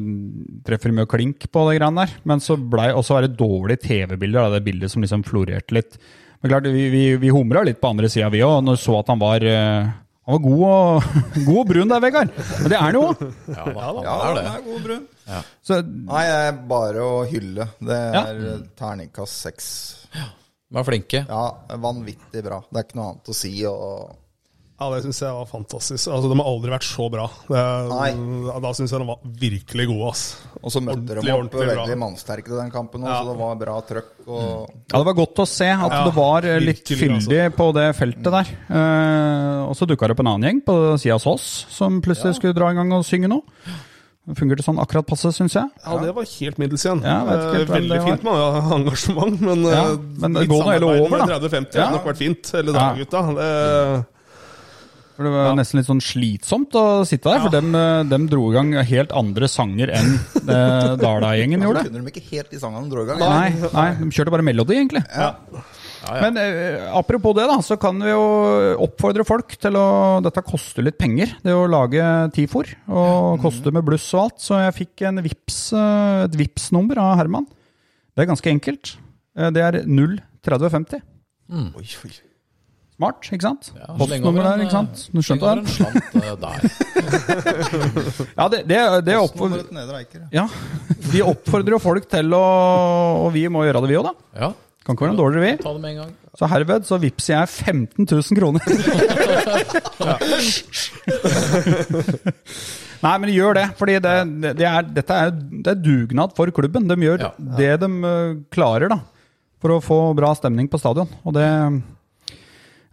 treffer 0.66 0.92
mye 0.92 1.08
klink 1.08 1.46
på 1.52 1.62
det 1.70 1.78
greiene 1.78 2.04
der. 2.04 2.16
Men 2.28 2.42
så 2.44 2.58
blei 2.60 2.90
også 2.92 3.16
være 3.16 3.30
dårlige 3.32 3.80
TV-bilder 3.86 4.46
av 4.48 4.56
det 4.58 4.64
bildet 4.66 4.92
som 4.92 5.00
liksom 5.04 5.24
florerte 5.24 5.72
litt. 5.78 5.96
Men 6.42 6.52
klart, 6.52 6.68
vi, 6.72 6.86
vi, 6.92 7.02
vi 7.20 7.32
humra 7.32 7.62
litt 7.64 7.80
på 7.80 7.88
andre 7.92 8.08
sida, 8.12 8.28
vi 8.32 8.42
òg, 8.44 8.60
når 8.64 8.76
vi 8.78 8.82
så 8.84 8.98
at 9.00 9.10
han 9.12 9.20
var 9.20 9.44
eh, 9.44 9.88
han 10.30 10.36
var 10.36 10.42
god 10.44 10.62
og, 10.68 11.08
god 11.48 11.58
og 11.62 11.66
brun 11.72 11.90
der, 11.90 12.02
Vegard. 12.04 12.30
Men 12.60 12.68
det 12.70 12.76
er 12.76 12.84
han 12.84 12.96
jo 12.98 13.02
òg. 13.08 13.24
Ja, 13.48 13.64
han 13.64 14.02
Ja, 14.04 14.14
er 14.28 14.36
det. 14.36 14.44
er 14.50 14.64
god, 14.68 14.84
Brun. 14.86 15.08
Så 15.64 15.80
Nei, 15.88 16.22
er 16.28 16.60
bare 16.70 17.04
å 17.06 17.18
hylle. 17.30 17.66
Det 17.80 17.98
er 18.20 18.40
terningkast 18.78 19.40
seks. 19.48 19.66
De 20.12 20.78
er 20.78 20.86
flinke. 20.86 21.24
Ja, 21.26 21.44
vanvittig 21.82 22.44
bra. 22.46 22.60
Det 22.68 22.78
er 22.82 22.86
ikke 22.86 22.98
noe 23.00 23.08
annet 23.14 23.32
å 23.32 23.36
si. 23.40 23.52
Og 23.66 24.19
Ja, 24.80 24.86
det 24.94 25.02
syns 25.04 25.18
jeg 25.20 25.28
var 25.36 25.44
fantastisk. 25.44 26.08
Altså, 26.08 26.28
De 26.30 26.36
har 26.40 26.46
aldri 26.48 26.70
vært 26.72 26.86
så 26.88 27.10
bra. 27.12 27.26
Det, 27.50 27.64
Nei. 27.90 28.60
Da 28.64 28.70
syns 28.72 28.94
jeg 28.94 29.02
de 29.02 29.06
var 29.10 29.18
virkelig 29.42 29.86
gode. 29.90 30.06
ass. 30.08 30.22
Og 30.62 30.72
så 30.72 30.80
møtte 30.80 31.18
de 31.20 31.32
opp 31.34 31.52
veldig 31.52 31.96
mannsterke 32.00 32.48
til 32.48 32.56
den 32.56 32.70
kampen, 32.72 33.02
også, 33.04 33.12
Ja. 33.12 33.20
så 33.20 33.34
det 33.34 33.38
var 33.42 33.58
bra 33.60 33.74
trøkk. 33.84 34.08
Og 34.26 34.70
Ja, 34.88 34.96
det 34.98 35.04
var 35.10 35.14
godt 35.20 35.36
å 35.36 35.46
se 35.46 35.68
at 35.68 35.92
Ja, 35.92 36.04
det 36.08 36.14
var 36.16 36.44
eh, 36.48 36.58
litt 36.60 36.80
virkelig, 36.88 37.10
altså. 37.12 37.28
fyldig 37.28 37.56
på 37.60 37.68
det 37.76 37.86
feltet 37.96 38.32
der. 38.32 38.46
Eh, 38.70 39.68
og 39.68 39.76
så 39.76 39.86
dukka 39.86 40.08
det 40.08 40.16
opp 40.16 40.20
en 40.24 40.32
annen 40.32 40.48
gjeng 40.48 40.64
på 40.64 40.98
sida 40.98 41.12
hos 41.20 41.26
oss 41.26 41.66
som 41.68 42.00
plutselig 42.00 42.36
skulle 42.40 42.54
dra 42.56 42.70
i 42.72 42.74
gang 42.80 42.90
og 42.96 43.04
synge 43.04 43.28
noe. 43.28 43.42
Det 44.30 44.36
fungerte 44.38 44.62
sånn 44.64 44.78
akkurat 44.78 45.06
passe, 45.08 45.28
syns 45.34 45.54
jeg. 45.56 45.68
Ja, 45.84 45.96
det 45.98 46.14
var 46.14 46.24
helt 46.24 46.58
middels 46.60 46.84
igjen. 46.86 47.02
Ja, 47.02 47.20
ikke 47.24 47.60
Eh, 47.60 47.66
Veldig 47.66 47.88
det 47.88 48.00
var. 48.00 48.08
fint 48.08 48.22
med 48.24 48.34
engasjement, 48.80 49.40
men, 49.40 49.62
Ja, 49.64 49.84
eh, 49.92 49.96
men 50.20 50.32
det 50.32 50.40
litt 50.44 50.50
går 50.50 50.64
nå 50.64 50.72
hele 50.72 50.80
samarbeid 50.80 51.00
over, 51.00 51.10
med 51.10 51.20
da. 51.20 51.38
30-50 51.38 51.74
Ja. 51.74 51.84
hadde 51.84 51.96
nok 51.96 52.04
vært 52.04 52.16
fint. 52.16 52.52
Hele 52.52 52.72
Ja. 52.72 52.78
dagen, 52.80 52.98
gutta. 53.04 53.20
Det, 53.34 54.06
For 55.20 55.26
Det 55.28 55.32
var 55.34 55.52
nesten 55.58 55.76
litt 55.76 55.84
sånn 55.90 55.98
slitsomt 56.00 56.72
å 56.80 56.82
sitte 57.04 57.28
der, 57.28 57.42
for 57.44 57.52
dem, 57.52 57.74
eh, 57.76 58.04
dem 58.08 58.22
dro 58.30 58.46
i 58.48 58.54
gang 58.54 58.70
helt 58.88 59.10
andre 59.12 59.50
sanger 59.52 59.90
enn 59.92 60.14
det 60.48 60.60
Dala-gjengen 61.02 61.60
gjorde. 61.60 61.82
kunne 61.90 62.00
de 62.06 62.08
ikke 62.14 62.22
helt 62.30 62.48
de 62.54 62.56
sangene 62.62 62.86
de 62.88 62.94
dro 62.94 63.02
i 63.04 63.08
gang. 63.10 63.20
Nei, 63.20 63.50
nei, 63.74 63.84
de 63.98 64.08
kjørte 64.16 64.32
bare 64.32 64.46
melodi, 64.48 64.78
egentlig. 64.78 65.02
Ja, 65.12 65.34
ja. 65.52 65.66
Men 66.24 66.38
eh, 66.40 66.86
apropos 66.96 67.34
det, 67.36 67.44
da, 67.50 67.58
så 67.60 67.76
kan 67.76 68.00
vi 68.00 68.08
jo 68.08 68.22
oppfordre 68.86 69.26
folk 69.28 69.52
til 69.60 69.76
å 69.76 69.84
Dette 70.24 70.40
koster 70.48 70.86
litt 70.88 70.96
penger, 70.96 71.34
det 71.44 71.52
å 71.52 71.68
lage 71.68 72.00
Tifor. 72.32 72.72
Og 72.88 73.44
koster 73.44 73.76
med 73.76 73.84
bluss 73.84 74.08
og 74.16 74.22
alt. 74.22 74.40
Så 74.40 74.56
jeg 74.64 74.78
fikk 74.78 75.04
en 75.10 75.20
Vips, 75.20 75.60
eh, 75.76 76.24
et 76.24 76.40
Vips-nummer 76.40 76.96
av 77.04 77.18
Herman. 77.20 77.44
Det 78.16 78.24
er 78.24 78.32
ganske 78.32 78.48
enkelt. 78.56 78.96
Eh, 79.36 79.50
Det 79.52 79.60
er 79.68 79.82
03050. 79.84 81.04
Oi, 81.52 81.84
oi. 82.08 82.16
Smart, 83.00 83.24
ikke 83.32 83.46
sant? 83.46 83.70
Ja, 83.78 83.86
Postnummer 83.96 84.44
der, 84.44 84.60
ikke 84.66 84.74
sant? 84.76 85.06
Du 85.14 85.20
skjønte 85.24 85.48
det? 85.48 85.64
en 85.64 85.68
slant 85.72 85.96
eh, 86.20 86.34
der. 86.44 86.58
Ja, 88.38 88.44
det, 88.52 88.58
det, 88.68 88.78
det 89.08 89.14
oppfordrer 89.16 89.64
ja. 89.72 90.42
Ja, 90.42 90.44
vi 91.08 91.22
oppfordrer 91.24 91.72
jo 91.78 91.80
folk 91.80 92.04
til 92.12 92.28
å 92.36 92.42
Og 93.24 93.30
vi 93.34 93.46
må 93.52 93.64
gjøre 93.64 93.80
det, 93.86 93.90
vi 93.94 93.96
òg, 94.02 94.10
da. 94.10 94.14
Ja, 94.44 94.50
Kan 94.84 94.96
ikke 94.96 95.06
være 95.06 95.14
noe 95.14 95.22
dårligere, 95.22 95.44
vi. 95.46 95.52
ta 95.64 95.72
det 95.72 95.80
med 95.80 95.90
en 95.94 95.98
gang. 96.02 96.12
Så 96.40 96.44
herved 96.52 96.86
så 96.88 96.96
vippser 97.02 97.34
jeg 97.38 97.48
15 97.48 98.04
000 98.04 98.36
kroner. 98.38 98.60
Nei, 103.00 103.14
men 103.22 103.32
gjør 103.32 103.56
det. 103.56 103.66
fordi 103.78 103.96
det, 104.04 104.14
det 104.60 104.66
er, 104.68 104.88
dette 104.98 105.18
er, 105.24 105.30
det 105.32 105.72
er 105.72 105.80
dugnad 105.84 106.34
for 106.36 106.52
klubben. 106.56 106.88
De 106.90 106.96
gjør 107.00 107.24
Ja. 107.24 107.30
det 107.58 107.70
de 107.84 107.88
eh, 108.10 108.34
klarer 108.52 108.88
da, 108.92 108.98
for 109.60 109.76
å 109.76 109.80
få 109.84 110.00
bra 110.18 110.34
stemning 110.36 110.68
på 110.68 110.80
stadion. 110.80 111.08
Og 111.24 111.32
det, 111.36 111.46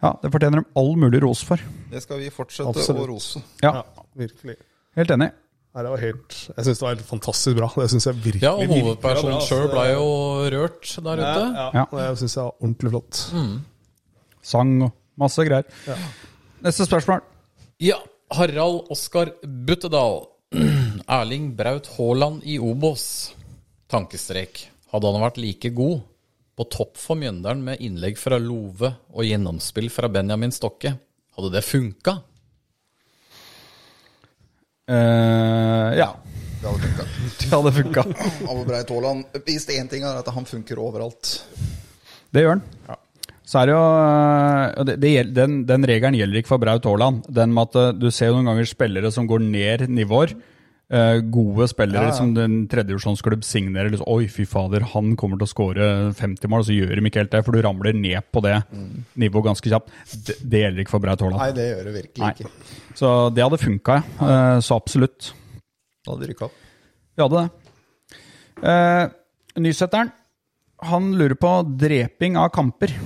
ja, 0.02 0.12
det 0.22 0.30
fortjener 0.34 0.62
de 0.62 0.68
all 0.78 0.92
mulig 1.00 1.20
ros 1.24 1.40
for. 1.46 1.60
Det 1.90 2.00
skal 2.04 2.20
vi 2.22 2.30
fortsette 2.30 2.70
Absolutt. 2.70 3.02
å 3.02 3.06
rose. 3.10 3.42
Ja, 3.64 3.72
ja, 3.80 4.04
virkelig. 4.18 4.56
Helt 4.98 5.10
enig. 5.14 5.30
Nei, 5.74 5.82
det 5.84 5.90
var 5.92 6.00
helt, 6.02 6.36
jeg 6.56 6.64
syns 6.66 6.78
det 6.80 6.84
var 6.86 6.94
helt 6.94 7.06
fantastisk 7.06 7.56
bra. 7.58 7.68
Det 7.76 7.88
synes 7.92 8.06
jeg 8.08 8.16
virkelig 8.24 8.42
Ja, 8.46 8.52
og 8.56 8.70
hovedpersonen 8.72 9.42
sjøl 9.44 9.64
altså. 9.66 9.74
ble 9.74 9.84
jo 9.92 10.06
rørt 10.54 10.92
der 11.08 11.20
ute. 11.22 11.42
Ja, 11.44 11.66
ja. 11.74 11.82
Ja. 11.82 11.84
Det 11.92 12.18
syns 12.22 12.36
jeg 12.38 12.44
var 12.46 12.54
ordentlig 12.64 12.92
flott. 12.94 13.20
Sang 14.48 14.72
og 14.88 14.94
masse 15.20 15.44
greier. 15.46 15.68
Neste 16.64 16.86
spørsmål. 16.88 17.20
Ja, 17.84 17.98
Harald 18.34 18.88
Oskar 18.90 19.30
Buttedal. 19.44 20.24
Erling 21.18 21.52
Braut 21.58 21.86
Haaland 21.98 22.42
i 22.48 22.56
Obos. 22.58 23.34
Tankestrek. 23.92 24.64
Hadde 24.92 25.12
han 25.12 25.22
vært 25.22 25.38
like 25.42 25.70
god 25.76 26.00
på 26.58 26.66
topp 26.72 26.98
for 26.98 27.18
Mjøndalen 27.18 27.62
med 27.62 27.82
innlegg 27.84 28.18
fra 28.18 28.40
Love 28.42 28.90
og 29.14 29.26
gjennomspill 29.26 29.86
fra 29.94 30.10
Benjamin 30.10 30.54
Stokke, 30.54 30.96
hadde 31.38 31.52
det 31.54 31.62
funka? 31.62 32.18
Uh, 34.88 35.92
ja, 35.94 36.08
Det 36.58 36.66
hadde 36.66 36.80
funka. 36.82 37.04
det 37.42 37.50
hadde 37.52 37.74
funka. 37.76 38.06
Ave 38.50 38.64
Breit 38.66 38.90
Haaland 38.90 39.42
viste 39.46 39.76
én 39.78 39.90
ting, 39.90 40.02
er 40.02 40.18
at 40.18 40.32
han 40.34 40.48
funker 40.48 40.80
overalt. 40.82 41.36
Det 42.34 42.42
gjør 42.42 42.58
han. 42.58 42.98
Så 43.48 43.62
er 43.62 43.70
det 43.70 43.76
jo 43.76 44.84
det, 44.84 44.96
det, 45.00 45.12
den, 45.36 45.60
den 45.68 45.86
regelen 45.88 46.18
gjelder 46.18 46.42
ikke 46.42 46.50
for 46.50 46.60
Braut 46.60 46.84
Haaland. 46.84 47.22
Den 47.32 47.54
med 47.56 47.70
at 47.70 47.78
eh, 47.80 47.94
du 47.96 48.10
ser 48.12 48.28
jo 48.28 48.36
noen 48.36 48.50
ganger 48.50 48.68
spillere 48.68 49.12
som 49.14 49.28
går 49.30 49.40
ned 49.40 49.86
nivåer. 49.88 50.34
Eh, 50.88 51.18
gode 51.28 51.66
spillere 51.68 52.14
som 52.16 52.30
den 52.32 52.62
tredjevisjonsklubb 52.72 53.42
signerer. 53.44 53.90
Liksom, 53.92 54.08
Oi, 54.08 54.24
fy 54.32 54.46
fader, 54.48 54.86
han 54.94 55.10
kommer 55.20 55.36
til 55.36 55.44
å 55.44 55.50
skåre 55.50 55.88
50 56.16 56.48
mål, 56.48 56.64
så 56.64 56.72
gjør 56.72 56.94
de 56.96 57.10
ikke 57.10 57.20
helt 57.20 57.34
det, 57.34 57.42
for 57.44 57.52
du 57.52 57.60
ramler 57.60 57.92
ned 57.92 58.24
på 58.32 58.40
det 58.46 58.54
nivået 59.20 59.50
ganske 59.50 59.68
kjapt. 59.68 59.92
Det, 60.24 60.38
det 60.40 60.62
gjelder 60.62 60.84
ikke 60.84 60.94
for 60.94 61.04
Braut 61.04 61.20
Haaland. 61.20 61.42
Nei, 61.42 61.50
det 61.58 61.66
gjør 61.68 61.90
det 61.90 61.94
virkelig 61.98 62.24
Nei. 62.24 62.30
ikke. 62.32 62.94
Så 62.96 63.10
det 63.36 63.44
hadde 63.44 63.60
funka, 63.60 63.98
ja. 63.98 64.30
Eh, 64.30 64.62
så 64.64 64.80
absolutt. 64.80 65.28
Da 66.06 66.14
hadde 66.14 66.24
de 66.24 66.30
rykka 66.32 66.48
opp. 66.48 66.64
Vi 67.18 67.26
hadde 67.26 67.44
det. 67.44 68.24
Eh, 68.72 69.04
Nysetteren, 69.58 70.14
han 70.88 71.12
lurer 71.20 71.36
på 71.36 71.52
dreping 71.84 72.40
av 72.40 72.48
kamper. 72.54 72.96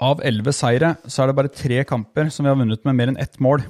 Av 0.00 0.24
elleve 0.24 0.56
seire 0.56 0.94
så 1.04 1.20
er 1.20 1.28
det 1.30 1.36
bare 1.36 1.52
tre 1.52 1.84
kamper 1.84 2.32
som 2.32 2.46
vi 2.46 2.52
har 2.54 2.56
vunnet 2.56 2.88
med 2.88 2.96
mer 2.96 3.12
enn 3.12 3.20
ett 3.20 3.36
mål. 3.44 3.60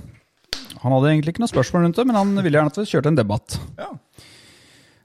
Han 0.83 0.95
hadde 0.97 1.13
egentlig 1.13 1.35
ikke 1.35 1.45
noe 1.45 1.53
spørsmål 1.53 1.85
rundt 1.87 1.99
det, 2.01 2.07
men 2.09 2.17
han 2.19 2.33
ville 2.43 2.57
gjerne 2.59 2.73
at 2.73 2.79
vi 2.81 2.89
kjørte 2.91 3.13
en 3.13 3.19
debatt. 3.21 3.59
Ja, 3.79 3.91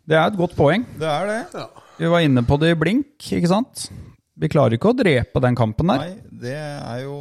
Det 0.07 0.15
er 0.17 0.27
et 0.31 0.37
godt 0.39 0.55
poeng. 0.57 0.85
det 0.97 1.07
er 1.11 1.27
det. 1.27 1.41
Ja. 1.53 1.67
Vi 1.97 2.07
var 2.13 2.21
inne 2.25 2.43
på 2.47 2.57
det 2.61 2.71
i 2.73 2.77
blink, 2.79 3.17
ikke 3.33 3.49
sant? 3.51 3.87
Vi 4.37 4.47
klarer 4.53 4.77
ikke 4.77 4.91
å 4.93 4.97
drepe 4.97 5.41
den 5.41 5.55
kampen 5.57 5.89
der. 5.89 6.03
Nei, 6.03 6.17
det 6.45 6.53
er 6.57 6.99
jo 7.03 7.15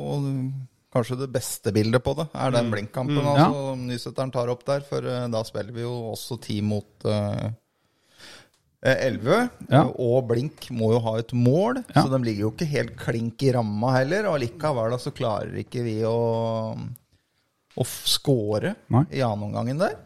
kanskje 0.93 1.17
det 1.23 1.29
beste 1.33 1.73
bildet 1.77 2.01
på 2.05 2.13
det, 2.17 2.27
er 2.33 2.53
den 2.55 2.69
blinkkampen 2.73 3.19
ja. 3.21 3.33
altså, 3.49 3.75
Nysetteren 3.81 4.31
tar 4.33 4.49
opp 4.53 4.63
der. 4.69 4.85
For 4.89 5.05
eh, 5.05 5.27
da 5.33 5.43
spiller 5.45 5.73
vi 5.77 5.85
jo 5.85 5.95
også 6.13 6.39
ti 6.45 6.61
mot 6.65 7.05
eh, 7.09 7.49
eh, 8.85 9.03
11. 9.11 9.49
Ja. 9.73 9.83
Og 10.01 10.29
blink 10.31 10.69
må 10.77 10.93
jo 10.95 11.01
ha 11.09 11.17
et 11.21 11.33
mål, 11.37 11.83
Ja. 11.95 12.05
så 12.05 12.09
de 12.13 12.23
ligger 12.25 12.47
jo 12.47 12.53
ikke 12.55 12.71
helt 12.71 12.95
klink 13.01 13.45
i 13.49 13.53
ramma 13.57 13.93
heller. 13.99 14.29
Og 14.33 14.41
likevel 14.45 14.97
så 15.03 15.13
klarer 15.17 15.57
ikke 15.65 15.85
vi 15.85 15.99
å, 16.09 16.17
å 17.77 17.85
skåre 17.85 18.11
score 18.17 18.75
Nei. 18.95 19.05
i 19.13 19.23
annenomgangen 19.25 19.79
der. 19.79 19.97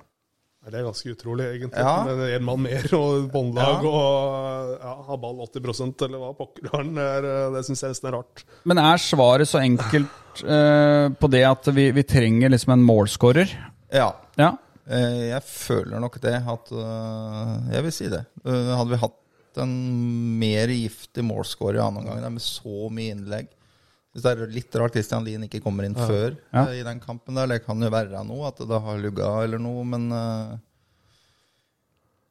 Det 0.70 0.76
er 0.76 0.84
ganske 0.84 1.08
utrolig, 1.14 1.46
egentlig. 1.54 1.80
Ja. 1.80 2.04
En 2.36 2.44
mann 2.44 2.60
mer 2.62 2.84
og 2.94 3.30
båndlag 3.32 3.84
Ja. 3.86 3.90
og 3.90 4.72
ja, 4.82 4.90
ha 5.08 5.16
ball 5.16 5.38
80 5.46 6.04
eller 6.04 6.20
hva 6.20 6.34
pokker 6.36 6.66
du 6.66 6.68
er. 6.76 6.84
Det, 6.84 7.06
er- 7.16 7.54
det 7.54 7.62
syns 7.64 7.80
jeg 7.82 7.94
nesten 7.94 8.10
er 8.10 8.16
rart. 8.18 8.42
Men 8.68 8.78
er 8.82 9.00
svaret 9.00 9.48
så 9.48 9.62
enkelt 9.62 10.42
eh, 10.44 11.06
på 11.16 11.30
det 11.32 11.44
at 11.48 11.70
vi, 11.74 11.86
vi 11.96 12.04
trenger 12.04 12.52
liksom 12.52 12.74
en 12.76 12.84
målskårer? 12.84 13.54
Ja. 13.90 14.10
Ja. 14.36 14.50
Eh, 14.86 15.30
Jeg 15.32 15.42
føler 15.48 15.98
nok 16.04 16.20
det 16.20 16.36
at 16.44 16.70
øh, 16.76 17.72
Jeg 17.72 17.82
vil 17.88 17.92
si 17.96 18.10
det. 18.12 18.24
Hadde 18.44 18.90
vi 18.92 19.00
hatt 19.00 19.16
en 19.64 19.72
mer 20.38 20.68
giftig 20.70 21.24
målskårer 21.26 21.80
i 21.80 21.82
annen 21.86 22.04
omgang 22.04 22.36
med 22.36 22.44
så 22.44 22.86
mye 22.92 23.16
innlegg 23.16 23.48
Hvis 24.10 24.24
det 24.24 24.30
er 24.32 24.50
litt 24.50 24.74
rart 24.74 24.96
Christian 24.96 25.22
Lien 25.26 25.44
ikke 25.46 25.60
kommer 25.62 25.86
inn 25.86 25.94
før 25.94 26.34
Ja. 26.50 26.64
øh, 26.66 26.74
i 26.80 26.82
den 26.82 26.98
kampen 26.98 27.36
der. 27.38 27.46
Det 27.46 27.60
kan 27.66 27.78
jo 27.80 27.90
være 27.92 28.24
noe, 28.26 28.48
at 28.48 28.58
det 28.58 28.80
har 28.82 28.98
lugga 28.98 29.28
eller 29.44 29.62
noe, 29.62 29.84
men 29.86 30.08
uh, 30.10 30.56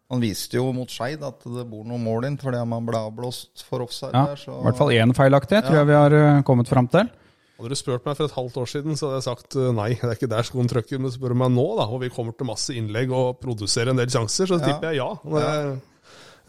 han 0.09 0.23
viste 0.23 0.57
jo 0.57 0.71
mot 0.73 0.89
Skeid 0.91 1.21
at 1.23 1.45
det 1.45 1.63
bor 1.69 1.85
noe 1.87 2.01
mål 2.01 2.25
inn 2.27 2.37
fordi 2.41 2.59
man 2.67 2.85
ble 2.87 2.97
avblåst 2.97 3.63
for 3.67 3.85
offside 3.85 4.11
ja. 4.11 4.25
der. 4.31 4.41
Så 4.41 4.57
I 4.57 4.65
hvert 4.65 4.79
fall 4.81 4.93
én 4.97 5.13
feilaktighet 5.15 5.69
tror 5.69 5.79
jeg 5.83 5.89
vi 5.91 5.97
har 5.99 6.15
eh, 6.17 6.41
kommet 6.47 6.71
fram 6.71 6.89
til. 6.89 7.11
Hadde 7.59 7.75
du 7.75 7.77
spurt 7.77 8.05
meg 8.07 8.15
for 8.17 8.25
et 8.25 8.33
halvt 8.33 8.57
år 8.57 8.69
siden, 8.71 8.95
så 8.97 9.09
hadde 9.09 9.19
jeg 9.19 9.27
sagt 9.27 9.55
uh, 9.59 9.69
nei, 9.75 9.89
det 9.99 10.07
er 10.07 10.15
ikke 10.17 10.31
der 10.31 10.47
skoen 10.47 10.69
trykker. 10.71 10.99
Men 11.03 11.13
spør 11.13 11.35
du 11.35 11.39
meg 11.43 11.51
nå, 11.53 11.65
da, 11.77 11.85
og 11.91 12.01
vi 12.01 12.09
kommer 12.15 12.33
til 12.35 12.47
masse 12.49 12.73
innlegg 12.75 13.11
og 13.13 13.37
produserer 13.43 13.91
en 13.93 13.99
del 14.01 14.09
sjanser, 14.11 14.49
så 14.49 14.57
Ja. 14.59 14.65
tipper 14.65 14.91
jeg 14.91 14.99
ja. 14.99 15.09
Jeg, 15.35 15.75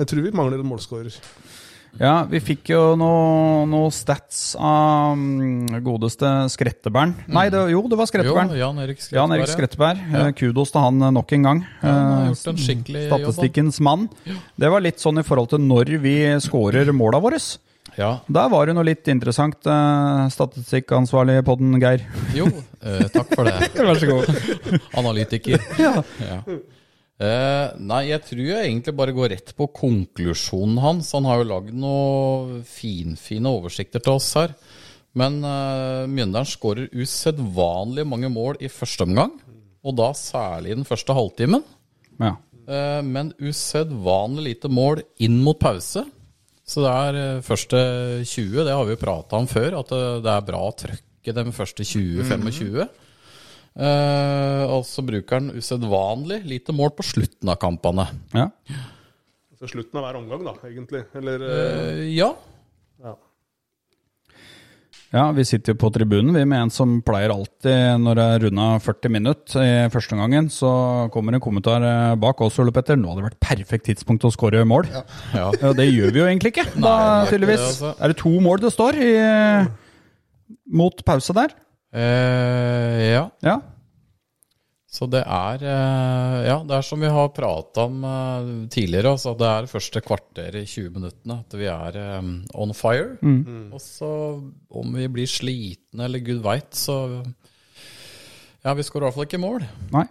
jeg 0.01 0.11
tror 0.11 0.25
vi 0.27 0.35
mangler 0.41 0.63
en 0.63 0.71
målskårer. 0.71 1.19
Ja, 1.99 2.23
vi 2.31 2.39
fikk 2.41 2.71
jo 2.71 2.95
noe, 2.97 3.65
noe 3.69 3.89
stats 3.93 4.53
av 4.57 5.17
mm, 5.19 5.81
godeste 5.85 6.29
Skretteberg. 6.53 7.17
Nei, 7.27 7.49
det, 7.51 7.65
jo, 7.73 7.83
det 7.91 7.99
var 7.99 8.07
Jo, 8.15 8.37
Jan 8.61 8.79
Erik 8.85 9.03
Jan 9.11 9.35
Erik 9.35 9.51
Skretteberg. 9.51 9.99
Skretteberg. 9.99 10.29
Eh, 10.31 10.37
Kudos 10.39 10.71
til 10.71 10.85
han 10.85 11.03
eh, 11.03 11.11
nok 11.19 11.35
en 11.37 11.49
gang. 11.49 11.65
Ja, 11.83 11.89
han 11.89 11.99
har 12.13 12.23
Eh, 12.23 12.31
gjort 12.31 12.53
en 12.53 12.63
skikkelig. 12.63 13.03
Statistikkens 13.11 13.81
mann. 13.83 14.07
Det 14.57 14.71
var 14.71 14.81
litt 14.87 15.03
sånn 15.03 15.19
i 15.21 15.27
forhold 15.27 15.51
til 15.51 15.65
når 15.67 15.93
vi 16.05 16.15
scorer 16.41 16.93
måla 16.95 17.21
våre. 17.21 17.41
Ja, 17.99 18.21
Der 18.31 18.49
var 18.53 18.67
det 18.71 18.77
noe 18.79 18.87
litt 18.87 19.09
interessant. 19.11 19.59
Statistikkansvarlig 20.31 21.41
på 21.45 21.57
den, 21.59 21.75
Geir. 21.83 22.05
jo, 22.37 22.47
takk 23.13 23.35
for 23.35 23.49
det. 23.49 23.57
Vær 23.77 23.99
så 23.99 24.07
god. 24.13 24.79
Analytiker. 25.01 25.59
Ja. 25.81 25.97
Ja. 26.23 26.39
Eh, 27.21 27.73
nei, 27.85 28.05
jeg 28.09 28.23
tror 28.25 28.47
jeg 28.47 28.65
egentlig 28.65 28.95
bare 28.97 29.13
går 29.13 29.33
rett 29.35 29.51
på 29.57 29.67
konklusjonen 29.77 30.79
hans. 30.81 31.11
Han 31.17 31.29
har 31.29 31.43
jo 31.43 31.51
lagd 31.51 31.75
noen 31.77 32.63
finfine 32.65 33.53
oversikter 33.53 34.01
til 34.05 34.17
oss 34.17 34.31
her. 34.41 34.55
Men 35.21 35.41
uh, 35.43 36.07
Mjøndalen 36.07 36.47
skårer 36.47 36.93
usedvanlig 36.95 38.05
mange 38.07 38.31
mål 38.31 38.61
i 38.63 38.71
første 38.71 39.05
omgang. 39.05 39.35
Og 39.83 39.97
da 39.99 40.13
særlig 40.17 40.73
i 40.73 40.79
den 40.79 40.89
første 40.89 41.17
halvtimen. 41.17 41.67
ja. 42.23 42.37
Uh, 42.71 43.03
Men 43.03 43.33
usedvanlig 43.43 44.45
lite 44.47 44.69
mål 44.71 45.01
inn 45.19 45.41
mot 45.43 45.59
pause. 45.59 46.05
Så 46.63 46.85
det 46.85 46.91
er 46.95 47.41
første 47.43 47.79
20, 48.23 48.63
det 48.63 48.73
har 48.77 48.85
vi 48.87 48.95
jo 48.95 49.01
prata 49.01 49.41
om 49.41 49.49
før, 49.51 49.81
at 49.81 49.89
det, 49.91 50.03
det 50.23 50.31
er 50.31 50.45
bra 50.47 50.61
å 50.69 50.75
i 51.27 51.33
de 51.35 51.45
første 51.53 51.83
20-25. 51.83 52.87
Eh, 53.79 54.63
og 54.67 54.83
så 54.89 55.05
bruker 55.07 55.39
han 55.39 55.53
usedvanlig 55.55 56.43
lite 56.49 56.75
mål 56.75 56.93
på 56.97 57.07
slutten 57.07 57.53
av 57.53 57.61
kampene. 57.63 58.09
Ja. 58.35 58.51
Så 59.61 59.69
slutten 59.71 60.01
av 60.01 60.09
hver 60.09 60.19
omgang, 60.19 60.47
da, 60.47 60.57
egentlig. 60.67 61.05
Eller 61.17 61.45
eh, 61.47 61.59
Eh, 61.61 62.05
ja. 62.17 62.33
ja. 63.05 63.13
ja, 65.13 65.25
vi 65.37 65.45
sitter 65.47 65.75
jo 65.75 65.81
på 65.85 65.93
tribunen, 65.95 66.35
vi 66.35 66.45
med 66.49 66.65
en 66.65 66.73
som 66.75 66.99
pleier 67.07 67.31
alltid, 67.35 68.01
når 68.03 68.19
det 68.19 68.27
er 68.27 68.45
runda 68.47 68.69
40 68.83 69.15
minutter 69.15 69.63
i 69.63 69.73
første 69.93 70.17
omgangen, 70.17 70.51
så 70.51 70.73
kommer 71.15 71.37
en 71.37 71.45
kommentar 71.45 71.87
bak 72.21 72.43
oss, 72.43 72.59
Ole 72.59 72.75
Petter. 72.75 72.99
Nå 72.99 73.13
hadde 73.13 73.23
det 73.23 73.31
vært 73.31 73.43
perfekt 73.53 73.87
tidspunkt 73.93 74.27
å 74.27 74.35
skåre 74.35 74.67
mål. 74.67 74.91
Ja. 74.91 75.07
ja. 75.37 75.75
det 75.79 75.91
gjør 75.93 76.17
vi 76.17 76.25
jo 76.25 76.29
egentlig 76.29 76.57
ikke, 76.57 76.67
da, 76.75 76.95
Nei, 77.23 77.31
tydeligvis. 77.31 77.63
det, 77.63 77.73
altså. 77.75 77.97
Er 78.01 78.15
det 78.15 78.21
to 78.25 78.37
mål 78.43 78.65
det 78.67 78.75
står 78.75 79.03
i, 79.07 79.11
mot 80.83 81.05
pause 81.07 81.37
der? 81.37 81.55
Eh, 81.93 83.03
ja. 83.11 83.25
Ja. 83.45 83.59
Så 84.91 85.07
det 85.07 85.21
er 85.23 85.63
eh, 85.63 86.37
Ja, 86.49 86.57
det 86.67 86.75
er 86.75 86.83
som 86.87 86.99
vi 87.03 87.11
har 87.11 87.29
prata 87.35 87.85
om 87.87 88.01
eh, 88.05 88.49
tidligere. 88.75 89.13
Altså 89.15 89.37
det 89.39 89.47
er 89.47 89.69
første 89.71 90.03
kvarter 90.03 90.57
i 90.59 90.65
20 90.67 90.97
minuttene 90.97 91.37
at 91.45 91.55
vi 91.59 91.69
er 91.71 91.99
eh, 92.01 92.31
on 92.59 92.75
fire. 92.75 93.17
Og 93.71 93.79
så 93.83 94.11
om 94.71 94.97
vi 94.99 95.07
blir 95.15 95.31
slitne 95.31 96.09
eller 96.09 96.23
gud 96.27 96.43
veit, 96.47 96.73
så 96.75 97.23
Ja, 98.61 98.75
vi 98.77 98.83
skårer 98.85 99.07
i 99.07 99.09
hvert 99.09 99.17
fall 99.17 99.29
ikke 99.31 99.41
mål. 99.41 99.63
Nei. 99.95 100.07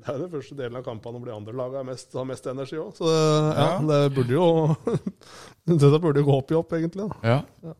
Det 0.00 0.06
er 0.08 0.18
den 0.22 0.30
første 0.32 0.54
delen 0.56 0.76
av 0.78 0.84
kampene 0.86 1.18
hvor 1.18 1.28
de 1.28 1.34
andre 1.34 1.54
lagene 1.56 1.88
mest, 1.90 2.12
har 2.14 2.26
mest 2.28 2.46
energi 2.50 2.78
òg. 2.78 2.92
Så 2.96 3.06
det, 3.10 3.22
ja, 3.58 3.70
det 3.90 4.00
burde 4.16 4.34
jo 4.36 4.44
Dette 5.70 5.98
burde 6.02 6.22
jo 6.22 6.28
gå 6.28 6.36
opp 6.40 6.52
i 6.52 6.58
opp, 6.58 6.74
egentlig. 6.78 7.06
da. 7.10 7.38
Ja. 7.64 7.74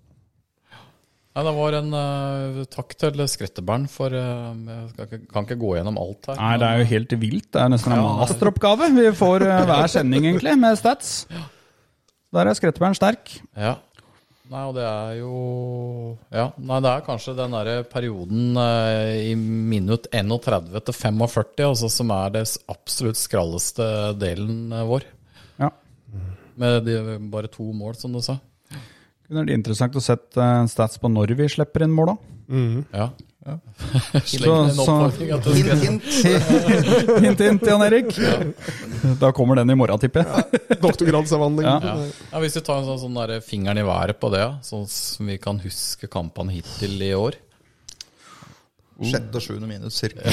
Nei, 1.30 1.44
det 1.46 1.52
var 1.54 1.76
en 1.78 1.92
uh, 1.94 2.62
takk 2.72 2.96
til 2.98 3.20
Skretteberg 3.30 3.84
for 3.92 4.10
uh, 4.10 4.50
Jeg 4.98 5.06
ikke, 5.06 5.20
kan 5.30 5.46
ikke 5.46 5.60
gå 5.60 5.76
gjennom 5.76 6.00
alt 6.02 6.26
her. 6.32 6.40
Nei, 6.40 6.56
det 6.58 6.70
er 6.70 6.80
jo 6.80 6.88
helt 6.90 7.14
vilt. 7.22 7.46
Det 7.54 7.62
er 7.62 7.70
nesten 7.70 7.94
en 7.94 8.08
masteroppgave 8.18 8.90
vi 8.96 9.06
får 9.14 9.46
uh, 9.46 9.60
hver 9.70 9.92
sending, 9.92 10.26
egentlig, 10.32 10.56
med 10.58 10.80
stats. 10.80 11.22
Der 12.34 12.50
er 12.50 12.58
Skretteberg 12.58 12.98
sterk. 12.98 13.36
Ja. 13.54 13.76
Nei, 14.50 14.64
og 14.66 14.74
det 14.74 14.82
er 14.82 15.12
jo 15.20 15.32
Ja, 16.34 16.48
nei, 16.58 16.80
det 16.82 16.90
er 16.90 17.06
kanskje 17.06 17.36
den 17.38 17.54
derre 17.54 17.84
perioden 17.86 18.58
eh, 18.58 19.30
i 19.30 19.34
minutt 19.38 20.08
31 20.10 20.72
til 20.88 20.96
45 20.96 21.68
altså, 21.68 21.90
som 21.92 22.10
er 22.16 22.32
det 22.34 22.42
absolutt 22.72 23.20
skralleste 23.20 23.86
delen 24.18 24.72
eh, 24.74 24.86
vår. 24.88 25.06
Ja. 25.62 25.70
Med 26.58 26.82
de, 26.88 26.96
bare 27.30 27.50
to 27.52 27.68
mål, 27.70 27.94
som 28.00 28.16
du 28.16 28.18
sa. 28.26 28.40
Det 29.30 29.38
er 29.46 29.50
interessant 29.54 29.94
å 29.94 30.02
sette 30.02 30.42
eh, 30.42 30.64
stats 30.70 30.98
på 30.98 31.06
når 31.10 31.36
vi 31.38 31.46
slipper 31.52 31.84
inn 31.86 31.92
mål, 31.94 32.10
da. 32.10 32.16
Ja. 32.98 33.04
ja. 33.46 33.52
Sleng 34.26 34.56
en 34.66 34.72
så- 34.74 34.96
Hint, 35.54 35.84
hint. 35.84 36.08
Hint, 37.22 37.42
hint, 37.46 37.62
Jan 37.70 37.84
Erik. 37.86 38.10
Da 39.22 39.30
kommer 39.36 39.60
den 39.60 39.70
i 39.70 39.76
morgen, 39.78 40.00
tipper 40.02 40.26
jeg. 40.26 40.60
Doktorgradsavhandling. 40.82 41.68
Ja. 41.68 41.76
ja. 41.84 42.08
ja, 42.32 42.42
Hvis 42.42 42.58
vi 42.58 42.64
tar 42.66 42.82
en 42.82 42.88
sånn, 42.90 42.98
sånn 43.04 43.20
der 43.22 43.38
fingeren 43.46 43.78
i 43.78 43.86
været 43.86 44.18
på 44.20 44.32
det, 44.34 44.42
sånn 44.66 44.82
som 44.90 45.30
vi 45.30 45.38
kan 45.42 45.62
huske 45.62 46.10
kampene 46.10 46.58
hittil 46.58 46.98
i 47.06 47.14
år 47.16 47.38
Sjette 49.00 49.38
og 49.38 49.40
sjuende 49.40 49.64
minutt, 49.64 49.94
cirka. 49.96 50.28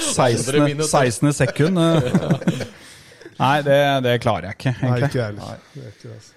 16. 0.00 0.62
minutt. 0.64 0.86
16. 0.88 1.34
sekund. 1.36 1.76
eh. 1.76 2.64
Nei, 3.36 3.58
det, 3.66 3.76
det 4.06 4.14
klarer 4.22 4.46
jeg 4.48 4.56
ikke, 4.56 4.72
Nei, 4.78 4.88
egentlig. 4.88 5.10
ikke 5.10 5.18
jeg 5.18 5.26
heller. 5.34 6.30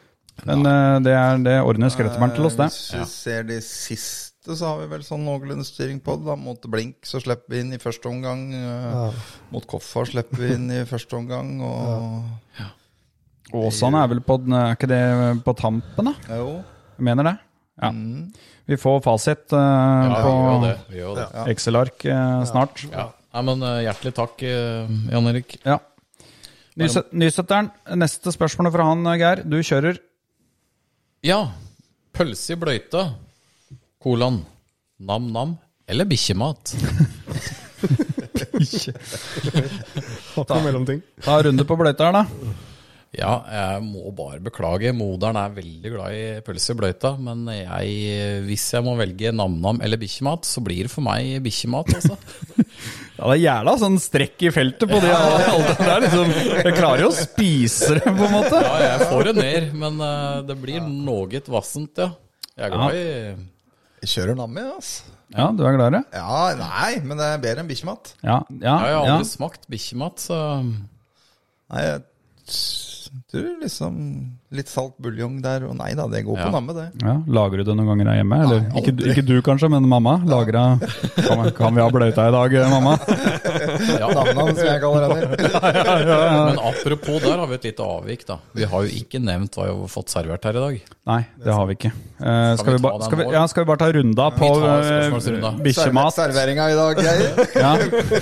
Men 0.45 0.61
uh, 0.67 0.99
det, 1.03 1.11
er, 1.17 1.37
det 1.43 1.55
ordner 1.65 1.89
Skretteberg 1.89 2.35
til 2.37 2.45
oss, 2.45 2.55
det. 2.59 2.67
Hvis 2.69 2.93
vi 2.93 3.05
ser 3.09 3.43
de 3.49 3.57
siste, 3.65 4.53
så 4.55 4.69
har 4.69 4.77
vi 4.83 4.89
vel 4.93 5.01
sånn 5.03 5.25
noenlunde 5.25 5.65
styring 5.67 5.97
på 6.03 6.13
det. 6.19 6.27
da 6.29 6.35
Mot 6.39 6.67
Blink 6.71 6.95
så 7.09 7.19
slipper 7.23 7.55
vi 7.55 7.59
inn 7.65 7.73
i 7.75 7.79
første 7.81 8.07
omgang. 8.11 8.45
Uh, 8.53 9.11
Mot 9.51 9.65
Koffa 9.67 10.05
slipper 10.07 10.37
vi 10.45 10.53
inn 10.55 10.69
i 10.71 10.83
første 10.87 11.17
omgang. 11.19 11.55
Og 11.63 12.23
Åsane 13.69 14.01
er 14.03 14.07
vel 14.11 14.19
på 14.21 14.35
den- 14.43 14.53
Er 14.57 14.75
ikke 14.75 14.87
det 14.91 15.43
på 15.45 15.53
tampen, 15.55 16.05
da? 16.11 16.35
jo. 16.35 16.63
Jeg 16.97 17.03
mener 17.05 17.23
det. 17.23 17.37
Ja. 17.81 17.89
Mm. 17.91 18.33
Vi 18.67 18.75
får 18.75 19.01
fasit 19.05 19.53
uh, 19.53 19.57
Ja, 19.57 20.21
på 20.23 20.61
det. 20.65 20.75
Vi 20.89 20.97
gjør 20.99 21.15
det. 21.15 21.27
Excel-ark 21.53 22.05
eh, 22.05 22.43
snart. 22.49 22.81
Ja. 22.91 23.11
Nei, 23.33 23.41
men 23.43 23.61
uh, 23.63 23.77
hjertelig 23.85 24.13
takk, 24.17 24.41
eh, 24.43 24.87
Jan 25.13 25.27
Erik. 25.29 25.59
Ja. 25.63 25.77
Nyset- 26.77 27.13
Nysetteren, 27.13 27.69
neste 27.95 28.31
spørsmål 28.33 28.71
fra 28.73 28.83
han, 28.89 29.03
Geir. 29.21 29.43
Du 29.45 29.59
kjører. 29.61 29.99
Ja, 31.27 31.41
pølse 32.15 32.55
i 32.55 32.59
bløyta, 32.61 33.01
kolon, 33.99 34.37
nam-nam 35.03 35.57
eller 35.83 36.07
bikkjemat? 36.07 36.71
Bikkje. 38.53 38.93
Ta 40.47 40.61
mellomting. 40.63 41.01
Ta 41.25 41.35
en 41.41 41.49
runde 41.49 41.65
på 41.67 41.75
bløyta 41.81 42.07
her, 42.07 42.15
da. 42.15 42.53
Ja, 43.17 43.33
jeg 43.51 43.83
må 43.89 44.07
bare 44.15 44.39
beklage. 44.45 44.93
Moderen 44.95 45.41
er 45.41 45.51
veldig 45.57 45.91
glad 45.97 46.15
i 46.15 46.23
pølse 46.47 46.71
i 46.71 46.79
bløyta, 46.79 47.11
men 47.19 47.43
jeg, 47.57 48.39
hvis 48.47 48.69
jeg 48.77 48.87
må 48.87 48.95
velge 48.95 49.35
nam-nam 49.35 49.83
eller 49.83 49.99
bikkjemat, 49.99 50.47
så 50.47 50.63
blir 50.63 50.87
det 50.87 50.93
for 50.95 51.03
meg 51.09 51.41
bikkjemat, 51.43 51.91
altså. 51.97 52.15
Ja, 53.17 53.25
det 53.31 53.33
er 53.33 53.41
jævla 53.41 53.73
sånn 53.81 53.97
strekk 54.01 54.43
i 54.45 54.53
feltet 54.53 54.89
på 54.91 54.99
de 55.01 55.09
alle 55.09 55.59
det 55.71 55.89
er 55.89 56.03
liksom, 56.05 56.33
Jeg 56.61 56.73
klarer 56.77 57.01
jo 57.01 57.09
å 57.09 57.15
spise 57.17 57.95
det, 57.97 58.03
på 58.05 58.27
en 58.27 58.33
måte. 58.35 58.61
Ja, 58.61 58.75
jeg 58.83 59.07
får 59.09 59.29
det 59.29 59.35
ned, 59.39 59.69
men 59.81 60.01
eh, 60.05 60.39
det 60.45 60.57
blir 60.61 60.83
noe 60.85 61.41
vassent, 61.49 61.97
ja. 61.97 62.11
Jeg 62.53 62.67
er 62.69 62.73
glad 62.75 62.97
i 62.97 63.05
Jeg 64.05 64.11
kjører 64.13 64.37
Nammi, 64.37 64.67
altså. 64.77 65.15
Ja, 65.33 65.49
du 65.51 65.65
er 65.67 65.75
glad 65.75 65.91
i 65.91 65.97
det? 65.97 66.03
Ja, 66.15 66.43
nei, 66.61 66.91
men 67.03 67.19
det 67.19 67.25
er 67.33 67.41
bedre 67.43 67.63
enn 67.65 67.71
bikkjemat. 67.71 68.13
Ja. 68.21 68.37
ja, 68.53 68.61
Jeg 68.61 68.77
har 68.77 68.93
ja. 68.93 69.01
aldri 69.17 69.27
smakt 69.33 69.65
bikkjemat, 69.71 70.23
så 70.29 70.37
Nei, 70.63 71.81
jeg 71.83 72.05
tror 73.31 73.53
liksom 73.61 73.95
litt 74.55 74.69
salt 74.71 74.95
buljong 75.03 75.41
der, 75.43 75.65
og 75.67 75.75
nei 75.75 75.89
da, 75.97 76.05
det 76.11 76.21
går 76.23 76.37
på. 76.39 76.47
Namme, 76.53 76.73
det. 76.77 76.85
ja. 77.03 77.17
Lager 77.27 77.59
du 77.59 77.67
det 77.67 77.75
noen 77.75 77.89
ganger 77.91 78.11
her 78.11 78.19
hjemme? 78.21 78.37
Eller, 78.45 78.61
Nei, 78.63 78.81
ikke, 78.81 78.93
aldri. 78.93 79.11
ikke 79.11 79.23
du 79.27 79.33
kanskje, 79.43 79.69
men 79.73 79.87
mamma? 79.91 80.13
Lager 80.27 80.57
av 80.61 80.85
kan, 81.17 81.43
kan 81.57 81.75
vi 81.75 81.83
ha 81.83 81.87
bløyta 81.91 82.27
i 82.29 82.33
dag, 82.35 82.55
mamma? 82.71 82.93
ja. 84.01 84.07
Namnam, 84.13 84.53
som 84.55 84.63
jeg 84.69 84.81
kaller 84.83 85.07
henne. 85.07 85.37
Men 86.47 86.61
apropos 86.63 87.19
der 87.23 87.37
har 87.41 87.49
vi 87.49 87.57
et 87.57 87.67
lite 87.69 87.83
avvik, 87.85 88.23
da. 88.27 88.39
Vi 88.55 88.67
har 88.71 88.85
jo 88.87 89.01
ikke 89.01 89.19
nevnt 89.23 89.57
hva 89.57 89.67
vi 89.67 89.75
har 89.75 89.91
fått 89.91 90.13
servert 90.13 90.47
her 90.47 90.57
i 90.57 90.63
dag. 90.63 90.93
Nei, 91.11 91.19
det 91.43 91.53
har 91.53 91.67
vi 91.69 91.77
ikke. 91.77 91.91
Eh, 92.17 92.53
skal, 92.59 92.71
vi 92.71 92.77
vi 92.77 92.81
ta 92.81 92.85
ba, 92.87 92.93
den 92.95 93.07
skal, 93.09 93.19
vi, 93.19 93.27
nå? 93.27 93.33
ja, 93.35 93.43
skal 93.51 93.65
vi 93.65 93.69
bare 93.71 93.81
ta 93.83 93.89
runda 93.97 94.29
på 94.37 94.51
tar 94.61 94.87
eh, 94.93 95.59
bikkjemat? 95.67 96.17
Serveringa 96.17 96.69
i 96.71 96.77
dag, 96.79 97.03
Geir. 97.03 97.43
Ja. 97.57 97.73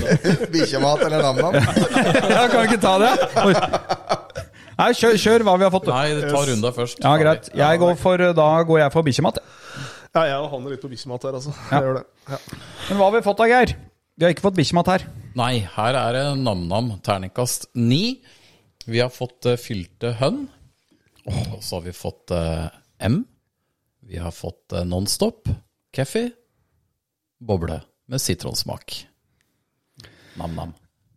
Bikkjemat 0.56 1.06
eller 1.08 1.24
Namnam? 1.30 1.60
ja, 1.60 2.48
kan 2.50 2.60
vi 2.62 2.68
ikke 2.74 2.82
ta 2.82 2.98
det? 3.06 3.14
Oi. 3.46 4.44
Nei, 4.76 4.90
kjør, 4.92 5.18
kjør 5.24 5.46
hva 5.48 5.56
vi 5.60 5.66
har 5.68 5.72
fått. 5.72 5.88
Nei, 5.88 6.08
ta 6.28 6.42
runda 6.50 6.72
først. 6.76 7.04
Ja, 7.04 7.14
greit. 7.22 7.50
Jeg 7.56 7.82
går 7.82 8.00
for, 8.00 8.24
da 8.36 8.48
går 8.68 8.82
jeg 8.82 8.94
for 8.96 9.08
bikkjemat. 9.08 9.40
Ja, 10.16 10.26
jeg 10.30 10.50
havner 10.52 10.76
litt 10.76 10.84
på 10.84 10.92
bikkjemat 10.92 11.28
her, 11.28 11.38
altså. 11.40 11.54
Jeg 11.72 11.88
gjør 11.88 11.98
det. 12.00 12.04
Ja. 12.32 12.40
Men 12.90 13.00
hva 13.00 13.08
har 13.08 13.16
vi 13.16 13.24
fått 13.26 13.40
da, 13.40 13.48
Geir? 13.52 13.76
Vi 14.16 14.28
har 14.28 14.36
ikke 14.36 14.46
fått 14.46 14.60
bikkjemat 14.60 14.92
her. 14.94 15.08
Nei, 15.36 15.54
her 15.76 16.00
er 16.00 16.16
det 16.16 16.26
nam-nam 16.40 16.94
terningkast 17.04 17.70
ni. 17.76 18.22
Vi 18.86 19.02
har 19.02 19.12
fått 19.12 19.48
uh, 19.48 19.58
fylte 19.60 20.14
hønn. 20.22 20.46
Og 21.26 21.60
så 21.64 21.80
har 21.80 21.88
vi 21.88 21.96
fått 21.96 22.36
uh, 22.36 22.68
M. 23.04 23.24
Vi 24.06 24.20
har 24.22 24.36
fått 24.36 24.76
uh, 24.76 24.86
Nonstop, 24.88 25.50
Keffi, 25.96 26.28
boble 27.44 27.82
med 28.12 28.22
sitronsmak. 28.22 29.00
Nam-nam. 30.40 30.76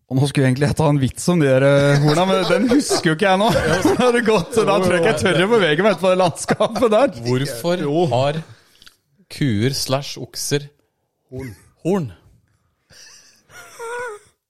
Og 0.09 0.17
nå 0.17 0.25
skulle 0.29 0.47
jeg 0.47 0.55
egentlig 0.55 0.71
ta 0.79 0.87
en 0.89 0.99
vits 1.03 1.27
om 1.29 1.43
de 1.43 1.49
der 1.51 1.65
eh, 1.69 1.99
horna, 2.01 2.23
men 2.31 2.47
den 2.49 2.69
husker 2.71 3.11
jo 3.11 3.17
ikke 3.19 3.27
jeg 3.29 3.41
nå. 3.43 3.49
Det 4.17 4.23
gått, 4.25 4.55
da 4.57 4.79
tror 4.81 4.95
jeg 4.95 5.03
ikke 5.03 5.11
jeg 5.13 5.21
tør 5.21 5.41
å 5.45 5.49
bevege 5.51 5.85
meg 5.85 5.99
ut 5.99 6.01
på 6.01 6.13
det 6.13 6.21
landskapet 6.23 6.95
der. 6.95 7.13
Hvorfor 7.27 7.83
har 8.15 8.39
kuer 9.37 9.77
slash 9.77 10.17
okser 10.23 10.71
horn? 11.29 11.53
horn? 11.85 12.09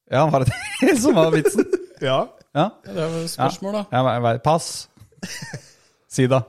Ja, 0.08 0.28
var 0.30 0.46
det 0.46 0.54
det 0.80 0.94
som 1.02 1.18
var 1.18 1.34
vitsen? 1.34 1.66
ja. 2.00 2.20
Ja, 2.56 2.70
Ja, 2.86 2.94
det 2.94 3.02
er 3.04 3.26
spørsmål, 3.28 3.74
da. 3.76 4.12
jeg, 4.14 4.40
pass. 4.46 4.88
Si 6.08 6.24
da. 6.30 6.40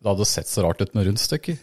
Det 0.00 0.08
hadde 0.12 0.28
sett 0.28 0.48
så 0.48 0.62
rart 0.64 0.80
ut 0.84 0.94
med 0.96 1.08
rundstykker. 1.08 1.58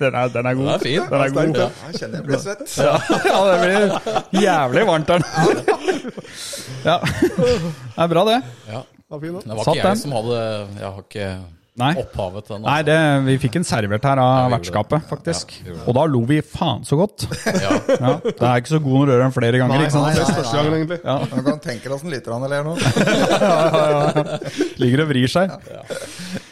Den 0.00 0.14
er, 0.14 0.28
den 0.34 0.46
er 0.50 0.54
god. 0.58 0.64
Den 0.66 0.74
er 0.74 0.78
fin. 0.82 1.02
Den 1.10 1.20
er 1.20 1.34
god. 1.34 1.58
Jeg 1.60 2.00
kjenner 2.00 2.16
jeg 2.20 2.24
blir 2.26 2.40
svett. 2.42 2.62
Ja, 2.80 2.94
ja, 3.30 3.38
det 3.50 3.58
blir 3.62 4.42
jævlig 4.44 4.82
varmt 4.90 5.12
her 5.14 5.22
nå. 5.22 5.28
Ja, 6.88 6.94
det 7.04 8.04
er 8.04 8.08
bra 8.08 8.22
det. 8.30 8.36
Ja. 8.70 8.80
Det 8.80 9.10
var 9.10 9.24
ikke 9.24 9.34
da. 9.34 9.40
Det 9.50 9.56
var 9.58 9.64
Satt 9.66 9.76
jeg 9.76 9.84
den. 9.84 9.98
som 10.00 10.12
hadde 10.16 10.36
Jeg 10.80 10.86
har 10.86 11.02
ikke 11.04 11.26
Nei. 11.80 11.92
opphavet 12.02 12.46
til 12.46 12.56
den. 12.56 12.64
Nei, 12.66 12.78
det, 12.86 12.96
vi 13.26 13.36
fikk 13.42 13.58
en 13.60 13.66
servert 13.66 14.06
her 14.06 14.20
av 14.22 14.32
Ja, 14.44 14.48
vertskapet, 14.54 15.06
faktisk. 15.10 15.54
Ja. 15.66 15.76
Og 15.86 15.96
da 15.96 16.06
lo 16.10 16.22
vi 16.28 16.40
faen 16.44 16.86
så 16.88 16.98
godt. 17.00 17.26
Ja. 17.60 17.74
Ja, 18.00 18.10
det 18.24 18.46
er 18.46 18.60
ikke 18.62 18.70
så 18.70 18.78
god 18.80 18.94
når 19.00 19.08
du 19.08 19.12
gjør 19.12 19.22
den 19.24 19.34
flere 19.34 19.58
ganger, 19.60 19.82
ikke 19.84 19.92
sant? 19.92 20.06
nei, 20.06 20.14
nei, 20.16 20.36
første 20.38 20.56
gangen, 20.56 20.76
egentlig. 20.78 20.98
Ja. 21.04 21.16
Man 21.34 21.44
kan 21.48 21.60
tenke 21.64 21.84
deg 21.84 21.96
åssen 21.96 22.14
lytterne 22.14 22.50
ler 22.50 22.66
nå. 22.66 22.76
Ligger 24.80 25.04
og 25.04 25.10
vrir 25.10 25.32
seg. 25.32 25.54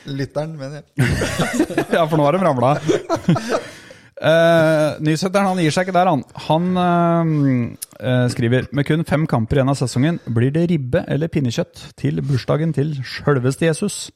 Lytteren, 0.08 0.54
mener 0.58 0.82
jeg. 0.82 1.08
Ja, 1.96 2.04
for 2.04 2.18
nå 2.18 2.26
har 2.28 2.36
de 2.36 2.44
ramla. 2.44 2.74
Uh, 4.18 4.98
Nysetteren 4.98 5.46
han 5.46 5.60
gir 5.62 5.70
seg 5.70 5.86
ikke 5.86 5.94
der, 5.94 6.08
han. 6.10 6.24
Han 6.48 6.64
uh, 6.74 7.68
uh, 8.02 8.24
skriver 8.32 8.66
med 8.74 8.86
kun 8.88 9.04
fem 9.06 9.28
kamper 9.30 9.60
igjen 9.60 9.70
av 9.70 9.78
sesongen 9.78 10.18
blir 10.34 10.50
det 10.54 10.64
ribbe 10.72 11.04
eller 11.06 11.30
pinnekjøtt 11.30 11.84
til 12.02 12.18
bursdagen 12.26 12.74
til 12.74 12.96
sjølveste 13.06 13.68
Jesus. 13.68 14.08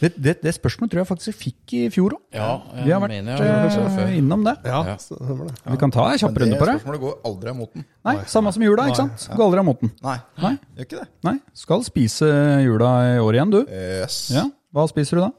Det, 0.00 0.08
det, 0.16 0.32
det 0.40 0.52
spørsmålet 0.56 0.90
tror 0.94 1.00
jeg 1.02 1.08
faktisk 1.10 1.28
jeg 1.30 1.36
fikk 1.36 1.72
i 1.76 1.80
fjor 1.92 2.14
òg. 2.16 2.20
ja, 2.32 2.46
Vi 2.86 2.90
har 2.94 3.00
vært 3.02 3.12
mener 3.12 3.36
jeg 3.36 3.50
har 3.52 3.66
gjort 3.66 3.74
det 3.74 3.82
eh, 3.84 3.96
før. 3.98 4.12
innom 4.16 4.44
det. 4.46 4.54
Ja, 4.64 4.78
Ja. 4.88 4.94
det. 4.96 5.56
Vi 5.74 5.76
kan 5.82 5.90
ta 5.92 6.06
en 6.12 6.18
kjapp 6.22 6.32
Men 6.32 6.42
runde 6.42 6.54
det 6.56 6.60
på 6.62 6.66
det. 6.70 6.74
spørsmålet 6.80 7.00
går 7.04 7.14
aldri 7.30 7.50
av 7.52 7.56
moten. 7.58 7.84
Nei, 8.08 8.14
Samme 8.32 8.52
som 8.56 8.62
jula, 8.64 8.86
ikke 8.88 8.96
sant? 9.02 9.28
Går 9.36 9.44
aldri 9.44 9.58
av 9.60 9.68
moten. 9.68 9.92
Nei, 10.02 10.16
Nei. 10.40 10.52
gjør 10.78 10.86
ikke 10.88 11.00
det. 11.02 11.08
Nei, 11.28 11.34
Skal 11.54 11.84
spise 11.84 12.30
jula 12.64 12.90
i 13.12 13.18
år 13.20 13.32
igjen, 13.38 13.50
du. 13.52 13.60
Yes. 13.68 14.30
Ja, 14.32 14.46
Hva 14.72 14.88
spiser 14.88 15.20
du 15.20 15.24
da? 15.26 15.30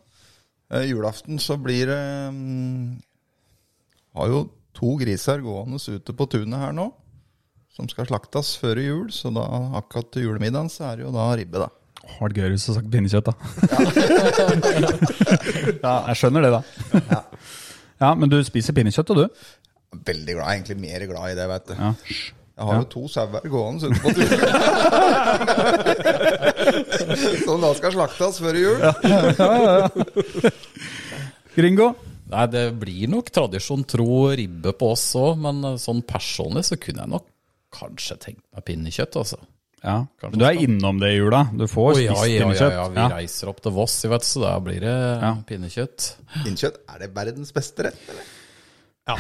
Eh, 0.78 0.86
julaften 0.92 1.40
så 1.42 1.58
blir 1.60 1.90
det 1.90 2.00
mm, 2.32 3.02
Har 4.16 4.28
jo 4.28 4.44
to 4.78 4.94
griser 5.02 5.42
gående 5.44 5.80
ute 5.82 6.14
på 6.16 6.30
tunet 6.30 6.60
her 6.60 6.72
nå. 6.76 6.92
Som 7.72 7.88
skal 7.90 8.06
slaktes 8.06 8.58
før 8.60 8.76
jul, 8.84 9.06
så 9.16 9.32
da 9.34 9.46
akkurat 9.80 10.12
til 10.12 10.26
julemiddagen 10.28 10.70
så 10.70 10.92
er 10.92 10.98
det 11.00 11.06
jo 11.06 11.12
da 11.16 11.30
ribbe, 11.40 11.62
da. 11.64 11.70
Åh, 12.02 12.14
Var 12.20 12.34
det 12.34 12.42
gøy 12.42 12.50
hvis 12.56 12.66
du 12.68 12.74
sagt 12.76 12.92
pinnekjøtt, 12.94 13.30
da. 13.30 13.34
ja, 15.86 15.96
jeg 16.10 16.20
skjønner 16.22 16.46
det, 16.48 16.52
da. 16.58 16.62
Ja, 18.02 18.14
Men 18.18 18.32
du 18.32 18.38
spiser 18.46 18.74
pinnekjøtt, 18.78 19.12
og 19.14 19.24
du? 19.24 19.26
Veldig 19.92 20.34
glad, 20.38 20.48
egentlig 20.56 20.78
mer 20.82 21.06
glad 21.10 21.34
i 21.34 21.36
det, 21.38 21.48
vet 21.52 21.66
du. 21.70 21.76
Ja. 21.78 21.92
Jeg 22.62 22.68
har 22.68 22.76
jo 22.78 22.88
to 22.92 23.08
sauer 23.10 23.46
gående 23.50 23.90
ute 23.90 24.00
på 24.04 24.10
tunet. 24.14 24.42
som 27.42 27.64
da 27.64 27.72
skal 27.78 27.92
slaktes 27.96 28.38
før 28.44 28.56
jul. 28.60 28.78
Gringo? 31.58 31.88
Nei, 32.32 32.46
det 32.54 32.66
blir 32.80 33.10
nok 33.12 33.32
tradisjon 33.34 33.84
tro 33.90 34.30
ribbe 34.38 34.72
på 34.78 34.92
oss 34.94 35.08
òg, 35.20 35.42
men 35.42 35.74
sånn 35.82 36.04
personlig 36.08 36.64
så 36.70 36.78
kunne 36.80 37.04
jeg 37.04 37.14
nok 37.16 37.26
kanskje 37.76 38.16
tenkt 38.28 38.46
meg 38.54 38.64
pinnekjøtt, 38.68 39.18
altså. 39.20 39.42
Ja. 39.82 39.96
Kanskje 40.22 40.38
Du 40.38 40.46
er 40.46 40.60
innom 40.62 41.00
det 41.02 41.10
i 41.16 41.18
jula. 41.18 41.42
Du 41.58 41.66
får 41.70 41.88
oh, 41.88 41.96
spist 41.98 42.06
ja, 42.06 42.18
ja, 42.28 42.34
ja, 42.36 42.44
pinnekjøtt. 42.44 42.76
ja, 42.78 42.84
vi 42.94 43.06
reiser 43.16 43.50
opp 43.50 43.62
til 43.66 43.74
Voss, 43.74 43.96
vet 44.12 44.28
så 44.28 44.44
da 44.44 44.52
blir 44.62 44.84
det 44.84 44.94
Ja. 44.94 45.32
pinnekjøtt. 45.48 46.10
Innkjøtt, 46.46 46.78
er 46.94 47.00
det 47.02 47.10
verdens 47.16 47.54
beste 47.56 47.88
rett, 47.88 48.04
eller? 48.14 48.28
Ja, 49.10 49.18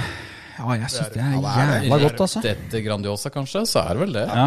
jeg 0.77 0.91
syns 0.93 1.09
det 1.15 1.23
er 1.23 1.33
Ja, 1.33 1.41
det 1.41 1.77
er 1.79 1.85
jævla 1.87 1.99
godt, 2.05 2.21
altså. 2.27 2.43
Dette 2.45 2.67
etter 2.67 2.85
Grandiosa, 2.85 3.33
kanskje, 3.33 3.65
så 3.65 3.81
er 3.81 3.97
det 3.97 4.05
vel 4.05 4.13
det. 4.13 4.27
Ja. 4.29 4.45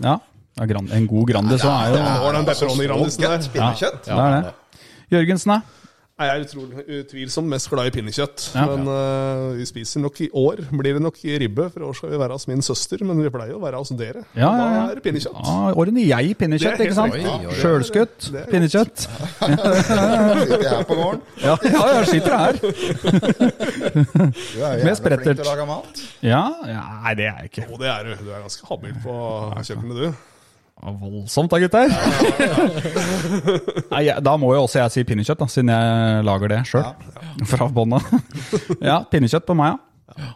ja. 0.00 0.16
ja 0.56 0.80
en 0.96 1.06
god 1.06 1.28
Grandi, 1.28 1.58
så 1.60 1.68
er 1.68 1.92
jo 1.92 2.00
Det 2.00 2.08
er 2.08 2.38
den 2.38 2.48
pepperoni 2.48 2.88
Grandisen 2.88 3.28
der. 3.28 3.48
Pinnekjøtt. 3.52 4.08
Ja, 4.08 4.16
det 4.16 4.24
er 4.24 4.48
det. 4.48 4.80
Jørgensen, 5.12 5.52
da? 5.52 5.81
Jeg 6.26 6.32
er 6.40 6.46
utrolig 6.46 6.84
utvilsomt 7.00 7.50
mest 7.52 7.68
glad 7.72 7.90
i 7.90 7.94
pinnekjøtt. 7.94 8.48
Ja. 8.56 8.66
Men 8.70 8.88
uh, 8.88 9.52
vi 9.58 9.66
spiser 9.68 10.02
nok 10.04 10.20
i 10.24 10.28
år 10.32 10.62
blir 10.70 10.98
det 10.98 11.02
nok 11.04 11.18
ribbe, 11.42 11.68
for 11.72 11.82
i 11.82 11.86
år 11.88 11.98
skal 11.98 12.12
vi 12.14 12.20
være 12.22 12.38
hos 12.38 12.48
min 12.50 12.62
søster. 12.64 13.02
Men 13.06 13.20
vi 13.22 13.32
pleier 13.32 13.56
å 13.56 13.62
være 13.62 13.80
hos 13.82 13.92
dere. 13.98 14.24
Ja, 14.36 14.48
ja, 14.48 14.48
ja. 14.50 14.72
Da 14.72 14.84
er 14.92 15.00
det 15.00 15.04
pinnekjøtt. 15.06 15.38
Ja, 15.42 15.74
Årene 15.82 16.06
jeg 16.06 16.36
pinnekjøtt, 16.40 16.84
ikke 16.86 16.98
sant? 16.98 17.18
Oi. 17.18 17.54
Sjølskutt 17.60 18.30
pinnekjøtt. 18.52 19.06
Sitter 19.42 20.66
jeg 20.66 20.72
her 20.72 20.86
på 20.88 20.98
gården. 20.98 21.22
Ja, 21.42 21.56
ja, 21.66 21.80
jeg 21.96 22.06
sitter 22.12 22.36
her. 22.38 22.54
Du 24.52 24.60
er 24.62 24.84
Med 24.84 24.96
flink 25.02 25.24
til 25.24 25.42
å 25.42 25.48
lage 25.48 25.66
mat. 25.68 26.02
Ja, 26.24 26.42
ja, 26.68 26.82
nei, 27.02 27.14
det 27.18 27.26
er 27.28 27.40
jeg 27.42 27.52
ikke. 27.52 27.66
Jo, 27.70 27.80
det 27.82 27.90
er 27.92 28.06
du. 28.06 28.12
Du 28.22 28.30
er 28.30 28.44
ganske 28.44 28.68
habil 28.68 28.94
på 29.02 29.16
kjøkkenet, 29.58 29.98
du. 29.98 30.31
Ja, 30.82 30.92
Voldsomt 30.98 31.52
da, 31.52 31.58
gutter. 31.62 31.92
Nei, 33.92 34.04
da 34.24 34.36
må 34.40 34.52
jo 34.56 34.64
også 34.64 34.80
jeg 34.80 34.94
si 34.94 35.04
pinnekjøtt, 35.06 35.42
da, 35.42 35.48
siden 35.52 35.70
jeg 35.74 36.22
lager 36.26 36.50
det 36.54 36.62
sjøl. 36.70 36.88
Fra 37.50 37.68
bånda. 37.70 38.00
Ja, 38.82 39.02
pinnekjøtt 39.12 39.46
på 39.46 39.54
meg, 39.58 39.76
ja. 40.16 40.32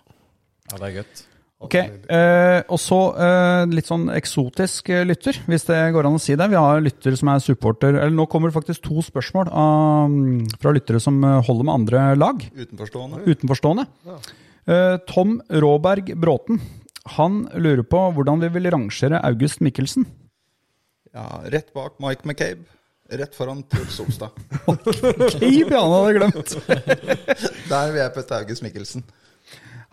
Ja, 0.66 0.78
det 0.78 0.86
er 0.90 0.94
godt. 1.00 1.22
Ok, 1.66 1.74
eh, 1.78 2.58
Og 2.68 2.76
så 2.82 2.96
eh, 3.16 3.62
litt 3.72 3.86
sånn 3.88 4.10
eksotisk 4.12 4.90
eh, 4.92 5.06
lytter, 5.08 5.38
hvis 5.48 5.64
det 5.70 5.78
går 5.94 6.04
an 6.08 6.18
å 6.18 6.20
si 6.20 6.34
det. 6.36 6.50
Vi 6.52 6.58
har 6.60 6.82
lytter 6.84 7.16
som 7.16 7.30
er 7.32 7.40
supporter 7.40 7.96
Eller 7.96 8.12
nå 8.12 8.26
kommer 8.28 8.50
det 8.52 8.56
faktisk 8.58 8.82
to 8.84 9.00
spørsmål 9.06 9.48
av, 9.56 10.18
fra 10.60 10.74
lyttere 10.76 11.00
som 11.00 11.16
eh, 11.24 11.38
holder 11.48 11.64
med 11.70 11.74
andre 11.78 12.02
lag. 12.20 12.44
Utenforstående. 12.52 13.22
Utenforstående. 13.24 13.86
Eh, 14.68 14.98
Tom 15.08 15.38
Råberg 15.64 16.12
Bråten. 16.20 16.60
Han 17.16 17.46
lurer 17.56 17.86
på 17.88 18.04
hvordan 18.18 18.44
vi 18.44 18.52
vil 18.58 18.68
rangere 18.76 19.22
August 19.24 19.64
Mikkelsen. 19.64 20.04
Ja, 21.16 21.40
rett 21.52 21.72
bak 21.72 21.96
Mike 22.02 22.28
McCabe. 22.28 22.66
Rett 23.08 23.34
foran 23.34 23.62
Truls 23.70 23.94
Solstad. 23.96 24.30
McCabe, 24.66 25.70
ja, 25.70 25.80
han 25.80 25.94
hadde 25.94 26.14
glemt. 26.18 26.56
Der 27.70 27.92
vil 27.94 28.02
jeg 28.02 28.12
putte 28.16 28.36
August 28.36 28.64
Mikkelsen. 28.66 29.04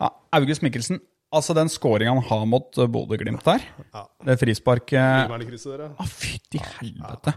Ja, 0.02 0.10
August 0.36 0.64
Mikkelsen. 0.66 1.00
Altså 1.34 1.54
den 1.56 1.70
scoringa 1.72 2.12
han 2.12 2.26
har 2.28 2.44
mot 2.46 2.76
eh, 2.78 2.86
Bodø-Glimt 2.86 3.42
der. 3.42 3.64
Det 4.22 4.36
frisparket 4.38 5.24
Primærkrysset 5.24 5.72
dere. 5.72 5.88
Å, 5.98 6.04
fytti 6.06 6.60
helvete. 6.62 7.32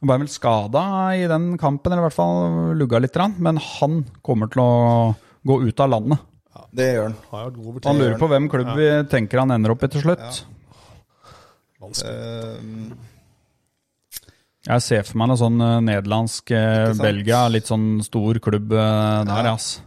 Han 0.00 0.10
ble 0.10 0.16
vel 0.24 0.30
skada 0.32 0.82
i 1.14 1.28
den 1.30 1.52
kampen, 1.60 1.92
eller 1.92 2.02
i 2.02 2.06
hvert 2.08 2.16
fall 2.16 2.72
lugga 2.80 2.98
litt. 3.04 3.20
Men 3.38 3.60
han 3.62 4.00
kommer 4.26 4.50
til 4.50 4.64
å 4.64 4.72
gå 5.46 5.60
ut 5.62 5.84
av 5.84 5.92
landet. 5.92 6.24
Det 6.74 6.88
gjør 6.96 7.12
han. 7.12 7.54
God 7.54 7.86
Han 7.86 8.02
lurer 8.02 8.18
på 8.18 8.30
hvem 8.32 8.48
klubb 8.50 8.72
vi 8.78 8.88
tenker 9.12 9.44
han 9.44 9.54
ender 9.54 9.76
opp 9.76 9.86
i 9.86 9.92
til 9.92 10.02
slutt. 10.08 10.42
Vanskelig. 11.80 12.10
Eh, 12.10 13.09
Jeg 14.68 14.82
ser 14.84 15.06
for 15.08 15.16
meg 15.22 15.30
noe 15.30 15.40
sånn 15.40 15.60
eh, 15.64 15.76
nederlandsk 15.86 16.50
eh? 16.52 16.90
Belgia, 17.00 17.46
litt 17.48 17.70
sånn 17.70 18.02
stor 18.04 18.36
klubb 18.44 18.68
der, 18.74 19.24
der, 19.28 19.48
ass. 19.54 19.78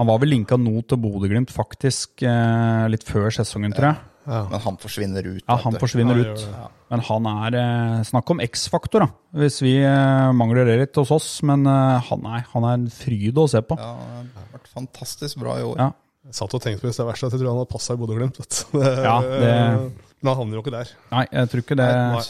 Han 0.00 0.08
var 0.08 0.22
vel 0.22 0.32
linka 0.32 0.56
nå 0.56 0.78
til 0.88 0.96
Bodø-Glimt 1.02 1.52
faktisk 1.52 2.24
eh, 2.24 2.86
litt 2.88 3.04
før 3.04 3.28
sesongen, 3.36 3.74
tror 3.76 3.90
jeg. 3.90 4.00
men 4.48 4.62
han 4.64 4.78
forsvinner 4.80 5.26
ut. 5.34 5.42
Ja, 5.44 5.58
han 5.66 5.76
forsvinner 5.82 6.22
Ja, 6.22 6.32
ut. 6.32 6.44
Ja. 6.48 6.70
Men 6.92 7.02
han 7.08 7.26
er 7.28 7.56
eh, 7.60 7.98
Snakk 8.08 8.32
om 8.32 8.40
X-faktor, 8.44 9.04
da. 9.04 9.10
Hvis 9.42 9.60
vi 9.64 9.74
eh, 9.84 10.30
mangler 10.36 10.64
det 10.68 10.78
litt 10.86 10.96
hos 11.00 11.12
oss. 11.12 11.28
Men 11.48 11.68
eh, 11.68 11.98
han, 12.08 12.24
er, 12.32 12.46
han 12.54 12.66
er 12.70 12.78
en 12.80 12.88
fryd 12.92 13.36
å 13.40 13.44
se 13.52 13.60
på. 13.60 13.76
Ja, 13.80 13.92
han 14.16 14.32
har 14.38 14.48
vært 14.56 14.72
fantastisk 14.72 15.40
bra 15.44 15.58
i 15.60 15.66
år. 15.68 15.76
Ja. 15.84 15.90
Jeg 16.32 16.38
satt 16.38 16.52
og 16.56 16.62
tenkte 16.64 16.84
på 16.84 16.88
hvis 16.88 16.96
det 17.00 17.04
er 17.04 17.10
verst 17.12 17.24
at 17.28 17.34
jeg 17.34 17.42
tror 17.42 17.52
han 17.52 17.60
hadde 17.60 17.72
passa 17.76 17.92
i 17.96 18.00
Bodø-Glimt. 18.00 18.40
Det- 18.72 18.96
Ja, 19.04 19.18
det- 19.44 20.10
Men 20.22 20.30
han 20.32 20.38
havner 20.40 20.56
jo 20.60 20.64
ikke 20.64 20.76
der. 20.80 20.92
Nei, 21.12 21.24
jeg 21.34 21.48
tror 21.52 21.64
ikke 21.66 21.80
det 21.82 21.88
Nei. 21.92 22.26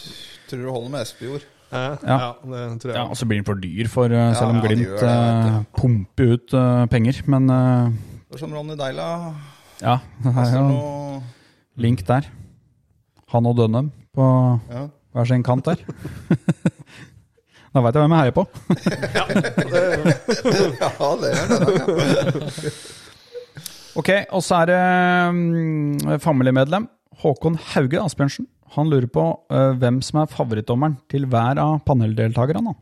Tror 0.52 0.60
du 0.60 0.68
holder 0.68 0.90
med 0.92 1.00
Espejord? 1.00 1.44
Ja. 1.72 1.96
ja. 2.04 2.16
det 2.44 2.80
tror 2.82 2.90
jeg. 2.90 2.96
Ja, 2.98 3.04
Og 3.08 3.16
så 3.16 3.24
blir 3.24 3.38
den 3.40 3.46
for 3.48 3.56
dyr, 3.56 3.88
for 3.88 4.12
eh, 4.12 4.34
selv 4.36 4.50
om 4.50 4.56
Ja, 4.56 4.60
de 4.60 4.68
Glimt 4.68 5.00
det, 5.00 5.08
eh, 5.08 5.62
pumper 5.78 6.32
ut 6.34 6.52
uh, 6.52 6.84
penger. 6.92 7.22
Men 7.24 7.48
Det 7.48 8.36
er 8.36 8.38
som 8.42 8.52
Ronny 8.52 8.76
Deila. 8.76 9.32
ja, 9.80 9.96
det 10.20 10.34
er 10.36 10.52
jo 10.58 10.66
noe... 10.68 11.22
link 11.80 12.04
der. 12.06 12.28
Han 13.32 13.48
og 13.48 13.56
Dønnem 13.56 13.88
på 14.12 14.28
ja. 14.68 14.86
hver 15.16 15.24
sin 15.24 15.42
kant 15.42 15.64
der. 15.64 15.80
da 17.72 17.80
veit 17.80 17.96
jeg 17.96 18.04
hvem 18.04 18.12
jeg 18.12 18.20
heier 18.20 18.36
på. 18.36 18.44
ja, 19.16 19.24
det 19.32 19.40
er 21.32 21.48
det. 21.48 21.64
Ja. 22.28 22.76
Ok, 23.96 24.08
og 24.28 24.44
så 24.44 24.54
er 24.60 24.66
det 24.68 24.80
um, 25.32 26.18
familiemedlem 26.20 26.88
Håkon 27.24 27.56
Hauge 27.72 28.04
Asbjørnsen. 28.04 28.46
Han 28.76 28.88
lurer 28.88 29.08
på 29.12 29.26
uh, 29.52 29.72
hvem 29.78 30.00
som 30.04 30.22
er 30.22 30.32
favorittdommeren 30.32 30.96
til 31.12 31.26
hver 31.30 31.60
av 31.60 31.82
paneldeltakerne. 31.86 32.74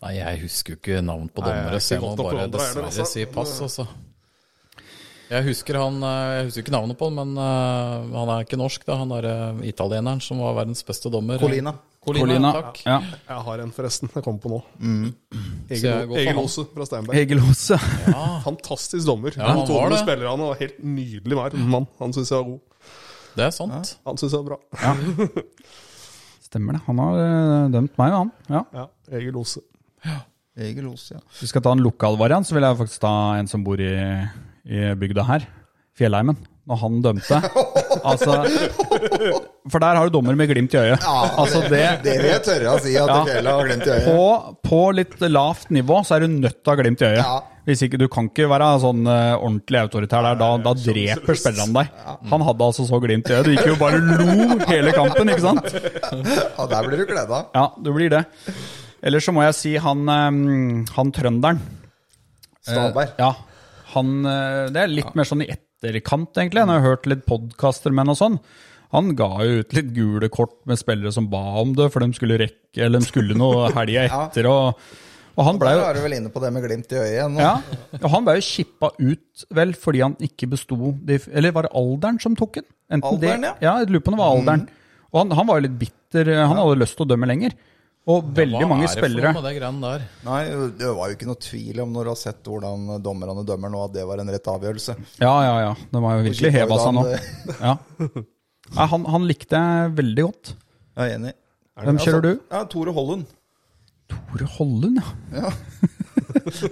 Nei, 0.00 0.14
jeg 0.16 0.40
husker 0.46 0.74
jo 0.74 0.80
ikke 0.80 1.02
navn 1.04 1.26
på 1.28 1.42
Nei, 1.44 1.50
er 1.50 1.66
dommere, 1.66 1.80
så 1.84 1.96
jeg 1.96 2.04
må 2.04 2.14
bare 2.16 2.46
er 2.46 2.54
dessverre 2.54 2.88
altså? 2.88 3.08
si 3.08 3.26
pass, 3.28 3.58
altså. 3.66 3.88
Jeg 5.30 5.46
husker 5.46 5.76
han 5.78 6.00
eh, 6.02 6.30
Jeg 6.40 6.46
husker 6.48 6.64
ikke 6.64 6.72
navnet 6.74 6.98
på 6.98 7.06
han, 7.06 7.18
men 7.20 7.36
uh, 7.38 8.16
han 8.16 8.32
er 8.34 8.46
ikke 8.46 8.58
norsk, 8.58 8.86
da. 8.88 8.96
Han 8.98 9.12
er 9.14 9.28
eh, 9.30 9.60
italieneren 9.70 10.22
som 10.24 10.40
var 10.42 10.56
verdens 10.56 10.82
beste 10.86 11.12
dommer. 11.12 11.38
Colina. 11.42 11.76
Colina, 12.00 12.24
Colina. 12.24 12.50
takk. 12.56 12.80
Ja. 12.86 12.96
Jeg 13.28 13.44
har 13.46 13.62
en, 13.62 13.74
forresten. 13.76 14.10
Jeg 14.16 14.24
kom 14.24 14.40
på 14.40 14.50
nå. 14.50 14.62
Mm. 14.80 15.10
Egil, 15.68 16.16
Egil. 16.16 16.40
Ose 16.40 16.64
fra 16.72 16.88
Steinberg. 16.88 17.20
Egil 17.20 17.42
Hose. 17.44 17.76
Fantastisk 18.48 19.04
dommer. 19.06 19.36
Ja, 19.36 19.52
han 19.52 19.60
Han 19.60 19.68
var 19.68 19.92
det. 19.92 20.00
spiller 20.00 20.30
han 20.32 20.42
og 20.48 20.56
helt 20.58 20.80
nydelig 20.80 21.38
mann. 21.60 21.86
Han 22.00 22.16
syns 22.16 22.32
jeg 22.32 22.40
var 22.40 22.48
god. 22.54 22.62
Det 23.36 23.46
er 23.46 23.52
sant. 23.54 23.94
Han 24.08 24.18
syns 24.20 24.32
det 24.34 24.40
var 24.40 24.48
bra. 24.54 24.58
Stemmer 26.50 26.76
det. 26.78 26.82
Han 26.88 26.98
har 27.02 27.20
eh, 27.22 27.68
dømt 27.76 27.96
meg, 28.00 28.14
han. 28.16 28.30
Ja. 28.50 28.64
Ja, 28.74 28.86
Egil 29.18 29.36
Ose. 29.38 29.62
Egil 30.60 30.88
Ose, 30.90 31.14
ja. 31.14 31.20
Hvis 31.30 31.44
vi 31.46 31.50
skal 31.52 31.62
ta 31.64 31.74
en 31.76 31.84
lokal 31.84 32.18
variant, 32.20 32.46
så 32.48 32.56
vil 32.56 32.66
jeg 32.66 32.78
faktisk 32.80 33.04
ta 33.04 33.12
en 33.38 33.48
som 33.50 33.62
bor 33.66 33.80
i, 33.80 33.92
i 34.66 34.88
bygda 34.98 35.24
her. 35.28 35.46
Fjellheimen. 35.98 36.38
Når 36.70 36.78
han 36.84 36.98
dømte 37.02 37.38
Altså, 38.10 38.34
for 39.72 39.82
der 39.82 39.96
har 39.98 40.06
du 40.06 40.12
dommer 40.14 40.36
med 40.38 40.46
glimt 40.52 40.72
i 40.76 40.78
øyet. 40.78 41.02
Altså 41.10 41.62
det, 41.68 41.80
Det 42.04 42.14
vil 42.20 42.28
jeg 42.30 42.42
tørre 42.46 42.74
å 42.76 42.82
si 42.84 42.92
at 43.00 43.10
Ja. 43.10 43.16
Fjellet 43.26 43.50
har 43.56 43.66
glimt 43.70 43.86
i 43.88 43.90
øyet. 43.96 44.06
på, 44.06 44.60
på 44.68 44.80
litt 44.94 45.16
lavt 45.26 45.72
nivå 45.74 45.98
så 46.06 46.16
er 46.18 46.24
du 46.24 46.36
nødt 46.36 46.60
til 46.60 46.70
å 46.70 46.74
ha 46.76 46.78
glimt 46.82 47.02
i 47.02 47.08
øyet. 47.10 47.18
Ja. 47.24 47.40
Hvis 47.70 47.84
ikke, 47.86 48.00
Du 48.00 48.06
kan 48.10 48.26
ikke 48.26 48.48
være 48.50 48.68
sånn 48.82 49.04
uh, 49.06 49.38
ordentlig 49.38 49.78
autoritær 49.84 50.26
der. 50.26 50.38
Da, 50.40 50.50
da 50.64 50.74
dreper 50.74 51.38
spillerne 51.38 51.74
deg. 51.76 51.98
Han 52.32 52.44
hadde 52.48 52.66
altså 52.66 52.86
så 52.88 52.98
glimt 53.02 53.30
i 53.30 53.36
øyet. 53.36 53.46
Du 53.46 53.52
gikk 53.54 53.68
jo 53.70 53.76
bare 53.78 54.00
lo 54.02 54.58
hele 54.70 54.94
kampen, 54.96 55.30
ikke 55.30 55.44
sant? 55.44 55.68
Ja, 56.60 56.66
der 56.68 56.88
blir 56.88 57.00
du 57.00 57.06
gleda. 57.08 57.44
Ja, 57.54 57.68
du 57.78 57.92
blir 57.94 58.10
det. 58.12 58.24
Ellers 59.06 59.24
så 59.24 59.32
må 59.32 59.44
jeg 59.46 59.56
si 59.56 59.76
han, 59.80 60.02
um, 60.04 60.82
han 60.96 61.12
trønderen. 61.16 61.60
Stalberg. 62.66 63.14
Ja, 63.20 63.30
han, 63.94 64.10
eh, 64.28 64.66
det 64.74 64.82
er 64.82 64.92
litt 64.92 65.14
mer 65.18 65.28
sånn 65.28 65.44
i 65.44 65.50
etterkant, 65.50 66.34
egentlig. 66.36 66.64
Når 66.66 66.76
jeg 66.76 66.84
har 66.84 66.94
hørt 66.94 67.08
litt 67.10 67.22
podkaster 67.28 67.94
med 67.94 68.04
han 68.04 68.12
og 68.14 68.18
sånn. 68.20 68.40
Han 68.94 69.12
ga 69.18 69.28
jo 69.46 69.62
ut 69.62 69.76
litt 69.76 69.92
gule 69.94 70.28
kort 70.34 70.56
med 70.68 70.80
spillere 70.80 71.12
som 71.14 71.28
ba 71.30 71.40
om 71.62 71.72
det, 71.78 71.88
for 71.94 72.02
de 72.02 72.10
skulle 72.16 72.40
rekke, 72.42 72.82
eller 72.82 73.00
de 73.00 73.08
skulle 73.08 73.38
noe 73.38 73.70
helga 73.76 74.04
etter. 74.08 74.50
og, 74.50 74.82
og 75.40 75.46
han 75.46 75.60
ble 75.60 75.70
jo 75.72 75.84
er 75.86 75.96
du 75.96 76.02
vel 76.04 76.14
inne 76.18 76.30
på 76.32 76.42
det 76.42 76.50
med 76.52 76.64
glimt 76.66 76.92
i 76.92 76.98
øyet 77.00 77.14
igjen. 77.14 77.32
nå. 77.38 77.40
ja, 77.40 77.54
og 78.02 78.10
han 78.12 78.26
ble 78.26 78.34
jo 78.36 78.44
kippa 78.44 78.90
ut, 79.00 79.44
vel, 79.56 79.72
fordi 79.86 80.02
han 80.04 80.16
ikke 80.20 80.50
besto 80.52 80.76
Eller 81.32 81.54
var 81.56 81.66
det 81.66 81.72
alderen 81.80 82.20
som 82.20 82.36
tok 82.36 82.60
den? 82.60 82.68
Enten 82.90 83.08
Alderen, 83.14 83.46
det, 83.46 83.54
ja. 83.54 83.56
ja. 83.64 83.74
Jeg 83.80 83.94
lurer 83.94 84.04
på 84.04 84.12
om 84.12 84.18
det 84.18 84.22
var 84.22 84.36
alderen. 84.36 84.62
Og 85.10 85.18
han, 85.22 85.34
han 85.38 85.48
var 85.48 85.58
jo 85.60 85.64
litt 85.68 85.76
bitter. 85.80 86.30
Han 86.42 86.58
hadde 86.58 86.80
lyst 86.82 86.98
til 86.98 87.06
å 87.06 87.10
dømme 87.14 87.28
lenger. 87.30 87.54
Og 88.10 88.30
veldig 88.34 88.66
mange 88.66 88.86
Hva 88.86 88.88
er 88.88 88.94
det 88.96 88.96
for 88.96 89.04
spillere 89.04 89.30
noe 89.30 89.36
med 89.36 89.46
det 89.46 89.52
greiene 89.58 89.88
der? 89.92 90.04
Nei, 90.26 90.40
Det 90.80 90.92
var 90.96 91.10
jo 91.10 91.16
ikke 91.16 91.28
noe 91.28 91.40
tvil 91.44 91.82
om 91.84 91.90
når 91.94 92.06
du 92.06 92.10
har 92.10 92.18
sett 92.18 92.48
hvordan 92.48 92.86
dommerne 93.04 93.44
dømmer 93.46 93.72
nå, 93.72 93.82
at 93.86 93.94
det 93.94 94.06
var 94.08 94.22
en 94.22 94.32
rett 94.32 94.48
avgjørelse. 94.54 94.96
Ja, 95.20 95.34
ja, 95.44 95.56
ja. 95.68 95.74
Det 95.92 96.02
var 96.06 96.16
jo 96.16 96.24
virkelig 96.30 96.52
heva 96.56 96.78
seg 96.80 96.96
nå. 96.96 97.04
Ja. 97.68 97.74
Nei, 98.70 98.86
han, 98.94 99.04
han 99.10 99.26
likte 99.28 99.60
jeg 99.60 99.92
veldig 99.98 100.24
godt. 100.28 100.54
Jeg 100.96 101.04
er 101.04 101.18
enig. 101.18 101.34
Hvem 101.80 102.00
kjører 102.02 102.24
du? 102.26 102.32
Ja, 102.52 102.64
Tore 102.70 102.94
Hollund. 102.96 103.28
Tore 104.10 104.50
Hollund, 104.56 105.00
ja. 105.00 105.44
ja. 105.44 105.52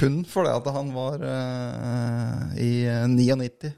Kun 0.00 0.22
fordi 0.28 0.52
at 0.54 0.68
han 0.72 0.90
var 0.94 1.20
uh, 1.20 2.58
i 2.62 2.86
eh, 2.86 3.06
99. 3.10 3.50
Det 3.60 3.74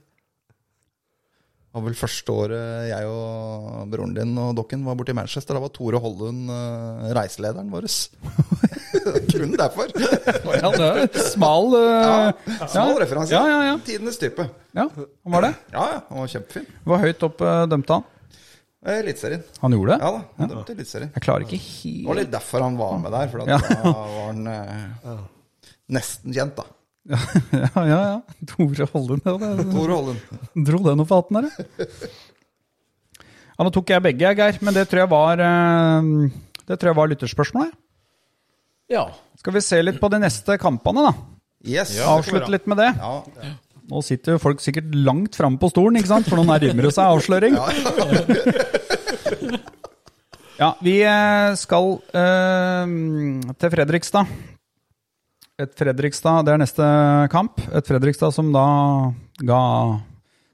var 1.72 1.86
vel 1.86 1.96
første 1.96 2.34
året 2.36 2.88
jeg 2.90 3.08
og 3.08 3.86
broren 3.88 4.12
din 4.12 4.34
og 4.36 4.50
dokken 4.58 4.82
var 4.84 4.98
borte 4.98 5.14
i 5.14 5.16
Manchester. 5.16 5.56
Da 5.56 5.62
var 5.64 5.72
Tore 5.72 6.02
Hollund 6.04 6.52
uh, 6.52 7.08
reiselederen 7.16 7.72
vår. 7.72 7.88
Kun 9.32 9.56
derfor. 9.56 9.88
ja 10.62 10.72
det 10.76 10.90
er 10.90 11.30
smal 11.32 11.72
uh, 11.72 12.52
Smal 12.68 12.92
referanse. 13.00 13.32
Ja, 13.32 13.42
ja, 13.48 13.62
ja. 13.70 13.78
Tidenes 13.88 14.20
type. 14.20 14.46
ja, 14.76 14.84
han 14.92 15.38
var 15.38 15.48
det. 15.48 15.54
Ja, 15.72 15.86
ja, 15.94 16.02
han 16.10 16.20
var 16.20 16.34
kjempefin. 16.34 16.68
Hvor 16.84 17.00
høyt 17.06 17.24
opp 17.30 17.40
dømte 17.72 17.98
han? 17.98 18.10
Eh, 18.84 18.98
Eliteserien. 18.98 19.42
Han 19.62 19.72
gjorde 19.76 19.94
det? 19.94 19.98
Ja 20.02 20.10
da, 20.16 20.20
han 20.40 20.48
dømte 20.50 20.72
Eliteserien. 20.74 21.10
Jeg 21.14 21.22
klarer 21.22 21.44
ikke 21.46 21.58
helt 21.62 22.00
Det 22.02 22.08
var 22.10 22.18
litt 22.18 22.32
derfor 22.32 22.64
han 22.66 22.78
var 22.80 22.96
med 22.98 23.12
der, 23.14 23.28
for 23.30 23.44
Ja. 23.46 23.58
da 23.62 23.92
var 23.92 24.16
han 24.26 24.46
eh, 24.50 25.20
nesten 25.98 26.34
kjent, 26.34 26.56
da. 26.58 26.64
Ja, 27.52 27.84
ja, 27.86 28.00
ja. 28.06 28.46
Tore 28.46 28.86
Hollund. 28.92 29.22
Ja, 29.26 29.36
Tore 29.70 29.94
Hollund. 29.96 30.20
dro 30.66 30.82
den 30.86 31.02
opp 31.04 31.14
av 31.14 31.22
hatten 31.24 31.38
her, 31.40 31.48
ja. 31.50 31.86
Ja, 33.52 33.64
nå 33.66 33.70
tok 33.74 33.90
jeg 33.92 34.02
begge, 34.02 34.30
Geir, 34.38 34.58
men 34.64 34.74
det 34.74 34.86
tror 34.90 35.02
jeg 35.04 35.10
var 35.12 35.40
uh, 35.44 36.06
Det 36.66 36.78
tror 36.80 36.88
jeg 36.90 36.98
var 36.98 37.10
lytterspørsmålet. 37.12 37.74
Ja. 38.90 39.06
Skal 39.38 39.54
vi 39.56 39.62
se 39.64 39.78
litt 39.82 39.98
på 40.02 40.08
de 40.12 40.18
neste 40.22 40.56
kampene, 40.60 41.04
da? 41.06 41.12
Yes. 41.62 41.92
Avslutte 42.02 42.50
litt 42.50 42.66
med 42.70 42.80
det. 42.82 42.90
Ja, 42.98 43.12
Ja. 43.38 43.52
Nå 43.92 44.00
sitter 44.00 44.38
jo 44.38 44.40
folk 44.40 44.62
sikkert 44.64 44.94
langt 44.96 45.36
framme 45.36 45.60
på 45.60 45.68
stolen, 45.68 45.98
ikke 46.00 46.08
sant? 46.08 46.28
for 46.30 46.40
nå 46.40 46.46
nærmer 46.48 46.88
det 46.88 46.94
seg 46.96 47.12
avsløring. 47.12 47.58
Ja, 50.60 50.68
vi 50.84 50.92
eh, 51.02 51.54
skal 51.58 51.96
eh, 52.14 52.90
til 53.58 53.70
Fredrikstad. 53.72 54.28
Et 55.58 55.72
Fredrikstad, 55.78 56.44
det 56.46 56.52
er 56.54 56.60
neste 56.60 56.86
kamp. 57.32 57.58
Et 57.74 57.88
Fredrikstad 57.88 58.30
som 58.36 58.52
da 58.54 58.62
ga 59.42 59.58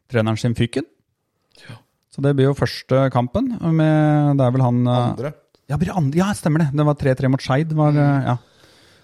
treneren 0.09 0.39
sin 0.41 0.57
fyken. 0.57 0.87
Så 2.09 2.25
det 2.25 2.33
blir 2.39 2.49
jo 2.49 2.57
første 2.57 3.03
kampen. 3.13 3.51
Med, 3.61 4.39
det 4.41 4.47
er 4.47 4.55
vel 4.57 4.65
han 4.65 4.81
eh, 4.87 5.03
Andre. 5.11 5.35
Ja, 5.69 5.77
blir 5.77 5.93
andre, 5.93 6.23
ja, 6.23 6.31
stemmer 6.39 6.65
det. 6.65 6.71
Det 6.79 6.89
var 6.89 6.97
3-3 7.03 7.33
mot 7.35 7.45
Skeid. 7.45 7.75
eh, 7.77 8.31
Ja. 8.31 8.39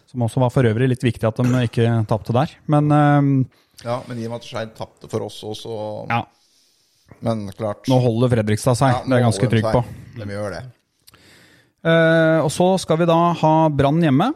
Som 0.09 0.23
også 0.24 0.40
var 0.40 0.55
for 0.55 0.65
øvrig 0.69 0.89
litt 0.89 1.05
viktig 1.05 1.27
at 1.27 1.36
de 1.43 1.66
ikke 1.66 1.90
tapte 2.09 2.32
der. 2.32 2.55
Men 2.70 2.89
eh, 2.94 3.28
Ja, 3.82 3.98
men 4.06 4.20
i 4.20 4.26
og 4.28 4.34
med 4.34 4.42
at 4.42 4.46
Skeid 4.46 4.72
tapte 4.78 5.10
for 5.10 5.26
oss 5.26 5.40
også, 5.44 5.74
ja, 6.09 6.22
Men 7.26 7.48
klart 7.56 7.88
nå 7.90 7.98
holder 8.01 8.30
Fredrikstad 8.32 8.78
seg. 8.78 8.94
Ja, 8.94 9.02
det 9.05 9.12
er 9.12 9.20
jeg 9.22 9.26
ganske 9.26 9.51
trygg 9.52 9.68
på. 9.74 9.82
De 10.20 10.28
gjør 10.30 10.55
det. 10.55 10.62
Eh, 11.84 12.38
og 12.40 12.48
så 12.55 12.70
skal 12.80 13.02
vi 13.02 13.09
da 13.10 13.18
ha 13.42 13.55
Brann 13.68 14.01
hjemme, 14.05 14.30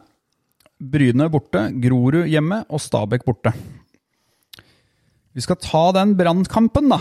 Bryne 0.79 1.31
borte, 1.33 1.69
Grorud 1.81 2.29
hjemme 2.29 2.61
og 2.69 2.83
Stabæk 2.83 3.25
borte. 3.27 3.55
Vi 5.35 5.45
skal 5.45 5.59
ta 5.63 5.85
den 5.97 6.17
Brannkampen, 6.19 6.91
da. 6.91 6.99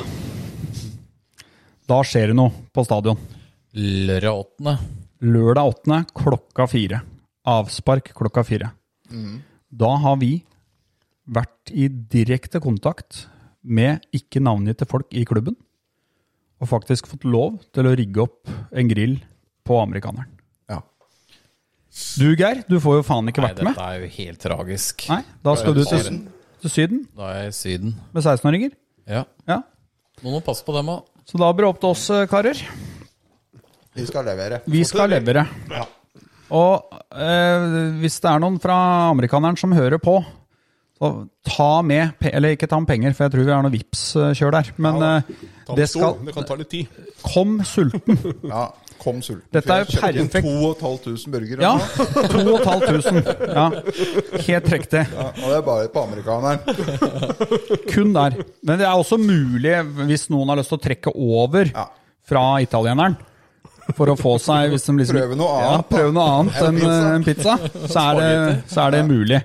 Da 1.87 1.99
skjer 2.05 2.31
det 2.31 2.37
noe 2.37 2.51
på 2.75 2.83
stadion. 2.85 3.19
Lørdag 3.77 4.43
8. 4.61 4.73
Lørdag 5.27 5.71
8. 5.73 5.99
klokka 6.15 6.67
fire. 6.69 7.01
Avspark 7.47 8.11
klokka 8.17 8.43
fire. 8.45 8.71
Da 9.71 9.91
har 10.03 10.17
vi 10.21 10.31
vært 11.27 11.71
i 11.75 11.87
direkte 11.89 12.61
kontakt 12.63 13.25
med 13.67 14.03
ikke 14.15 14.39
navngitte 14.43 14.87
folk 14.87 15.11
i 15.17 15.25
klubben, 15.27 15.57
og 16.61 16.69
faktisk 16.71 17.09
fått 17.11 17.25
lov 17.27 17.59
til 17.75 17.85
å 17.89 17.95
rigge 17.99 18.23
opp 18.23 18.49
en 18.71 18.87
grill 18.89 19.17
på 19.67 19.77
amerikaneren. 19.81 20.29
Ja. 20.71 20.79
Du, 22.17 22.31
Geir, 22.39 22.63
du 22.69 22.77
får 22.81 23.01
jo 23.01 23.05
faen 23.05 23.27
ikke 23.29 23.43
Nei, 23.43 23.51
vært 23.51 23.61
med. 23.61 23.67
Nei, 23.67 23.75
dette 23.75 23.89
er 23.91 23.99
jo 24.07 24.11
helt 24.15 24.41
tragisk. 24.45 25.05
Nei, 25.11 25.19
Da 25.45 25.55
skal 25.59 25.75
du 25.77 25.83
til, 25.85 26.21
til 26.63 26.73
Syden 26.73 27.03
Da 27.17 27.27
er 27.33 27.41
jeg 27.43 27.51
i 27.51 27.57
Syden. 27.59 27.93
med 28.15 28.23
16-åringer. 28.23 28.73
Ja. 29.07 29.25
Ja. 29.49 29.59
Nå 30.23 30.33
må 30.33 30.41
passe 30.45 30.65
på 30.65 30.73
dem 30.75 30.89
òg. 30.95 31.03
Så 31.27 31.37
da 31.41 31.51
blir 31.53 31.67
det 31.67 31.73
opp 31.75 31.83
til 31.83 31.91
oss, 31.91 32.07
eh, 32.15 32.23
karer. 32.31 32.57
Vi 33.97 34.05
skal 34.07 34.25
levere. 34.29 34.61
Vi 34.69 34.81
skal 34.87 35.09
levere. 35.11 35.43
Ja. 35.73 35.83
Og 36.55 36.93
eh, 37.11 37.65
hvis 37.99 38.17
det 38.23 38.29
er 38.31 38.39
noen 38.41 38.57
fra 38.63 38.77
amerikaneren 39.11 39.57
som 39.59 39.73
hører 39.75 39.99
på, 40.01 40.21
så 40.97 41.11
ta 41.45 41.81
med 41.85 42.25
Eller 42.33 42.55
ikke 42.55 42.67
ta 42.69 42.79
med 42.81 42.87
penger, 42.89 43.13
for 43.13 43.27
jeg 43.27 43.31
tror 43.35 43.45
vi 43.45 43.51
har 43.53 43.61
noe 43.65 43.73
Vipps-kjør 43.75 44.51
der. 44.55 44.71
Men 44.81 44.97
ja, 45.03 45.21
Ta 45.67 45.75
det 45.77 45.85
skal 45.91 46.15
Det 46.25 46.33
kan 46.33 46.47
ta 46.49 46.55
litt 46.57 46.69
tid. 46.73 46.87
Kom 47.21 47.59
sulten. 47.67 48.17
Ja, 48.49 48.63
kom 48.97 49.19
sulten. 49.21 49.45
Dette 49.53 49.69
er 49.75 49.83
jo 49.83 49.89
perfekt. 49.91 50.33
2500 50.81 51.29
burgere. 51.29 51.61
Ja, 51.61 51.75
nå. 51.77 52.57
2500. 52.65 53.37
Ja, 53.53 53.67
helt 54.47 54.71
riktig. 54.73 55.03
Ja, 55.13 55.27
og 55.29 55.45
det 55.45 55.57
er 55.59 55.65
bare 55.67 55.87
på 55.93 56.03
amerikaneren. 56.07 56.59
Kun 57.93 58.13
der. 58.17 58.39
Men 58.65 58.79
det 58.81 58.87
er 58.89 58.97
også 58.97 59.19
mulig, 59.21 59.75
hvis 60.09 60.27
noen 60.33 60.49
har 60.51 60.59
lyst 60.61 60.73
til 60.73 60.79
å 60.79 60.85
trekke 60.87 61.13
over 61.13 61.69
Ja. 61.73 61.85
fra 62.27 62.45
italieneren 62.65 63.15
for 63.95 64.09
å 64.11 64.17
få 64.19 64.33
seg 64.43 64.73
hvis 64.73 64.83
de 64.89 64.97
liksom, 64.97 65.15
Prøve 65.15 65.37
noe 65.39 65.51
annet, 65.61 65.69
Ja, 65.69 65.83
prøve 65.93 66.11
noe 66.15 66.25
annet 66.39 66.57
En 66.59 66.65
enn 66.67 66.81
pizza. 66.81 66.97
eh, 66.97 67.13
en 67.15 67.23
pizza, 67.23 67.53
så 67.93 68.01
er 68.01 68.17
det, 68.19 68.57
så 68.73 68.81
er 68.87 68.91
det 68.97 69.03
mulig. 69.07 69.39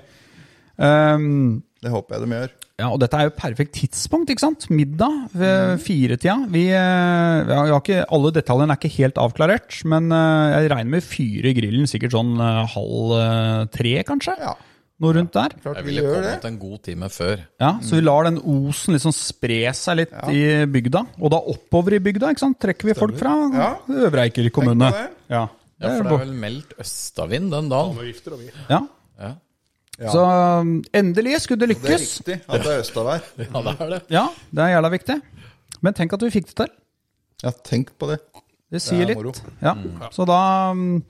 Um, 0.77 1.63
Det 1.83 1.91
håper 1.91 2.15
jeg 2.15 2.23
de 2.23 2.35
gjør. 2.35 2.51
ja, 2.79 2.87
og 2.89 2.99
dette 3.03 3.13
er 3.19 3.27
jo 3.27 3.33
perfekt 3.37 3.73
tidspunkt, 3.77 4.29
ikke 4.31 4.39
sant? 4.41 4.69
Middag 4.71 5.29
ved 5.35 5.79
firetida. 5.83 6.37
Vi, 6.49 6.63
eh, 6.71 7.43
vi 7.45 7.53
har, 7.53 7.73
ikke, 7.77 8.05
alle 8.09 8.31
detaljene 8.33 8.71
er 8.73 8.79
ikke 8.79 8.95
helt 8.97 9.19
avklarert, 9.21 9.81
men 9.85 10.07
eh, 10.11 10.61
jeg 10.63 10.71
regner 10.71 10.93
med 10.95 11.03
fyre 11.05 11.53
grillen 11.53 11.85
sikkert 11.91 12.15
sånn 12.15 12.33
eh, 12.39 12.61
halv 12.73 13.11
eh, 13.19 13.65
tre, 13.75 13.97
kanskje? 14.07 14.37
Ja, 14.39 14.55
Noe 15.03 15.11
rundt 15.17 15.33
der. 15.35 15.51
Ja, 15.65 15.71
Jeg 15.75 15.85
ville 15.89 16.01
kommet 16.07 16.45
en 16.47 16.57
god 16.61 16.81
time 16.85 17.07
før. 17.11 17.41
Ja, 17.59 17.71
Så 17.83 17.97
vi 17.97 18.03
lar 18.05 18.23
den 18.29 18.37
osen 18.39 18.93
liksom 18.95 19.11
spre 19.11 19.73
seg 19.75 19.97
litt 19.99 20.13
i 20.31 20.43
bygda, 20.69 21.01
og 21.19 21.31
da 21.33 21.39
oppover 21.51 21.97
i 21.97 21.99
bygda. 21.99 22.29
ikke 22.31 22.39
sant? 22.45 22.59
Trekker 22.61 22.87
vi 22.87 22.95
folk 22.95 23.17
fra 23.19 23.33
Ja. 23.51 23.69
Øvre 23.89 24.23
Eiker 24.29 24.47
kommune. 24.53 24.91
Ja, 25.29 25.47
Ja, 25.81 25.89
for 25.89 25.89
er 25.89 26.03
det 26.03 26.11
er 26.13 26.23
vel 26.23 26.33
meldt 26.39 26.73
østavind 26.79 27.51
den 27.51 27.67
dagen. 27.73 27.97
ja. 28.69 28.79
Ja, 30.01 30.09
Så 30.09 30.23
um, 30.25 30.77
endelig 30.95 31.41
skulle 31.43 31.61
det 31.61 31.75
lykkes. 31.75 31.85
Det 31.85 31.93
er 31.93 32.01
viktig 32.01 32.33
riktig 32.33 32.55
at 32.55 32.63
det 32.65 32.71
er 32.73 32.79
østavær. 32.81 33.25
ja 33.43 33.61
det 33.67 33.73
er 33.73 33.91
det. 33.93 34.01
Ja, 34.13 34.23
det 34.49 34.63
er 34.65 34.71
jævla 34.75 34.89
viktig. 34.95 35.19
Men 35.85 35.97
tenk 35.97 36.15
at 36.17 36.25
vi 36.25 36.31
fikk 36.33 36.49
det 36.49 36.55
til. 36.63 36.71
Ja, 37.43 37.51
tenk 37.67 37.91
på 37.99 38.09
det. 38.09 38.19
Det 38.73 38.81
sier 38.81 39.05
Det 39.05 39.13
er 39.13 39.19
moro. 39.21 39.33
litt. 39.35 39.43
Ja. 39.61 40.09
Så 40.15 40.25
da, 40.25 40.39
um, 40.73 41.03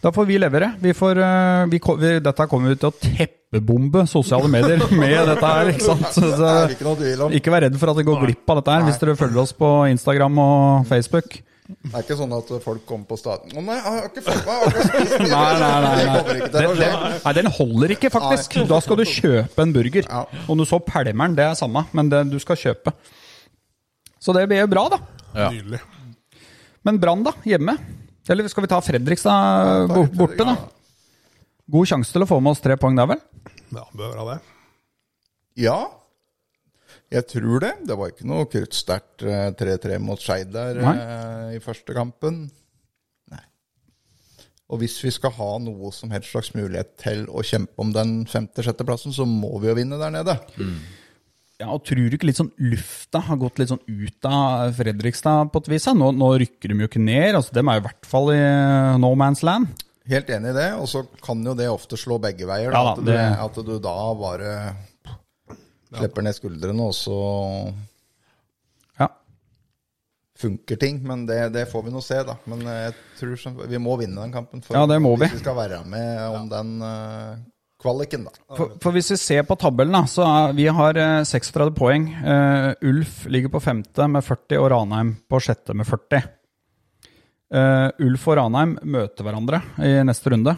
da 0.00 0.12
får 0.14 0.28
vi 0.30 0.38
levere. 0.40 0.70
Vi 0.80 0.94
får, 0.96 1.20
uh, 1.20 1.64
vi, 1.68 1.80
vi, 2.00 2.12
dette 2.24 2.46
kommer 2.48 2.72
vi 2.72 2.78
til 2.80 2.88
å 2.88 2.96
teppebombe 2.96 4.06
sosiale 4.08 4.48
medier 4.48 4.80
med 5.02 5.18
dette 5.34 5.50
her. 5.50 5.72
ikke 5.74 5.84
sant? 5.84 6.08
Så, 6.16 6.30
Det 6.32 7.40
ikke 7.42 7.52
vær 7.52 7.66
redd 7.66 7.76
for 7.76 7.92
at 7.92 8.00
dere 8.00 8.08
går 8.08 8.22
glipp 8.24 8.54
av 8.54 8.62
dette 8.62 8.78
her 8.78 8.88
hvis 8.88 9.02
dere 9.02 9.18
følger 9.20 9.42
oss 9.44 9.52
på 9.58 9.74
Instagram 9.92 10.40
og 10.46 10.88
Facebook. 10.88 11.42
Det 11.64 11.94
er 11.96 12.02
ikke 12.04 12.16
sånn 12.18 12.32
at 12.36 12.50
folk 12.60 12.82
kommer 12.84 13.06
på 13.08 13.16
staten 13.16 13.54
Å 13.56 13.62
nei, 13.64 13.76
jeg 13.78 13.84
har 13.86 14.08
ikke 14.10 14.22
fått 14.26 14.42
meg 14.44 15.30
Nei, 15.30 15.52
nei, 15.62 15.70
nei. 15.80 15.92
Nei. 16.10 16.34
Den, 16.52 16.74
den, 16.76 16.96
nei, 17.24 17.32
den 17.38 17.48
holder 17.56 17.94
ikke, 17.94 18.10
faktisk. 18.12 18.58
Da 18.68 18.80
skal 18.84 18.98
du 19.00 19.04
kjøpe 19.08 19.64
en 19.64 19.72
burger. 19.72 20.04
Ja. 20.10 20.26
Om 20.52 20.60
du 20.60 20.66
så 20.68 20.76
pælmer 20.84 21.30
den, 21.30 21.38
det 21.38 21.46
er 21.48 21.56
samme, 21.56 21.86
men 21.96 22.10
det, 22.12 22.20
du 22.28 22.36
skal 22.42 22.60
kjøpe. 22.60 22.92
Så 24.20 24.36
det 24.36 24.44
blir 24.50 24.60
jo 24.60 24.68
bra, 24.74 24.84
da. 24.92 24.98
Ja. 25.32 25.48
Nydelig. 25.56 25.80
Men 26.84 27.00
Brann, 27.00 27.24
da? 27.24 27.32
Hjemme? 27.48 27.78
Eller 28.28 28.48
skal 28.52 28.64
vi 28.66 28.72
ta 28.74 28.82
Fredrikstad 28.84 29.88
bo- 29.88 30.04
borte, 30.20 30.44
da? 30.44 30.58
God 31.72 31.88
sjanse 31.88 32.12
til 32.12 32.24
å 32.24 32.28
få 32.28 32.42
med 32.44 32.52
oss 32.52 32.60
tre 32.64 32.76
poeng 32.80 32.96
der, 33.00 33.08
vel? 33.14 33.24
Ja, 33.72 33.86
bør 33.96 34.12
være 34.18 34.34
det. 34.34 34.38
Ja, 35.64 35.78
jeg 37.14 37.26
tror 37.30 37.62
det. 37.64 37.72
Det 37.88 37.96
var 38.00 38.10
ikke 38.12 38.26
noe 38.28 38.48
kruttsterkt 38.50 39.24
eh, 39.28 39.48
3-3 39.60 40.00
mot 40.02 40.20
Skeid 40.20 40.50
der 40.54 40.80
Nei. 40.82 40.94
eh, 40.98 41.54
i 41.56 41.62
første 41.64 41.94
kampen. 41.96 42.42
Nei. 43.32 43.40
Og 44.72 44.80
hvis 44.82 44.96
vi 45.04 45.12
skal 45.14 45.34
ha 45.38 45.48
noe 45.62 45.92
som 45.94 46.10
helst 46.14 46.32
slags 46.34 46.52
mulighet 46.56 46.94
til 47.04 47.24
å 47.30 47.44
kjempe 47.46 47.78
om 47.84 47.92
den 47.94 48.22
femte-sjetteplassen, 48.30 49.14
så 49.14 49.26
må 49.28 49.52
vi 49.62 49.70
jo 49.70 49.78
vinne 49.78 49.98
der 50.00 50.14
nede. 50.14 50.36
Ja, 51.60 51.68
og 51.70 51.84
Tror 51.86 52.08
du 52.10 52.16
ikke 52.16 52.26
litt 52.26 52.40
sånn 52.40 52.50
lufta 52.58 53.20
har 53.28 53.38
gått 53.38 53.60
litt 53.62 53.70
sånn 53.70 53.84
ut 53.86 54.26
av 54.26 54.72
Fredrikstad 54.74 55.52
på 55.54 55.60
et 55.62 55.68
vis? 55.76 55.86
Nå, 55.94 56.08
nå 56.18 56.32
rykker 56.42 56.72
de 56.72 56.80
jo 56.82 56.88
ikke 56.90 57.02
ned. 57.04 57.36
altså 57.38 57.54
Dem 57.54 57.70
er 57.70 57.78
jo 57.78 57.84
i 57.84 57.88
hvert 57.88 58.08
fall 58.10 58.32
i 58.34 58.40
eh, 58.40 58.96
no 58.98 59.12
man's 59.20 59.44
land. 59.46 59.70
Helt 60.10 60.28
enig 60.34 60.50
i 60.50 60.56
det, 60.58 60.66
og 60.76 60.88
så 60.90 61.04
kan 61.24 61.40
jo 61.46 61.54
det 61.56 61.70
ofte 61.70 61.96
slå 61.96 62.18
begge 62.20 62.44
veier. 62.50 62.74
Ja 62.74 62.82
Da, 62.82 62.82
da, 62.82 62.90
at, 62.90 62.98
du, 62.98 63.12
det- 63.12 63.44
at 63.46 63.62
du 63.70 63.78
da 63.86 63.94
bare 64.18 64.50
slipper 65.98 66.22
ned 66.26 66.34
skuldrene, 66.36 66.80
og 66.90 66.94
så 66.96 67.18
Ja. 69.00 69.08
funker 70.38 70.76
ting. 70.80 71.00
Men 71.06 71.26
det, 71.26 71.40
det 71.54 71.66
får 71.72 71.84
vi 71.86 71.90
nå 71.94 72.02
se, 72.02 72.20
da. 72.26 72.36
Men 72.50 72.62
eh, 72.66 72.82
jeg 72.90 72.94
tror 73.20 73.36
som- 73.40 73.58
vi 73.68 73.78
må 73.78 73.96
vinne 74.00 74.20
den 74.22 74.32
kampen 74.32 74.62
for, 74.64 74.76
Ja, 74.76 74.86
det 74.86 75.00
må 75.02 75.16
vi. 75.18 75.26
hvis 75.26 75.38
vi 75.40 75.44
skal 75.44 75.56
være 75.56 75.84
med 75.86 76.38
om 76.38 76.48
den 76.48 76.72
uh, 76.82 77.36
kvaliken, 77.80 78.24
da. 78.24 78.30
For, 78.56 78.76
for 78.80 78.92
hvis 78.96 79.10
vi 79.14 79.16
ser 79.20 79.42
på 79.44 79.56
tabellen, 79.60 79.92
da, 79.92 80.04
så 80.10 80.24
er, 80.26 80.52
vi 80.56 80.66
har 80.66 80.96
uh, 80.96 81.24
36 81.24 81.74
poeng. 81.76 82.08
Uh, 82.24 82.72
Ulf 82.82 83.26
ligger 83.26 83.48
på 83.52 83.60
femte 83.62 84.08
med 84.08 84.24
40, 84.24 84.58
og 84.62 84.70
Ranheim 84.72 85.16
på 85.30 85.40
sjette 85.40 85.74
med 85.76 85.86
40. 85.86 86.22
Uh, 87.54 87.90
Ulf 88.02 88.24
og 88.32 88.38
Ranheim 88.40 88.78
møter 88.82 89.22
hverandre 89.22 89.60
i 89.78 90.00
neste 90.02 90.32
runde. 90.32 90.56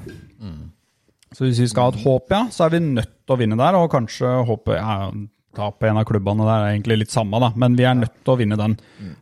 Så 1.34 1.44
hvis 1.46 1.58
vi 1.58 1.66
skal 1.68 1.88
ha 1.88 1.94
et 1.94 2.04
håp, 2.04 2.30
ja, 2.30 2.44
så 2.54 2.66
er 2.66 2.76
vi 2.76 2.80
nødt 2.84 3.10
til 3.26 3.34
å 3.34 3.38
vinne 3.40 3.56
der, 3.58 3.74
og 3.80 3.90
kanskje 3.92 4.30
håpe 4.46 4.76
ja, 4.78 5.10
Tape 5.56 5.88
en 5.88 5.96
av 5.96 6.04
klubbene 6.04 6.44
der 6.44 6.60
er 6.66 6.74
egentlig 6.74 6.98
litt 7.00 7.10
samme, 7.14 7.38
da, 7.40 7.48
men 7.56 7.74
vi 7.78 7.86
er 7.88 7.94
nødt 7.96 8.12
til 8.20 8.34
å 8.34 8.36
vinne 8.36 8.58
den. 8.60 8.74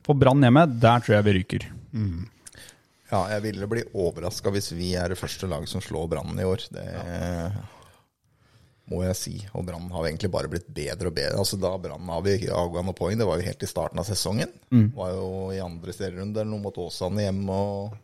For 0.02 0.18
Brann 0.18 0.42
hjemme, 0.42 0.64
der 0.82 1.04
tror 1.04 1.14
jeg 1.14 1.26
vi 1.28 1.34
ryker. 1.36 1.66
Ja, 3.12 3.20
jeg 3.30 3.44
ville 3.44 3.68
bli 3.70 3.84
overraska 3.94 4.50
hvis 4.50 4.72
vi 4.74 4.96
er 4.98 5.12
det 5.14 5.18
første 5.20 5.46
laget 5.46 5.70
som 5.70 5.80
slår 5.84 6.08
Brann 6.10 6.34
i 6.42 6.46
år. 6.48 6.64
Det 6.74 6.86
må 8.90 9.00
jeg 9.06 9.16
si. 9.16 9.34
Og 9.56 9.64
Brann 9.64 9.86
har 9.94 10.08
egentlig 10.10 10.32
bare 10.34 10.50
blitt 10.50 10.66
bedre 10.74 11.08
og 11.08 11.14
bedre. 11.16 11.38
Altså 11.40 11.56
Da 11.62 11.70
Brann 11.80 12.10
avgikk 12.18 12.48
avgående 12.52 12.96
poeng, 12.98 13.16
det 13.20 13.28
var 13.28 13.38
jo 13.40 13.46
helt 13.46 13.62
i 13.64 13.70
starten 13.70 14.02
av 14.02 14.08
sesongen. 14.10 14.50
Var 14.98 15.14
jo 15.14 15.28
i 15.54 15.62
andre 15.62 15.94
serierunde 15.94 16.42
eller 16.42 16.50
noe 16.50 16.64
mot 16.66 16.82
Åsane 16.82 17.28
hjemme, 17.28 17.52
og 17.54 17.94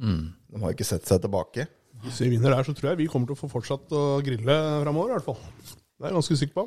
de 0.00 0.58
har 0.60 0.72
jo 0.72 0.76
ikke 0.76 0.90
sett 0.90 1.06
seg 1.08 1.22
tilbake. 1.22 1.68
Hvis 2.06 2.20
vi 2.24 2.30
vinner 2.32 2.54
der, 2.56 2.64
så 2.64 2.72
tror 2.76 2.92
jeg 2.94 3.02
vi 3.02 3.10
kommer 3.12 3.28
til 3.30 3.36
å 3.36 3.40
få 3.42 3.50
fortsatt 3.52 3.92
å 3.92 4.04
grille 4.24 4.56
framover, 4.86 5.12
i 5.12 5.18
hvert 5.18 5.28
fall. 5.28 5.40
Det 6.00 6.06
er 6.06 6.12
jeg 6.14 6.16
ganske 6.16 6.36
sikker 6.40 6.56
på. 6.56 6.62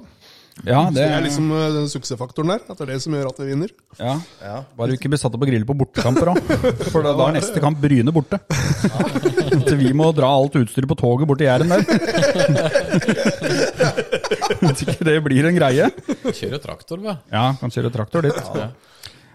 Ja, 0.68 0.84
Det 0.94 1.00
det 1.02 1.06
er 1.10 1.24
liksom 1.26 1.48
eh, 1.58 1.64
den 1.74 1.88
suksessfaktoren 1.90 2.52
der. 2.54 2.60
At 2.70 2.78
det 2.78 2.84
er 2.86 2.92
det 2.92 2.98
som 3.02 3.16
gjør 3.18 3.32
at 3.32 3.40
vi 3.42 3.48
vinner. 3.50 3.72
ja. 3.98 4.12
Ja. 4.44 4.60
Bare 4.78 4.92
du 4.92 4.94
ikke 5.00 5.10
blir 5.10 5.18
satt 5.18 5.34
opp 5.34 5.42
og 5.42 5.50
grille 5.50 5.66
på 5.66 5.74
bortekamper 5.80 6.30
òg. 6.36 6.52
For 6.94 7.02
da 7.02 7.16
da 7.18 7.32
er 7.32 7.40
neste 7.40 7.64
kamp 7.64 7.82
Bryne 7.82 8.14
borte. 8.14 8.38
Til 9.66 9.80
vi 9.80 9.90
må 9.98 10.12
dra 10.14 10.30
alt 10.30 10.54
utstyret 10.62 10.86
på 10.92 11.00
toget 11.02 11.26
bort 11.32 11.42
til 11.42 11.50
Jæren 11.50 11.74
der. 11.74 11.82
Hvis 14.62 14.86
ikke 14.86 15.08
det 15.10 15.18
blir 15.26 15.50
en 15.50 15.58
greie. 15.58 15.90
Kjøre 16.30 16.60
traktor, 16.64 17.02
hva? 17.04 17.18
Ja, 17.34 17.48
kan 17.60 17.74
kjøre 17.74 17.90
traktor 17.94 18.26
dit. 18.30 18.38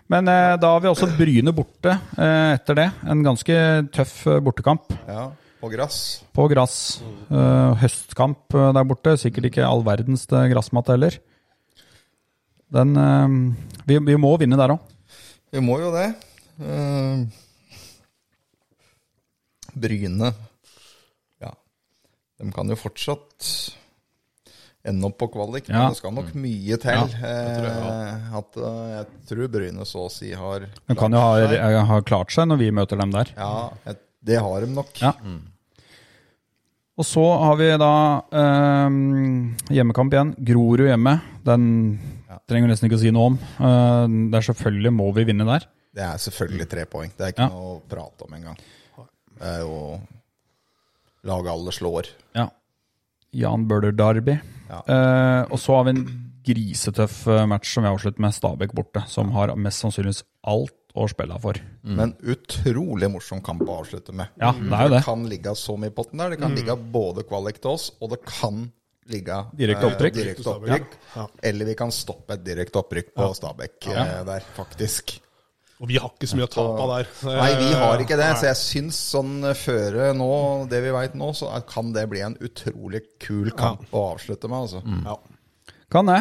Men 0.09 0.31
eh, 0.31 0.55
da 0.63 0.71
har 0.77 0.81
vi 0.87 0.89
også 0.89 1.11
Bryne 1.19 1.53
borte 1.53 1.93
eh, 2.15 2.55
etter 2.55 2.79
det. 2.79 2.87
En 3.11 3.27
ganske 3.27 3.59
tøff 3.93 4.15
eh, 4.31 4.39
bortekamp 4.47 4.95
Ja, 5.11 5.27
på 5.61 5.71
gress. 5.73 5.99
på 6.37 6.47
gress. 6.51 6.77
Uh, 7.31 7.75
høstkamp 7.81 8.55
eh, 8.55 8.71
der 8.77 8.87
borte. 8.89 9.17
Sikkert 9.21 9.51
ikke 9.51 9.67
all 9.67 9.83
verdens 9.87 10.27
eh, 10.31 10.47
gressmatte 10.53 10.95
heller. 10.95 11.19
Den 12.75 12.95
uh, 12.97 13.29
vi, 13.89 13.99
vi 14.11 14.17
må 14.21 14.35
vinne 14.41 14.59
der 14.61 14.77
òg. 14.77 14.95
Vi 15.55 15.63
må 15.65 15.79
jo 15.81 15.91
det. 15.95 16.11
Uh, 16.61 17.25
Bryne 19.79 20.33
Ja, 21.43 21.53
de 22.41 22.49
kan 22.55 22.71
jo 22.71 22.77
fortsatt 22.79 23.47
ende 24.89 25.05
opp 25.11 25.19
på 25.21 25.27
kvalik, 25.35 25.67
Ja. 25.69 25.83
men 25.85 25.93
det 25.93 25.99
skal 25.99 26.15
nok 26.17 26.31
mye 26.39 26.77
til. 26.81 27.15
Ja, 27.21 27.29
eh, 27.29 28.37
at 28.39 28.57
eh, 28.57 28.85
jeg 28.95 29.07
tror 29.29 29.51
Bryne 29.53 29.85
så 29.87 30.07
å 30.07 30.11
si 30.13 30.31
har 30.33 30.65
De 30.65 30.97
kan 30.97 31.13
jo 31.13 31.21
ha, 31.21 31.43
eh, 31.45 31.79
ha 31.91 31.99
klart 32.09 32.33
seg 32.33 32.49
når 32.49 32.61
vi 32.63 32.71
møter 32.73 32.97
dem 32.97 33.13
der. 33.13 33.33
Ja, 33.37 33.69
et, 33.85 34.01
det 34.29 34.39
har 34.45 34.61
de 34.65 34.69
nok. 34.77 34.93
Ja. 35.01 35.13
Og 36.99 37.07
så 37.07 37.23
har 37.39 37.57
vi 37.61 37.69
da 37.79 37.91
eh, 38.35 38.95
hjemmekamp 39.77 40.15
igjen. 40.17 40.33
Grorud 40.51 40.83
hjemme. 40.89 41.15
Den 41.47 41.65
trenger 42.51 42.67
vi 42.67 42.73
nesten 42.73 42.89
ikke 42.89 42.99
å 42.99 43.03
si 43.05 43.13
noe 43.15 43.31
om. 43.33 43.37
Eh, 43.39 44.05
det 44.33 44.41
er 44.41 44.47
selvfølgelig 44.51 44.93
må 44.99 45.07
vi 45.17 45.27
vinne 45.29 45.47
der. 45.47 45.67
Det 45.95 46.05
er 46.05 46.19
selvfølgelig 46.23 46.67
tre 46.71 46.85
poeng. 46.91 47.13
Det 47.17 47.25
er 47.29 47.35
ikke 47.35 47.47
Ja. 47.47 47.53
noe 47.55 47.77
å 47.77 47.83
prate 47.91 48.27
om 48.27 48.35
engang. 48.35 48.59
Det 49.39 49.47
er 49.47 49.61
jo 49.63 50.01
laget 51.29 51.53
alle 51.55 51.75
slår. 51.75 52.11
Ja. 52.35 52.49
Jan 53.33 53.67
Bøhler 53.71 53.95
Derby. 53.95 54.41
Ja. 54.69 54.83
Eh, 54.83 55.43
og 55.53 55.59
så 55.63 55.77
har 55.79 55.85
vi 55.87 55.95
en 55.97 56.05
grisetøff 56.49 57.27
eh, 57.29 57.47
match 57.47 57.75
som 57.75 57.85
vi 57.87 57.91
avslutter 57.93 58.21
med 58.25 58.35
Stabæk 58.35 58.75
borte. 58.75 59.05
Som 59.07 59.31
har 59.37 59.55
mest 59.55 59.85
sannsynligvis 59.85 60.25
alt 60.51 60.75
å 60.97 61.05
spille 61.11 61.37
for. 61.43 61.59
Men 61.85 62.15
utrolig 62.25 63.11
morsom 63.13 63.43
kamp 63.45 63.63
å 63.69 63.81
avslutte 63.83 64.15
med. 64.17 64.33
Ja, 64.41 64.55
det 64.57 64.73
er 64.73 64.89
jo 64.89 64.95
det. 64.97 65.05
kan 65.07 65.27
ligge 65.29 65.53
så 65.59 65.77
mye 65.79 65.93
i 65.93 65.95
potten 65.95 66.19
der. 66.23 66.33
Det 66.35 66.41
kan 66.41 66.57
ligge 66.57 66.75
både 66.77 67.25
kvalik 67.29 67.61
til 67.63 67.75
oss, 67.77 67.91
og 68.01 68.15
det 68.15 68.23
kan 68.27 68.65
ligge 69.09 69.37
Direkte 69.57 69.87
eh, 69.87 69.93
opprykk. 69.95 70.17
direkte 70.19 70.53
opprykk. 70.53 70.99
Eller 71.49 71.71
vi 71.71 71.77
kan 71.79 71.93
stoppe 71.95 72.37
et 72.37 72.45
direkte 72.45 72.81
opprykk 72.83 73.15
på 73.17 73.29
Stabæk 73.39 73.89
eh, 73.95 74.13
der, 74.29 74.49
faktisk. 74.57 75.15
Og 75.79 75.87
vi 75.93 75.97
har 76.03 76.11
ikke 76.11 76.27
så 76.27 76.35
mye 76.41 76.49
å 76.49 76.51
tape 76.51 76.83
av 76.83 76.91
der. 76.97 77.09
Nei, 77.39 77.51
vi 77.61 77.69
har 77.79 78.03
ikke 78.03 78.19
det. 78.19 78.33
Så 78.41 78.49
jeg 78.49 78.59
syns 78.65 78.99
sånn 79.15 79.37
eh, 79.47 79.55
føre 79.57 80.11
nå, 80.19 80.29
det 80.73 80.83
vi 80.83 80.91
veit 80.97 81.15
nå, 81.17 81.31
så 81.39 81.53
kan 81.71 81.93
det 81.95 82.09
bli 82.11 82.25
en 82.27 82.35
utrolig 82.43 83.05
kul 83.23 83.53
kamp 83.57 83.87
å 83.95 84.09
avslutte 84.17 84.51
med, 84.51 84.67
altså. 84.67 84.83
Ja. 85.07 85.17
Kan 85.95 86.11
det. 86.11 86.19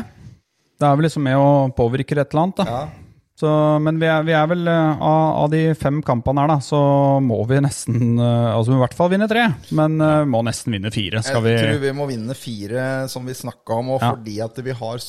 Det 0.78 0.86
er 0.86 0.96
vel 1.00 1.08
liksom 1.10 1.26
med 1.26 1.42
å 1.42 1.50
påvirke 1.76 2.14
et 2.14 2.30
eller 2.30 2.46
annet, 2.46 2.62
da. 2.62 2.66
Ja. 2.70 3.07
Så, 3.38 3.50
men 3.86 4.00
vi 4.02 4.08
er, 4.10 4.24
vi 4.26 4.34
er 4.34 4.48
vel 4.50 4.66
eh, 4.66 5.02
av, 5.06 5.44
av 5.44 5.52
de 5.54 5.60
fem 5.78 6.00
kampene 6.02 6.42
her, 6.42 6.50
da, 6.50 6.56
så 6.66 6.80
må 7.22 7.38
vi 7.46 7.60
nesten 7.62 8.16
eh, 8.18 8.48
Altså 8.50 8.74
i 8.74 8.80
hvert 8.82 8.96
fall 8.98 9.12
vinne 9.14 9.28
tre, 9.30 9.44
men 9.78 10.00
uh, 10.02 10.24
må 10.26 10.42
nesten 10.48 10.74
vinne 10.74 10.90
fire. 10.94 11.22
Skal 11.22 11.44
vi 11.46 11.54
Jeg 11.54 11.68
tror 11.68 11.84
vi 11.84 11.92
må 12.00 12.08
vinne 12.10 12.34
fire, 12.38 12.88
som 13.14 13.30
vi 13.30 13.38
snakka 13.38 13.78
om. 13.78 13.94
Og 13.94 14.02
Ja. 14.02 14.10
fordi 14.16 14.40
at 14.42 14.58
vi 14.66 14.74
har 14.82 15.06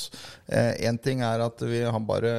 Én 0.58 1.00
ting 1.00 1.22
er 1.24 1.40
at 1.46 1.64
vi 1.64 1.80
har 1.88 2.04
bare 2.04 2.34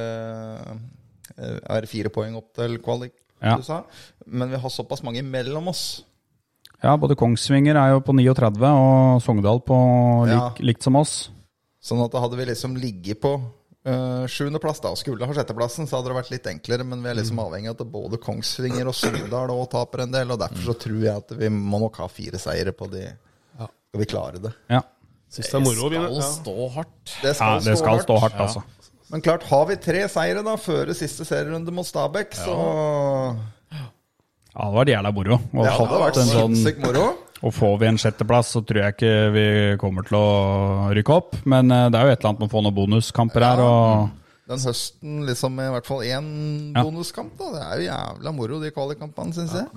eh, 1.40 1.58
er 1.74 1.90
fire 1.90 2.10
poeng 2.14 2.38
opp 2.38 2.54
til 2.54 2.78
kvalik, 2.84 3.16
Ja. 3.42 3.56
du 3.56 3.62
sa. 3.66 3.82
Men 4.26 4.50
vi 4.50 4.62
har 4.62 4.70
såpass 4.70 5.02
mange 5.02 5.22
mellom 5.26 5.68
oss. 5.74 6.04
Ja, 6.84 6.96
både 6.96 7.16
Kongsvinger 7.18 7.74
er 7.76 7.96
jo 7.96 8.00
på 8.00 8.14
39, 8.14 8.62
og 8.62 9.22
Sogndal 9.26 9.58
på 9.66 9.76
lik, 10.26 10.38
Ja. 10.38 10.52
likt 10.60 10.82
som 10.86 10.94
oss. 10.96 11.30
Sånn 11.82 12.04
at 12.04 12.12
da 12.12 12.20
hadde 12.20 12.36
vi 12.36 12.44
liksom 12.46 12.76
ligget 12.78 13.20
på 13.20 13.40
uh, 13.88 14.26
sjuendeplass 14.30 14.82
da, 14.84 14.92
skulle 14.98 15.28
ha 15.28 15.36
sjetteplassen, 15.36 15.88
så 15.88 15.98
hadde 15.98 16.12
det 16.12 16.18
vært 16.20 16.32
litt 16.34 16.46
enklere. 16.52 16.86
Men 16.86 17.02
vi 17.04 17.12
er 17.12 17.18
liksom 17.20 17.40
avhengig 17.42 17.72
av 17.72 17.78
at 17.78 17.92
både 17.94 18.20
Kongsvinger 18.22 18.90
og 18.90 18.96
Sogndal 18.96 19.52
òg 19.54 19.66
taper 19.72 20.04
en 20.06 20.14
del. 20.14 20.32
Og 20.34 20.40
derfor 20.42 20.72
så 20.72 20.76
tror 20.86 21.02
jeg 21.04 21.14
at 21.14 21.36
vi 21.40 21.52
må 21.54 21.82
nok 21.82 22.00
ha 22.02 22.08
fire 22.12 22.40
seire 22.42 22.74
på 22.76 22.90
de. 22.92 23.06
Skal 23.60 24.04
vi 24.04 24.06
klare 24.06 24.38
det? 24.42 24.52
Ja, 24.70 24.84
Syns 25.30 25.46
det 25.46 25.56
er 25.60 25.62
moro 25.62 25.86
å 25.86 25.90
vinne. 25.92 26.10
Skal 26.10 26.32
stå 26.34 26.68
hardt. 26.74 27.14
Det 27.22 27.30
ja 27.30 27.38
skal, 27.38 27.62
det 27.62 27.74
skal 27.78 28.02
stå 28.02 28.18
hardt, 28.22 28.38
altså. 28.42 28.62
Men 29.10 29.22
klart, 29.26 29.46
har 29.50 29.64
vi 29.66 29.76
tre 29.82 30.04
seire 30.10 30.42
da 30.46 30.54
før 30.58 30.90
siste 30.94 31.26
serierunde 31.26 31.74
mot 31.74 31.86
Stabæk, 31.86 32.34
så 32.38 32.54
Ja, 33.70 33.86
det 34.50 34.58
hadde 34.58 34.76
vært 34.76 34.90
jævla 34.90 35.12
moro. 35.14 35.38
Og 35.54 35.66
Det 35.66 35.74
hadde 35.74 35.98
vært 36.02 36.20
en 36.22 36.30
sånn, 36.30 36.54
sinnssykt 36.54 36.82
moro. 36.82 37.04
Og 37.40 37.54
får 37.56 37.76
vi 37.80 37.86
en 37.88 37.98
sjetteplass, 38.00 38.50
så 38.56 38.60
tror 38.66 38.82
jeg 38.84 38.96
ikke 38.98 39.12
vi 39.34 39.44
kommer 39.80 40.04
til 40.04 40.18
å 40.20 40.24
rykke 40.96 41.14
opp. 41.16 41.36
Men 41.48 41.70
eh, 41.72 41.86
det 41.92 41.96
er 42.00 42.08
jo 42.08 42.14
et 42.14 42.18
eller 42.20 42.32
annet 42.34 42.42
med 42.44 42.50
å 42.50 42.54
få 42.56 42.64
noen 42.66 42.76
bonuskamper 42.82 43.46
her. 43.46 43.62
og... 43.64 44.16
Den 44.50 44.58
høsten 44.66 45.20
liksom 45.28 45.60
i 45.62 45.66
hvert 45.70 45.86
fall 45.86 46.00
én 46.02 46.24
Ja. 46.74 46.82
bonuskamp, 46.82 47.36
da. 47.38 47.50
Det 47.54 47.60
er 47.62 47.76
jo 47.78 47.84
jævla 47.86 48.32
moro, 48.34 48.56
de 48.58 48.72
kvalikkampene, 48.74 49.30
syns 49.36 49.52
jeg. 49.54 49.68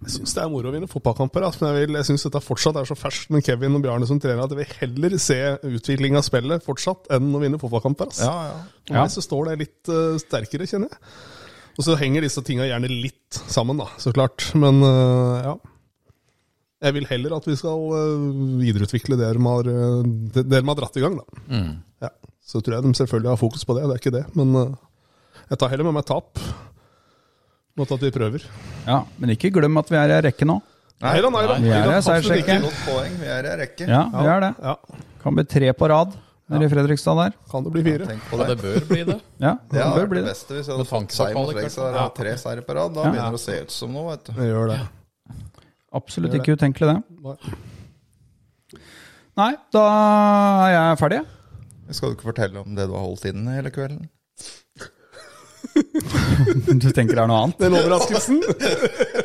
Jeg 0.00 0.12
syns 0.14 0.32
det 0.32 0.40
er 0.40 0.48
moro 0.48 0.70
å 0.70 0.72
vinne 0.72 0.88
fotballkamper. 0.88 1.44
Altså. 1.44 1.60
Men 1.66 1.74
jeg, 1.76 1.82
vil- 1.90 1.98
jeg 2.00 2.08
syns 2.08 2.24
dette 2.24 2.40
fortsatt 2.40 2.78
er 2.80 2.88
så 2.88 2.96
ferskt 2.96 3.28
med 3.36 3.44
Kevin 3.44 3.76
og 3.76 3.84
Bjarne 3.84 4.08
som 4.08 4.16
trener 4.24 4.40
at 4.46 4.54
jeg 4.56 4.62
vil 4.62 4.72
heller 4.80 5.18
se 5.20 5.38
utvikling 5.68 6.16
av 6.16 6.24
spillet 6.24 6.64
fortsatt 6.64 7.12
enn 7.12 7.28
å 7.36 7.42
vinne 7.44 7.60
fotballkamper. 7.60 8.08
Altså. 8.14 8.30
Ja, 8.30 8.48
ja. 8.88 8.96
Meg 9.02 9.12
så 9.12 9.20
står 9.28 9.50
det 9.52 9.58
litt 9.66 9.92
uh, 9.92 10.16
sterkere, 10.24 10.64
kjenner 10.72 10.88
jeg. 10.88 11.14
Og 11.76 11.84
så 11.84 11.98
henger 12.00 12.24
disse 12.24 12.40
tinga 12.48 12.64
gjerne 12.70 12.88
litt 12.88 13.42
sammen, 13.50 13.76
da, 13.76 13.90
så 14.00 14.08
klart. 14.16 14.48
Men 14.56 14.80
uh, 14.80 15.44
ja. 15.50 15.54
Jeg 16.84 16.92
vil 16.98 17.06
heller 17.08 17.32
at 17.38 17.46
vi 17.48 17.54
skal 17.56 17.84
eh, 17.96 18.24
videreutvikle 18.60 19.16
det 19.16 19.30
de 19.38 19.44
har, 19.48 19.68
eh, 19.72 20.02
det, 20.34 20.42
det 20.44 20.60
de 20.60 20.66
har 20.68 20.76
dratt 20.82 20.98
i 21.00 21.04
gang, 21.04 21.16
da. 21.22 21.62
Ja. 22.04 22.10
Så 22.44 22.60
tror 22.60 22.76
jeg 22.76 22.84
de 22.84 22.92
selvfølgelig 22.98 23.30
har 23.32 23.40
fokus 23.40 23.64
på 23.64 23.76
det, 23.78 23.86
det 23.88 23.94
er 23.96 24.02
ikke 24.02 24.12
det. 24.18 24.24
Men 24.36 24.54
eh, 24.60 24.74
Jeg 25.50 25.58
tar 25.60 25.72
heller 25.72 25.88
med 25.88 25.96
meg 25.96 26.04
tap. 26.08 26.38
Mot 27.76 27.90
at 27.90 28.04
vi 28.04 28.10
prøver. 28.14 28.44
Ja, 28.86 29.00
Men 29.18 29.32
ikke 29.34 29.50
glem 29.56 29.76
at 29.80 29.88
vi 29.90 29.96
er 29.98 30.12
i 30.14 30.20
rekke 30.28 30.46
nå. 30.46 30.60
Nei 31.02 31.16
da, 31.20 31.30
nei 31.34 31.40
da. 31.50 31.56
Vi 31.58 31.72
er 31.74 31.88
i 31.90 32.02
seiersrekke. 32.06 32.58
Vi 33.18 33.26
er 33.32 33.48
i 33.50 33.56
rekke. 33.64 33.88
Ja, 33.90 34.04
vi 34.14 34.28
er 34.30 34.44
det. 34.44 34.52
Ja, 34.62 34.76
Kan 35.24 35.34
bli 35.34 35.44
tre 35.50 35.72
på 35.74 35.88
rad 35.90 36.12
nede 36.52 36.68
i 36.68 36.70
Fredrikstad 36.70 37.16
der. 37.18 37.32
kan 37.50 37.64
det 37.64 37.72
bli 37.74 37.82
fire? 37.82 38.06
Tenk 38.06 38.22
på 38.30 38.38
Ja, 38.38 38.46
det. 38.46 38.54
det 38.54 38.62
bør 38.62 38.86
bli 38.92 39.02
det. 39.08 39.16
Ja, 39.42 39.54
Det 39.72 39.80
det 39.80 39.90
bør 39.96 40.06
bli 40.12 40.20
det 40.20 40.26
det. 40.28 40.32
beste 40.36 40.54
hvis 40.54 40.68
vi 40.68 40.72
hadde 40.76 40.86
fått 40.92 41.10
seier 41.16 41.34
mot 41.34 41.50
Fredrikstad. 41.50 42.14
Tre 42.20 42.36
seire 42.38 42.62
på 42.68 42.76
rad. 42.78 42.94
Da 42.94 43.02
Ja. 43.02 43.10
begynner 43.10 43.32
det 43.34 43.40
å 43.40 43.44
se 43.44 43.58
ut 43.64 43.70
som 43.72 43.92
noe, 43.92 44.10
vet 44.12 44.24
du. 44.28 44.32
Vi 44.38 44.46
gjør 44.52 44.68
det. 44.70 44.78
Absolutt 45.94 46.34
ikke 46.34 46.56
utenkelig, 46.58 46.90
det. 46.90 46.98
Nei. 47.24 48.80
Nei, 49.38 49.52
da 49.74 49.84
er 50.64 50.72
jeg 50.74 50.98
ferdig. 51.00 51.22
Skal 51.94 52.10
du 52.10 52.16
ikke 52.16 52.30
fortelle 52.32 52.62
om 52.62 52.74
det 52.76 52.86
du 52.88 52.94
har 52.96 53.04
holdt 53.04 53.26
inne 53.30 53.56
hele 53.58 53.72
kvelden? 53.74 54.08
Du 55.74 56.88
tenker 56.94 57.16
det 57.16 57.22
er 57.22 57.28
noe 57.30 57.38
annet? 57.44 57.56
Den 57.58 57.74
overraskelsen. 57.74 58.38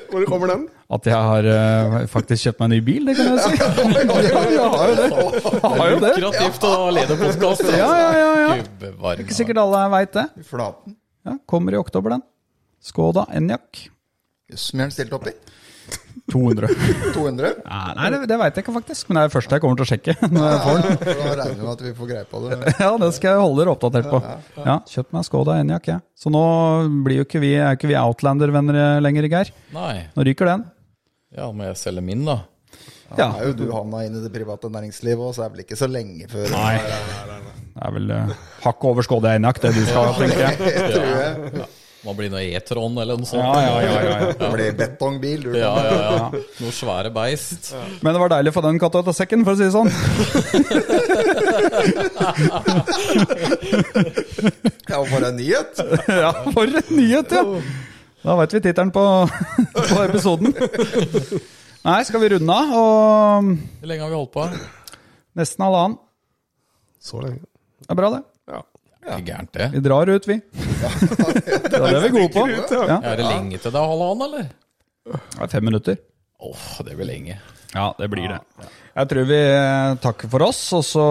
Hvor 0.09 0.25
kommer 0.29 0.49
den? 0.49 0.63
At 0.89 1.05
jeg 1.05 1.19
har 1.29 1.45
uh, 1.45 1.97
faktisk 2.09 2.47
kjøpt 2.47 2.61
meg 2.61 2.69
en 2.69 2.73
ny 2.73 2.79
bil, 2.87 3.09
det 3.09 3.15
kan 3.19 3.29
jeg 3.29 3.43
si. 3.43 3.51
Jeg 3.59 4.71
har 4.73 4.89
jo 4.89 4.95
det. 4.97 5.09
Jeg 5.09 5.75
har 5.75 5.91
jo 5.93 5.99
det. 6.05 6.13
Lukrativt 6.23 6.67
å 6.69 6.73
lede 6.95 7.19
podkast. 7.19 7.69
Ja, 7.69 7.91
ja, 8.01 8.09
ja, 8.17 8.31
ja. 8.41 8.57
Det 8.81 8.91
er 8.95 9.23
Ikke 9.25 9.37
sikkert 9.37 9.61
alle 9.61 9.85
veit 9.93 10.15
det. 10.17 10.25
Flaten? 10.49 10.97
Ja, 11.27 11.37
kommer 11.49 11.75
i 11.75 11.81
oktober, 11.81 12.17
den. 12.17 12.25
Skoda 12.81 13.27
Enjak. 13.35 13.85
Jøss, 14.49 14.71
mye 14.73 14.87
har 14.87 14.89
den 14.89 14.97
stilt 14.97 15.13
opp 15.13 15.29
i? 15.29 15.35
200. 16.31 16.69
200? 17.15 17.51
Nei, 17.65 17.93
nei, 17.97 18.09
det, 18.13 18.19
det 18.31 18.37
veit 18.41 18.57
jeg 18.59 18.65
ikke, 18.65 18.75
faktisk. 18.79 19.09
Men 19.09 19.19
det 19.19 19.21
er 19.21 19.31
det 19.31 19.35
første 19.35 19.57
jeg 19.57 19.63
kommer 19.63 19.79
til 19.79 19.85
å 19.85 19.89
sjekke. 19.89 20.15
når 20.35 20.47
jeg 20.49 20.59
får 20.65 20.81
den. 20.83 20.97
Ja, 21.09 21.15
da 21.19 21.35
regner 21.39 21.55
vi 21.55 21.63
med 21.63 21.71
at 21.73 21.83
vi 21.85 21.93
får 21.99 22.11
greie 22.13 22.27
på 22.29 22.43
det. 22.45 22.59
Ja, 22.85 22.91
det 23.01 23.11
skal 23.17 23.33
jeg 23.33 23.43
holde 23.43 23.63
dere 23.63 23.73
oppdatert 23.75 24.11
på. 24.11 24.21
Ja, 24.63 24.77
Kjøpt 24.89 25.15
meg 25.15 25.25
Skoda 25.27 25.57
Enyaq, 25.61 25.89
jeg. 25.91 26.05
Så 26.19 26.33
nå 26.33 26.43
blir 27.05 27.21
jo 27.21 27.27
ikke 27.27 27.41
vi, 27.43 27.55
er 27.59 27.77
ikke 27.77 27.89
vi 27.91 27.97
Outlander-venner 27.99 29.01
lenger, 29.03 29.29
Geir. 29.31 29.51
Nei. 29.75 29.93
Nå 30.15 30.27
ryker 30.27 30.53
den. 30.53 30.69
Ja, 31.35 31.51
må 31.53 31.67
jeg 31.67 31.77
selge 31.77 32.01
min, 32.05 32.23
da? 32.25 32.41
Ja. 33.09 33.17
ja. 33.17 33.27
er 33.39 33.49
jo 33.49 33.55
du 33.57 33.69
havna 33.73 34.03
inn 34.05 34.17
i 34.17 34.21
det 34.21 34.29
private 34.33 34.69
næringslivet, 34.69 35.21
òg, 35.21 35.33
så 35.35 35.45
er 35.45 35.49
det 35.49 35.57
vel 35.57 35.63
ikke 35.65 35.77
så 35.79 35.89
lenge 35.89 36.29
før 36.29 36.51
Nei. 36.53 36.75
Det 37.79 37.87
er 37.87 37.93
vel 37.95 38.11
uh, 38.11 38.33
hakket 38.65 38.89
over 38.91 39.05
Skoda 39.05 39.33
Enyaq, 39.37 39.61
det 39.63 39.71
du 39.77 39.81
skal, 39.87 40.11
tenker 40.19 40.41
jeg. 40.45 40.73
tror 40.93 41.09
jeg. 41.09 41.58
Må 42.09 42.15
bli 42.17 42.25
noe 42.33 42.41
E-tron 42.57 42.95
eller 42.97 43.19
noe 43.21 43.27
sånt. 43.29 43.43
Ja, 43.43 43.59
ja, 43.61 43.81
ja, 43.85 43.97
ja, 44.01 44.13
ja. 44.17 44.29
Det 44.39 44.47
blir 44.55 44.71
betongbil. 44.79 45.43
Du. 45.45 45.51
Ja, 45.59 45.73
ja, 45.85 45.97
ja. 46.01 46.39
Noe 46.57 46.71
svære 46.73 47.11
beist. 47.13 47.69
Men 48.01 48.15
det 48.17 48.23
var 48.23 48.31
deilig 48.33 48.49
å 48.49 48.55
få 48.55 48.63
den 48.65 48.79
katta 48.81 49.03
ut 49.03 49.11
av 49.13 49.17
sekken, 49.19 49.45
for 49.45 49.53
å 49.53 49.59
si 49.59 49.67
det 49.67 49.75
sånn. 49.75 49.93
Ja, 54.89 55.03
for 55.05 55.21
en 55.27 55.37
nyhet! 55.37 55.79
Ja, 56.23 56.31
for 56.49 56.65
en 56.65 56.89
nyhet, 56.97 57.31
ja! 57.37 57.43
Da 58.23 58.35
veit 58.41 58.53
vi 58.57 58.61
tittelen 58.65 58.89
på, 58.91 59.03
på 59.91 59.99
episoden. 60.03 60.51
Nei, 61.85 61.99
skal 62.09 62.23
vi 62.25 62.31
runde 62.33 62.57
av? 62.57 62.73
Og 62.75 63.53
Hvor 63.53 63.91
lenge 63.93 64.03
har 64.03 64.11
vi 64.11 64.17
holdt 64.17 64.33
på? 64.33 64.47
nesten 65.39 65.63
halvannen. 65.63 65.95
Så 66.99 67.21
lenge. 67.23 67.45
Det 67.85 67.93
er 67.93 67.99
bra, 68.01 68.09
det. 68.17 68.23
Ja. 69.09 69.17
Ikke 69.17 69.25
gærent, 69.31 69.51
det. 69.57 69.67
Vi 69.73 69.79
drar 69.89 70.09
ut, 70.15 70.27
vi. 70.29 70.39
Ja, 70.79 70.89
det 71.69 71.79
er 71.97 72.03
vi 72.05 72.09
gode 72.13 72.29
på. 72.33 72.43
Ja. 72.87 72.99
Er 73.03 73.17
det 73.19 73.25
lenge 73.25 73.57
til 73.59 73.71
det 73.73 73.79
er 73.81 73.89
halvannen, 73.91 74.21
eller? 74.29 74.49
Det 75.09 75.41
er 75.43 75.49
fem 75.51 75.65
minutter. 75.65 75.97
Åh, 76.39 76.67
det 76.87 76.95
blir 76.95 77.09
lenge. 77.09 77.39
Ja, 77.73 77.87
det 77.99 78.07
blir 78.13 78.29
det. 78.31 78.37
Jeg 78.95 79.09
tror 79.11 79.27
vi 79.29 79.39
eh, 79.39 79.95
takker 80.03 80.29
for 80.31 80.45
oss, 80.47 80.61
og 80.77 80.83
så 80.87 81.03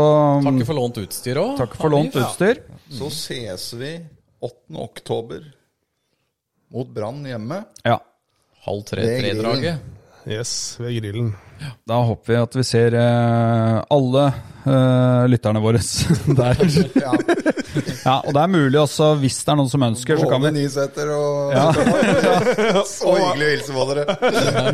Takker 0.44 0.66
for 0.70 0.78
lånt 0.78 0.98
utstyr 1.02 1.38
òg. 1.42 1.52
takker 1.60 1.80
for 1.82 1.92
lånt 1.94 2.16
utstyr. 2.18 2.62
Så 2.98 3.10
ses 3.14 3.68
vi 3.78 3.92
8. 4.40 4.54
oktober 4.82 5.44
mot 6.74 6.88
Brann 6.94 7.22
hjemme. 7.28 7.62
Ja. 7.86 7.98
Halv 8.66 8.82
tre-tre-draget. 8.88 9.78
Yes, 10.28 10.52
ved 10.80 10.96
grillen. 11.00 11.30
Da 11.88 12.02
håper 12.04 12.32
vi 12.32 12.38
at 12.40 12.56
vi 12.58 12.64
ser 12.66 12.94
uh, 12.98 13.78
alle 13.94 14.24
uh, 14.66 15.24
lytterne 15.30 15.62
våre 15.64 15.80
der. 16.40 16.60
Ja. 16.98 17.14
Ja, 18.02 18.14
og 18.24 18.32
det 18.34 18.40
er 18.42 18.50
mulig 18.50 18.78
også, 18.80 19.10
hvis 19.20 19.36
det 19.44 19.52
er 19.52 19.58
noen 19.60 19.68
som 19.70 19.82
ønsker, 19.86 20.18
så 20.18 20.28
kan 20.30 20.42
vi 20.42 20.50
Nysæter 20.56 21.10
og 21.14 21.52
Ja. 21.54 21.66
Så 22.88 23.12
hyggelig 23.14 23.44
å 23.46 23.50
hilse 23.52 23.74
på 23.76 23.84
dere. 23.90 24.16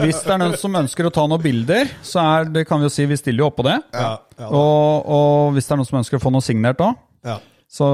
Hvis 0.05 0.20
det 0.24 0.32
er 0.36 0.40
noen 0.40 0.55
som 0.61 0.78
ønsker 0.81 1.09
å 1.09 1.12
ta 1.15 1.24
noen 1.28 1.43
bilder, 1.43 1.90
så 2.06 2.23
er 2.23 2.48
det, 2.55 2.65
kan 2.69 2.81
vi 2.81 2.89
jo 2.89 2.93
si 2.94 3.06
vi 3.11 3.19
stiller 3.20 3.44
jo 3.44 3.51
oppå 3.51 3.66
det. 3.66 3.77
Ja, 3.93 4.12
ja. 4.39 4.48
Og, 4.48 5.11
og 5.19 5.56
hvis 5.56 5.66
det 5.69 5.74
er 5.77 5.82
noen 5.82 5.90
som 5.90 6.01
ønsker 6.01 6.20
å 6.20 6.23
få 6.23 6.32
noe 6.35 6.47
signert 6.47 6.81
òg, 6.86 6.97
ja. 7.27 7.36
så 7.70 7.86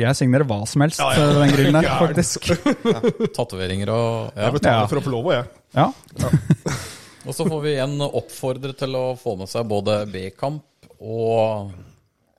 jeg 0.00 0.18
signerer 0.18 0.48
hva 0.48 0.62
som 0.70 0.84
helst 0.86 1.02
til 1.04 1.40
den 1.42 1.54
grillen 1.54 1.78
der, 1.78 1.92
faktisk. 2.04 2.50
Ja. 2.56 2.98
Tatoveringer 3.36 3.92
og 3.94 4.10
ja. 4.34 4.48
Jeg 4.48 4.58
betaler 4.58 4.84
Ja. 4.86 4.90
for 4.90 5.02
å 5.02 5.06
få 5.06 5.14
lov, 5.18 5.32
jeg. 5.36 5.48
Ja. 5.76 5.90
Og 7.26 7.34
så 7.34 7.46
får 7.48 7.62
vi 7.64 7.72
igjen 7.74 7.98
oppfordre 8.06 8.74
til 8.78 8.94
å 8.94 9.06
få 9.18 9.34
med 9.40 9.50
seg 9.50 9.66
både 9.66 10.04
B-kamp 10.10 10.62
og 11.02 11.72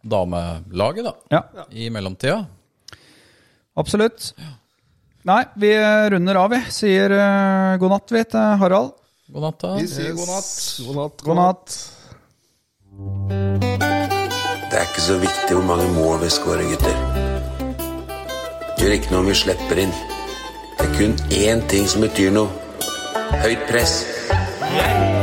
damelaget, 0.08 1.10
da. 1.10 1.14
ja, 1.36 1.66
I 1.70 1.90
mellomtida. 1.92 2.46
absolutt. 3.76 4.32
Nei, 5.28 5.42
vi 5.60 5.74
runder 6.14 6.40
av, 6.40 6.54
vi. 6.56 6.62
Sier 6.72 7.12
uh, 7.12 7.76
god 7.82 7.92
natt, 7.98 8.16
vi, 8.16 8.24
til 8.32 8.56
Harald. 8.62 8.94
God 9.28 9.44
natt, 9.44 9.60
da. 9.60 9.74
Vi 9.76 9.88
sier 9.92 10.16
god 10.16 10.30
natt. 10.32 10.52
God 10.88 10.96
natt. 11.02 11.24
God 11.28 11.42
natt. 11.42 11.78
Det 14.68 14.80
er 14.80 14.86
ikke 14.88 15.04
så 15.04 15.18
viktig 15.20 15.58
hvor 15.58 15.68
mange 15.68 15.90
mål 15.98 16.22
vi 16.24 16.32
skårer, 16.32 16.64
gutter. 16.72 16.96
Gjør 18.78 18.96
ikke 18.96 19.12
noe 19.12 19.26
om 19.26 19.28
vi 19.34 19.36
slipper 19.36 19.84
inn. 19.84 19.92
Det 20.78 20.88
er 20.88 20.96
kun 20.96 21.20
én 21.36 21.66
ting 21.68 21.90
som 21.92 22.08
betyr 22.08 22.32
noe. 22.40 22.48
Høyt 23.44 23.68
press. 23.68 24.00
Yeah. 24.70 25.17